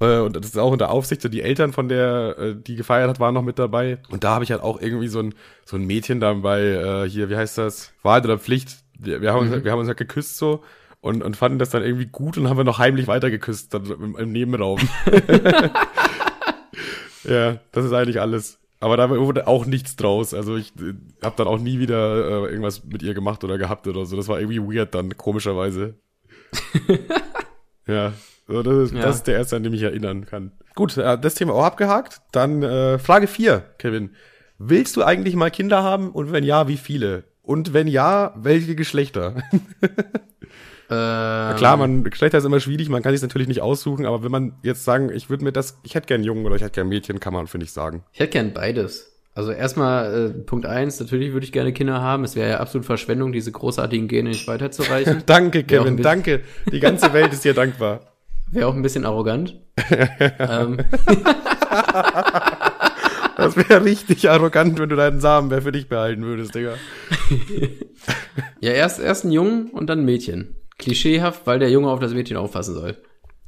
Äh, 0.00 0.18
und 0.18 0.36
das 0.36 0.46
ist 0.46 0.58
auch 0.58 0.70
unter 0.70 0.90
Aufsicht. 0.90 1.22
So 1.22 1.28
die 1.28 1.42
Eltern 1.42 1.72
von 1.72 1.88
der, 1.88 2.36
äh, 2.38 2.54
die 2.56 2.76
gefeiert 2.76 3.08
hat, 3.08 3.20
waren 3.20 3.34
noch 3.34 3.42
mit 3.42 3.58
dabei. 3.58 3.98
Und 4.10 4.24
da 4.24 4.34
habe 4.34 4.44
ich 4.44 4.52
halt 4.52 4.62
auch 4.62 4.80
irgendwie 4.80 5.08
so 5.08 5.20
ein, 5.20 5.34
so 5.64 5.76
ein 5.76 5.84
Mädchen 5.84 6.20
dabei, 6.20 6.60
äh, 6.60 7.08
hier, 7.08 7.30
wie 7.30 7.36
heißt 7.36 7.58
das? 7.58 7.92
Wahrheit 8.02 8.24
oder 8.24 8.38
Pflicht? 8.38 8.84
Wir, 8.98 9.20
wir, 9.20 9.32
haben, 9.32 9.50
uns, 9.50 9.64
wir 9.64 9.72
haben 9.72 9.78
uns 9.80 9.88
halt 9.88 9.98
geküsst 9.98 10.38
so 10.38 10.62
und, 11.00 11.22
und 11.22 11.36
fanden 11.36 11.58
das 11.58 11.70
dann 11.70 11.82
irgendwie 11.82 12.06
gut 12.06 12.36
und 12.36 12.48
haben 12.48 12.56
wir 12.56 12.64
noch 12.64 12.78
heimlich 12.78 13.06
weitergeküsst 13.06 13.72
dann 13.72 13.86
im, 13.86 14.16
im 14.16 14.32
Nebenraum. 14.32 14.80
Ja, 17.28 17.58
das 17.72 17.84
ist 17.84 17.92
eigentlich 17.92 18.20
alles. 18.20 18.58
Aber 18.80 18.96
da 18.96 19.10
wurde 19.10 19.46
auch 19.46 19.66
nichts 19.66 19.96
draus. 19.96 20.34
Also 20.34 20.56
ich 20.56 20.72
äh, 20.76 20.94
habe 21.22 21.36
dann 21.36 21.48
auch 21.48 21.58
nie 21.58 21.78
wieder 21.80 22.46
äh, 22.46 22.50
irgendwas 22.50 22.84
mit 22.84 23.02
ihr 23.02 23.14
gemacht 23.14 23.42
oder 23.44 23.58
gehabt 23.58 23.86
oder 23.86 24.06
so. 24.06 24.16
Das 24.16 24.28
war 24.28 24.40
irgendwie 24.40 24.60
weird 24.60 24.94
dann, 24.94 25.16
komischerweise. 25.16 25.96
ja, 27.86 28.12
so 28.46 28.62
das, 28.62 28.74
ist, 28.88 28.94
Ja. 28.94 29.02
das 29.02 29.16
ist 29.16 29.26
der 29.26 29.36
erste, 29.36 29.56
an 29.56 29.62
den 29.62 29.72
ich 29.74 29.80
mich 29.80 29.88
erinnern 29.90 30.26
kann. 30.26 30.52
Gut, 30.74 30.96
äh, 30.96 31.18
das 31.18 31.34
Thema 31.34 31.54
auch 31.54 31.64
abgehakt. 31.64 32.20
Dann 32.32 32.62
äh, 32.62 32.98
Frage 32.98 33.26
4, 33.26 33.60
Kevin. 33.78 34.10
Willst 34.58 34.96
du 34.96 35.04
eigentlich 35.04 35.36
mal 35.36 35.50
Kinder 35.50 35.82
haben 35.82 36.10
und 36.10 36.32
wenn 36.32 36.44
ja, 36.44 36.68
wie 36.68 36.76
viele? 36.76 37.24
Und 37.42 37.72
wenn 37.72 37.86
ja, 37.86 38.32
welche 38.36 38.74
Geschlechter? 38.74 39.36
Äh, 40.90 41.52
Klar, 41.56 41.76
man, 41.76 42.02
Geschlechter 42.02 42.38
ist 42.38 42.44
immer 42.46 42.60
schwierig, 42.60 42.88
man 42.88 43.02
kann 43.02 43.12
sich 43.12 43.20
natürlich 43.20 43.46
nicht 43.46 43.60
aussuchen, 43.60 44.06
aber 44.06 44.22
wenn 44.22 44.30
man 44.30 44.54
jetzt 44.62 44.84
sagen, 44.86 45.10
ich 45.12 45.28
würde 45.28 45.44
mir 45.44 45.52
das, 45.52 45.78
ich 45.82 45.94
hätte 45.94 46.06
gern 46.06 46.24
Jungen 46.24 46.46
oder 46.46 46.56
ich 46.56 46.62
hätte 46.62 46.76
gern 46.76 46.88
Mädchen, 46.88 47.20
kann 47.20 47.34
man, 47.34 47.46
finde 47.46 47.64
ich, 47.64 47.72
sagen. 47.72 48.04
Ich 48.12 48.20
hätte 48.20 48.30
gern 48.32 48.54
beides. 48.54 49.17
Also 49.38 49.52
erstmal 49.52 50.12
äh, 50.12 50.28
Punkt 50.30 50.66
eins, 50.66 50.98
natürlich 50.98 51.32
würde 51.32 51.44
ich 51.46 51.52
gerne 51.52 51.72
Kinder 51.72 52.02
haben. 52.02 52.24
Es 52.24 52.34
wäre 52.34 52.50
ja 52.50 52.56
absolut 52.58 52.84
Verschwendung, 52.84 53.30
diese 53.30 53.52
großartigen 53.52 54.08
Gene 54.08 54.30
nicht 54.30 54.48
weiterzureichen. 54.48 55.22
Danke, 55.26 55.62
Kevin, 55.62 55.94
bisschen- 55.94 56.02
danke. 56.02 56.40
Die 56.72 56.80
ganze 56.80 57.12
Welt 57.12 57.32
ist 57.32 57.44
dir 57.44 57.54
dankbar. 57.54 58.00
Wäre 58.50 58.66
auch 58.66 58.74
ein 58.74 58.82
bisschen 58.82 59.06
arrogant. 59.06 59.54
ähm, 60.40 60.78
Das 63.36 63.56
wäre 63.56 63.84
richtig 63.84 64.28
arrogant, 64.28 64.76
wenn 64.80 64.88
du 64.88 64.96
deinen 64.96 65.20
Samen 65.20 65.50
wer 65.50 65.62
für 65.62 65.70
dich 65.70 65.88
behalten 65.88 66.22
würdest, 66.22 66.56
Digga. 66.56 66.74
ja, 68.60 68.72
erst, 68.72 68.98
erst 68.98 69.24
ein 69.24 69.30
Jungen 69.30 69.68
und 69.70 69.86
dann 69.86 70.00
ein 70.00 70.04
Mädchen. 70.04 70.56
Klischeehaft, 70.78 71.46
weil 71.46 71.60
der 71.60 71.70
Junge 71.70 71.90
auf 71.90 72.00
das 72.00 72.12
Mädchen 72.12 72.36
aufpassen 72.36 72.74
soll. 72.74 72.96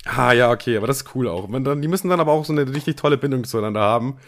Ah, 0.05 0.33
ja, 0.33 0.53
okay, 0.53 0.77
aber 0.77 0.87
das 0.87 0.99
ist 0.99 1.17
cool 1.17 1.27
auch. 1.27 1.51
Wenn 1.53 1.65
dann, 1.65 1.83
die 1.83 1.89
müssen 1.89 2.09
dann 2.09 2.21
aber 2.21 2.31
auch 2.31 2.45
so 2.45 2.53
eine 2.53 2.73
richtig 2.73 2.95
tolle 2.95 3.19
Bindung 3.19 3.43
zueinander 3.43 3.81
haben 3.81 4.19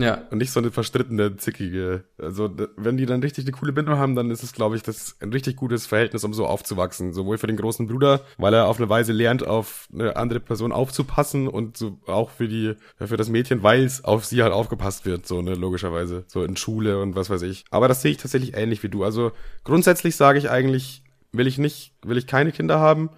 Ja. 0.00 0.22
und 0.30 0.38
nicht 0.38 0.52
so 0.52 0.60
eine 0.60 0.70
verstrittene, 0.70 1.36
zickige. 1.36 2.04
Also, 2.18 2.50
wenn 2.76 2.96
die 2.96 3.06
dann 3.06 3.22
richtig 3.22 3.44
eine 3.44 3.52
coole 3.52 3.72
Bindung 3.72 3.96
haben, 3.96 4.16
dann 4.16 4.30
ist 4.30 4.42
es, 4.42 4.52
glaube 4.52 4.76
ich, 4.76 4.82
das 4.82 5.16
ein 5.20 5.32
richtig 5.32 5.56
gutes 5.56 5.86
Verhältnis, 5.86 6.24
um 6.24 6.32
so 6.34 6.46
aufzuwachsen. 6.46 7.12
Sowohl 7.12 7.38
für 7.38 7.46
den 7.46 7.56
großen 7.56 7.86
Bruder, 7.86 8.20
weil 8.38 8.54
er 8.54 8.66
auf 8.66 8.78
eine 8.78 8.88
Weise 8.88 9.12
lernt, 9.12 9.46
auf 9.46 9.88
eine 9.92 10.16
andere 10.16 10.40
Person 10.40 10.72
aufzupassen 10.72 11.48
und 11.48 11.76
so 11.76 12.00
auch 12.06 12.30
für 12.30 12.48
die, 12.48 12.74
für 12.98 13.16
das 13.16 13.28
Mädchen, 13.28 13.62
weil 13.62 13.84
es 13.84 14.04
auf 14.04 14.24
sie 14.24 14.42
halt 14.42 14.52
aufgepasst 14.52 15.04
wird, 15.04 15.26
so, 15.26 15.42
ne, 15.42 15.54
logischerweise. 15.54 16.24
So 16.26 16.44
in 16.44 16.56
Schule 16.56 17.00
und 17.00 17.14
was 17.14 17.30
weiß 17.30 17.42
ich. 17.42 17.64
Aber 17.70 17.88
das 17.88 18.02
sehe 18.02 18.12
ich 18.12 18.18
tatsächlich 18.18 18.54
ähnlich 18.56 18.82
wie 18.82 18.88
du. 18.88 19.04
Also, 19.04 19.32
grundsätzlich 19.64 20.16
sage 20.16 20.38
ich 20.38 20.50
eigentlich, 20.50 21.02
will 21.32 21.46
ich 21.46 21.58
nicht, 21.58 21.92
will 22.04 22.16
ich 22.16 22.26
keine 22.26 22.52
Kinder 22.52 22.80
haben. 22.80 23.10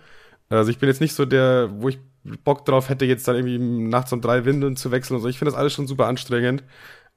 Also 0.57 0.71
ich 0.71 0.79
bin 0.79 0.89
jetzt 0.89 1.01
nicht 1.01 1.15
so 1.15 1.25
der, 1.25 1.71
wo 1.73 1.89
ich 1.89 1.99
Bock 2.45 2.65
drauf 2.65 2.89
hätte, 2.89 3.05
jetzt 3.05 3.27
dann 3.27 3.37
irgendwie 3.37 3.59
nachts 3.59 4.13
um 4.13 4.21
drei 4.21 4.45
Windeln 4.45 4.77
zu 4.77 4.91
wechseln 4.91 5.17
und 5.17 5.23
so. 5.23 5.29
Ich 5.29 5.39
finde 5.39 5.51
das 5.51 5.59
alles 5.59 5.73
schon 5.73 5.87
super 5.87 6.07
anstrengend. 6.07 6.63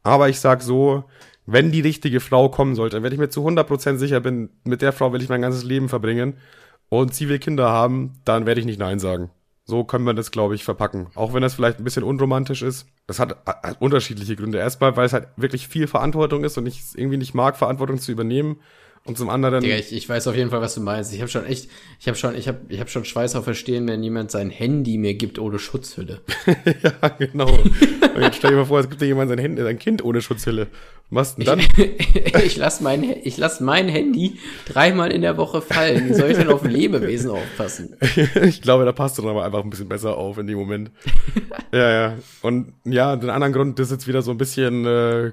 Aber 0.03 0.29
ich 0.29 0.39
sag 0.39 0.61
so, 0.61 1.05
wenn 1.45 1.71
die 1.71 1.81
richtige 1.81 2.19
Frau 2.19 2.49
kommen 2.49 2.75
sollte, 2.75 3.03
wenn 3.03 3.11
ich 3.11 3.19
mir 3.19 3.29
zu 3.29 3.45
100% 3.47 3.97
sicher 3.97 4.19
bin, 4.19 4.49
mit 4.63 4.81
der 4.81 4.93
Frau 4.93 5.13
will 5.13 5.21
ich 5.21 5.29
mein 5.29 5.41
ganzes 5.41 5.63
Leben 5.63 5.89
verbringen 5.89 6.37
und 6.89 7.13
sie 7.13 7.29
will 7.29 7.39
Kinder 7.39 7.69
haben, 7.69 8.13
dann 8.25 8.45
werde 8.45 8.59
ich 8.59 8.65
nicht 8.65 8.79
Nein 8.79 8.99
sagen. 8.99 9.31
So 9.67 9.83
können 9.83 10.05
wir 10.05 10.13
das, 10.13 10.29
glaube 10.29 10.53
ich, 10.53 10.63
verpacken. 10.63 11.07
Auch 11.15 11.33
wenn 11.33 11.41
das 11.41 11.55
vielleicht 11.55 11.79
ein 11.79 11.83
bisschen 11.83 12.03
unromantisch 12.03 12.61
ist. 12.61 12.85
Das 13.07 13.19
hat, 13.19 13.35
hat 13.47 13.81
unterschiedliche 13.81 14.35
Gründe. 14.35 14.59
Erstmal, 14.59 14.95
weil 14.95 15.07
es 15.07 15.13
halt 15.13 15.27
wirklich 15.37 15.67
viel 15.67 15.87
Verantwortung 15.87 16.43
ist 16.43 16.57
und 16.59 16.67
ich 16.67 16.83
irgendwie 16.93 17.17
nicht 17.17 17.33
mag, 17.33 17.57
Verantwortung 17.57 17.97
zu 17.97 18.11
übernehmen. 18.11 18.57
Und 19.07 19.19
zum 19.19 19.29
anderen. 19.29 19.61
Digga, 19.61 19.75
ich, 19.75 19.93
ich 19.93 20.09
weiß 20.09 20.27
auf 20.27 20.35
jeden 20.35 20.49
Fall, 20.49 20.61
was 20.61 20.73
du 20.73 20.81
meinst. 20.81 21.13
Ich 21.13 21.21
habe 21.21 21.29
schon 21.29 21.45
echt, 21.45 21.69
ich 21.99 22.07
habe 22.07 22.17
schon, 22.17 22.35
ich 22.35 22.47
habe, 22.47 22.57
ich 22.69 22.79
habe 22.79 22.89
schon 22.89 23.05
Schweiß 23.05 23.35
auf 23.35 23.43
Verstehen, 23.43 23.87
wenn 23.87 24.01
jemand 24.01 24.31
sein 24.31 24.49
Handy 24.49 24.97
mir 24.97 25.13
gibt 25.13 25.37
ohne 25.37 25.59
Schutzhülle. 25.59 26.21
ja, 26.83 27.09
genau. 27.09 27.47
Und 28.15 28.21
jetzt 28.21 28.37
stell 28.37 28.49
dir 28.49 28.57
mal 28.57 28.65
vor, 28.65 28.79
es 28.79 28.89
gibt 28.89 29.01
dir 29.01 29.05
jemand 29.05 29.29
sein, 29.29 29.37
Handy, 29.37 29.61
sein 29.61 29.77
Kind 29.77 30.03
ohne 30.03 30.21
Schutzhülle. 30.21 30.67
Was 31.09 31.35
denn 31.35 31.45
dann? 31.45 31.59
Ich, 32.25 32.35
ich 32.35 32.57
lasse 32.57 32.83
mein, 32.83 33.03
ich 33.03 33.37
lass 33.37 33.59
mein 33.59 33.87
Handy 33.87 34.39
dreimal 34.67 35.11
in 35.11 35.21
der 35.21 35.37
Woche 35.37 35.61
fallen. 35.61 36.09
Wie 36.09 36.13
soll 36.13 36.31
ich 36.31 36.37
denn 36.37 36.49
auf 36.49 36.63
Lebewesen 36.65 37.29
aufpassen? 37.29 37.95
ich 38.43 38.61
glaube, 38.61 38.85
da 38.85 38.91
passt 38.91 39.17
du 39.17 39.21
dann 39.21 39.31
aber 39.31 39.45
einfach 39.45 39.63
ein 39.63 39.69
bisschen 39.69 39.87
besser 39.87 40.17
auf 40.17 40.37
in 40.37 40.47
dem 40.47 40.57
Moment. 40.57 40.91
ja, 41.71 41.91
ja. 41.91 42.17
Und 42.41 42.73
ja, 42.83 43.15
den 43.15 43.29
anderen 43.29 43.53
Grund, 43.53 43.79
das 43.79 43.87
ist 43.87 43.91
jetzt 43.91 44.07
wieder 44.07 44.21
so 44.21 44.31
ein 44.31 44.37
bisschen 44.37 44.85
äh, 44.85 45.31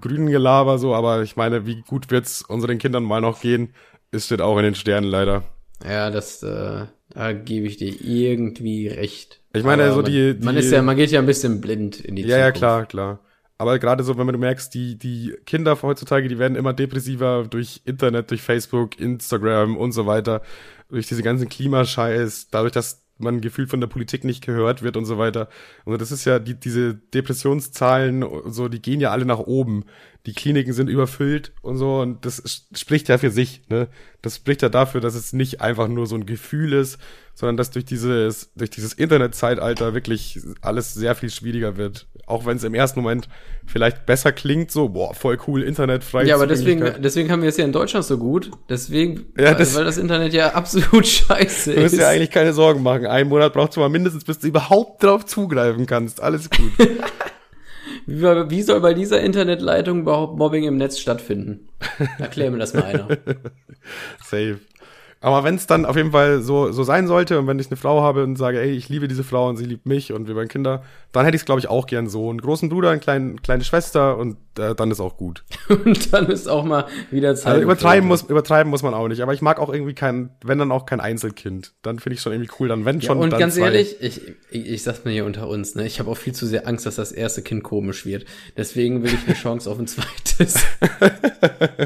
grünen 0.00 0.28
Gelaber 0.28 0.78
so, 0.78 0.94
aber 0.94 1.22
ich 1.22 1.36
meine, 1.36 1.66
wie 1.66 1.82
gut 1.82 2.10
wird's 2.10 2.42
unseren 2.42 2.78
Kindern 2.78 3.02
mal 3.02 3.20
noch 3.20 3.40
gehen, 3.40 3.74
ist 4.12 4.26
steht 4.26 4.40
auch 4.40 4.56
in 4.58 4.64
den 4.64 4.74
Sternen 4.74 5.10
leider. 5.10 5.42
Ja, 5.84 6.10
das, 6.10 6.42
äh, 6.42 6.86
da 7.10 7.32
gebe 7.32 7.66
ich 7.66 7.76
dir 7.76 7.94
irgendwie 8.00 8.88
recht. 8.88 9.40
Ich 9.52 9.64
meine, 9.64 9.84
Aber 9.84 9.92
so 9.94 10.02
man, 10.02 10.10
die, 10.10 10.38
die 10.38 10.44
man 10.44 10.56
ist 10.56 10.70
ja, 10.70 10.82
man 10.82 10.96
geht 10.96 11.10
ja 11.10 11.18
ein 11.20 11.26
bisschen 11.26 11.60
blind 11.60 11.98
in 12.00 12.16
die 12.16 12.22
Ja, 12.22 12.36
ja, 12.38 12.46
Zukunft. 12.46 12.58
klar, 12.58 12.86
klar. 12.86 13.20
Aber 13.60 13.78
gerade 13.78 14.02
so, 14.02 14.16
wenn 14.16 14.26
du 14.26 14.38
merkst, 14.38 14.72
die, 14.72 14.96
die 14.96 15.34
Kinder 15.44 15.76
heutzutage, 15.82 16.28
die 16.28 16.38
werden 16.38 16.56
immer 16.56 16.72
depressiver 16.72 17.44
durch 17.46 17.82
Internet, 17.84 18.30
durch 18.30 18.40
Facebook, 18.40 18.98
Instagram 18.98 19.76
und 19.76 19.92
so 19.92 20.06
weiter, 20.06 20.40
durch 20.88 21.08
diese 21.08 21.22
ganzen 21.22 21.50
Klimascheiß, 21.50 22.48
dadurch, 22.50 22.72
dass 22.72 23.02
man 23.18 23.42
gefühlt 23.42 23.68
von 23.68 23.82
der 23.82 23.86
Politik 23.86 24.24
nicht 24.24 24.46
gehört 24.46 24.82
wird 24.82 24.96
und 24.96 25.04
so 25.04 25.18
weiter. 25.18 25.50
Und 25.84 26.00
das 26.00 26.10
ist 26.10 26.24
ja, 26.24 26.38
die, 26.38 26.58
diese 26.58 26.94
Depressionszahlen, 26.94 28.24
so, 28.46 28.68
die 28.68 28.80
gehen 28.80 28.98
ja 28.98 29.10
alle 29.10 29.26
nach 29.26 29.40
oben. 29.40 29.84
Die 30.24 30.32
Kliniken 30.32 30.72
sind 30.72 30.88
überfüllt 30.88 31.52
und 31.60 31.76
so, 31.76 32.00
und 32.00 32.24
das 32.24 32.66
spricht 32.74 33.10
ja 33.10 33.18
für 33.18 33.30
sich, 33.30 33.68
ne? 33.68 33.88
Das 34.22 34.36
spricht 34.36 34.62
ja 34.62 34.70
dafür, 34.70 35.02
dass 35.02 35.14
es 35.14 35.34
nicht 35.34 35.60
einfach 35.60 35.88
nur 35.88 36.06
so 36.06 36.14
ein 36.14 36.24
Gefühl 36.24 36.72
ist, 36.72 36.98
sondern 37.40 37.56
dass 37.56 37.70
durch 37.70 37.86
dieses, 37.86 38.52
durch 38.54 38.68
dieses 38.68 38.92
Internetzeitalter 38.92 39.94
wirklich 39.94 40.38
alles 40.60 40.92
sehr 40.92 41.14
viel 41.14 41.30
schwieriger 41.30 41.78
wird. 41.78 42.06
Auch 42.26 42.44
wenn 42.44 42.58
es 42.58 42.64
im 42.64 42.74
ersten 42.74 43.00
Moment 43.00 43.28
vielleicht 43.66 44.04
besser 44.04 44.30
klingt, 44.30 44.70
so, 44.70 44.90
boah, 44.90 45.14
voll 45.14 45.38
cool, 45.48 45.62
internetfrei. 45.62 46.24
Ja, 46.26 46.34
aber 46.34 46.46
deswegen, 46.46 46.84
deswegen 47.02 47.30
haben 47.32 47.40
wir 47.42 47.48
es 47.48 47.56
ja 47.56 47.64
in 47.64 47.72
Deutschland 47.72 48.04
so 48.04 48.18
gut. 48.18 48.50
Deswegen, 48.68 49.32
Ja, 49.38 49.54
das- 49.54 49.74
weil 49.74 49.84
das 49.86 49.96
Internet 49.96 50.34
ja 50.34 50.50
absolut 50.54 51.06
scheiße 51.06 51.74
Du 51.74 51.80
musst 51.80 51.94
ist. 51.94 52.00
dir 52.00 52.08
eigentlich 52.08 52.30
keine 52.30 52.52
Sorgen 52.52 52.82
machen. 52.82 53.06
Ein 53.06 53.28
Monat 53.28 53.54
brauchst 53.54 53.74
du 53.76 53.80
mal 53.80 53.88
mindestens, 53.88 54.22
bis 54.24 54.38
du 54.38 54.46
überhaupt 54.48 55.02
drauf 55.02 55.24
zugreifen 55.24 55.86
kannst. 55.86 56.20
Alles 56.22 56.50
gut. 56.50 56.70
Wie, 58.06 58.22
wie 58.22 58.62
soll 58.62 58.80
bei 58.80 58.94
dieser 58.94 59.20
Internetleitung 59.20 60.00
überhaupt 60.00 60.36
Mobbing 60.38 60.64
im 60.64 60.76
Netz 60.76 60.98
stattfinden? 60.98 61.68
Erklär 62.18 62.50
mir 62.50 62.58
das 62.58 62.72
mal 62.74 62.84
einer. 62.84 63.08
Safe. 64.24 64.58
Aber 65.22 65.44
wenn 65.44 65.54
es 65.54 65.66
dann 65.66 65.84
auf 65.84 65.96
jeden 65.96 66.12
Fall 66.12 66.40
so, 66.40 66.72
so 66.72 66.82
sein 66.82 67.06
sollte 67.06 67.38
und 67.38 67.46
wenn 67.46 67.58
ich 67.58 67.66
eine 67.66 67.76
Frau 67.76 68.00
habe 68.00 68.24
und 68.24 68.36
sage, 68.36 68.58
ey, 68.58 68.70
ich 68.70 68.88
liebe 68.88 69.06
diese 69.06 69.22
Frau 69.22 69.50
und 69.50 69.58
sie 69.58 69.66
liebt 69.66 69.84
mich 69.84 70.14
und 70.14 70.28
wir 70.28 70.34
wollen 70.34 70.48
Kinder, 70.48 70.82
dann 71.12 71.26
hätte 71.26 71.36
ich 71.36 71.42
es, 71.42 71.44
glaube 71.46 71.60
ich, 71.60 71.68
auch 71.68 71.86
gern 71.86 72.08
so. 72.08 72.30
Einen 72.30 72.40
großen 72.40 72.70
Bruder, 72.70 72.88
eine 72.88 73.00
kleine, 73.00 73.34
kleine 73.36 73.62
Schwester 73.62 74.16
und 74.16 74.38
äh, 74.58 74.74
dann 74.74 74.90
ist 74.90 74.98
auch 74.98 75.18
gut. 75.18 75.44
Und 75.68 76.12
dann 76.12 76.26
ist 76.26 76.48
auch 76.48 76.64
mal 76.64 76.86
wieder 77.10 77.34
Zeit. 77.36 77.52
Also 77.52 77.62
übertreiben 77.62 78.08
muss, 78.08 78.22
übertreiben 78.22 78.70
muss 78.70 78.82
man 78.82 78.94
auch 78.94 79.08
nicht. 79.08 79.20
Aber 79.20 79.32
ich 79.32 79.42
mag 79.42 79.60
auch 79.60 79.72
irgendwie 79.72 79.94
kein, 79.94 80.30
wenn 80.42 80.58
dann 80.58 80.72
auch 80.72 80.86
kein 80.86 81.00
Einzelkind. 81.00 81.72
Dann 81.82 81.98
finde 81.98 82.14
ich 82.14 82.22
schon 82.22 82.32
irgendwie 82.32 82.50
cool. 82.58 82.68
Dann 82.68 82.84
wenn 82.84 83.00
Ja, 83.00 83.06
schon. 83.06 83.18
und 83.18 83.30
dann 83.30 83.38
ganz 83.38 83.54
zwei. 83.54 83.66
ehrlich, 83.66 83.96
ich, 84.00 84.22
ich, 84.50 84.66
ich 84.66 84.82
sag's 84.82 85.04
mir 85.04 85.12
hier 85.12 85.24
unter 85.26 85.48
uns, 85.48 85.74
ne? 85.74 85.86
Ich 85.86 86.00
habe 86.00 86.10
auch 86.10 86.16
viel 86.16 86.34
zu 86.34 86.46
sehr 86.46 86.66
Angst, 86.66 86.86
dass 86.86 86.96
das 86.96 87.12
erste 87.12 87.42
Kind 87.42 87.62
komisch 87.62 88.06
wird. 88.06 88.24
Deswegen 88.56 89.02
will 89.04 89.12
ich 89.12 89.26
eine 89.26 89.36
Chance 89.36 89.70
auf 89.70 89.78
ein 89.78 89.86
zweites. 89.86 90.64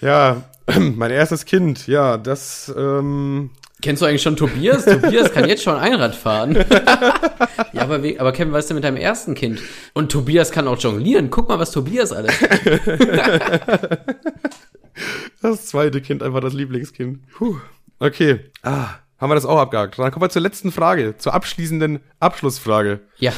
Ja, 0.00 0.42
mein 0.78 1.10
erstes 1.10 1.44
Kind, 1.44 1.86
ja, 1.86 2.16
das, 2.16 2.72
ähm, 2.76 3.50
Kennst 3.82 4.00
du 4.00 4.06
eigentlich 4.06 4.22
schon 4.22 4.36
Tobias? 4.36 4.84
Tobias 4.86 5.30
kann 5.30 5.46
jetzt 5.46 5.62
schon 5.62 5.76
Einrad 5.76 6.14
fahren. 6.14 6.54
ja, 7.72 7.82
aber, 7.82 8.02
wie, 8.02 8.18
aber 8.18 8.32
Kevin, 8.32 8.52
was 8.54 8.64
ist 8.64 8.68
denn 8.70 8.76
mit 8.76 8.84
deinem 8.84 8.96
ersten 8.96 9.34
Kind? 9.34 9.60
Und 9.92 10.10
Tobias 10.10 10.52
kann 10.52 10.66
auch 10.68 10.78
jonglieren. 10.78 11.28
Guck 11.28 11.50
mal, 11.50 11.58
was 11.58 11.70
Tobias 11.70 12.10
alles. 12.10 12.32
das 15.42 15.66
zweite 15.66 16.00
Kind, 16.00 16.22
einfach 16.22 16.40
das 16.40 16.54
Lieblingskind. 16.54 17.28
Puh. 17.32 17.56
Okay, 17.98 18.40
ah, 18.62 18.88
haben 19.18 19.30
wir 19.30 19.34
das 19.34 19.44
auch 19.44 19.58
abgehakt. 19.58 19.98
Dann 19.98 20.10
kommen 20.10 20.24
wir 20.24 20.30
zur 20.30 20.42
letzten 20.42 20.72
Frage, 20.72 21.16
zur 21.18 21.34
abschließenden 21.34 22.00
Abschlussfrage. 22.20 23.00
Ja. 23.18 23.32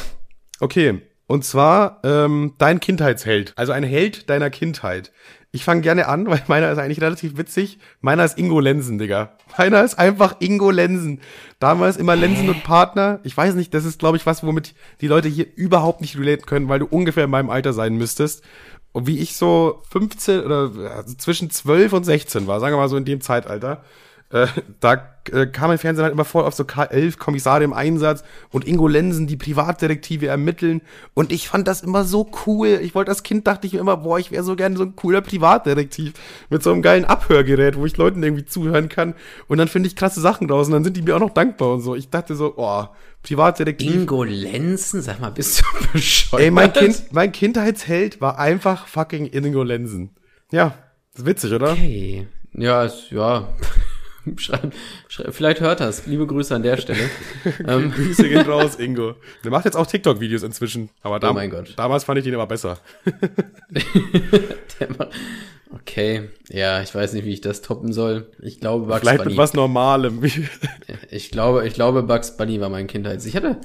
Okay, 0.61 1.01
und 1.25 1.43
zwar 1.43 1.99
ähm, 2.05 2.53
dein 2.57 2.79
Kindheitsheld, 2.79 3.51
also 3.57 3.73
ein 3.73 3.83
Held 3.83 4.29
deiner 4.29 4.49
Kindheit. 4.49 5.11
Ich 5.57 5.63
fange 5.63 5.81
gerne 5.81 6.07
an, 6.07 6.27
weil 6.27 6.43
meiner 6.47 6.71
ist 6.71 6.77
eigentlich 6.77 7.01
relativ 7.01 7.35
witzig. 7.35 7.79
Meiner 7.99 8.23
ist 8.23 8.37
Ingo 8.37 8.59
Lensen, 8.59 8.99
Digga. 8.99 9.31
Meiner 9.57 9.83
ist 9.83 9.97
einfach 9.97 10.35
Ingo 10.39 10.69
Lensen. 10.69 11.19
Damals 11.59 11.97
immer 11.97 12.15
Lensen 12.15 12.47
und 12.47 12.63
Partner. 12.63 13.19
Ich 13.23 13.35
weiß 13.35 13.55
nicht, 13.55 13.73
das 13.73 13.83
ist, 13.83 13.97
glaube 13.97 14.17
ich, 14.17 14.27
was, 14.27 14.43
womit 14.43 14.75
die 15.01 15.07
Leute 15.07 15.27
hier 15.27 15.47
überhaupt 15.55 16.01
nicht 16.01 16.15
relaten 16.15 16.45
können, 16.45 16.69
weil 16.69 16.77
du 16.77 16.85
ungefähr 16.85 17.23
in 17.23 17.31
meinem 17.31 17.49
Alter 17.49 17.73
sein 17.73 17.95
müsstest. 17.95 18.43
Und 18.91 19.07
wie 19.07 19.17
ich 19.17 19.35
so 19.35 19.81
15 19.89 20.41
oder 20.41 20.71
also 20.95 21.15
zwischen 21.15 21.49
12 21.49 21.91
und 21.91 22.03
16 22.03 22.45
war, 22.45 22.59
sagen 22.59 22.75
wir 22.75 22.79
mal 22.79 22.87
so 22.87 22.97
in 22.97 23.05
dem 23.05 23.21
Zeitalter, 23.21 23.83
äh, 24.29 24.47
da 24.81 25.17
äh, 25.31 25.47
kam 25.47 25.71
im 25.71 25.77
Fernsehen 25.77 26.03
halt 26.03 26.13
immer 26.13 26.25
voll 26.25 26.43
auf 26.43 26.53
so 26.53 26.63
K11 26.63 27.17
Kommissare 27.17 27.63
im 27.63 27.71
Einsatz 27.71 28.23
und 28.51 28.67
Ingo 28.67 28.87
Lensen, 28.87 29.25
die 29.25 29.37
Privatdetektive 29.37 30.27
ermitteln. 30.27 30.81
Und 31.13 31.31
ich 31.31 31.47
fand 31.47 31.67
das 31.67 31.81
immer 31.81 32.03
so 32.03 32.29
cool. 32.45 32.79
Ich 32.81 32.93
wollte 32.93 33.11
als 33.11 33.23
Kind, 33.23 33.47
dachte 33.47 33.67
ich 33.67 33.73
mir 33.73 33.79
immer, 33.79 33.97
boah, 33.97 34.19
ich 34.19 34.31
wäre 34.31 34.43
so 34.43 34.55
gerne 34.55 34.75
so 34.75 34.83
ein 34.83 34.95
cooler 34.95 35.21
Privatdetektiv 35.21 36.13
mit 36.49 36.61
so 36.61 36.73
einem 36.73 36.81
geilen 36.81 37.05
Abhörgerät, 37.05 37.77
wo 37.77 37.85
ich 37.85 37.95
Leuten 37.95 38.21
irgendwie 38.21 38.45
zuhören 38.45 38.89
kann. 38.89 39.15
Und 39.47 39.59
dann 39.59 39.69
finde 39.69 39.87
ich 39.87 39.95
krasse 39.95 40.19
Sachen 40.19 40.49
raus 40.49 40.67
und 40.67 40.73
dann 40.73 40.83
sind 40.83 40.97
die 40.97 41.01
mir 41.01 41.15
auch 41.15 41.21
noch 41.21 41.33
dankbar 41.33 41.73
und 41.73 41.81
so. 41.81 41.95
Ich 41.95 42.09
dachte 42.09 42.35
so, 42.35 42.53
oh, 42.57 42.85
Privatdetektiv. 43.23 43.93
Ingo 43.93 44.23
Lenzen? 44.23 45.01
Sag 45.01 45.21
mal, 45.21 45.31
bist 45.31 45.61
du 45.61 45.65
bescheuert? 45.93 46.43
Ey, 46.43 46.51
mein 46.51 46.73
Kind, 46.73 47.13
mein 47.13 47.31
Kindheitsheld 47.31 48.19
war 48.19 48.39
einfach 48.39 48.87
fucking 48.87 49.27
Ingo 49.27 49.63
Lensen. 49.63 50.11
Ja, 50.51 50.73
ist 51.15 51.25
witzig, 51.25 51.53
oder? 51.53 51.75
Hey. 51.75 52.27
Ja, 52.53 52.83
ist, 52.83 53.11
ja. 53.11 53.49
Schreib, 54.37 54.73
schreib, 55.07 55.33
vielleicht 55.33 55.61
hört 55.61 55.79
das. 55.79 56.05
Liebe 56.05 56.25
Grüße 56.27 56.53
an 56.55 56.63
der 56.63 56.77
Stelle. 56.81 57.09
ähm, 57.67 57.91
Grüße 57.91 58.27
gehen 58.27 58.41
raus, 58.49 58.75
Ingo. 58.75 59.15
Der 59.43 59.51
macht 59.51 59.65
jetzt 59.65 59.75
auch 59.75 59.87
TikTok-Videos 59.87 60.43
inzwischen. 60.43 60.89
Aber 61.01 61.19
dam 61.19 61.31
Oh 61.31 61.33
mein 61.33 61.49
Gott. 61.49 61.73
damals 61.77 62.03
fand 62.03 62.19
ich 62.19 62.25
ihn 62.25 62.33
aber 62.35 62.47
besser. 62.47 62.77
der 64.79 64.87
macht, 64.97 65.09
okay. 65.73 66.29
Ja, 66.49 66.81
ich 66.81 66.93
weiß 66.93 67.13
nicht, 67.13 67.25
wie 67.25 67.33
ich 67.33 67.41
das 67.41 67.61
toppen 67.61 67.91
soll. 67.93 68.31
Ich 68.41 68.59
glaube, 68.59 68.85
Bugs 68.87 68.99
Vielleicht 69.01 69.17
Bunny. 69.19 69.31
mit 69.31 69.37
was 69.37 69.53
Normalem. 69.53 70.21
Ich 71.09 71.31
glaube, 71.31 71.67
ich 71.67 71.73
glaube, 71.73 72.03
Bugs 72.03 72.35
Bunny 72.37 72.59
war 72.61 72.69
mein 72.69 72.87
Kindheits. 72.87 73.25
Ich 73.25 73.35
hatte. 73.35 73.57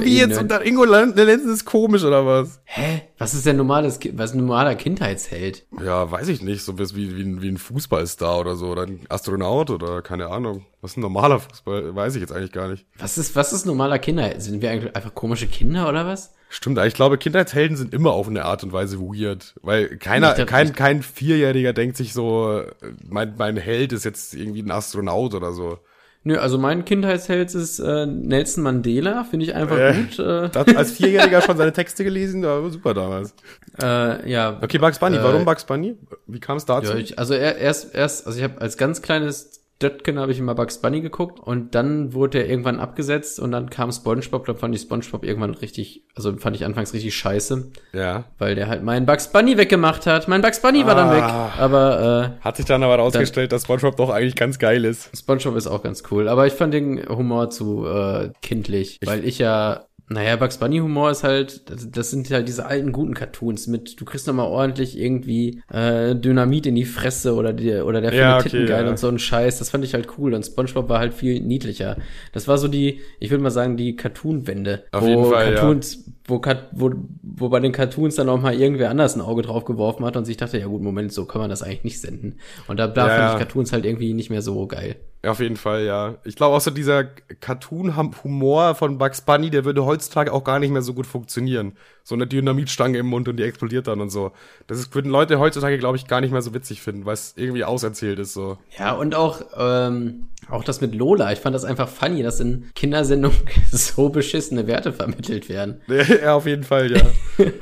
wie 0.00 0.18
jetzt 0.18 0.38
unter 0.40 0.64
Ingo 0.64 0.84
Len- 0.84 1.14
Lenzen 1.14 1.52
ist 1.52 1.64
komisch, 1.64 2.04
oder 2.04 2.24
was? 2.26 2.60
Hä? 2.64 3.02
Was 3.18 3.34
ist 3.34 3.46
denn 3.46 3.56
normales, 3.56 3.98
was 4.12 4.32
ein 4.34 4.38
normaler 4.38 4.74
Kindheitsheld? 4.74 5.64
Ja, 5.82 6.10
weiß 6.10 6.28
ich 6.28 6.42
nicht. 6.42 6.62
So 6.62 6.78
wie, 6.78 7.16
wie, 7.16 7.22
ein- 7.22 7.42
wie 7.42 7.48
ein 7.48 7.58
Fußballstar 7.58 8.40
oder 8.40 8.56
so. 8.56 8.66
Oder 8.68 8.82
ein 8.82 9.00
Astronaut 9.08 9.70
oder 9.70 10.02
keine 10.02 10.28
Ahnung. 10.28 10.64
Was 10.80 10.92
ist 10.92 10.96
ein 10.98 11.00
normaler 11.02 11.40
Fußball? 11.40 11.94
Weiß 11.94 12.14
ich 12.14 12.20
jetzt 12.20 12.32
eigentlich 12.32 12.52
gar 12.52 12.68
nicht. 12.68 12.86
Was 12.98 13.18
ist, 13.18 13.34
was 13.36 13.52
ist 13.52 13.66
normaler 13.66 13.98
Kindheit? 13.98 14.42
Sind 14.42 14.60
wir 14.62 14.70
eigentlich 14.70 14.94
einfach 14.96 15.14
komische 15.14 15.46
Kinder 15.46 15.88
oder 15.88 16.06
was? 16.06 16.34
Stimmt, 16.54 16.78
ich 16.78 16.94
glaube, 16.94 17.18
Kindheitshelden 17.18 17.76
sind 17.76 17.92
immer 17.92 18.12
auf 18.12 18.28
eine 18.28 18.44
Art 18.44 18.62
und 18.62 18.72
Weise 18.72 19.00
weird. 19.00 19.54
Weil 19.62 19.96
keiner, 19.98 20.34
glaub, 20.34 20.46
kein, 20.46 20.72
kein 20.72 21.02
Vierjähriger 21.02 21.72
denkt 21.72 21.96
sich 21.96 22.12
so, 22.12 22.60
äh, 22.60 22.70
mein, 23.08 23.34
mein 23.36 23.56
Held 23.56 23.92
ist 23.92 24.04
jetzt 24.04 24.34
irgendwie 24.34 24.62
ein 24.62 24.70
Astronaut 24.70 25.34
oder 25.34 25.52
so. 25.52 25.78
Nö, 26.22 26.38
also 26.38 26.56
mein 26.56 26.84
Kindheitsheld 26.84 27.52
ist 27.54 27.80
äh, 27.80 28.06
Nelson 28.06 28.62
Mandela, 28.62 29.24
finde 29.24 29.46
ich 29.46 29.54
einfach 29.54 29.76
Äh, 29.76 29.94
gut. 29.94 30.18
Äh, 30.20 30.48
Das 30.52 30.76
als 30.76 30.92
Vierjähriger 30.92 31.42
schon 31.42 31.56
seine 31.56 31.72
Texte 31.72 32.04
gelesen, 32.04 32.44
war 32.44 32.70
super 32.70 32.94
damals. 32.94 33.34
äh, 33.82 34.30
ja, 34.30 34.56
Okay, 34.62 34.78
Bugs 34.78 35.00
Bunny, 35.00 35.16
Äh, 35.16 35.24
warum 35.24 35.44
Bugs 35.44 35.64
Bunny? 35.64 35.96
Wie 36.28 36.38
kam 36.38 36.56
es 36.56 36.64
dazu? 36.66 36.92
Ja, 36.92 36.96
ich, 36.98 37.18
also 37.18 37.34
er, 37.34 37.56
erst, 37.58 37.94
erst, 37.96 38.28
also 38.28 38.38
ich 38.38 38.44
habe 38.44 38.60
als 38.60 38.76
ganz 38.78 39.02
kleines 39.02 39.63
Döttken 39.82 40.18
habe 40.18 40.30
ich 40.32 40.38
immer 40.38 40.54
Bugs 40.54 40.78
Bunny 40.80 41.00
geguckt 41.00 41.40
und 41.40 41.74
dann 41.74 42.14
wurde 42.14 42.38
er 42.38 42.48
irgendwann 42.48 42.78
abgesetzt 42.78 43.40
und 43.40 43.50
dann 43.50 43.70
kam 43.70 43.90
SpongeBob, 43.90 44.46
da 44.46 44.54
fand 44.54 44.74
ich 44.74 44.82
SpongeBob 44.82 45.24
irgendwann 45.24 45.54
richtig, 45.54 46.04
also 46.14 46.34
fand 46.36 46.54
ich 46.56 46.64
anfangs 46.64 46.94
richtig 46.94 47.14
scheiße, 47.16 47.70
ja. 47.92 48.24
weil 48.38 48.54
der 48.54 48.68
halt 48.68 48.82
meinen 48.84 49.04
Bugs 49.04 49.32
Bunny 49.32 49.58
weggemacht 49.58 50.06
hat. 50.06 50.28
Mein 50.28 50.42
Bugs 50.42 50.60
Bunny 50.62 50.86
war 50.86 50.94
dann 50.94 51.08
Ah. 51.08 51.16
weg, 51.16 51.60
aber 51.60 52.34
Hat 52.40 52.56
sich 52.56 52.66
dann 52.66 52.82
aber 52.82 52.96
rausgestellt, 52.96 53.50
dass 53.52 53.64
SpongeBob 53.64 53.96
doch 53.96 54.10
eigentlich 54.10 54.36
ganz 54.36 54.58
geil 54.58 54.84
ist. 54.84 55.12
äh, 55.12 55.16
SpongeBob 55.16 55.56
ist 55.56 55.66
auch 55.66 55.82
ganz 55.82 56.04
cool, 56.10 56.28
aber 56.28 56.46
ich 56.46 56.52
fand 56.52 56.72
den 56.72 57.08
Humor 57.08 57.50
zu 57.50 57.84
äh, 57.86 58.30
kindlich, 58.42 59.00
weil 59.04 59.24
ich 59.24 59.38
ja 59.38 59.84
Naja, 60.06 60.36
Bugs 60.36 60.58
Bunny 60.58 60.78
Humor 60.80 61.10
ist 61.10 61.24
halt, 61.24 61.70
das, 61.70 61.90
das 61.90 62.10
sind 62.10 62.30
halt 62.30 62.46
diese 62.46 62.66
alten 62.66 62.92
guten 62.92 63.14
Cartoons 63.14 63.66
mit, 63.68 63.98
du 63.98 64.04
kriegst 64.04 64.26
noch 64.26 64.34
mal 64.34 64.44
ordentlich 64.44 64.98
irgendwie 64.98 65.62
äh, 65.70 66.14
Dynamit 66.14 66.66
in 66.66 66.74
die 66.74 66.84
Fresse 66.84 67.34
oder 67.34 67.54
die, 67.54 67.72
oder 67.76 68.02
der 68.02 68.12
Ja, 68.12 68.38
findet 68.38 68.38
okay, 68.40 68.50
Titten 68.50 68.66
geil 68.66 68.86
ja. 68.86 68.90
und 68.90 68.98
so 68.98 69.08
ein 69.08 69.18
Scheiß. 69.18 69.58
Das 69.58 69.70
fand 69.70 69.82
ich 69.82 69.94
halt 69.94 70.18
cool 70.18 70.34
und 70.34 70.44
SpongeBob 70.44 70.90
war 70.90 70.98
halt 70.98 71.14
viel 71.14 71.40
niedlicher. 71.40 71.96
Das 72.32 72.46
war 72.48 72.58
so 72.58 72.68
die, 72.68 73.00
ich 73.18 73.30
würde 73.30 73.42
mal 73.42 73.50
sagen, 73.50 73.78
die 73.78 73.96
Cartoon-Wende. 73.96 74.84
Auf 74.92 75.02
wo 75.02 75.06
jeden 75.06 75.24
Fall, 75.24 75.54
ja. 75.54 75.54
Cartoons, 75.54 76.04
wo, 76.26 76.38
Cat- 76.38 76.68
wo, 76.72 76.90
wo 77.22 77.48
bei 77.48 77.60
den 77.60 77.72
Cartoons 77.72 78.16
dann 78.16 78.28
auch 78.28 78.40
mal 78.40 78.54
irgendwer 78.54 78.90
anders 78.90 79.16
ein 79.16 79.22
Auge 79.22 79.40
drauf 79.40 79.64
geworfen 79.64 80.04
hat 80.04 80.18
und 80.18 80.26
sich 80.26 80.36
dachte, 80.36 80.58
ja 80.58 80.66
gut, 80.66 80.82
Moment, 80.82 81.14
so 81.14 81.24
kann 81.24 81.40
man 81.40 81.48
das 81.50 81.62
eigentlich 81.62 81.84
nicht 81.84 82.00
senden. 82.02 82.38
Und 82.66 82.78
da, 82.78 82.88
da 82.88 83.08
Ja, 83.08 83.10
fand 83.10 83.28
ja. 83.28 83.30
ich 83.30 83.36
Cartoons 83.36 83.72
halt 83.72 83.86
irgendwie 83.86 84.12
nicht 84.12 84.28
mehr 84.28 84.42
so 84.42 84.66
geil. 84.66 84.96
Auf 85.26 85.40
jeden 85.40 85.56
Fall, 85.56 85.84
ja. 85.84 86.16
Ich 86.24 86.36
glaube 86.36 86.58
so 86.60 86.70
dieser 86.70 87.04
Cartoon-Humor 87.04 88.74
von 88.74 88.98
Bugs 88.98 89.20
Bunny, 89.22 89.50
der 89.50 89.64
würde 89.64 89.84
heutzutage 89.84 90.32
auch 90.32 90.44
gar 90.44 90.58
nicht 90.58 90.70
mehr 90.70 90.82
so 90.82 90.94
gut 90.94 91.06
funktionieren. 91.06 91.76
So 92.02 92.14
eine 92.14 92.26
Dynamitstange 92.26 92.98
im 92.98 93.06
Mund 93.06 93.28
und 93.28 93.36
die 93.36 93.42
explodiert 93.42 93.86
dann 93.86 94.00
und 94.00 94.10
so. 94.10 94.32
Das 94.66 94.78
ist, 94.78 94.94
würden 94.94 95.10
Leute 95.10 95.38
heutzutage, 95.38 95.78
glaube 95.78 95.96
ich, 95.96 96.06
gar 96.06 96.20
nicht 96.20 96.32
mehr 96.32 96.42
so 96.42 96.52
witzig 96.52 96.82
finden, 96.82 97.06
weil 97.06 97.14
es 97.14 97.34
irgendwie 97.36 97.64
auserzählt 97.64 98.18
ist, 98.18 98.34
so. 98.34 98.58
Ja, 98.78 98.92
und 98.92 99.14
auch, 99.14 99.42
ähm, 99.56 100.28
auch 100.50 100.64
das 100.64 100.80
mit 100.80 100.94
Lola. 100.94 101.32
Ich 101.32 101.40
fand 101.40 101.54
das 101.54 101.64
einfach 101.64 101.88
funny, 101.88 102.22
dass 102.22 102.40
in 102.40 102.70
Kindersendungen 102.74 103.38
so 103.72 104.10
beschissene 104.10 104.66
Werte 104.66 104.92
vermittelt 104.92 105.48
werden. 105.48 105.80
Ja, 106.24 106.34
auf 106.34 106.46
jeden 106.46 106.64
Fall, 106.64 106.92
ja. 106.92 107.02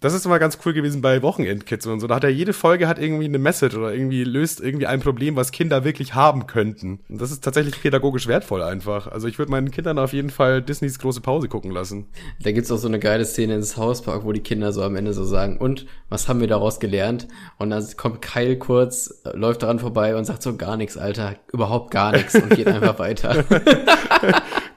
Das 0.00 0.14
ist 0.14 0.24
immer 0.24 0.38
ganz 0.38 0.58
cool 0.64 0.72
gewesen 0.72 1.02
bei 1.02 1.20
Wochenendkids 1.20 1.86
und 1.86 2.00
so. 2.00 2.06
Da 2.06 2.16
hat 2.16 2.24
ja 2.24 2.30
jede 2.30 2.54
Folge 2.54 2.88
hat 2.88 2.98
irgendwie 2.98 3.26
eine 3.26 3.38
Message 3.38 3.76
oder 3.76 3.92
irgendwie 3.92 4.24
löst 4.24 4.60
irgendwie 4.60 4.86
ein 4.86 5.00
Problem, 5.00 5.36
was 5.36 5.52
Kinder 5.52 5.84
wirklich 5.84 6.14
haben 6.14 6.46
könnten. 6.46 7.00
Und 7.10 7.20
das 7.20 7.30
ist 7.30 7.44
tatsächlich 7.44 7.80
pädagogisch 7.80 8.26
wertvoll 8.26 8.62
einfach. 8.62 9.06
Also 9.08 9.28
ich 9.28 9.38
würde 9.38 9.52
meinen 9.52 9.70
Kindern 9.70 9.98
auf 9.98 10.14
jeden 10.14 10.30
Fall 10.30 10.62
Disneys 10.62 10.98
große 10.98 11.20
Pause 11.20 11.48
gucken 11.48 11.70
lassen. 11.70 12.06
Da 12.42 12.50
gibt's 12.52 12.72
auch 12.72 12.78
so 12.78 12.88
eine 12.88 12.98
geile 12.98 13.26
Szene 13.26 13.54
ins 13.54 13.76
Hauspark, 13.76 14.24
wo 14.24 14.32
die 14.32 14.42
Kinder 14.42 14.72
so 14.72 14.82
am 14.82 14.96
Ende 14.96 15.12
so 15.12 15.24
sagen, 15.24 15.58
und 15.58 15.84
was 16.08 16.28
haben 16.28 16.40
wir 16.40 16.48
daraus 16.48 16.80
gelernt? 16.80 17.28
Und 17.58 17.68
dann 17.68 17.86
kommt 17.98 18.22
Kyle 18.22 18.56
kurz, 18.56 19.22
läuft 19.34 19.62
daran 19.62 19.78
vorbei 19.78 20.16
und 20.16 20.24
sagt 20.24 20.42
so 20.42 20.56
gar 20.56 20.78
nichts, 20.78 20.96
Alter, 20.96 21.36
überhaupt 21.52 21.90
gar 21.90 22.12
nichts 22.12 22.34
und 22.34 22.48
geht 22.50 22.66
einfach 22.68 22.98
weiter. 22.98 23.44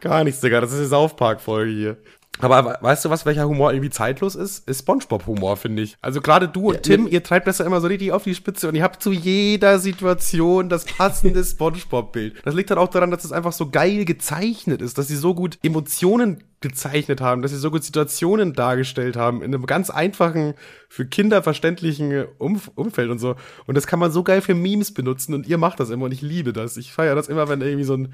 Gar 0.03 0.25
nichts, 0.25 0.41
Digga. 0.41 0.59
Das 0.59 0.73
ist 0.73 0.79
eine 0.79 0.87
South 0.87 1.15
Park-Folge 1.15 1.71
hier. 1.71 1.97
Aber 2.39 2.65
we- 2.65 2.77
weißt 2.81 3.05
du 3.05 3.09
was, 3.09 3.25
welcher 3.25 3.47
Humor 3.47 3.71
irgendwie 3.73 3.91
zeitlos 3.91 4.35
ist? 4.35 4.67
Ist 4.67 4.79
Spongebob-Humor, 4.79 5.55
finde 5.55 5.83
ich. 5.83 5.97
Also 6.01 6.19
gerade 6.19 6.47
du 6.47 6.69
und 6.69 6.75
Ja, 6.75 6.81
Tim, 6.81 7.07
ihr 7.07 7.23
treibt 7.23 7.47
das 7.47 7.59
ja 7.59 7.65
immer 7.65 7.79
so 7.79 7.87
richtig 7.87 8.11
auf 8.11 8.23
die 8.23 8.33
Spitze 8.35 8.67
und 8.67 8.75
ihr 8.75 8.83
habt 8.83 9.01
zu 9.03 9.11
jeder 9.11 9.77
Situation 9.79 10.67
das 10.67 10.85
passende 10.85 11.43
Spongebob-Bild. 11.45 12.37
Das 12.43 12.55
liegt 12.55 12.71
dann 12.71 12.77
auch 12.79 12.89
daran, 12.89 13.11
dass 13.11 13.23
es 13.23 13.31
einfach 13.31 13.53
so 13.53 13.69
geil 13.69 14.05
gezeichnet 14.05 14.81
ist, 14.81 14.97
dass 14.97 15.07
sie 15.07 15.15
so 15.15 15.35
gut 15.35 15.59
Emotionen 15.63 16.43
gezeichnet 16.63 17.21
haben, 17.21 17.43
dass 17.43 17.51
sie 17.51 17.57
so 17.57 17.69
gut 17.69 17.83
Situationen 17.83 18.53
dargestellt 18.53 19.15
haben, 19.15 19.43
in 19.43 19.53
einem 19.53 19.67
ganz 19.67 19.91
einfachen, 19.91 20.55
für 20.89 21.05
Kinder 21.05 21.43
verständlichen 21.43 22.25
Umf 22.39 22.71
Umfeld 22.73 23.11
und 23.11 23.19
so. 23.19 23.35
Und 23.67 23.75
das 23.75 23.85
kann 23.85 23.99
man 23.99 24.11
so 24.11 24.23
geil 24.23 24.41
für 24.41 24.55
Memes 24.55 24.93
benutzen 24.93 25.35
und 25.35 25.47
ihr 25.47 25.59
macht 25.59 25.79
das 25.79 25.91
immer 25.91 26.05
und 26.05 26.11
ich 26.11 26.21
liebe 26.21 26.53
das. 26.53 26.77
Ich 26.77 26.91
feiere 26.91 27.13
das 27.13 27.27
immer, 27.27 27.49
wenn 27.49 27.61
irgendwie 27.61 27.83
so 27.83 27.95
ein, 27.95 28.13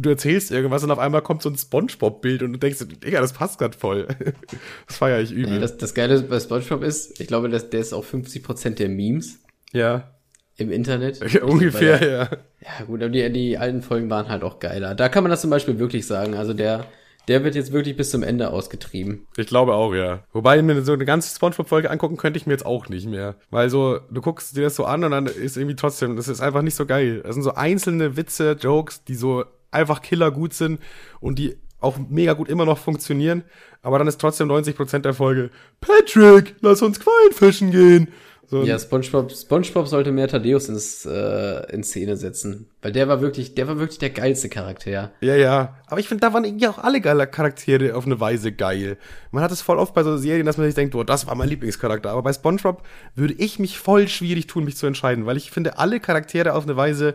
du 0.00 0.08
erzählst 0.08 0.50
irgendwas 0.50 0.84
und 0.84 0.90
auf 0.90 0.98
einmal 0.98 1.20
kommt 1.22 1.42
so 1.42 1.50
ein 1.50 1.58
Spongebob-Bild 1.58 2.42
und 2.42 2.54
du 2.54 2.58
denkst, 2.58 2.78
Digga, 3.04 3.20
das 3.20 3.32
passt 3.34 3.58
grad 3.58 3.74
voll. 3.74 4.08
Das 4.86 4.96
feiere 4.96 5.20
ich 5.20 5.32
übel. 5.32 5.54
Ja, 5.54 5.58
das, 5.58 5.76
das 5.76 5.94
Geile 5.94 6.20
bei 6.22 6.40
SpongeBob 6.40 6.82
ist, 6.82 7.20
ich 7.20 7.26
glaube, 7.26 7.48
dass 7.48 7.70
der 7.70 7.80
ist 7.80 7.92
auch 7.92 8.04
50% 8.04 8.76
der 8.76 8.88
Memes 8.88 9.38
ja. 9.72 10.10
im 10.56 10.70
Internet. 10.70 11.20
Ungefähr, 11.42 12.00
Weil 12.00 12.10
ja. 12.10 12.28
Ja, 12.60 12.84
gut, 12.86 13.02
aber 13.02 13.10
die, 13.10 13.30
die 13.32 13.58
alten 13.58 13.82
Folgen 13.82 14.10
waren 14.10 14.28
halt 14.28 14.42
auch 14.42 14.58
geiler. 14.60 14.94
Da 14.94 15.08
kann 15.08 15.24
man 15.24 15.30
das 15.30 15.40
zum 15.40 15.50
Beispiel 15.50 15.78
wirklich 15.78 16.06
sagen. 16.06 16.34
Also 16.34 16.52
der, 16.52 16.86
der 17.30 17.44
wird 17.44 17.54
jetzt 17.54 17.72
wirklich 17.72 17.96
bis 17.96 18.10
zum 18.10 18.24
Ende 18.24 18.50
ausgetrieben. 18.50 19.26
Ich 19.36 19.46
glaube 19.46 19.74
auch, 19.74 19.94
ja. 19.94 20.24
Wobei 20.32 20.60
mir 20.62 20.82
so 20.82 20.92
eine 20.92 21.04
ganze 21.04 21.32
Spongebob-Folge 21.34 21.88
angucken 21.88 22.16
könnte 22.16 22.38
ich 22.38 22.46
mir 22.46 22.52
jetzt 22.52 22.66
auch 22.66 22.88
nicht 22.88 23.06
mehr. 23.06 23.36
Weil 23.50 23.70
so, 23.70 24.00
du 24.10 24.20
guckst 24.20 24.56
dir 24.56 24.64
das 24.64 24.74
so 24.74 24.84
an 24.84 25.04
und 25.04 25.12
dann 25.12 25.26
ist 25.26 25.56
irgendwie 25.56 25.76
trotzdem, 25.76 26.16
das 26.16 26.26
ist 26.26 26.40
einfach 26.40 26.62
nicht 26.62 26.74
so 26.74 26.86
geil. 26.86 27.22
Das 27.24 27.34
sind 27.34 27.44
so 27.44 27.54
einzelne 27.54 28.16
Witze, 28.16 28.56
Jokes, 28.60 29.04
die 29.04 29.14
so 29.14 29.44
einfach 29.70 30.02
killergut 30.02 30.54
sind 30.54 30.80
und 31.20 31.38
die 31.38 31.56
auch 31.78 31.98
mega 32.08 32.32
gut 32.32 32.48
immer 32.48 32.64
noch 32.64 32.78
funktionieren. 32.78 33.44
Aber 33.80 33.98
dann 33.98 34.08
ist 34.08 34.20
trotzdem 34.20 34.50
90% 34.50 34.98
der 34.98 35.14
Folge, 35.14 35.50
Patrick, 35.80 36.56
lass 36.60 36.82
uns 36.82 36.98
Quallen 36.98 37.32
fischen 37.32 37.70
gehen. 37.70 38.08
So, 38.50 38.64
Ja, 38.64 38.80
SpongeBob, 38.80 39.30
SpongeBob 39.30 39.86
sollte 39.86 40.10
mehr 40.10 40.26
Thaddeus 40.26 40.68
ins, 40.68 41.06
äh, 41.06 41.72
in 41.72 41.84
Szene 41.84 42.16
setzen. 42.16 42.66
Weil 42.82 42.90
der 42.90 43.06
war 43.06 43.20
wirklich, 43.20 43.54
der 43.54 43.68
war 43.68 43.78
wirklich 43.78 44.00
der 44.00 44.10
geilste 44.10 44.48
Charakter. 44.48 45.12
Ja, 45.20 45.36
ja. 45.36 45.76
Aber 45.86 46.00
ich 46.00 46.08
finde, 46.08 46.22
da 46.22 46.34
waren 46.34 46.42
irgendwie 46.42 46.66
auch 46.66 46.78
alle 46.78 47.00
geile 47.00 47.28
Charaktere 47.28 47.94
auf 47.94 48.06
eine 48.06 48.18
Weise 48.18 48.50
geil. 48.50 48.98
Man 49.30 49.44
hat 49.44 49.52
es 49.52 49.62
voll 49.62 49.78
oft 49.78 49.94
bei 49.94 50.02
so 50.02 50.16
Serien, 50.16 50.46
dass 50.46 50.56
man 50.56 50.66
sich 50.66 50.74
denkt, 50.74 50.94
boah, 50.94 51.04
das 51.04 51.28
war 51.28 51.36
mein 51.36 51.48
Lieblingscharakter. 51.48 52.10
Aber 52.10 52.24
bei 52.24 52.32
SpongeBob 52.32 52.82
würde 53.14 53.34
ich 53.34 53.60
mich 53.60 53.78
voll 53.78 54.08
schwierig 54.08 54.48
tun, 54.48 54.64
mich 54.64 54.76
zu 54.76 54.88
entscheiden, 54.88 55.26
weil 55.26 55.36
ich 55.36 55.52
finde 55.52 55.78
alle 55.78 56.00
Charaktere 56.00 56.54
auf 56.54 56.64
eine 56.64 56.76
Weise 56.76 57.14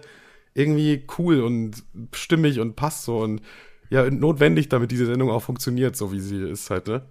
irgendwie 0.53 1.05
cool 1.17 1.41
und 1.41 1.83
stimmig 2.13 2.61
und 2.61 2.77
passt 2.77 3.03
so 3.03 3.17
und 3.17 3.41
ja, 3.89 4.09
notwendig, 4.09 4.69
damit 4.69 4.89
diese 4.91 5.05
Sendung 5.05 5.29
auch 5.29 5.43
funktioniert, 5.43 5.97
so 5.97 6.13
wie 6.13 6.19
sie 6.21 6.49
ist 6.49 6.69
halt, 6.69 6.87
ne? 6.87 7.03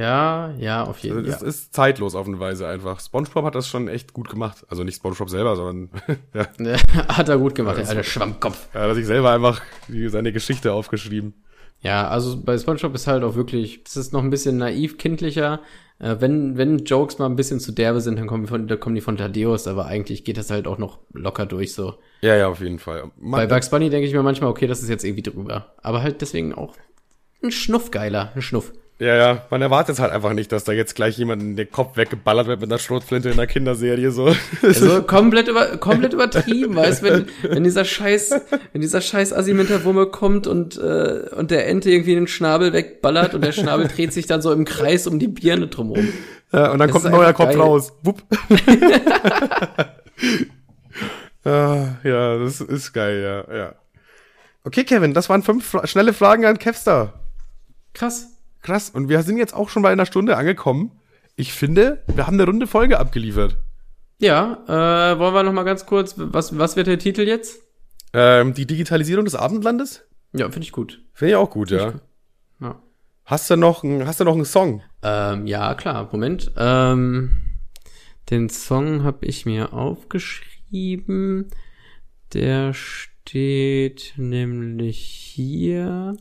Ja, 0.00 0.54
ja, 0.58 0.84
auf 0.84 0.98
jeden 1.00 1.18
Also, 1.18 1.30
Fall. 1.30 1.48
Es 1.48 1.56
ist 1.56 1.74
zeitlos 1.74 2.14
auf 2.14 2.26
eine 2.26 2.40
Weise 2.40 2.66
einfach. 2.66 3.00
SpongeBob 3.00 3.44
hat 3.44 3.54
das 3.54 3.68
schon 3.68 3.86
echt 3.86 4.14
gut 4.14 4.30
gemacht. 4.30 4.64
Also 4.68 4.82
nicht 4.82 4.96
SpongeBob 4.96 5.28
selber, 5.28 5.56
sondern 5.56 5.90
ja, 6.34 6.46
Ja. 6.58 7.08
Hat 7.08 7.28
er 7.28 7.36
gut 7.36 7.54
gemacht, 7.54 7.76
der 7.76 7.86
alte 7.88 8.04
Schwammkopf. 8.04 8.68
er 8.72 8.88
hat 8.88 8.94
sich 8.94 9.06
selber 9.06 9.30
einfach 9.30 9.60
seine 10.08 10.32
Geschichte 10.32 10.72
aufgeschrieben. 10.72 11.34
Ja, 11.82 12.08
also 12.08 12.40
bei 12.42 12.56
SpongeBob 12.56 12.94
ist 12.94 13.06
halt 13.06 13.22
auch 13.24 13.34
wirklich, 13.34 13.82
es 13.86 13.96
ist 13.96 14.12
noch 14.12 14.22
ein 14.22 14.30
bisschen 14.30 14.56
naiv, 14.56 14.96
kindlicher. 14.96 15.60
Äh, 15.98 16.16
wenn, 16.20 16.56
wenn 16.56 16.78
Jokes 16.78 17.18
mal 17.18 17.26
ein 17.26 17.36
bisschen 17.36 17.60
zu 17.60 17.72
derbe 17.72 18.00
sind, 18.00 18.18
dann 18.18 18.26
kommen, 18.26 18.44
die 18.44 18.48
von, 18.48 18.68
dann 18.68 18.80
kommen 18.80 18.94
die 18.94 19.00
von 19.02 19.18
Thaddeus, 19.18 19.66
aber 19.66 19.84
eigentlich 19.84 20.24
geht 20.24 20.38
das 20.38 20.50
halt 20.50 20.66
auch 20.66 20.78
noch 20.78 20.98
locker 21.12 21.44
durch 21.44 21.74
so. 21.74 21.94
Ja, 22.22 22.36
ja, 22.36 22.48
auf 22.48 22.60
jeden 22.60 22.78
Fall. 22.78 23.10
Bei 23.18 23.46
Man, 23.46 23.48
Bugs 23.48 23.68
Bunny 23.68 23.90
denke 23.90 24.06
ich 24.06 24.14
mir 24.14 24.22
manchmal, 24.22 24.48
okay, 24.50 24.66
das 24.66 24.82
ist 24.82 24.88
jetzt 24.88 25.04
irgendwie 25.04 25.22
drüber. 25.22 25.74
Aber 25.82 26.02
halt 26.02 26.22
deswegen 26.22 26.54
auch 26.54 26.74
ein 27.42 27.50
Schnuff 27.50 27.90
geiler, 27.90 28.32
ein 28.34 28.40
Schnuff. 28.42 28.72
Ja, 29.00 29.16
ja, 29.16 29.46
man 29.48 29.62
erwartet 29.62 29.98
halt 29.98 30.12
einfach 30.12 30.34
nicht, 30.34 30.52
dass 30.52 30.64
da 30.64 30.72
jetzt 30.72 30.94
gleich 30.94 31.16
jemand 31.16 31.40
in 31.40 31.56
den 31.56 31.70
Kopf 31.70 31.96
weggeballert 31.96 32.48
wird 32.48 32.60
mit 32.60 32.70
einer 32.70 32.78
Schrotflinte 32.78 33.30
in 33.30 33.32
einer 33.32 33.46
Kinderserie, 33.46 34.10
so. 34.10 34.36
Also 34.62 35.02
komplett 35.04 35.48
über, 35.48 35.78
komplett 35.78 36.12
übertrieben, 36.12 36.76
weißt 36.76 37.02
wenn, 37.02 37.24
wenn 37.42 37.64
dieser 37.64 37.86
scheiß, 37.86 38.34
wenn 38.72 38.82
dieser 38.82 39.00
scheiß 39.00 39.32
Asimenterwurme 39.32 40.08
kommt 40.08 40.46
und, 40.46 40.76
äh, 40.76 41.30
und 41.34 41.50
der 41.50 41.66
Ente 41.66 41.90
irgendwie 41.90 42.14
den 42.14 42.26
Schnabel 42.26 42.74
wegballert 42.74 43.34
und 43.34 43.42
der 43.42 43.52
Schnabel 43.52 43.88
dreht 43.88 44.12
sich 44.12 44.26
dann 44.26 44.42
so 44.42 44.52
im 44.52 44.66
Kreis 44.66 45.06
um 45.06 45.18
die 45.18 45.28
Birne 45.28 45.68
drumherum. 45.68 46.12
ja, 46.52 46.70
und 46.70 46.78
dann 46.78 46.88
Das 46.88 46.92
kommt 46.92 47.06
ein 47.06 47.12
neuer 47.12 47.32
Kopf 47.32 47.52
geil. 47.52 47.58
raus. 47.58 47.94
Wupp. 48.02 48.22
ah, 51.44 51.86
ja, 52.04 52.36
das 52.36 52.60
ist 52.60 52.92
geil, 52.92 53.46
ja, 53.48 53.56
ja. 53.56 53.74
Okay, 54.64 54.84
Kevin, 54.84 55.14
das 55.14 55.30
waren 55.30 55.42
fünf 55.42 55.64
Fra 55.64 55.86
schnelle 55.86 56.12
Fragen 56.12 56.44
an 56.44 56.58
Kevstar. 56.58 57.14
Krass. 57.94 58.26
Krass, 58.62 58.90
und 58.90 59.08
wir 59.08 59.22
sind 59.22 59.38
jetzt 59.38 59.54
auch 59.54 59.68
schon 59.68 59.82
bei 59.82 59.90
einer 59.90 60.06
Stunde 60.06 60.36
angekommen. 60.36 60.92
Ich 61.36 61.52
finde, 61.52 62.02
wir 62.06 62.26
haben 62.26 62.34
eine 62.34 62.44
runde 62.44 62.66
Folge 62.66 62.98
abgeliefert. 62.98 63.56
Ja, 64.18 64.64
äh, 64.66 65.18
wollen 65.18 65.34
wir 65.34 65.42
noch 65.42 65.52
mal 65.52 65.62
ganz 65.62 65.86
kurz, 65.86 66.14
was, 66.16 66.58
was 66.58 66.76
wird 66.76 66.86
der 66.86 66.98
Titel 66.98 67.22
jetzt? 67.22 67.62
Ähm, 68.12 68.52
die 68.52 68.66
Digitalisierung 68.66 69.24
des 69.24 69.34
Abendlandes? 69.34 70.04
Ja, 70.32 70.50
finde 70.50 70.62
ich 70.64 70.72
gut. 70.72 71.02
Finde 71.14 71.30
ich 71.30 71.36
auch 71.36 71.50
gut, 71.50 71.70
ja. 71.70 71.94
Ja. 72.60 72.82
Hast 73.24 73.48
du 73.48 73.56
noch, 73.56 73.82
ein, 73.82 74.06
hast 74.06 74.20
du 74.20 74.24
noch 74.24 74.34
einen 74.34 74.44
Song? 74.44 74.82
Ähm, 75.02 75.46
ja, 75.46 75.74
klar, 75.74 76.08
Moment. 76.12 76.52
Ähm, 76.56 77.42
den 78.28 78.48
Song 78.48 79.02
habe 79.02 79.24
ich 79.24 79.46
mir 79.46 79.72
aufgeschrieben. 79.72 81.48
Der 82.34 82.74
steht 82.74 84.14
nämlich 84.16 84.98
hier. 84.98 86.16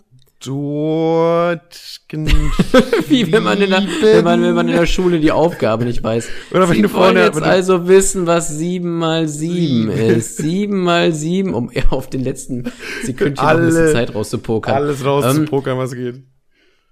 Dort. 0.45 1.99
Wie 3.07 3.31
wenn 3.31 3.43
man, 3.43 3.61
in 3.61 3.69
der, 3.69 3.83
wenn, 4.01 4.23
man, 4.23 4.41
wenn 4.41 4.55
man 4.55 4.67
in 4.67 4.75
der 4.75 4.85
Schule 4.87 5.19
die 5.19 5.31
Aufgabe 5.31 5.85
nicht 5.85 6.01
weiß. 6.03 6.27
Oder 6.51 6.67
wenn 6.69 6.75
Sie 6.77 6.81
du 6.81 6.89
vorne- 6.89 7.23
jetzt 7.23 7.41
also 7.41 7.87
wissen, 7.87 8.25
was 8.25 8.49
sieben 8.49 8.97
mal 8.97 9.27
sieben 9.27 9.89
ist. 9.91 10.37
Sieben 10.37 10.81
mal 10.81 11.11
sieben, 11.11 11.53
um 11.53 11.69
eher 11.71 11.91
auf 11.93 12.09
den 12.09 12.23
letzten 12.23 12.71
Sekündchen 13.03 13.45
noch 13.45 13.53
ein 13.53 13.65
bisschen 13.65 13.83
Alle- 13.83 13.91
Zeit 13.93 14.15
rauszupokern. 14.15 14.73
Alles 14.75 15.05
raus 15.05 15.25
Ähm, 15.25 15.47
was 15.51 15.93
geht. 15.93 16.23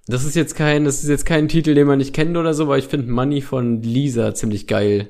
Das 0.08 0.24
ist 0.24 0.36
jetzt 0.36 0.56
kein, 0.56 0.86
das 0.86 1.04
ist 1.04 1.10
jetzt 1.10 1.26
kein 1.26 1.48
Titel, 1.48 1.74
den 1.74 1.88
man 1.88 1.98
nicht 1.98 2.14
kennt 2.14 2.38
oder 2.38 2.54
so, 2.54 2.64
aber 2.64 2.78
ich 2.78 2.86
finde 2.86 3.12
Money 3.12 3.42
von 3.42 3.82
Lisa 3.82 4.34
ziemlich 4.34 4.68
geil. 4.68 5.10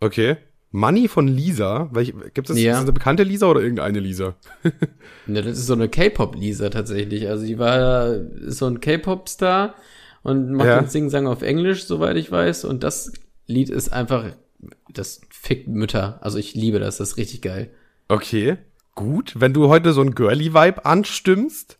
Okay. 0.00 0.36
Money 0.72 1.08
von 1.08 1.28
Lisa. 1.28 1.90
Gibt 2.34 2.50
es 2.50 2.58
Ja. 2.58 2.72
ist 2.72 2.76
das 2.76 2.82
eine 2.84 2.92
bekannte 2.92 3.22
Lisa 3.22 3.46
oder 3.46 3.60
irgendeine 3.60 4.00
Lisa? 4.00 4.34
Ne, 5.28 5.42
das 5.42 5.58
ist 5.58 5.66
so 5.66 5.74
eine 5.74 5.88
K-Pop-Lisa 5.88 6.70
tatsächlich. 6.70 7.28
Also 7.28 7.44
die 7.46 7.58
war 7.58 8.08
ist 8.14 8.58
so 8.58 8.66
ein 8.66 8.80
K-Pop-Star 8.80 9.74
und 10.22 10.52
macht 10.52 10.68
Ja. 10.68 10.80
den 10.80 10.88
Sing-Sang 10.88 11.26
auf 11.26 11.42
Englisch, 11.42 11.84
soweit 11.86 12.16
ich 12.16 12.30
weiß. 12.30 12.64
Und 12.64 12.84
das 12.84 13.12
Lied 13.46 13.68
ist 13.70 13.88
einfach, 13.92 14.24
das 14.92 15.20
fickt 15.30 15.66
Mütter. 15.68 16.18
Also 16.22 16.38
ich 16.38 16.54
liebe 16.54 16.78
das, 16.78 16.98
das 16.98 17.10
ist 17.10 17.16
richtig 17.16 17.42
geil. 17.42 17.70
Okay. 18.08 18.56
Gut. 18.94 19.34
Wenn 19.36 19.52
du 19.52 19.68
heute 19.68 19.92
so 19.92 20.00
ein 20.00 20.14
Girly-Vibe 20.14 20.84
anstimmst, 20.84 21.78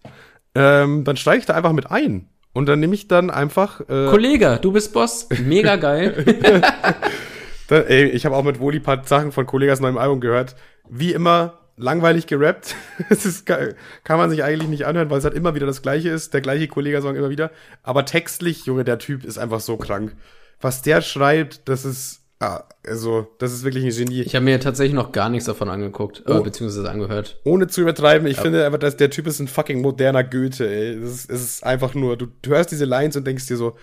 ähm, 0.56 1.04
dann 1.04 1.16
steig 1.16 1.38
ich 1.40 1.46
da 1.46 1.54
einfach 1.54 1.72
mit 1.72 1.90
ein. 1.90 2.28
Und 2.52 2.66
dann 2.68 2.80
nehme 2.80 2.94
ich 2.94 3.06
dann 3.06 3.30
einfach. 3.30 3.80
Äh, 3.82 4.06
Kollege, 4.10 4.58
du 4.60 4.72
bist 4.72 4.92
Boss. 4.92 5.28
Mega 5.44 5.76
geil. 5.76 6.24
da, 7.68 7.80
ey, 7.80 8.04
ich 8.06 8.24
habe 8.24 8.36
auch 8.36 8.44
mit 8.44 8.60
Woli 8.60 8.80
paar 8.80 9.04
Sachen 9.04 9.32
von 9.32 9.46
Kollegas 9.46 9.80
neuem 9.80 9.98
Album 9.98 10.20
gehört. 10.20 10.56
Wie 10.88 11.12
immer 11.12 11.58
langweilig 11.76 12.26
gerappt. 12.26 12.74
Es 13.10 13.26
ist, 13.26 13.46
kann 13.46 14.18
man 14.18 14.30
sich 14.30 14.42
eigentlich 14.42 14.68
nicht 14.68 14.86
anhören, 14.86 15.10
weil 15.10 15.18
es 15.18 15.24
halt 15.24 15.34
immer 15.34 15.54
wieder 15.54 15.66
das 15.66 15.82
gleiche 15.82 16.08
ist. 16.08 16.34
Der 16.34 16.40
gleiche 16.40 16.68
Kollegasong 16.68 17.16
immer 17.16 17.30
wieder. 17.30 17.50
Aber 17.82 18.04
textlich, 18.04 18.66
Junge, 18.66 18.84
der 18.84 18.98
Typ 18.98 19.24
ist 19.24 19.38
einfach 19.38 19.60
so 19.60 19.76
krank. 19.76 20.14
Was 20.60 20.82
der 20.82 21.02
schreibt, 21.02 21.68
das 21.68 21.84
ist 21.84 22.22
Ah, 22.38 22.64
also, 22.86 23.28
das 23.38 23.54
ist 23.54 23.64
wirklich 23.64 23.82
ein 23.82 23.90
Genie. 23.90 24.20
Ich 24.20 24.34
habe 24.34 24.44
mir 24.44 24.60
tatsächlich 24.60 24.94
noch 24.94 25.10
gar 25.10 25.30
nichts 25.30 25.46
davon 25.46 25.70
angeguckt, 25.70 26.22
äh, 26.26 26.32
oh. 26.32 26.40
äh, 26.40 26.42
beziehungsweise 26.42 26.90
angehört. 26.90 27.40
Ohne 27.44 27.66
zu 27.66 27.80
übertreiben, 27.80 28.26
ich 28.26 28.36
ja. 28.36 28.42
finde 28.42 28.66
einfach, 28.66 28.78
dass 28.78 28.98
der 28.98 29.08
Typ 29.08 29.26
ist 29.26 29.40
ein 29.40 29.48
fucking 29.48 29.80
moderner 29.80 30.22
Goethe, 30.22 30.68
ey. 30.68 31.00
Das 31.00 31.10
ist, 31.12 31.30
es 31.30 31.42
ist 31.42 31.64
einfach 31.64 31.94
nur, 31.94 32.18
du, 32.18 32.26
du 32.42 32.50
hörst 32.50 32.70
diese 32.70 32.84
Lines 32.84 33.16
und 33.16 33.26
denkst 33.26 33.46
dir 33.46 33.56
so, 33.56 33.76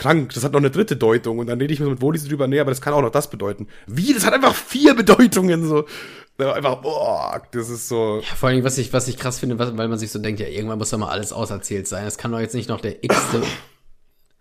krank, 0.00 0.32
das 0.32 0.42
hat 0.44 0.52
noch 0.52 0.60
eine 0.60 0.70
dritte 0.70 0.96
Deutung. 0.96 1.38
Und 1.38 1.46
dann 1.46 1.60
rede 1.60 1.72
ich 1.72 1.80
mit 1.80 2.00
Wodis 2.00 2.24
drüber, 2.24 2.48
nee, 2.48 2.58
aber 2.58 2.70
das 2.70 2.80
kann 2.80 2.94
auch 2.94 3.02
noch 3.02 3.10
das 3.10 3.30
bedeuten. 3.30 3.68
Wie? 3.86 4.12
Das 4.14 4.24
hat 4.24 4.32
einfach 4.32 4.54
vier 4.54 4.94
Bedeutungen, 4.96 5.64
so. 5.66 5.84
Einfach, 6.38 6.76
boah, 6.76 7.42
das 7.52 7.68
ist 7.68 7.88
so. 7.88 8.22
Ja, 8.26 8.34
vor 8.34 8.48
allem, 8.48 8.64
was 8.64 8.78
ich, 8.78 8.94
was 8.94 9.08
ich 9.08 9.18
krass 9.18 9.38
finde, 9.38 9.58
weil 9.58 9.88
man 9.88 9.98
sich 9.98 10.10
so 10.10 10.18
denkt, 10.18 10.40
ja, 10.40 10.46
irgendwann 10.46 10.78
muss 10.78 10.88
doch 10.88 10.96
mal 10.96 11.10
alles 11.10 11.34
auserzählt 11.34 11.86
sein. 11.86 12.06
Das 12.06 12.16
kann 12.16 12.32
doch 12.32 12.40
jetzt 12.40 12.54
nicht 12.54 12.70
noch 12.70 12.80
der 12.80 13.04
x-te 13.04 13.42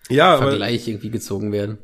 ja, 0.07 0.37
Vergleich 0.37 0.87
irgendwie 0.87 1.09
gezogen 1.11 1.51
werden. 1.51 1.77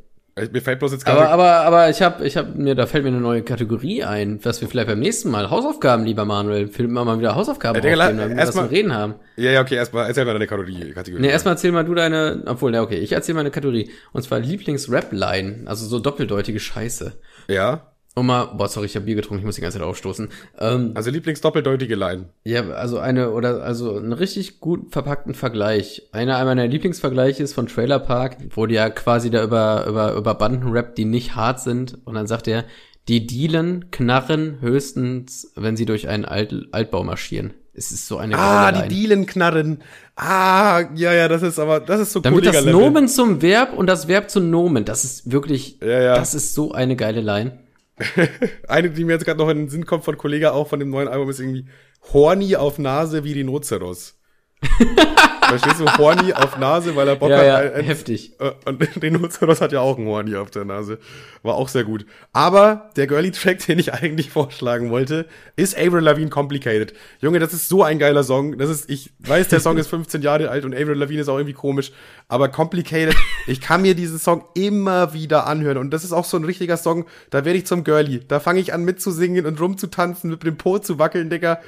Mir 0.51 0.61
fällt 0.61 0.79
bloß 0.79 0.91
jetzt 0.91 1.05
gerade. 1.05 1.29
Aber, 1.29 1.29
aber, 1.29 1.65
aber 1.65 1.89
ich 1.89 2.01
habe, 2.01 2.27
ich 2.27 2.35
habe 2.35 2.49
mir, 2.57 2.75
da 2.75 2.87
fällt 2.87 3.05
mir 3.05 3.09
eine 3.09 3.21
neue 3.21 3.41
Kategorie 3.41 4.03
ein, 4.03 4.43
was 4.43 4.59
wir 4.59 4.67
vielleicht 4.67 4.89
beim 4.89 4.99
nächsten 4.99 5.31
Mal 5.31 5.49
Hausaufgaben, 5.49 6.03
lieber 6.03 6.25
Manuel, 6.25 6.67
filmen 6.67 6.91
wir 6.93 7.05
mal 7.05 7.17
wieder 7.19 7.35
Hausaufgaben, 7.35 7.81
ja, 7.81 7.93
aufnehmen, 7.93 8.19
damit 8.19 8.37
wir 8.37 8.47
was 8.47 8.55
mal, 8.55 8.65
reden 8.65 8.93
haben. 8.93 9.15
Ja, 9.37 9.51
ja, 9.51 9.61
okay, 9.61 9.75
erstmal 9.75 10.07
erzähl 10.07 10.25
mal 10.25 10.33
deine 10.33 10.47
Kategorie. 10.47 10.91
Kategorie. 10.91 11.21
Nee, 11.21 11.29
erstmal 11.29 11.53
erzähl 11.53 11.71
mal 11.71 11.85
du 11.85 11.95
deine, 11.95 12.43
obwohl, 12.47 12.73
ja, 12.73 12.81
okay, 12.81 12.97
ich 12.97 13.13
erzähl 13.13 13.33
mal 13.33 13.41
eine 13.41 13.51
Kategorie. 13.51 13.89
Und 14.11 14.23
zwar 14.23 14.39
Lieblings-Rap-Line, 14.39 15.61
also 15.67 15.85
so 15.85 15.99
doppeldeutige 15.99 16.59
Scheiße. 16.59 17.13
Ja. 17.47 17.93
Und 18.17 18.27
mal, 18.27 18.45
boah, 18.45 18.69
sorry, 18.69 18.85
ich 18.85 18.95
habe 18.95 19.05
Bier 19.05 19.15
getrunken, 19.15 19.39
ich 19.39 19.45
muss 19.45 19.55
die 19.55 19.61
ganze 19.61 19.77
Zeit 19.77 19.85
aufstoßen. 19.85 20.29
Ähm, 20.59 20.91
also 20.95 21.11
Lieblingsdoppeldeutige 21.11 21.95
Line. 21.95 22.29
Ja, 22.45 22.69
also 22.69 22.97
eine, 22.97 23.31
oder, 23.31 23.61
also 23.61 23.97
einen 23.97 24.13
richtig 24.13 24.61
gut 24.61 24.93
verpackten 24.93 25.33
Vergleich. 25.33 26.03
Einer 26.13 26.43
meiner 26.45 26.65
Lieblingsvergleiche 26.65 27.43
ist 27.43 27.53
von 27.53 27.67
Trailer 27.67 27.99
Park, 27.99 28.37
wo 28.51 28.67
die 28.67 28.75
ja 28.75 28.89
quasi 28.89 29.29
da 29.29 29.43
über, 29.43 29.85
über, 29.85 30.13
über 30.13 30.33
Banden 30.33 30.71
rappt, 30.71 30.97
die 30.97 31.03
nicht 31.03 31.35
hart 31.35 31.59
sind. 31.59 31.97
Und 32.05 32.15
dann 32.15 32.25
sagt 32.25 32.47
er, 32.47 32.63
die 33.09 33.27
dealen, 33.27 33.91
knarren 33.91 34.61
höchstens, 34.61 35.51
wenn 35.55 35.75
sie 35.75 35.85
durch 35.85 36.07
einen 36.07 36.23
Alt, 36.23 36.53
Altbau 36.71 37.03
marschieren. 37.03 37.53
Es 37.73 37.91
ist 37.91 38.07
so 38.07 38.17
eine 38.17 38.37
Ah, 38.37 38.71
die 38.71 38.87
Dielen 38.87 39.25
knarren. 39.25 39.81
Ah, 40.15 40.83
ja, 40.95 41.13
ja, 41.13 41.27
das 41.27 41.41
ist 41.41 41.59
aber, 41.59 41.81
das 41.81 41.99
ist 41.99 42.13
so 42.13 42.21
Damit 42.21 42.45
das 42.45 42.63
Nomen 42.63 43.09
zum 43.09 43.41
Verb 43.41 43.73
und 43.73 43.87
das 43.87 44.07
Verb 44.07 44.29
zum 44.29 44.49
Nomen, 44.49 44.85
das 44.85 45.03
ist 45.03 45.29
wirklich, 45.29 45.79
ja, 45.81 46.01
ja. 46.01 46.15
das 46.15 46.33
ist 46.33 46.53
so 46.53 46.71
eine 46.71 46.95
geile 46.95 47.19
Line. 47.19 47.59
Eine, 48.67 48.89
die 48.89 49.05
mir 49.05 49.13
jetzt 49.13 49.25
gerade 49.25 49.39
noch 49.39 49.49
in 49.49 49.57
den 49.57 49.69
Sinn 49.69 49.85
kommt 49.85 50.03
von 50.03 50.17
Kollege 50.17 50.53
auch 50.53 50.67
von 50.67 50.79
dem 50.79 50.89
neuen 50.89 51.07
Album, 51.07 51.29
ist 51.29 51.39
irgendwie 51.39 51.67
Horny 52.13 52.55
auf 52.55 52.77
Nase 52.77 53.23
wie 53.23 53.33
Rhinoceros. 53.33 54.19
Verstehst 55.47 55.79
du, 55.79 55.85
Horny 55.97 56.33
auf 56.33 56.57
Nase, 56.57 56.95
weil 56.95 57.07
er 57.07 57.15
Bock 57.15 57.29
ja, 57.29 57.37
hat. 57.37 57.45
Ja, 57.45 57.57
ein, 57.57 57.83
heftig. 57.83 58.33
Äh, 58.39 58.51
und 58.65 58.81
Rhinoceros 59.01 59.61
hat 59.61 59.71
ja 59.71 59.79
auch 59.79 59.97
ein 59.97 60.05
Horny 60.05 60.35
auf 60.35 60.51
der 60.51 60.65
Nase. 60.65 60.99
War 61.43 61.55
auch 61.55 61.67
sehr 61.67 61.83
gut. 61.83 62.05
Aber 62.33 62.89
der 62.95 63.07
Girly-Track, 63.07 63.65
den 63.65 63.79
ich 63.79 63.93
eigentlich 63.93 64.29
vorschlagen 64.31 64.89
wollte, 64.89 65.25
ist 65.55 65.77
Avril 65.77 66.01
Lavigne 66.01 66.29
Complicated. 66.29 66.93
Junge, 67.21 67.39
das 67.39 67.53
ist 67.53 67.69
so 67.69 67.83
ein 67.83 67.99
geiler 67.99 68.23
Song. 68.23 68.57
Das 68.57 68.69
ist, 68.69 68.89
ich 68.89 69.11
weiß, 69.19 69.47
der 69.49 69.59
Song 69.59 69.77
ist 69.77 69.87
15 69.87 70.21
Jahre 70.21 70.49
alt 70.49 70.65
und 70.65 70.73
Avril 70.73 70.97
Lavigne 70.97 71.21
ist 71.21 71.29
auch 71.29 71.37
irgendwie 71.37 71.53
komisch. 71.53 71.91
Aber 72.27 72.49
Complicated, 72.49 73.15
ich 73.47 73.61
kann 73.61 73.81
mir 73.81 73.95
diesen 73.95 74.19
Song 74.19 74.45
immer 74.55 75.13
wieder 75.13 75.47
anhören. 75.47 75.77
Und 75.77 75.91
das 75.91 76.03
ist 76.03 76.11
auch 76.11 76.25
so 76.25 76.37
ein 76.37 76.43
richtiger 76.43 76.77
Song, 76.77 77.05
da 77.29 77.45
werde 77.45 77.59
ich 77.59 77.65
zum 77.65 77.83
Girly. 77.83 78.21
Da 78.27 78.39
fange 78.39 78.59
ich 78.59 78.73
an 78.73 78.83
mitzusingen 78.83 79.45
und 79.45 79.59
rumzutanzen, 79.59 80.29
mit 80.29 80.43
dem 80.43 80.57
Po 80.57 80.79
zu 80.79 80.99
wackeln, 80.99 81.29
Digga. 81.29 81.59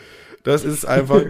Das 0.44 0.64
ist 0.64 0.86
einfach 0.86 1.22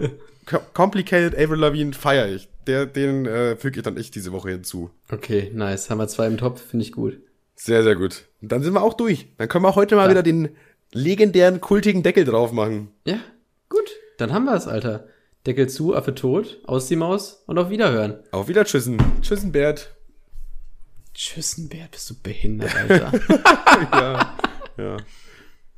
Complicated 0.74 1.38
Avril 1.38 1.58
Lavigne 1.58 1.92
feiere 1.92 2.28
ich. 2.28 2.48
Der, 2.66 2.86
den 2.86 3.26
äh, 3.26 3.56
füge 3.56 3.78
ich 3.78 3.82
dann 3.82 3.96
echt 3.96 4.14
diese 4.14 4.32
Woche 4.32 4.50
hinzu. 4.50 4.90
Okay, 5.10 5.50
nice. 5.54 5.90
Haben 5.90 5.98
wir 5.98 6.08
zwei 6.08 6.26
im 6.26 6.36
Topf, 6.36 6.62
finde 6.62 6.84
ich 6.84 6.92
gut. 6.92 7.20
Sehr, 7.54 7.82
sehr 7.82 7.96
gut. 7.96 8.24
Und 8.40 8.52
dann 8.52 8.62
sind 8.62 8.74
wir 8.74 8.82
auch 8.82 8.94
durch. 8.94 9.28
Dann 9.36 9.48
können 9.48 9.64
wir 9.64 9.74
heute 9.74 9.96
mal 9.96 10.04
ja. 10.04 10.10
wieder 10.10 10.22
den 10.22 10.50
legendären, 10.92 11.60
kultigen 11.60 12.02
Deckel 12.02 12.24
drauf 12.24 12.52
machen. 12.52 12.88
Ja, 13.04 13.18
gut. 13.68 13.90
Dann 14.16 14.32
haben 14.32 14.44
wir 14.44 14.54
es, 14.54 14.66
Alter. 14.66 15.08
Deckel 15.46 15.68
zu, 15.68 15.94
Affe 15.94 16.14
tot, 16.14 16.58
aus 16.66 16.88
die 16.88 16.96
Maus 16.96 17.42
und 17.46 17.58
auf 17.58 17.70
Wiederhören. 17.70 18.18
Auf 18.32 18.48
Wieder 18.48 18.64
tschüssen. 18.64 18.98
Tschüssen, 19.22 19.52
Bert. 19.52 19.94
Tschüssen, 21.14 21.68
Bert, 21.68 21.92
bist 21.92 22.10
du 22.10 22.14
behindert, 22.22 22.74
Alter. 22.76 23.12
ja, 23.92 24.36
ja. 24.76 24.96